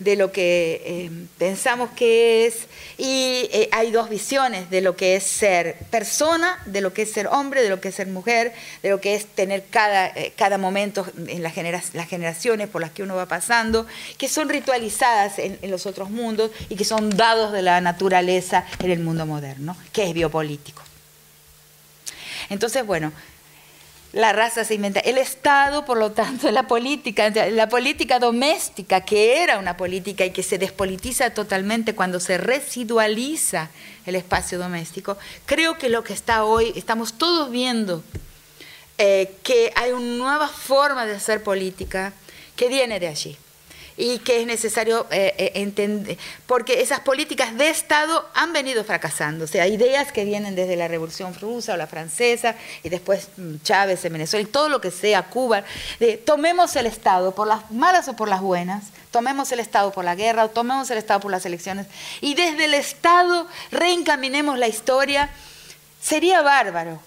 de 0.00 0.16
lo 0.16 0.32
que 0.32 0.82
eh, 0.84 1.10
pensamos 1.38 1.90
que 1.90 2.46
es 2.46 2.66
y 2.98 3.48
eh, 3.52 3.68
hay 3.70 3.92
dos 3.92 4.08
visiones 4.08 4.68
de 4.70 4.80
lo 4.80 4.96
que 4.96 5.14
es 5.14 5.22
ser 5.24 5.76
persona, 5.90 6.58
de 6.66 6.80
lo 6.80 6.92
que 6.92 7.02
es 7.02 7.12
ser 7.12 7.28
hombre, 7.28 7.62
de 7.62 7.68
lo 7.68 7.80
que 7.80 7.88
es 7.88 7.94
ser 7.94 8.08
mujer, 8.08 8.52
de 8.82 8.88
lo 8.90 9.00
que 9.00 9.14
es 9.14 9.26
tener 9.26 9.64
cada, 9.70 10.08
eh, 10.08 10.32
cada 10.36 10.58
momento 10.58 11.06
en 11.28 11.42
las, 11.42 11.52
generaciones 11.52 12.68
por 12.68 12.80
las 12.80 12.90
que 12.90 13.02
uno 13.02 13.14
va 13.14 13.26
pasando, 13.26 13.86
que 14.16 14.28
son 14.28 14.48
ritualizadas 14.48 15.38
en 15.38 15.58
los 15.70 15.84
otros 15.86 16.10
mundos 16.10 16.50
y 16.70 16.76
que 16.76 16.84
son 16.84 17.10
dados 17.10 17.52
de 17.52 17.62
la 17.62 17.80
naturaleza 17.80 18.64
en 18.82 18.90
el 18.90 19.00
mundo 19.00 19.26
moderno, 19.26 19.76
que 19.92 20.08
es 20.08 20.14
biopolítico. 20.14 20.82
Entonces, 22.48 22.84
bueno, 22.84 23.12
la 24.12 24.32
raza 24.32 24.64
se 24.64 24.74
inventa. 24.74 25.00
El 25.00 25.18
Estado, 25.18 25.84
por 25.84 25.98
lo 25.98 26.12
tanto, 26.12 26.50
la 26.50 26.66
política, 26.66 27.30
la 27.30 27.68
política 27.68 28.18
doméstica, 28.18 29.02
que 29.02 29.42
era 29.42 29.58
una 29.58 29.76
política 29.76 30.24
y 30.24 30.30
que 30.30 30.42
se 30.42 30.58
despolitiza 30.58 31.30
totalmente 31.30 31.94
cuando 31.94 32.20
se 32.20 32.38
residualiza 32.38 33.70
el 34.06 34.14
espacio 34.14 34.58
doméstico, 34.58 35.16
creo 35.46 35.78
que 35.78 35.88
lo 35.88 36.02
que 36.02 36.12
está 36.12 36.44
hoy, 36.44 36.72
estamos 36.74 37.14
todos 37.14 37.50
viendo 37.50 38.02
eh, 38.98 39.34
que 39.42 39.72
hay 39.76 39.92
una 39.92 40.16
nueva 40.16 40.48
forma 40.48 41.06
de 41.06 41.14
hacer 41.14 41.42
política 41.42 42.12
que 42.56 42.68
viene 42.68 42.98
de 42.98 43.08
allí 43.08 43.36
y 44.00 44.18
que 44.20 44.40
es 44.40 44.46
necesario 44.46 45.06
eh, 45.10 45.34
eh, 45.36 45.52
entender, 45.56 46.16
porque 46.46 46.80
esas 46.80 47.00
políticas 47.00 47.56
de 47.56 47.68
Estado 47.68 48.26
han 48.34 48.52
venido 48.52 48.82
fracasando, 48.82 49.44
o 49.44 49.46
sea, 49.46 49.66
ideas 49.66 50.10
que 50.10 50.24
vienen 50.24 50.54
desde 50.54 50.74
la 50.74 50.88
Revolución 50.88 51.34
Rusa 51.38 51.74
o 51.74 51.76
la 51.76 51.86
Francesa, 51.86 52.56
y 52.82 52.88
después 52.88 53.28
mm, 53.36 53.56
Chávez 53.62 54.02
en 54.06 54.14
Venezuela, 54.14 54.48
y 54.48 54.50
todo 54.50 54.70
lo 54.70 54.80
que 54.80 54.90
sea, 54.90 55.24
Cuba, 55.24 55.64
de, 55.98 56.16
tomemos 56.16 56.74
el 56.76 56.86
Estado 56.86 57.34
por 57.34 57.46
las 57.46 57.70
malas 57.70 58.08
o 58.08 58.16
por 58.16 58.28
las 58.28 58.40
buenas, 58.40 58.84
tomemos 59.10 59.52
el 59.52 59.60
Estado 59.60 59.92
por 59.92 60.04
la 60.04 60.14
guerra 60.14 60.44
o 60.44 60.48
tomemos 60.48 60.90
el 60.90 60.96
Estado 60.96 61.20
por 61.20 61.30
las 61.30 61.44
elecciones, 61.44 61.86
y 62.22 62.34
desde 62.34 62.64
el 62.64 62.74
Estado 62.74 63.46
reencaminemos 63.70 64.58
la 64.58 64.68
historia, 64.68 65.28
sería 66.00 66.40
bárbaro, 66.40 67.00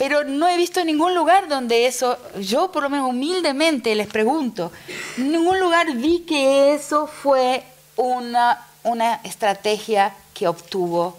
pero 0.00 0.24
no 0.24 0.48
he 0.48 0.56
visto 0.56 0.82
ningún 0.82 1.14
lugar 1.14 1.46
donde 1.46 1.86
eso, 1.86 2.18
yo 2.40 2.72
por 2.72 2.82
lo 2.82 2.88
menos 2.88 3.10
humildemente 3.10 3.94
les 3.94 4.06
pregunto, 4.06 4.72
en 5.18 5.30
ningún 5.30 5.60
lugar 5.60 5.94
vi 5.94 6.20
que 6.20 6.72
eso 6.72 7.06
fue 7.06 7.62
una, 7.96 8.66
una 8.82 9.16
estrategia 9.24 10.14
que 10.32 10.48
obtuvo 10.48 11.18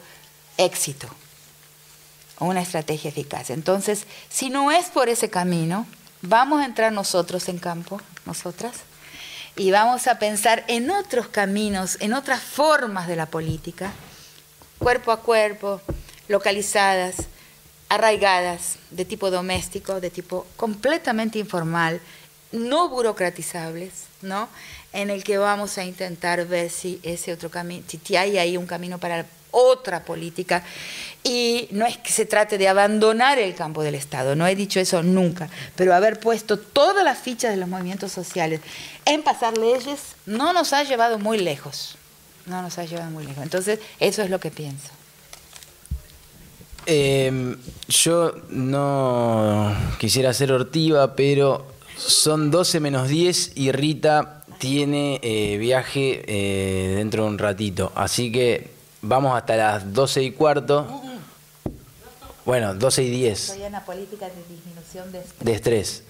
éxito, 0.57 1.07
una 2.39 2.63
estrategia 2.63 3.11
eficaz. 3.11 3.51
Entonces, 3.51 4.07
si 4.31 4.49
no 4.49 4.71
es 4.71 4.87
por 4.87 5.09
ese 5.09 5.29
camino, 5.29 5.85
vamos 6.23 6.59
a 6.59 6.65
entrar 6.65 6.91
nosotros 6.91 7.49
en 7.49 7.59
campo, 7.59 8.01
nosotras, 8.25 8.77
y 9.55 9.69
vamos 9.69 10.07
a 10.07 10.17
pensar 10.17 10.63
en 10.67 10.89
otros 10.89 11.27
caminos, 11.27 11.97
en 11.99 12.13
otras 12.13 12.41
formas 12.41 13.07
de 13.07 13.15
la 13.15 13.27
política, 13.27 13.91
cuerpo 14.79 15.11
a 15.11 15.21
cuerpo, 15.21 15.81
localizadas, 16.27 17.27
arraigadas 17.91 18.77
de 18.89 19.03
tipo 19.03 19.29
doméstico, 19.29 19.99
de 19.99 20.09
tipo 20.09 20.47
completamente 20.55 21.39
informal, 21.39 21.99
no 22.53 22.87
burocratizables, 22.87 23.91
¿no? 24.21 24.47
En 24.93 25.09
el 25.09 25.25
que 25.25 25.37
vamos 25.37 25.77
a 25.77 25.83
intentar 25.83 26.47
ver 26.47 26.69
si 26.69 27.01
ese 27.03 27.33
otro 27.33 27.51
camino, 27.51 27.83
si 27.85 28.15
hay 28.15 28.37
ahí 28.37 28.55
un 28.55 28.65
camino 28.65 28.97
para 28.97 29.25
otra 29.51 30.05
política. 30.05 30.63
Y 31.21 31.67
no 31.71 31.85
es 31.85 31.97
que 31.97 32.13
se 32.13 32.25
trate 32.25 32.57
de 32.57 32.69
abandonar 32.69 33.39
el 33.39 33.53
campo 33.55 33.83
del 33.83 33.95
Estado, 33.95 34.37
no 34.37 34.47
he 34.47 34.55
dicho 34.55 34.79
eso 34.79 35.03
nunca, 35.03 35.49
pero 35.75 35.93
haber 35.93 36.17
puesto 36.17 36.57
todas 36.57 37.03
las 37.03 37.17
fichas 37.17 37.51
de 37.51 37.57
los 37.57 37.67
movimientos 37.67 38.13
sociales 38.13 38.61
en 39.03 39.21
pasar 39.21 39.57
leyes 39.57 40.15
no 40.25 40.53
nos 40.53 40.71
ha 40.71 40.83
llevado 40.83 41.19
muy 41.19 41.39
lejos, 41.39 41.97
no 42.45 42.61
nos 42.61 42.77
ha 42.77 42.85
llevado 42.85 43.11
muy 43.11 43.25
lejos. 43.25 43.43
Entonces, 43.43 43.79
eso 43.99 44.21
es 44.21 44.29
lo 44.29 44.39
que 44.39 44.49
pienso. 44.49 45.00
Eh, 46.85 47.55
yo 47.87 48.33
no 48.49 49.75
quisiera 49.99 50.33
ser 50.33 50.51
hortiva, 50.51 51.15
pero 51.15 51.65
son 51.97 52.51
12 52.51 52.79
menos 52.79 53.07
10 53.07 53.53
y 53.55 53.71
Rita 53.71 54.43
tiene 54.57 55.19
eh, 55.23 55.57
viaje 55.57 56.23
eh, 56.27 56.95
dentro 56.95 57.23
de 57.23 57.29
un 57.29 57.37
ratito. 57.37 57.91
Así 57.95 58.31
que 58.31 58.71
vamos 59.01 59.35
hasta 59.35 59.55
las 59.55 59.93
12 59.93 60.23
y 60.23 60.31
cuarto. 60.31 61.01
Bueno, 62.45 62.73
12 62.73 63.03
y 63.03 63.09
10. 63.09 63.39
Soy 63.39 63.61
una 63.61 63.85
política 63.85 64.27
de 64.27 64.43
disminución 64.49 65.11
de 65.11 65.19
estrés. 65.19 65.45
De 65.45 65.53
estrés. 65.53 66.03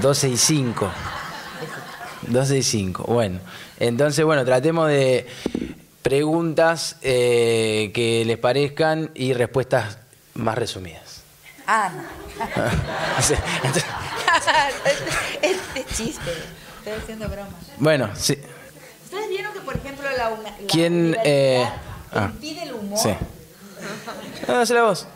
12 0.00 0.28
y 0.30 0.36
5. 0.36 0.90
12 2.28 2.58
y 2.58 2.62
5. 2.62 3.04
Bueno, 3.04 3.40
entonces, 3.78 4.24
bueno, 4.24 4.44
tratemos 4.44 4.88
de 4.88 5.26
preguntas 6.04 6.96
eh, 7.00 7.90
que 7.94 8.26
les 8.26 8.36
parezcan 8.36 9.10
y 9.14 9.32
respuestas 9.32 9.96
más 10.34 10.56
resumidas. 10.56 11.22
Ah, 11.66 11.90
no. 11.96 12.04
este 15.42 15.84
chiste. 15.86 16.30
Estoy 16.78 16.92
haciendo 16.92 17.26
broma. 17.26 17.48
Bueno, 17.78 18.10
sí. 18.14 18.36
¿Ustedes 19.04 19.30
vieron 19.30 19.54
que, 19.54 19.60
por 19.60 19.76
ejemplo, 19.76 20.04
la, 20.10 20.30
la 20.30 20.56
¿Quién 20.68 21.16
eh, 21.24 21.66
ah, 22.12 22.30
impide 22.34 22.64
el 22.64 22.74
humor? 22.74 22.98
Sí. 22.98 23.14
No, 24.46 24.62
no, 24.62 24.74
la 24.74 24.82
voz. 24.82 25.06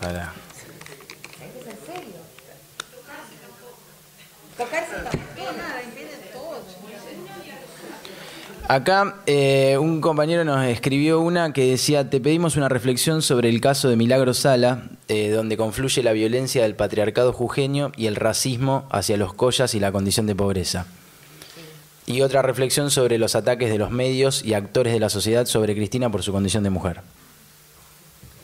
Para. 0.00 0.37
Acá 8.68 9.16
eh, 9.24 9.78
un 9.78 10.02
compañero 10.02 10.44
nos 10.44 10.62
escribió 10.66 11.20
una 11.20 11.54
que 11.54 11.70
decía, 11.70 12.10
te 12.10 12.20
pedimos 12.20 12.56
una 12.56 12.68
reflexión 12.68 13.22
sobre 13.22 13.48
el 13.48 13.62
caso 13.62 13.88
de 13.88 13.96
Milagro 13.96 14.34
Sala, 14.34 14.90
eh, 15.08 15.30
donde 15.30 15.56
confluye 15.56 16.02
la 16.02 16.12
violencia 16.12 16.64
del 16.64 16.74
patriarcado 16.74 17.32
jujeño 17.32 17.92
y 17.96 18.08
el 18.08 18.16
racismo 18.16 18.86
hacia 18.90 19.16
los 19.16 19.32
collas 19.32 19.74
y 19.74 19.80
la 19.80 19.90
condición 19.90 20.26
de 20.26 20.34
pobreza. 20.34 20.84
Y 22.04 22.20
otra 22.20 22.42
reflexión 22.42 22.90
sobre 22.90 23.16
los 23.16 23.34
ataques 23.36 23.70
de 23.70 23.78
los 23.78 23.90
medios 23.90 24.44
y 24.44 24.52
actores 24.52 24.92
de 24.92 25.00
la 25.00 25.08
sociedad 25.08 25.46
sobre 25.46 25.74
Cristina 25.74 26.10
por 26.10 26.22
su 26.22 26.32
condición 26.32 26.62
de 26.62 26.68
mujer. 26.68 27.00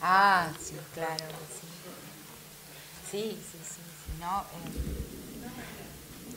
Ah, 0.00 0.48
sí, 0.58 0.72
claro. 0.94 1.34
Sí, 3.10 3.36
sí, 3.52 3.58
sí. 3.62 3.80
no, 4.20 4.40
eh, 4.40 4.63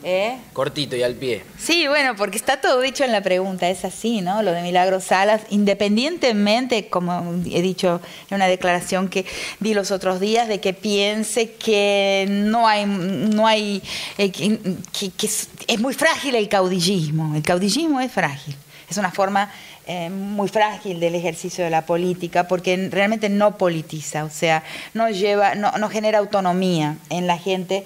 ¿Eh? 0.04 0.38
Cortito 0.52 0.94
y 0.94 1.02
al 1.02 1.14
pie. 1.14 1.42
Sí, 1.58 1.88
bueno, 1.88 2.14
porque 2.14 2.36
está 2.36 2.60
todo 2.60 2.80
dicho 2.80 3.02
en 3.02 3.10
la 3.10 3.20
pregunta, 3.20 3.68
es 3.68 3.84
así, 3.84 4.20
¿no? 4.20 4.42
Lo 4.42 4.52
de 4.52 4.62
Milagros 4.62 5.04
Salas, 5.04 5.42
independientemente, 5.50 6.88
como 6.88 7.34
he 7.50 7.62
dicho 7.62 8.00
en 8.30 8.36
una 8.36 8.46
declaración 8.46 9.08
que 9.08 9.26
di 9.58 9.74
los 9.74 9.90
otros 9.90 10.20
días, 10.20 10.46
de 10.46 10.60
que 10.60 10.72
piense 10.72 11.52
que 11.52 12.26
no 12.28 12.68
hay, 12.68 12.86
no 12.86 13.46
hay, 13.46 13.82
eh, 14.18 14.30
que, 14.30 15.26
es, 15.26 15.80
muy 15.80 15.94
frágil 15.94 16.36
el 16.36 16.48
caudillismo. 16.48 17.34
El 17.34 17.42
caudillismo 17.42 18.00
es 18.00 18.12
frágil, 18.12 18.54
es 18.88 18.96
una 18.98 19.10
forma 19.10 19.50
eh, 19.88 20.10
muy 20.10 20.48
frágil 20.48 21.00
del 21.00 21.16
ejercicio 21.16 21.64
de 21.64 21.70
la 21.70 21.84
política 21.86 22.46
porque 22.46 22.88
realmente 22.92 23.28
no 23.28 23.56
politiza, 23.56 24.24
o 24.24 24.30
sea, 24.30 24.62
no 24.94 25.10
lleva, 25.10 25.56
no, 25.56 25.72
no 25.72 25.88
genera 25.88 26.18
autonomía 26.18 26.98
en 27.10 27.26
la 27.26 27.36
gente 27.36 27.84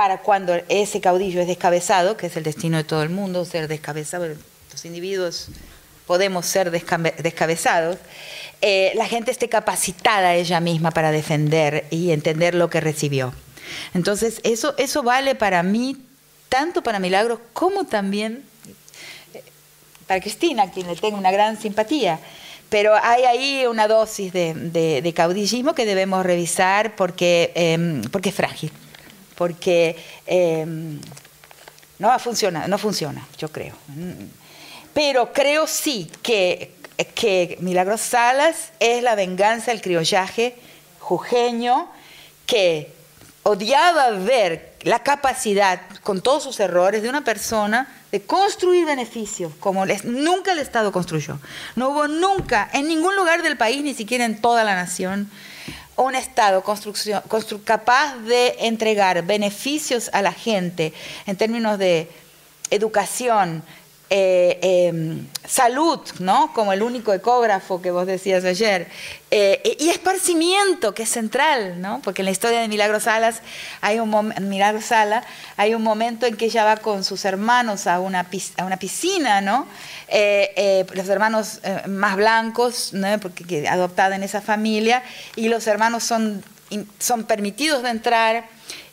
para 0.00 0.22
cuando 0.22 0.54
ese 0.70 0.98
caudillo 1.02 1.42
es 1.42 1.46
descabezado, 1.46 2.16
que 2.16 2.28
es 2.28 2.36
el 2.38 2.42
destino 2.42 2.78
de 2.78 2.84
todo 2.84 3.02
el 3.02 3.10
mundo, 3.10 3.44
ser 3.44 3.68
descabezado, 3.68 4.28
los 4.72 4.84
individuos 4.86 5.48
podemos 6.06 6.46
ser 6.46 6.70
descabezados, 6.70 7.98
eh, 8.62 8.92
la 8.94 9.04
gente 9.04 9.30
esté 9.30 9.50
capacitada 9.50 10.36
ella 10.36 10.58
misma 10.58 10.90
para 10.90 11.10
defender 11.10 11.84
y 11.90 12.12
entender 12.12 12.54
lo 12.54 12.70
que 12.70 12.80
recibió. 12.80 13.34
Entonces, 13.92 14.40
eso, 14.42 14.74
eso 14.78 15.02
vale 15.02 15.34
para 15.34 15.62
mí, 15.62 15.98
tanto 16.48 16.82
para 16.82 16.98
Milagros 16.98 17.38
como 17.52 17.84
también 17.84 18.42
eh, 19.34 19.42
para 20.06 20.22
Cristina, 20.22 20.62
a 20.62 20.70
quien 20.70 20.86
le 20.86 20.96
tengo 20.96 21.18
una 21.18 21.30
gran 21.30 21.60
simpatía. 21.60 22.20
Pero 22.70 22.94
hay 22.94 23.24
ahí 23.24 23.66
una 23.66 23.86
dosis 23.86 24.32
de, 24.32 25.12
caudillismo 25.14 25.74
que 25.74 25.84
debemos 25.84 26.24
revisar 26.24 26.96
porque, 26.96 27.52
em, 27.54 28.00
porque 28.10 28.30
es 28.30 28.34
frágil 28.34 28.72
porque 29.40 29.96
em, 30.26 31.00
no 31.98 32.18
funciona, 32.18 32.68
no 32.68 32.76
funciona, 32.76 33.26
yo 33.38 33.48
creo. 33.48 33.72
Pero 34.92 35.32
creo 35.32 35.66
sí 35.66 36.12
que, 36.22 36.74
que 37.14 37.56
Milagros 37.62 38.02
Salas 38.02 38.72
es 38.80 39.02
la 39.02 39.14
venganza 39.14 39.70
del 39.70 39.80
criollaje 39.80 40.56
jujeño 40.98 41.88
que 42.44 42.92
odiaba 43.42 44.10
ver 44.10 44.74
la 44.82 45.02
capacidad, 45.02 45.80
con 46.02 46.20
todos 46.20 46.42
sus 46.42 46.60
errores, 46.60 47.00
de 47.00 47.08
una 47.08 47.24
persona 47.24 47.88
de 48.12 48.20
construir 48.20 48.84
beneficios, 48.84 49.54
como 49.58 49.86
nunca 50.04 50.52
el 50.52 50.58
Estado 50.58 50.92
construyó. 50.92 51.38
No 51.76 51.88
hubo 51.88 52.08
nunca, 52.08 52.68
en 52.74 52.88
ningún 52.88 53.16
lugar 53.16 53.42
del 53.42 53.56
país, 53.56 53.82
ni 53.82 53.94
siquiera 53.94 54.26
en 54.26 54.38
toda 54.42 54.64
la 54.64 54.74
nación, 54.74 55.30
un 56.00 56.14
Estado 56.14 56.62
capaz 57.64 58.16
de 58.20 58.56
entregar 58.60 59.22
beneficios 59.22 60.08
a 60.12 60.22
la 60.22 60.32
gente 60.32 60.94
en 61.26 61.36
términos 61.36 61.78
de 61.78 62.08
educación, 62.70 63.62
eh, 64.12 64.58
em, 64.60 65.24
salud, 65.46 66.00
¿no? 66.18 66.52
Como 66.52 66.72
el 66.72 66.82
único 66.82 67.12
ecógrafo 67.12 67.80
que 67.80 67.92
vos 67.92 68.08
decías 68.08 68.44
ayer, 68.44 68.88
eh, 69.30 69.76
y 69.78 69.88
esparcimiento, 69.88 70.94
que 70.94 71.04
es 71.04 71.08
central, 71.08 71.80
¿no? 71.80 72.00
Porque 72.02 72.22
en 72.22 72.26
la 72.26 72.32
historia 72.32 72.60
de 72.60 72.66
Milagro 72.66 72.98
Salas 72.98 73.40
hay 73.80 74.00
un 74.00 74.34
Milagro 74.48 74.80
Sala 74.80 75.22
hay 75.56 75.74
un 75.74 75.82
momento 75.82 76.26
en 76.26 76.36
que 76.36 76.46
ella 76.46 76.64
va 76.64 76.78
con 76.78 77.04
sus 77.04 77.24
hermanos 77.24 77.86
a 77.86 78.00
una, 78.00 78.26
a 78.56 78.64
una 78.64 78.78
piscina, 78.78 79.40
¿no? 79.40 79.68
Eh, 80.08 80.84
los 80.92 81.08
hermanos 81.08 81.60
más 81.86 82.16
blancos, 82.16 82.92
¿no? 82.92 83.20
Porque 83.20 83.68
adoptada 83.68 84.16
en 84.16 84.24
esa 84.24 84.40
familia, 84.40 85.04
y 85.36 85.48
los 85.48 85.68
hermanos 85.68 86.02
son, 86.02 86.42
son 86.98 87.24
permitidos 87.24 87.84
de 87.84 87.90
entrar 87.90 88.44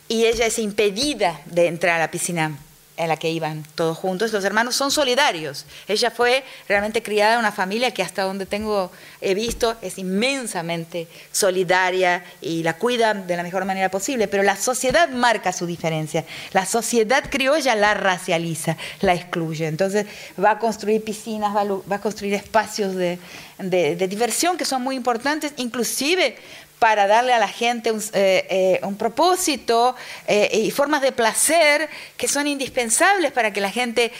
y 0.06 0.26
ella 0.26 0.46
es 0.46 0.60
impedida 0.60 1.40
de 1.46 1.66
entrar 1.66 1.96
a 1.96 1.98
la 1.98 2.10
piscina 2.12 2.56
en 2.98 3.08
la 3.08 3.16
que 3.16 3.30
iban 3.30 3.64
todos 3.74 3.96
juntos. 3.96 4.32
Los 4.32 4.44
hermanos 4.44 4.76
son 4.76 4.90
solidarios. 4.90 5.64
Ella 5.86 6.10
fue 6.10 6.44
realmente 6.68 7.02
criada 7.02 7.34
en 7.34 7.38
una 7.38 7.52
familia 7.52 7.92
que 7.92 8.02
hasta 8.02 8.24
donde 8.24 8.44
tengo 8.44 8.90
he 9.20 9.34
visto 9.34 9.76
es 9.80 9.98
inmensamente 9.98 11.08
solidaria 11.32 12.24
y 12.40 12.62
la 12.62 12.74
cuida 12.74 13.14
de 13.14 13.36
la 13.36 13.42
mejor 13.42 13.64
manera 13.64 13.90
posible, 13.90 14.28
pero 14.28 14.42
la 14.42 14.56
sociedad 14.56 15.08
marca 15.08 15.52
su 15.52 15.64
diferencia. 15.64 16.24
La 16.52 16.66
sociedad 16.66 17.24
criolla 17.30 17.74
la 17.76 17.94
racializa, 17.94 18.76
la 19.00 19.14
excluye. 19.14 19.66
Entonces 19.66 20.06
va 20.42 20.52
a 20.52 20.58
construir 20.58 21.02
piscinas, 21.02 21.54
va 21.54 21.96
a, 21.96 22.00
construir 22.00 22.34
espacios 22.34 22.94
de, 22.94 23.18
de 23.58 24.08
diversión 24.08 24.56
que 24.56 24.64
son 24.64 24.82
muy 24.82 24.96
importantes, 24.96 25.52
inclusive 25.56 26.36
para 26.78 27.06
darle 27.06 27.32
a 27.32 27.38
la 27.38 27.48
gente 27.48 27.90
un, 27.90 28.00
eh, 28.12 28.80
eh, 28.82 28.94
propósito 28.98 29.96
eh, 30.26 30.60
y 30.64 30.70
formas 30.70 31.02
de 31.02 31.12
placer 31.12 31.88
que 32.16 32.28
son 32.28 32.46
indispensables 32.46 33.32
para 33.32 33.52
que 33.52 33.60
la 33.60 33.70
gente 33.70 34.12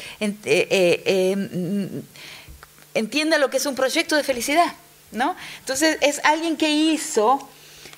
entienda 2.94 3.38
lo 3.38 3.50
que 3.50 3.58
es 3.58 3.66
un 3.66 3.74
proyecto 3.74 4.16
de 4.16 4.24
felicidad. 4.24 4.72
¿no? 5.12 5.36
Entonces 5.60 5.98
es 6.00 6.20
alguien 6.24 6.56
que 6.56 6.70
hizo 6.70 7.48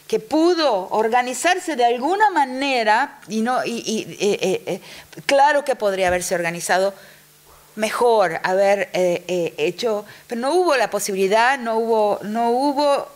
que 0.06 0.20
pudo 0.20 0.88
organizarse 0.90 1.76
de 1.76 1.84
alguna 1.84 2.30
manera 2.30 3.20
y 3.28 3.42
no 3.42 3.64
y, 3.64 4.80
claro 5.26 5.64
que 5.64 5.76
podría 5.76 6.08
haberse 6.08 6.34
organizado 6.34 6.94
mejor 7.76 8.40
haber 8.42 8.90
hecho 8.92 10.04
pero 10.26 10.40
no 10.40 10.52
hubo 10.54 10.76
la 10.76 10.90
posibilidad 10.90 11.58
no 11.58 11.78
hubo 11.78 12.18
no 12.24 12.50
hubo 12.50 13.08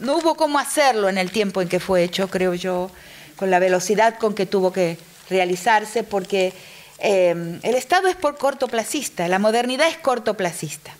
no 0.00 0.16
hubo 0.16 0.34
cómo 0.34 0.58
hacerlo 0.58 1.08
en 1.08 1.18
el 1.18 1.30
tiempo 1.30 1.62
en 1.62 1.68
que 1.68 1.80
fue 1.80 2.02
hecho, 2.02 2.28
creo 2.28 2.54
yo, 2.54 2.90
con 3.36 3.50
la 3.50 3.58
velocidad 3.58 4.18
con 4.18 4.34
que 4.34 4.46
tuvo 4.46 4.72
que 4.72 4.98
realizarse, 5.28 6.02
porque 6.02 6.52
eh, 6.98 7.58
el 7.62 7.74
Estado 7.74 8.08
es 8.08 8.16
por 8.16 8.38
cortoplacista, 8.38 9.28
la 9.28 9.38
modernidad 9.38 9.88
es 9.88 9.98
cortoplacista. 9.98 10.92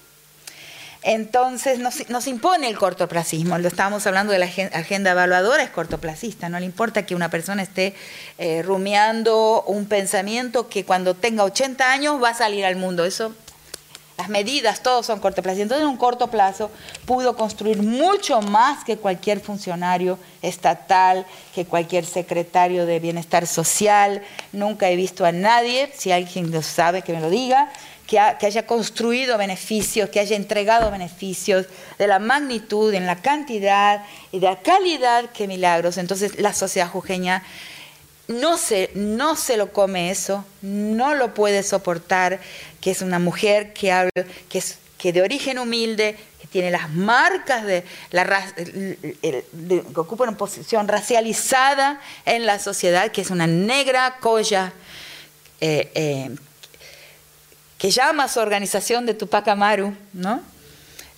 Entonces 1.06 1.80
nos, 1.80 2.26
impone 2.26 2.66
el 2.66 2.78
cortoplacismo, 2.78 3.58
lo 3.58 3.68
estábamos 3.68 4.06
hablando 4.06 4.32
de 4.32 4.38
la 4.38 4.46
agenda 4.46 5.10
evaluadora, 5.10 5.62
es 5.62 5.68
cortoplacista, 5.68 6.48
no 6.48 6.58
le 6.58 6.64
importa 6.64 7.04
que 7.04 7.14
una 7.14 7.28
persona 7.28 7.62
esté 7.62 7.94
eh, 8.38 8.62
rumiando 8.62 9.64
un 9.66 9.84
pensamiento 9.84 10.70
que 10.70 10.86
cuando 10.86 11.12
tenga 11.12 11.44
80 11.44 11.92
años 11.92 12.22
va 12.22 12.30
a 12.30 12.34
salir 12.34 12.64
al 12.64 12.76
mundo, 12.76 13.04
eso 13.04 13.34
las 14.16 14.28
medidas, 14.28 14.82
todos 14.82 15.06
son 15.06 15.18
cortoplacistas. 15.18 15.64
Entonces, 15.64 15.82
en 15.84 15.90
un 15.90 15.96
corto 15.96 16.28
plazo 16.28 16.70
pudo 17.04 17.36
construir 17.36 17.82
mucho 17.82 18.40
más 18.42 18.84
que 18.84 18.96
cualquier 18.96 19.40
funcionario 19.40 20.18
estatal, 20.40 21.26
que 21.54 21.64
cualquier 21.64 22.06
secretario 22.06 22.86
de 22.86 23.00
bienestar 23.00 23.46
social. 23.46 24.22
Nunca 24.52 24.88
he 24.88 24.96
visto 24.96 25.24
a 25.24 25.32
nadie, 25.32 25.90
si 25.96 26.12
alguien 26.12 26.52
lo 26.52 26.62
sabe, 26.62 27.02
que 27.02 27.12
me 27.12 27.20
lo 27.20 27.28
diga, 27.28 27.72
que, 28.06 28.18
haya 28.18 28.66
construido 28.66 29.36
beneficios, 29.38 30.10
que 30.10 30.20
haya 30.20 30.36
entregado 30.36 30.90
beneficios 30.90 31.66
de 31.98 32.06
la 32.06 32.18
magnitud, 32.18 32.92
en 32.94 33.06
la 33.06 33.16
cantidad 33.16 34.04
y 34.30 34.38
de 34.38 34.46
la 34.46 34.60
calidad 34.60 35.30
que 35.30 35.48
milagros. 35.48 35.98
Entonces, 35.98 36.38
la 36.38 36.52
sociedad 36.52 36.88
jujeña 36.88 37.42
no 38.28 38.56
se, 38.56 38.90
no 38.94 39.36
se 39.36 39.56
lo 39.56 39.72
come 39.72 40.10
eso, 40.10 40.44
no 40.62 41.14
lo 41.14 41.34
puede 41.34 41.62
soportar, 41.62 42.40
que 42.80 42.90
es 42.90 43.02
una 43.02 43.18
mujer 43.18 43.72
que 43.72 43.92
habla, 43.92 44.12
que 44.48 44.58
es 44.58 44.78
que 45.04 45.12
de 45.12 45.20
origen 45.20 45.58
humilde, 45.58 46.16
que 46.40 46.46
tiene 46.46 46.70
las 46.70 46.88
marcas 46.88 47.64
de 47.64 47.84
la 48.10 48.24
que 48.24 49.44
ocupa 49.96 50.24
una 50.24 50.34
posición 50.38 50.88
racializada 50.88 52.00
en 52.24 52.46
la 52.46 52.58
sociedad, 52.58 53.12
que 53.12 53.20
es 53.20 53.28
una 53.28 53.46
negra 53.46 54.16
colla, 54.20 54.72
eh, 55.60 55.90
eh, 55.94 56.30
que 57.76 57.90
llama 57.90 58.24
a 58.24 58.28
su 58.28 58.40
organización 58.40 59.04
de 59.04 59.12
Tupac 59.12 59.46
Amaru, 59.48 59.94
¿no? 60.14 60.40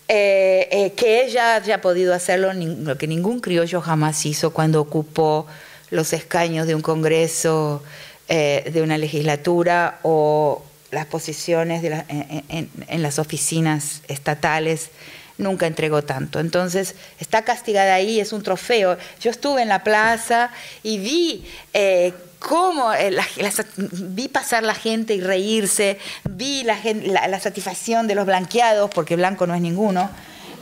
Eh, 0.08 0.92
que 0.96 1.24
ella 1.24 1.54
haya 1.54 1.80
podido 1.80 2.12
hacerlo, 2.12 2.52
lo 2.52 2.98
que 2.98 3.06
ningún 3.06 3.38
criollo 3.38 3.80
jamás 3.80 4.26
hizo 4.26 4.52
cuando 4.52 4.80
ocupó 4.80 5.46
los 5.90 6.12
escaños 6.12 6.66
de 6.66 6.74
un 6.74 6.82
Congreso, 6.82 7.82
eh, 8.28 8.70
de 8.72 8.82
una 8.82 8.98
legislatura 8.98 10.00
o 10.02 10.62
las 10.90 11.06
posiciones 11.06 11.82
en, 12.08 13.02
las 13.02 13.18
oficinas 13.18 14.02
estatales, 14.08 14.90
nunca 15.38 15.66
entregó 15.66 16.02
tanto. 16.02 16.40
Entonces, 16.40 16.94
está 17.20 17.42
castigada 17.42 17.94
ahí, 17.94 18.18
es 18.18 18.32
un 18.32 18.42
trofeo. 18.42 18.96
Yo 19.20 19.30
estuve 19.30 19.62
en 19.62 19.68
la 19.68 19.84
plaza 19.84 20.50
y 20.82 20.98
vi 20.98 21.44
eh, 21.74 22.14
cómo 22.38 22.92
eh, 22.94 23.16
vi 23.76 24.28
pasar 24.28 24.62
la 24.62 24.74
gente 24.74 25.14
y 25.14 25.20
reírse, 25.20 25.98
vi 26.24 26.62
la, 26.64 26.78
la, 27.28 27.40
satisfacción 27.40 28.06
de 28.06 28.14
los 28.14 28.26
blanqueados, 28.26 28.90
porque 28.90 29.16
blanco 29.16 29.46
no 29.46 29.54
es 29.54 29.60
ninguno, 29.60 30.10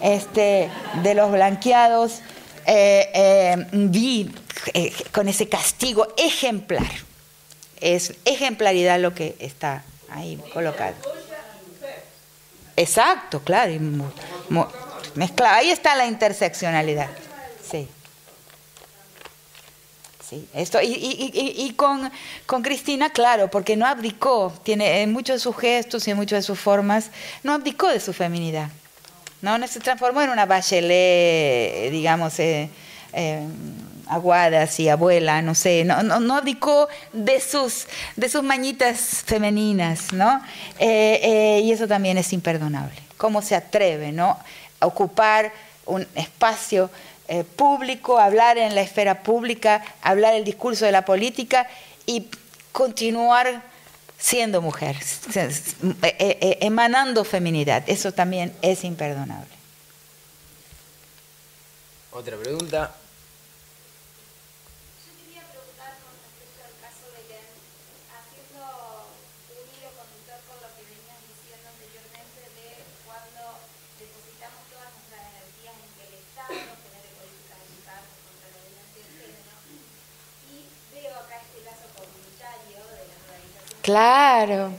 este, 0.02 0.68
de 1.02 1.14
los 1.14 1.30
blanqueados. 1.30 2.20
Vi 3.72 4.30
eh, 4.72 4.92
con 5.12 5.28
ese 5.28 5.48
castigo 5.48 6.08
ejemplar. 6.16 6.90
Es 7.80 8.14
ejemplaridad 8.24 8.98
lo 9.00 9.14
que 9.14 9.36
está 9.38 9.84
ahí 10.10 10.40
colocado. 10.52 10.94
Exacto, 12.76 13.40
claro. 13.40 13.72
Ahí 15.46 15.70
está 15.70 15.94
la 15.94 16.06
interseccionalidad. 16.06 17.10
Sí. 17.70 17.88
Sí, 20.28 20.48
esto, 20.54 20.78
y, 20.82 21.74
con, 21.76 22.10
con, 22.46 22.62
Cristina, 22.62 23.10
claro, 23.10 23.50
porque 23.50 23.76
no 23.76 23.86
abdicó, 23.86 24.54
tiene 24.62 25.02
en 25.02 25.12
muchos 25.12 25.36
de 25.36 25.40
sus 25.40 25.54
gestos 25.54 26.08
y 26.08 26.12
en 26.12 26.16
muchas 26.16 26.38
de 26.38 26.42
sus 26.42 26.58
formas, 26.58 27.10
no 27.42 27.52
abdicó 27.52 27.88
de 27.88 28.00
su 28.00 28.14
feminidad. 28.14 28.70
No, 29.44 29.68
se 29.68 29.78
transformó 29.78 30.22
en 30.22 30.30
una 30.30 30.46
bachelet, 30.46 31.90
digamos, 31.90 32.38
eh, 32.38 32.70
eh, 33.12 33.46
aguada, 34.06 34.66
y 34.78 34.88
abuela, 34.88 35.42
no 35.42 35.54
sé, 35.54 35.84
no, 35.84 36.02
no, 36.02 36.18
no 36.18 36.36
abdicó 36.38 36.88
de 37.12 37.40
sus, 37.40 37.86
de 38.16 38.30
sus 38.30 38.42
mañitas 38.42 39.22
femeninas, 39.26 40.14
¿no? 40.14 40.40
Eh, 40.78 41.20
eh, 41.22 41.60
y 41.62 41.72
eso 41.72 41.86
también 41.86 42.16
es 42.16 42.32
imperdonable. 42.32 42.96
¿Cómo 43.18 43.42
se 43.42 43.54
atreve, 43.54 44.12
¿no? 44.12 44.38
A 44.80 44.86
ocupar 44.86 45.52
un 45.84 46.06
espacio 46.14 46.90
público, 47.56 48.18
hablar 48.18 48.56
en 48.56 48.74
la 48.74 48.80
esfera 48.80 49.22
pública, 49.22 49.82
hablar 50.00 50.34
el 50.34 50.44
discurso 50.44 50.86
de 50.86 50.92
la 50.92 51.04
política 51.04 51.66
y 52.06 52.28
continuar 52.72 53.62
siendo 54.24 54.62
mujer, 54.62 54.96
emanando 56.62 57.24
feminidad. 57.24 57.84
Eso 57.86 58.10
también 58.10 58.56
es 58.62 58.82
imperdonable. 58.82 59.52
Otra 62.10 62.38
pregunta. 62.38 62.94
Claro. 83.84 84.72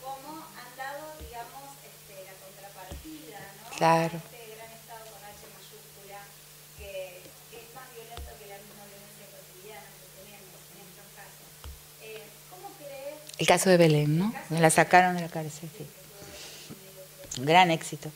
¿Cómo 0.00 0.38
han 0.54 0.76
dado, 0.78 1.02
digamos, 1.18 1.66
este, 1.82 2.14
la 2.22 2.34
contrapartida, 2.38 3.42
¿no? 3.58 3.76
Claro. 3.76 4.14
Este 4.22 4.54
gran 4.54 4.70
Estado 4.70 5.02
con 5.10 5.18
H 5.18 5.42
mayúscula, 5.50 6.22
que 6.78 7.26
es 7.58 7.66
más 7.74 7.90
violento 7.90 8.30
que 8.38 8.46
la 8.46 8.58
misma 8.62 8.86
violencia 8.86 9.26
cotidiana 9.34 9.82
que 9.98 10.06
tenemos 10.14 10.62
en 10.70 10.78
estos 10.78 11.08
casos. 11.18 11.46
Eh, 12.06 12.22
¿Cómo 12.54 12.70
crees? 12.78 13.18
El 13.38 13.46
caso 13.48 13.68
de 13.68 13.76
Belén, 13.78 14.16
¿no? 14.16 14.32
Me 14.48 14.60
la 14.60 14.70
sacaron 14.70 15.16
de 15.16 15.22
la 15.22 15.28
cárcel, 15.28 15.68
sí. 15.76 15.84
Un 17.40 17.46
gran 17.46 17.72
éxito. 17.72 18.12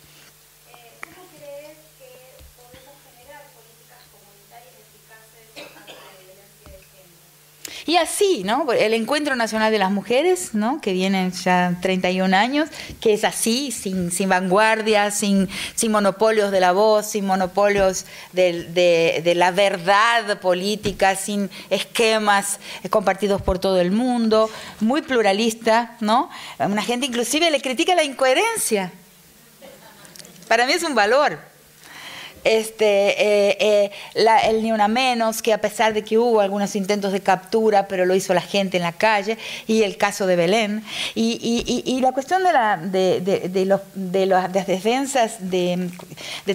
Y 7.86 7.96
así, 7.98 8.42
¿no? 8.44 8.72
El 8.72 8.94
Encuentro 8.94 9.36
Nacional 9.36 9.70
de 9.70 9.78
las 9.78 9.92
Mujeres, 9.92 10.54
¿no? 10.54 10.80
Que 10.80 10.92
viene 10.92 11.30
ya 11.30 11.78
31 11.80 12.36
años, 12.36 12.68
que 13.00 13.14
es 13.14 13.22
así, 13.22 13.70
sin, 13.70 14.10
sin 14.10 14.28
vanguardia, 14.28 15.12
sin, 15.12 15.48
sin 15.76 15.92
monopolios 15.92 16.50
de 16.50 16.58
la 16.58 16.72
voz, 16.72 17.06
sin 17.06 17.24
monopolios 17.24 18.04
de, 18.32 19.22
de, 19.22 19.34
la 19.36 19.52
verdad 19.52 20.40
política, 20.40 21.14
sin 21.14 21.48
esquemas 21.70 22.58
compartidos 22.90 23.40
por 23.40 23.60
todo 23.60 23.80
el 23.80 23.92
mundo, 23.92 24.50
muy 24.80 25.02
pluralista, 25.02 25.96
¿no? 26.00 26.28
Una 26.58 26.82
gente 26.82 27.06
inclusive 27.06 27.52
le 27.52 27.60
critica 27.60 27.94
la 27.94 28.02
incoherencia. 28.02 28.90
Para 30.48 30.66
mí 30.66 30.72
es 30.72 30.82
un 30.82 30.96
valor. 30.96 31.38
Este, 32.46 33.10
eh, 33.50 33.56
eh, 33.60 33.90
la- 34.14 34.40
el 34.40 34.62
Ni 34.62 34.72
Una 34.72 34.88
Menos, 34.88 35.42
que 35.42 35.52
a 35.52 35.58
pesar 35.60 35.92
de 35.94 36.02
que 36.04 36.16
hubo 36.18 36.40
algunos 36.40 36.76
intentos 36.76 37.12
de 37.12 37.20
captura, 37.20 37.88
pero 37.88 38.06
lo 38.06 38.14
hizo 38.14 38.34
la 38.34 38.40
gente 38.40 38.76
en 38.76 38.82
la 38.84 38.92
calle, 38.92 39.36
y 39.66 39.82
el 39.82 39.96
caso 39.96 40.26
de 40.26 40.36
Belén. 40.36 40.82
Y, 41.14 41.38
y- 41.86 42.00
la 42.00 42.12
cuestión 42.12 42.44
de, 42.44 42.52
la, 42.52 42.76
de, 42.76 43.64
los, 43.66 43.80
de 43.94 44.26
las 44.26 44.52
de 44.52 44.58
las 44.60 44.66
defensas 44.66 45.36
de, 45.40 45.90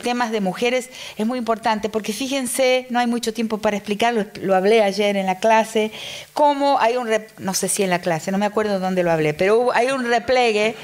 temas 0.04 0.32
de 0.32 0.40
mujeres 0.40 0.90
es 1.18 1.26
muy 1.26 1.38
importante, 1.38 1.90
porque 1.90 2.14
fíjense, 2.14 2.86
no 2.90 3.00
hay 3.00 3.08
mucho 3.08 3.34
tiempo 3.34 3.58
para 3.58 3.76
explicarlo, 3.78 4.26
lo 4.42 4.56
hablé 4.56 4.82
ayer 4.82 5.18
en 5.18 5.26
la 5.26 5.40
clase, 5.40 5.92
cómo 6.34 6.80
hay 6.80 6.98
un, 6.98 7.10
no 7.40 7.54
sé 7.54 7.68
si 7.68 7.84
en 7.84 7.90
la 7.90 8.00
clase, 8.00 8.32
no 8.32 8.38
me 8.38 8.46
acuerdo 8.46 8.80
dónde 8.80 9.04
lo 9.04 9.12
hablé, 9.12 9.34
pero 9.34 9.72
hay 9.74 9.88
un 9.92 10.06
repliegue 10.06 10.76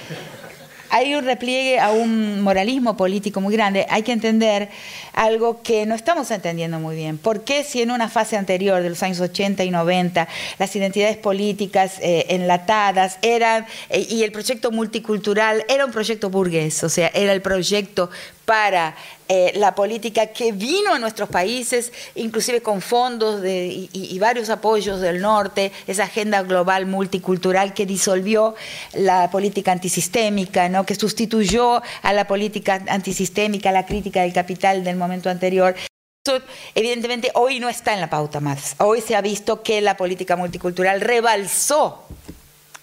hay 0.89 1.15
un 1.15 1.25
repliegue 1.25 1.79
a 1.79 1.91
un 1.91 2.41
moralismo 2.41 2.97
político 2.97 3.41
muy 3.41 3.53
grande. 3.53 3.85
Hay 3.89 4.03
que 4.03 4.11
entender 4.11 4.69
algo 5.13 5.61
que 5.61 5.85
no 5.85 5.95
estamos 5.95 6.29
entendiendo 6.31 6.79
muy 6.79 6.95
bien. 6.95 7.17
¿Por 7.17 7.43
qué 7.43 7.63
si 7.63 7.81
en 7.81 7.91
una 7.91 8.09
fase 8.09 8.37
anterior 8.37 8.81
de 8.81 8.89
los 8.89 9.03
años 9.03 9.19
80 9.19 9.63
y 9.63 9.71
90 9.71 10.27
las 10.59 10.75
identidades 10.75 11.17
políticas 11.17 11.99
eh, 12.01 12.25
enlatadas 12.29 13.17
eran, 13.21 13.65
eh, 13.89 14.05
y 14.09 14.23
el 14.23 14.31
proyecto 14.31 14.71
multicultural 14.71 15.65
era 15.67 15.85
un 15.85 15.91
proyecto 15.91 16.29
burgués, 16.29 16.83
o 16.83 16.89
sea, 16.89 17.09
era 17.13 17.33
el 17.33 17.41
proyecto 17.41 18.09
para 18.47 18.95
eh, 19.27 19.51
la 19.55 19.75
política 19.75 20.27
que 20.27 20.53
vino 20.53 20.93
a 20.93 20.99
nuestros 20.99 21.27
países, 21.27 21.91
inclusive 22.15 22.61
con 22.61 22.79
fondos 22.79 23.41
de- 23.41 23.89
y, 23.91 24.19
varios 24.19 24.49
apoyos 24.49 25.01
del 25.01 25.19
norte, 25.19 25.73
esa 25.85 26.05
agenda 26.05 26.41
global 26.43 26.85
multicultural 26.85 27.73
que 27.73 27.85
disolvió 27.85 28.55
la 28.93 29.29
política 29.31 29.73
antisistémica, 29.73 30.69
¿no? 30.69 30.85
que 30.85 30.95
sustituyó 30.95 31.81
a 32.01 32.13
la 32.13 32.25
política 32.25 32.81
antisistémica, 32.87 33.73
la 33.73 33.85
crítica 33.85 34.21
del 34.21 34.31
capital 34.31 34.81
del 34.85 34.95
momento 34.95 35.29
anterior. 35.29 35.75
Evidentemente, 36.73 37.31
hoy 37.33 37.59
no 37.59 37.67
está 37.67 37.93
en 37.93 37.99
la 37.99 38.09
pauta 38.09 38.39
más. 38.39 38.75
Hoy 38.77 39.01
se 39.01 39.17
ha 39.17 39.21
visto 39.21 39.61
que 39.61 39.81
la 39.81 39.97
política 39.97 40.37
multicultural 40.37 41.01
rebalsó 41.01 42.05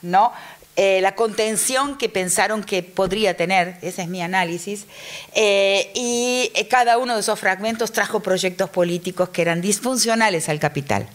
¿no? 0.04 0.32
Eh, 0.76 1.00
la 1.02 1.14
contención 1.14 1.96
que 1.96 2.08
pensaron 2.08 2.64
que 2.64 2.82
podría 2.82 3.36
tener, 3.36 3.76
ese 3.80 4.02
es 4.02 4.08
mi 4.08 4.22
análisis, 4.22 4.86
eh, 5.34 5.92
y 5.94 6.50
eh, 6.54 6.66
cada 6.66 6.98
uno 6.98 7.14
de 7.14 7.20
esos 7.20 7.38
fragmentos 7.38 7.92
trajo 7.92 8.18
proyectos 8.20 8.70
políticos 8.70 9.28
que 9.28 9.42
eran 9.42 9.60
disfuncionales 9.60 10.48
al 10.48 10.58
capital. 10.58 11.06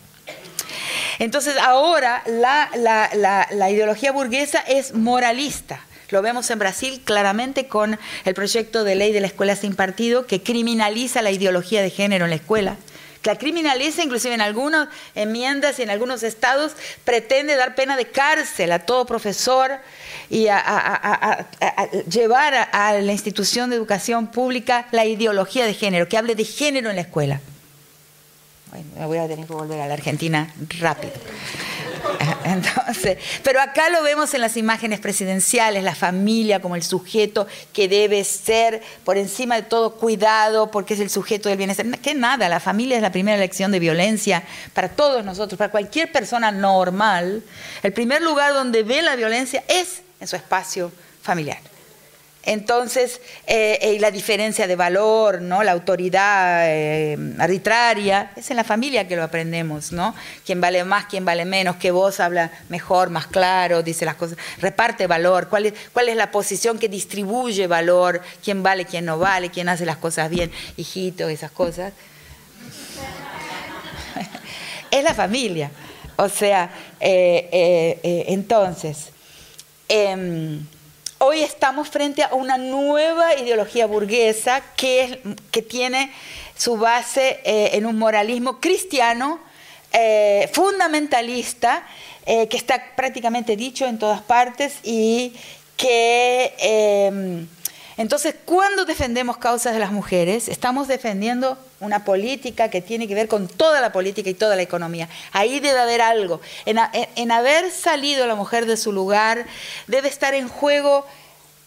Entonces 1.20 1.58
ahora 1.58 2.24
la, 2.26 2.70
la- 2.78 3.10
la- 3.14 3.48
la 3.52 3.70
ideología 3.70 4.12
burguesa 4.14 4.60
es 4.60 4.94
moralista. 4.94 5.82
Lo 6.10 6.22
vemos 6.22 6.50
en 6.50 6.58
Brasil 6.60 7.02
claramente 7.04 7.68
con 7.68 8.00
el 8.26 8.34
proyecto 8.34 8.84
de 8.86 8.96
ley 8.96 9.12
de 9.12 9.20
la 9.22 9.28
escuela 9.28 9.56
sin 9.58 9.76
partido 9.76 10.26
que 10.26 10.42
criminaliza 10.42 11.22
la 11.22 11.32
ideología 11.32 11.82
de 11.82 11.90
género 11.90 12.24
en 12.26 12.30
la 12.32 12.38
escuela. 12.38 12.78
La 13.24 13.38
criminaliza 13.38 14.02
inclusive 14.02 14.34
en 14.34 14.42
algunas 14.42 14.88
enmiendas 15.14 15.78
y 15.80 15.84
en 15.84 15.90
algunos 15.90 16.24
estados 16.24 16.72
pretende 17.04 17.56
dar 17.56 17.76
pena 17.76 17.98
de 17.98 18.06
cárcel 18.08 18.72
a 18.72 18.80
todo 18.80 19.06
profesor 19.06 19.72
y 20.30 20.48
a, 20.48 20.58
a- 20.66 21.48
llevar 22.10 22.54
a 22.72 22.94
la 22.94 23.12
institución 23.12 23.70
de 23.70 23.76
educación 23.76 24.28
pública 24.28 24.88
la 24.92 25.06
ideología 25.06 25.66
de 25.66 25.74
género, 25.74 26.08
que 26.08 26.18
hable 26.18 26.36
de 26.36 26.46
género 26.46 26.90
en 26.90 26.96
la 26.96 27.02
escuela. 27.02 27.42
Me 28.98 29.06
voy 29.06 29.18
a 29.18 29.28
tener 29.28 29.46
que 29.46 29.54
volver 29.54 29.80
a 29.82 29.88
la 29.88 29.94
Argentina 29.94 30.54
rápido. 30.80 31.14
Entonces, 32.44 33.18
pero 33.44 33.62
acá 33.62 33.90
lo 33.90 34.04
vemos 34.04 34.34
en 34.34 34.42
las 34.42 34.58
imágenes 34.58 35.00
presidenciales, 35.00 35.84
la 35.84 35.96
familia 35.96 36.62
como 36.62 36.76
el 36.76 36.84
sujeto 36.84 37.48
que 37.74 37.88
debe 37.88 38.24
ser 38.24 38.82
por 39.04 39.18
encima 39.18 39.56
de 39.56 39.64
todo 39.64 39.96
cuidado 39.96 40.72
porque 40.72 40.94
es 40.94 41.00
el 41.00 41.10
sujeto 41.10 41.50
del 41.50 41.58
bienestar. 41.58 41.86
Que 42.00 42.14
nada, 42.14 42.50
la 42.50 42.60
familia 42.60 42.96
es 42.96 43.02
la 43.02 43.12
primera 43.12 43.38
lección 43.38 43.72
de 43.72 43.80
violencia 43.80 44.44
para 44.74 44.90
todos 44.90 45.26
nosotros, 45.26 45.58
para 45.58 45.72
cualquier 45.72 46.12
persona 46.12 46.52
normal. 46.52 47.44
El 47.84 47.94
primer 47.94 48.22
lugar 48.22 48.54
donde 48.54 48.84
ve 48.84 49.02
la 49.02 49.16
violencia 49.16 49.64
es 49.68 50.02
en 50.20 50.28
su 50.28 50.36
espacio 50.36 50.92
familiar. 51.22 51.60
Entonces, 52.50 53.22
eh, 53.46 53.78
eh, 53.80 54.00
la 54.00 54.10
diferencia 54.10 54.66
de 54.66 54.76
valor, 54.76 55.40
¿no? 55.40 55.62
la 55.62 55.72
autoridad 55.72 56.64
eh, 56.66 57.16
arbitraria, 57.38 58.32
es 58.36 58.50
en 58.50 58.58
la 58.58 58.64
familia 58.64 59.08
que 59.08 59.16
lo 59.16 59.22
aprendemos, 59.22 59.92
¿no? 59.92 60.16
Quién 60.48 60.60
vale 60.60 60.84
más, 60.84 61.06
quién 61.06 61.24
vale 61.24 61.46
menos, 61.46 61.76
qué 61.76 61.92
voz 61.92 62.20
habla 62.20 62.50
mejor, 62.70 63.12
más 63.12 63.28
claro, 63.28 63.84
dice 63.84 64.04
las 64.04 64.16
cosas, 64.16 64.40
reparte 64.58 65.06
valor, 65.06 65.48
cuál 65.48 65.68
es, 65.68 65.74
cuál 65.94 66.10
es 66.10 66.16
la 66.16 66.32
posición 66.32 66.80
que 66.80 66.90
distribuye 66.90 67.68
valor, 67.68 68.20
quién 68.44 68.64
vale, 68.64 68.86
quién 68.86 69.06
no 69.06 69.20
vale, 69.20 69.52
quién 69.52 69.70
hace 69.70 69.86
las 69.86 69.98
cosas 69.98 70.32
bien, 70.32 70.52
hijito, 70.76 71.30
esas 71.30 71.52
cosas. 71.52 71.94
es 74.90 75.04
la 75.04 75.14
familia. 75.14 75.70
O 76.16 76.28
sea, 76.28 76.72
eh, 77.00 78.26
entonces, 78.28 79.10
em, 79.88 80.66
hoy 81.20 81.42
estamos 81.42 81.90
frente 81.90 82.24
a 82.24 82.34
una 82.34 82.58
nueva 82.58 83.36
ideología 83.36 83.86
burguesa 83.86 84.64
que, 84.76 85.22
tiene 85.70 86.12
su 86.56 86.78
base 86.78 87.42
eh, 87.44 87.72
en 87.74 87.86
un 87.86 87.98
moralismo 87.98 88.60
cristiano, 88.60 89.40
eh, 89.92 90.50
fundamentalista, 90.54 91.86
eh, 92.26 92.48
que 92.48 92.58
está 92.58 92.96
prácticamente 92.96 93.56
dicho 93.56 93.86
en 93.86 94.00
todas 94.00 94.22
partes 94.22 94.80
y 94.84 95.34
que... 95.78 97.48
entonces, 98.00 98.34
cuando 98.46 98.86
defendemos 98.86 99.36
causas 99.36 99.74
de 99.74 99.80
las 99.80 99.92
mujeres, 99.92 100.48
estamos 100.48 100.88
defendiendo 100.88 101.58
una 101.82 102.06
política 102.06 102.70
que 102.70 102.82
tiene 102.82 103.10
que 103.10 103.14
ver 103.14 103.28
con 103.28 103.50
toda 103.50 103.82
la 103.82 103.92
política 103.92 104.30
y 104.30 104.36
toda 104.36 104.56
la 104.56 104.62
economía. 104.62 105.10
Ahí 105.34 105.60
debe 105.60 105.80
haber 105.80 106.02
algo. 106.02 106.40
En 106.66 107.32
haber 107.32 107.70
salido 107.72 108.26
la 108.26 108.36
mujer 108.36 108.66
de 108.68 108.78
su 108.78 108.94
lugar, 108.94 109.46
debe 109.88 110.08
estar 110.08 110.34
en 110.34 110.48
juego 110.48 111.06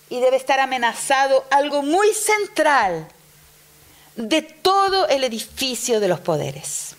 y 0.09 0.21
debe 0.21 0.39
estar 0.39 0.59
amenazado 0.59 1.45
algo 1.51 1.83
muy 1.83 2.15
central 2.15 3.07
de 4.17 4.41
todo 4.41 5.09
el 5.09 5.25
edificio 5.25 6.01
de 6.01 6.09
los 6.09 6.21
poderes. 6.21 6.97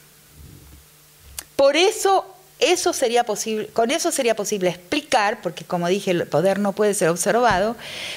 Por 1.56 1.76
eso, 1.76 2.33
eso 2.72 2.94
sería 2.94 3.24
posible, 3.24 3.68
con 3.68 3.92
eso 3.92 4.12
sería 4.12 4.36
posible 4.36 4.70
explicar, 4.70 5.42
porque 5.42 5.66
como 5.66 5.88
dije, 5.88 6.12
el 6.12 6.28
poder 6.28 6.60
no 6.60 6.74
puede 6.74 6.94
ser 6.94 7.10
observado, 7.10 7.76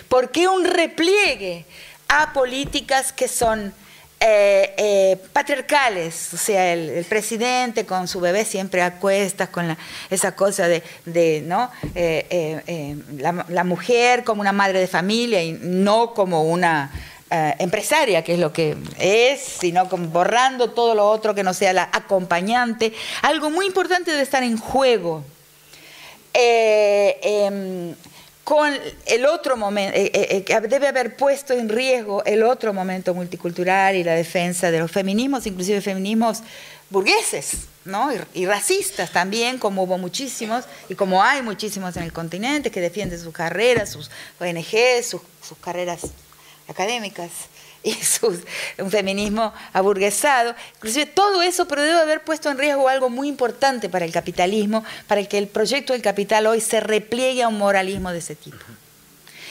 por 0.08 0.30
qué 0.30 0.48
un 0.48 0.64
repliegue 0.64 1.64
a 2.08 2.32
políticas 2.32 3.12
que 3.12 3.28
son 3.28 3.72
eh, 4.18 4.74
eh, 4.78 5.18
patriarcales, 5.32 6.32
o 6.32 6.36
sea, 6.38 6.72
el, 6.72 7.04
presidente 7.04 7.84
con 7.84 8.08
su 8.08 8.20
bebé 8.20 8.44
siempre 8.44 8.80
a 8.82 8.98
cuestas, 8.98 9.50
con 9.50 9.76
esa 10.08 10.34
cosa 10.34 10.68
de, 10.68 11.42
¿no? 11.44 11.70
Eh, 11.94 12.96
la 13.18 13.64
mujer 13.64 14.24
como 14.24 14.40
una 14.40 14.52
madre 14.52 14.80
de 14.80 14.86
familia 14.86 15.42
y 15.42 15.52
no 15.52 16.14
como 16.14 16.44
una 16.44 16.90
eh, 17.28 17.54
empresaria, 17.58 18.22
que 18.22 18.34
es 18.34 18.38
lo 18.38 18.52
que 18.52 18.76
es, 19.00 19.40
sino 19.40 19.88
como 19.88 20.06
borrando 20.06 20.70
todo 20.70 20.94
lo 20.94 21.10
otro 21.10 21.34
que 21.34 21.42
no 21.42 21.54
sea 21.54 21.72
la 21.72 21.90
acompañante. 21.92 22.92
Algo 23.22 23.50
muy 23.50 23.66
importante 23.66 24.12
debe 24.12 24.22
estar 24.22 24.44
en 24.44 24.56
juego. 24.56 25.24
Eh, 26.32 27.18
em, 27.22 27.96
con 28.44 28.72
el 29.06 29.26
otro 29.26 29.56
momento, 29.56 29.92
eh, 29.96 30.44
debe 30.68 30.86
haber 30.86 31.16
puesto 31.16 31.52
en 31.52 31.68
riesgo 31.68 32.24
el 32.24 32.44
otro 32.44 32.72
momento 32.72 33.12
multicultural 33.12 33.96
y 33.96 34.04
la 34.04 34.14
defensa 34.14 34.70
de 34.70 34.78
los 34.78 34.92
feminismos, 34.92 35.48
inclusive 35.48 35.80
feminismos 35.80 36.42
burgueses, 36.90 37.66
¿no? 37.84 38.12
Y, 38.14 38.20
y 38.34 38.46
racistas 38.46 39.10
también, 39.10 39.58
como 39.58 39.82
hubo 39.82 39.98
muchísimos, 39.98 40.64
y 40.88 40.94
como 40.94 41.24
hay 41.24 41.42
muchísimos 41.42 41.96
en 41.96 42.04
el 42.04 42.12
continente 42.12 42.70
que 42.70 42.80
defienden 42.80 43.18
sus 43.18 43.34
carreras, 43.34 43.90
sus 43.90 44.12
ONG, 44.38 45.02
sus, 45.02 45.22
sus 45.42 45.58
carreras 45.58 46.02
académicas 46.68 47.30
y 47.82 47.92
sus, 47.94 48.40
un 48.78 48.90
feminismo 48.90 49.52
aburguesado, 49.72 50.54
inclusive 50.76 51.06
todo 51.06 51.42
eso, 51.42 51.68
pero 51.68 51.82
debe 51.82 52.00
haber 52.00 52.24
puesto 52.24 52.50
en 52.50 52.58
riesgo 52.58 52.88
algo 52.88 53.10
muy 53.10 53.28
importante 53.28 53.88
para 53.88 54.04
el 54.04 54.12
capitalismo, 54.12 54.84
para 55.06 55.24
que 55.24 55.38
el 55.38 55.46
proyecto 55.46 55.92
del 55.92 56.02
capital 56.02 56.46
hoy 56.46 56.60
se 56.60 56.80
repliegue 56.80 57.42
a 57.44 57.48
un 57.48 57.58
moralismo 57.58 58.10
de 58.10 58.18
ese 58.18 58.34
tipo. 58.34 58.64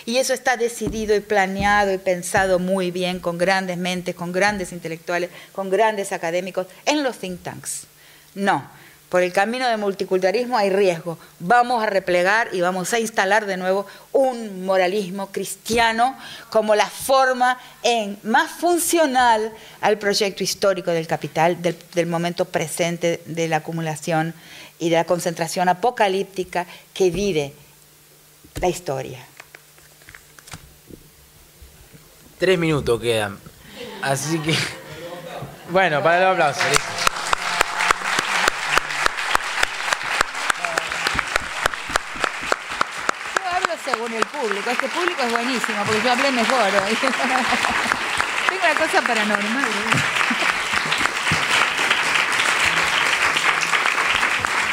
Y 0.06 0.18
eso 0.18 0.34
está 0.34 0.56
decidido 0.56 1.16
y 1.16 1.20
planeado 1.20 1.92
y 1.94 1.98
pensado 1.98 2.60
muy 2.60 2.92
bien 2.92 3.20
con 3.20 3.38
grandes 3.38 3.78
mentes, 3.78 4.14
con 4.14 4.32
grandes 4.32 4.72
intelectuales, 4.72 5.32
con 5.52 5.70
grandes 5.70 6.12
académicos 6.12 6.68
en 6.86 7.04
los 7.04 7.18
think 7.18 7.42
tanks. 7.42 7.88
No, 8.36 8.70
por 9.10 9.24
el 9.24 9.32
camino 9.32 9.68
del 9.68 9.78
multiculturalismo 9.78 10.58
hay 10.58 10.70
riesgo. 10.70 11.18
Vamos 11.40 11.84
a 11.84 11.86
replegar 11.86 12.50
y 12.54 12.62
vamos 12.62 12.94
a 12.94 13.00
instalar 13.00 13.46
de 13.46 13.58
nuevo 13.58 13.86
un 14.12 14.66
moralismo 14.66 15.32
cristiano 15.32 16.18
como 16.50 16.76
la 16.76 16.90
forma 16.90 17.58
en, 17.84 18.18
más 18.24 18.52
funcional 18.52 19.52
al 19.82 19.98
proyecto 19.98 20.44
histórico 20.44 20.92
del 20.92 21.08
capital, 21.08 21.62
del, 21.62 21.78
del 21.94 22.08
momento 22.08 22.46
presente 22.46 23.22
de 23.26 23.48
la 23.48 23.58
acumulación 23.58 24.34
y 24.80 24.90
de 24.90 24.98
la 24.98 25.06
concentración 25.06 25.70
apocalíptica 25.70 26.66
que 26.94 27.10
vive 27.10 27.54
la 28.62 28.68
historia. 28.68 29.26
Tres 32.38 32.60
minutos 32.60 33.00
quedan. 33.00 33.40
Así 34.02 34.40
que, 34.40 34.54
bueno, 35.70 36.04
para 36.04 36.18
el 36.18 36.28
aplauso. 36.28 36.60
listo. 36.70 36.84
Yo 43.36 43.50
hablo 43.50 43.74
según 43.84 44.14
el 44.14 44.26
Este 44.46 44.88
público 44.90 45.24
es 45.24 45.32
buenísimo 45.32 45.84
porque 45.86 46.04
yo 46.04 46.12
hablé 46.12 46.32
mejor 46.32 46.70
hoy. 46.84 46.96
Tengo 48.50 48.64
una 48.64 48.76
cosa 48.76 49.02
paranormal. 49.02 49.66
¿eh? 49.66 49.96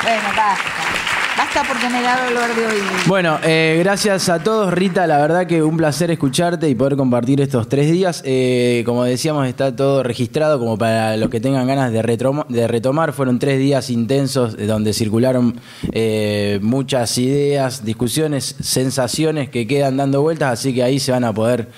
Bueno, 0.02 0.28
basta. 0.36 0.91
Basta 1.36 1.62
porque 1.66 1.88
me 1.88 2.02
da 2.02 2.26
dolor 2.26 2.54
de 2.54 2.66
oído. 2.66 2.84
Bueno, 3.06 3.38
eh, 3.42 3.80
gracias 3.82 4.28
a 4.28 4.42
todos, 4.42 4.72
Rita. 4.74 5.06
La 5.06 5.18
verdad 5.18 5.46
que 5.46 5.62
un 5.62 5.78
placer 5.78 6.10
escucharte 6.10 6.68
y 6.68 6.74
poder 6.74 6.96
compartir 6.96 7.40
estos 7.40 7.68
tres 7.68 7.90
días. 7.90 8.22
Eh, 8.26 8.82
como 8.84 9.04
decíamos, 9.04 9.46
está 9.46 9.74
todo 9.74 10.02
registrado 10.02 10.58
como 10.58 10.76
para 10.76 11.16
los 11.16 11.30
que 11.30 11.40
tengan 11.40 11.66
ganas 11.66 11.90
de, 11.90 12.02
retomar. 12.02 13.12
Fueron 13.14 13.38
tres 13.38 13.58
días 13.58 13.88
intensos 13.88 14.56
eh, 14.58 14.66
donde 14.66 14.92
circularon 14.92 15.58
muchas 16.60 17.16
ideas, 17.16 17.84
discusiones, 17.84 18.56
sensaciones 18.60 19.48
que 19.48 19.66
quedan 19.66 19.96
dando 19.96 20.20
vueltas, 20.20 20.52
así 20.52 20.74
que 20.74 20.82
ahí 20.82 20.98
se 20.98 21.12
van 21.12 21.24
a 21.24 21.32
poder 21.32 21.68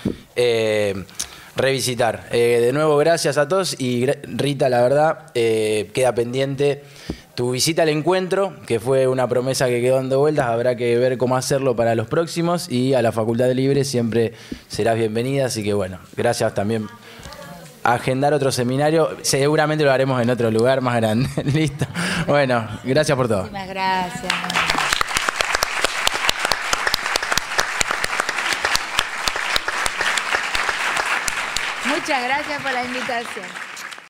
revisitar. 1.57 2.29
De 2.31 2.73
nuevo, 2.73 2.97
gracias 2.97 3.39
a 3.39 3.47
todos 3.47 3.81
y 3.81 4.07
Rita, 4.07 4.69
la 4.69 4.83
verdad, 4.83 5.33
queda 5.33 6.15
pendiente 6.15 6.83
tu 7.35 7.51
visita 7.51 7.83
al 7.83 7.89
encuentro, 7.89 8.55
que 8.67 8.79
fue 8.79 9.09
una 9.09 9.27
promesa 9.29 9.67
que 9.67 9.81
quedó 9.81 9.97
dando 9.97 10.19
vueltas, 10.19 10.47
habrá 10.47 10.77
que 10.77 10.97
ver 10.99 11.19
cómo 11.19 11.37
hacerlo 11.37 11.75
para 11.75 11.95
los 11.95 12.07
próximos 12.07 12.71
y 12.71 12.95
a 12.95 13.03
la 13.03 13.13
Facultad 13.13 13.51
Libre 13.53 13.85
siempre 13.85 14.33
serás 14.69 14.97
bienvenida, 14.97 15.47
así 15.47 15.65
que 15.65 15.75
bueno, 15.75 15.99
gracias 16.17 16.55
también. 16.55 16.89
Agendar 17.83 18.33
otro 18.33 18.51
seminario, 18.51 19.15
seguramente 19.23 19.85
lo 19.85 19.93
haremos 19.93 20.23
en 20.23 20.31
otro 20.31 20.51
lugar 20.51 20.81
más 20.81 20.97
grande. 20.97 21.29
Listo. 21.45 21.87
Bueno, 22.27 22.67
gracias 22.83 23.17
por 23.17 23.29
todo. 23.29 23.43
Muchísimas 23.43 23.69
gracias. 23.69 24.33
Muchas 31.87 32.25
gracias 32.25 32.63
por 32.63 32.73
la 32.73 32.85
invitación. 32.85 33.74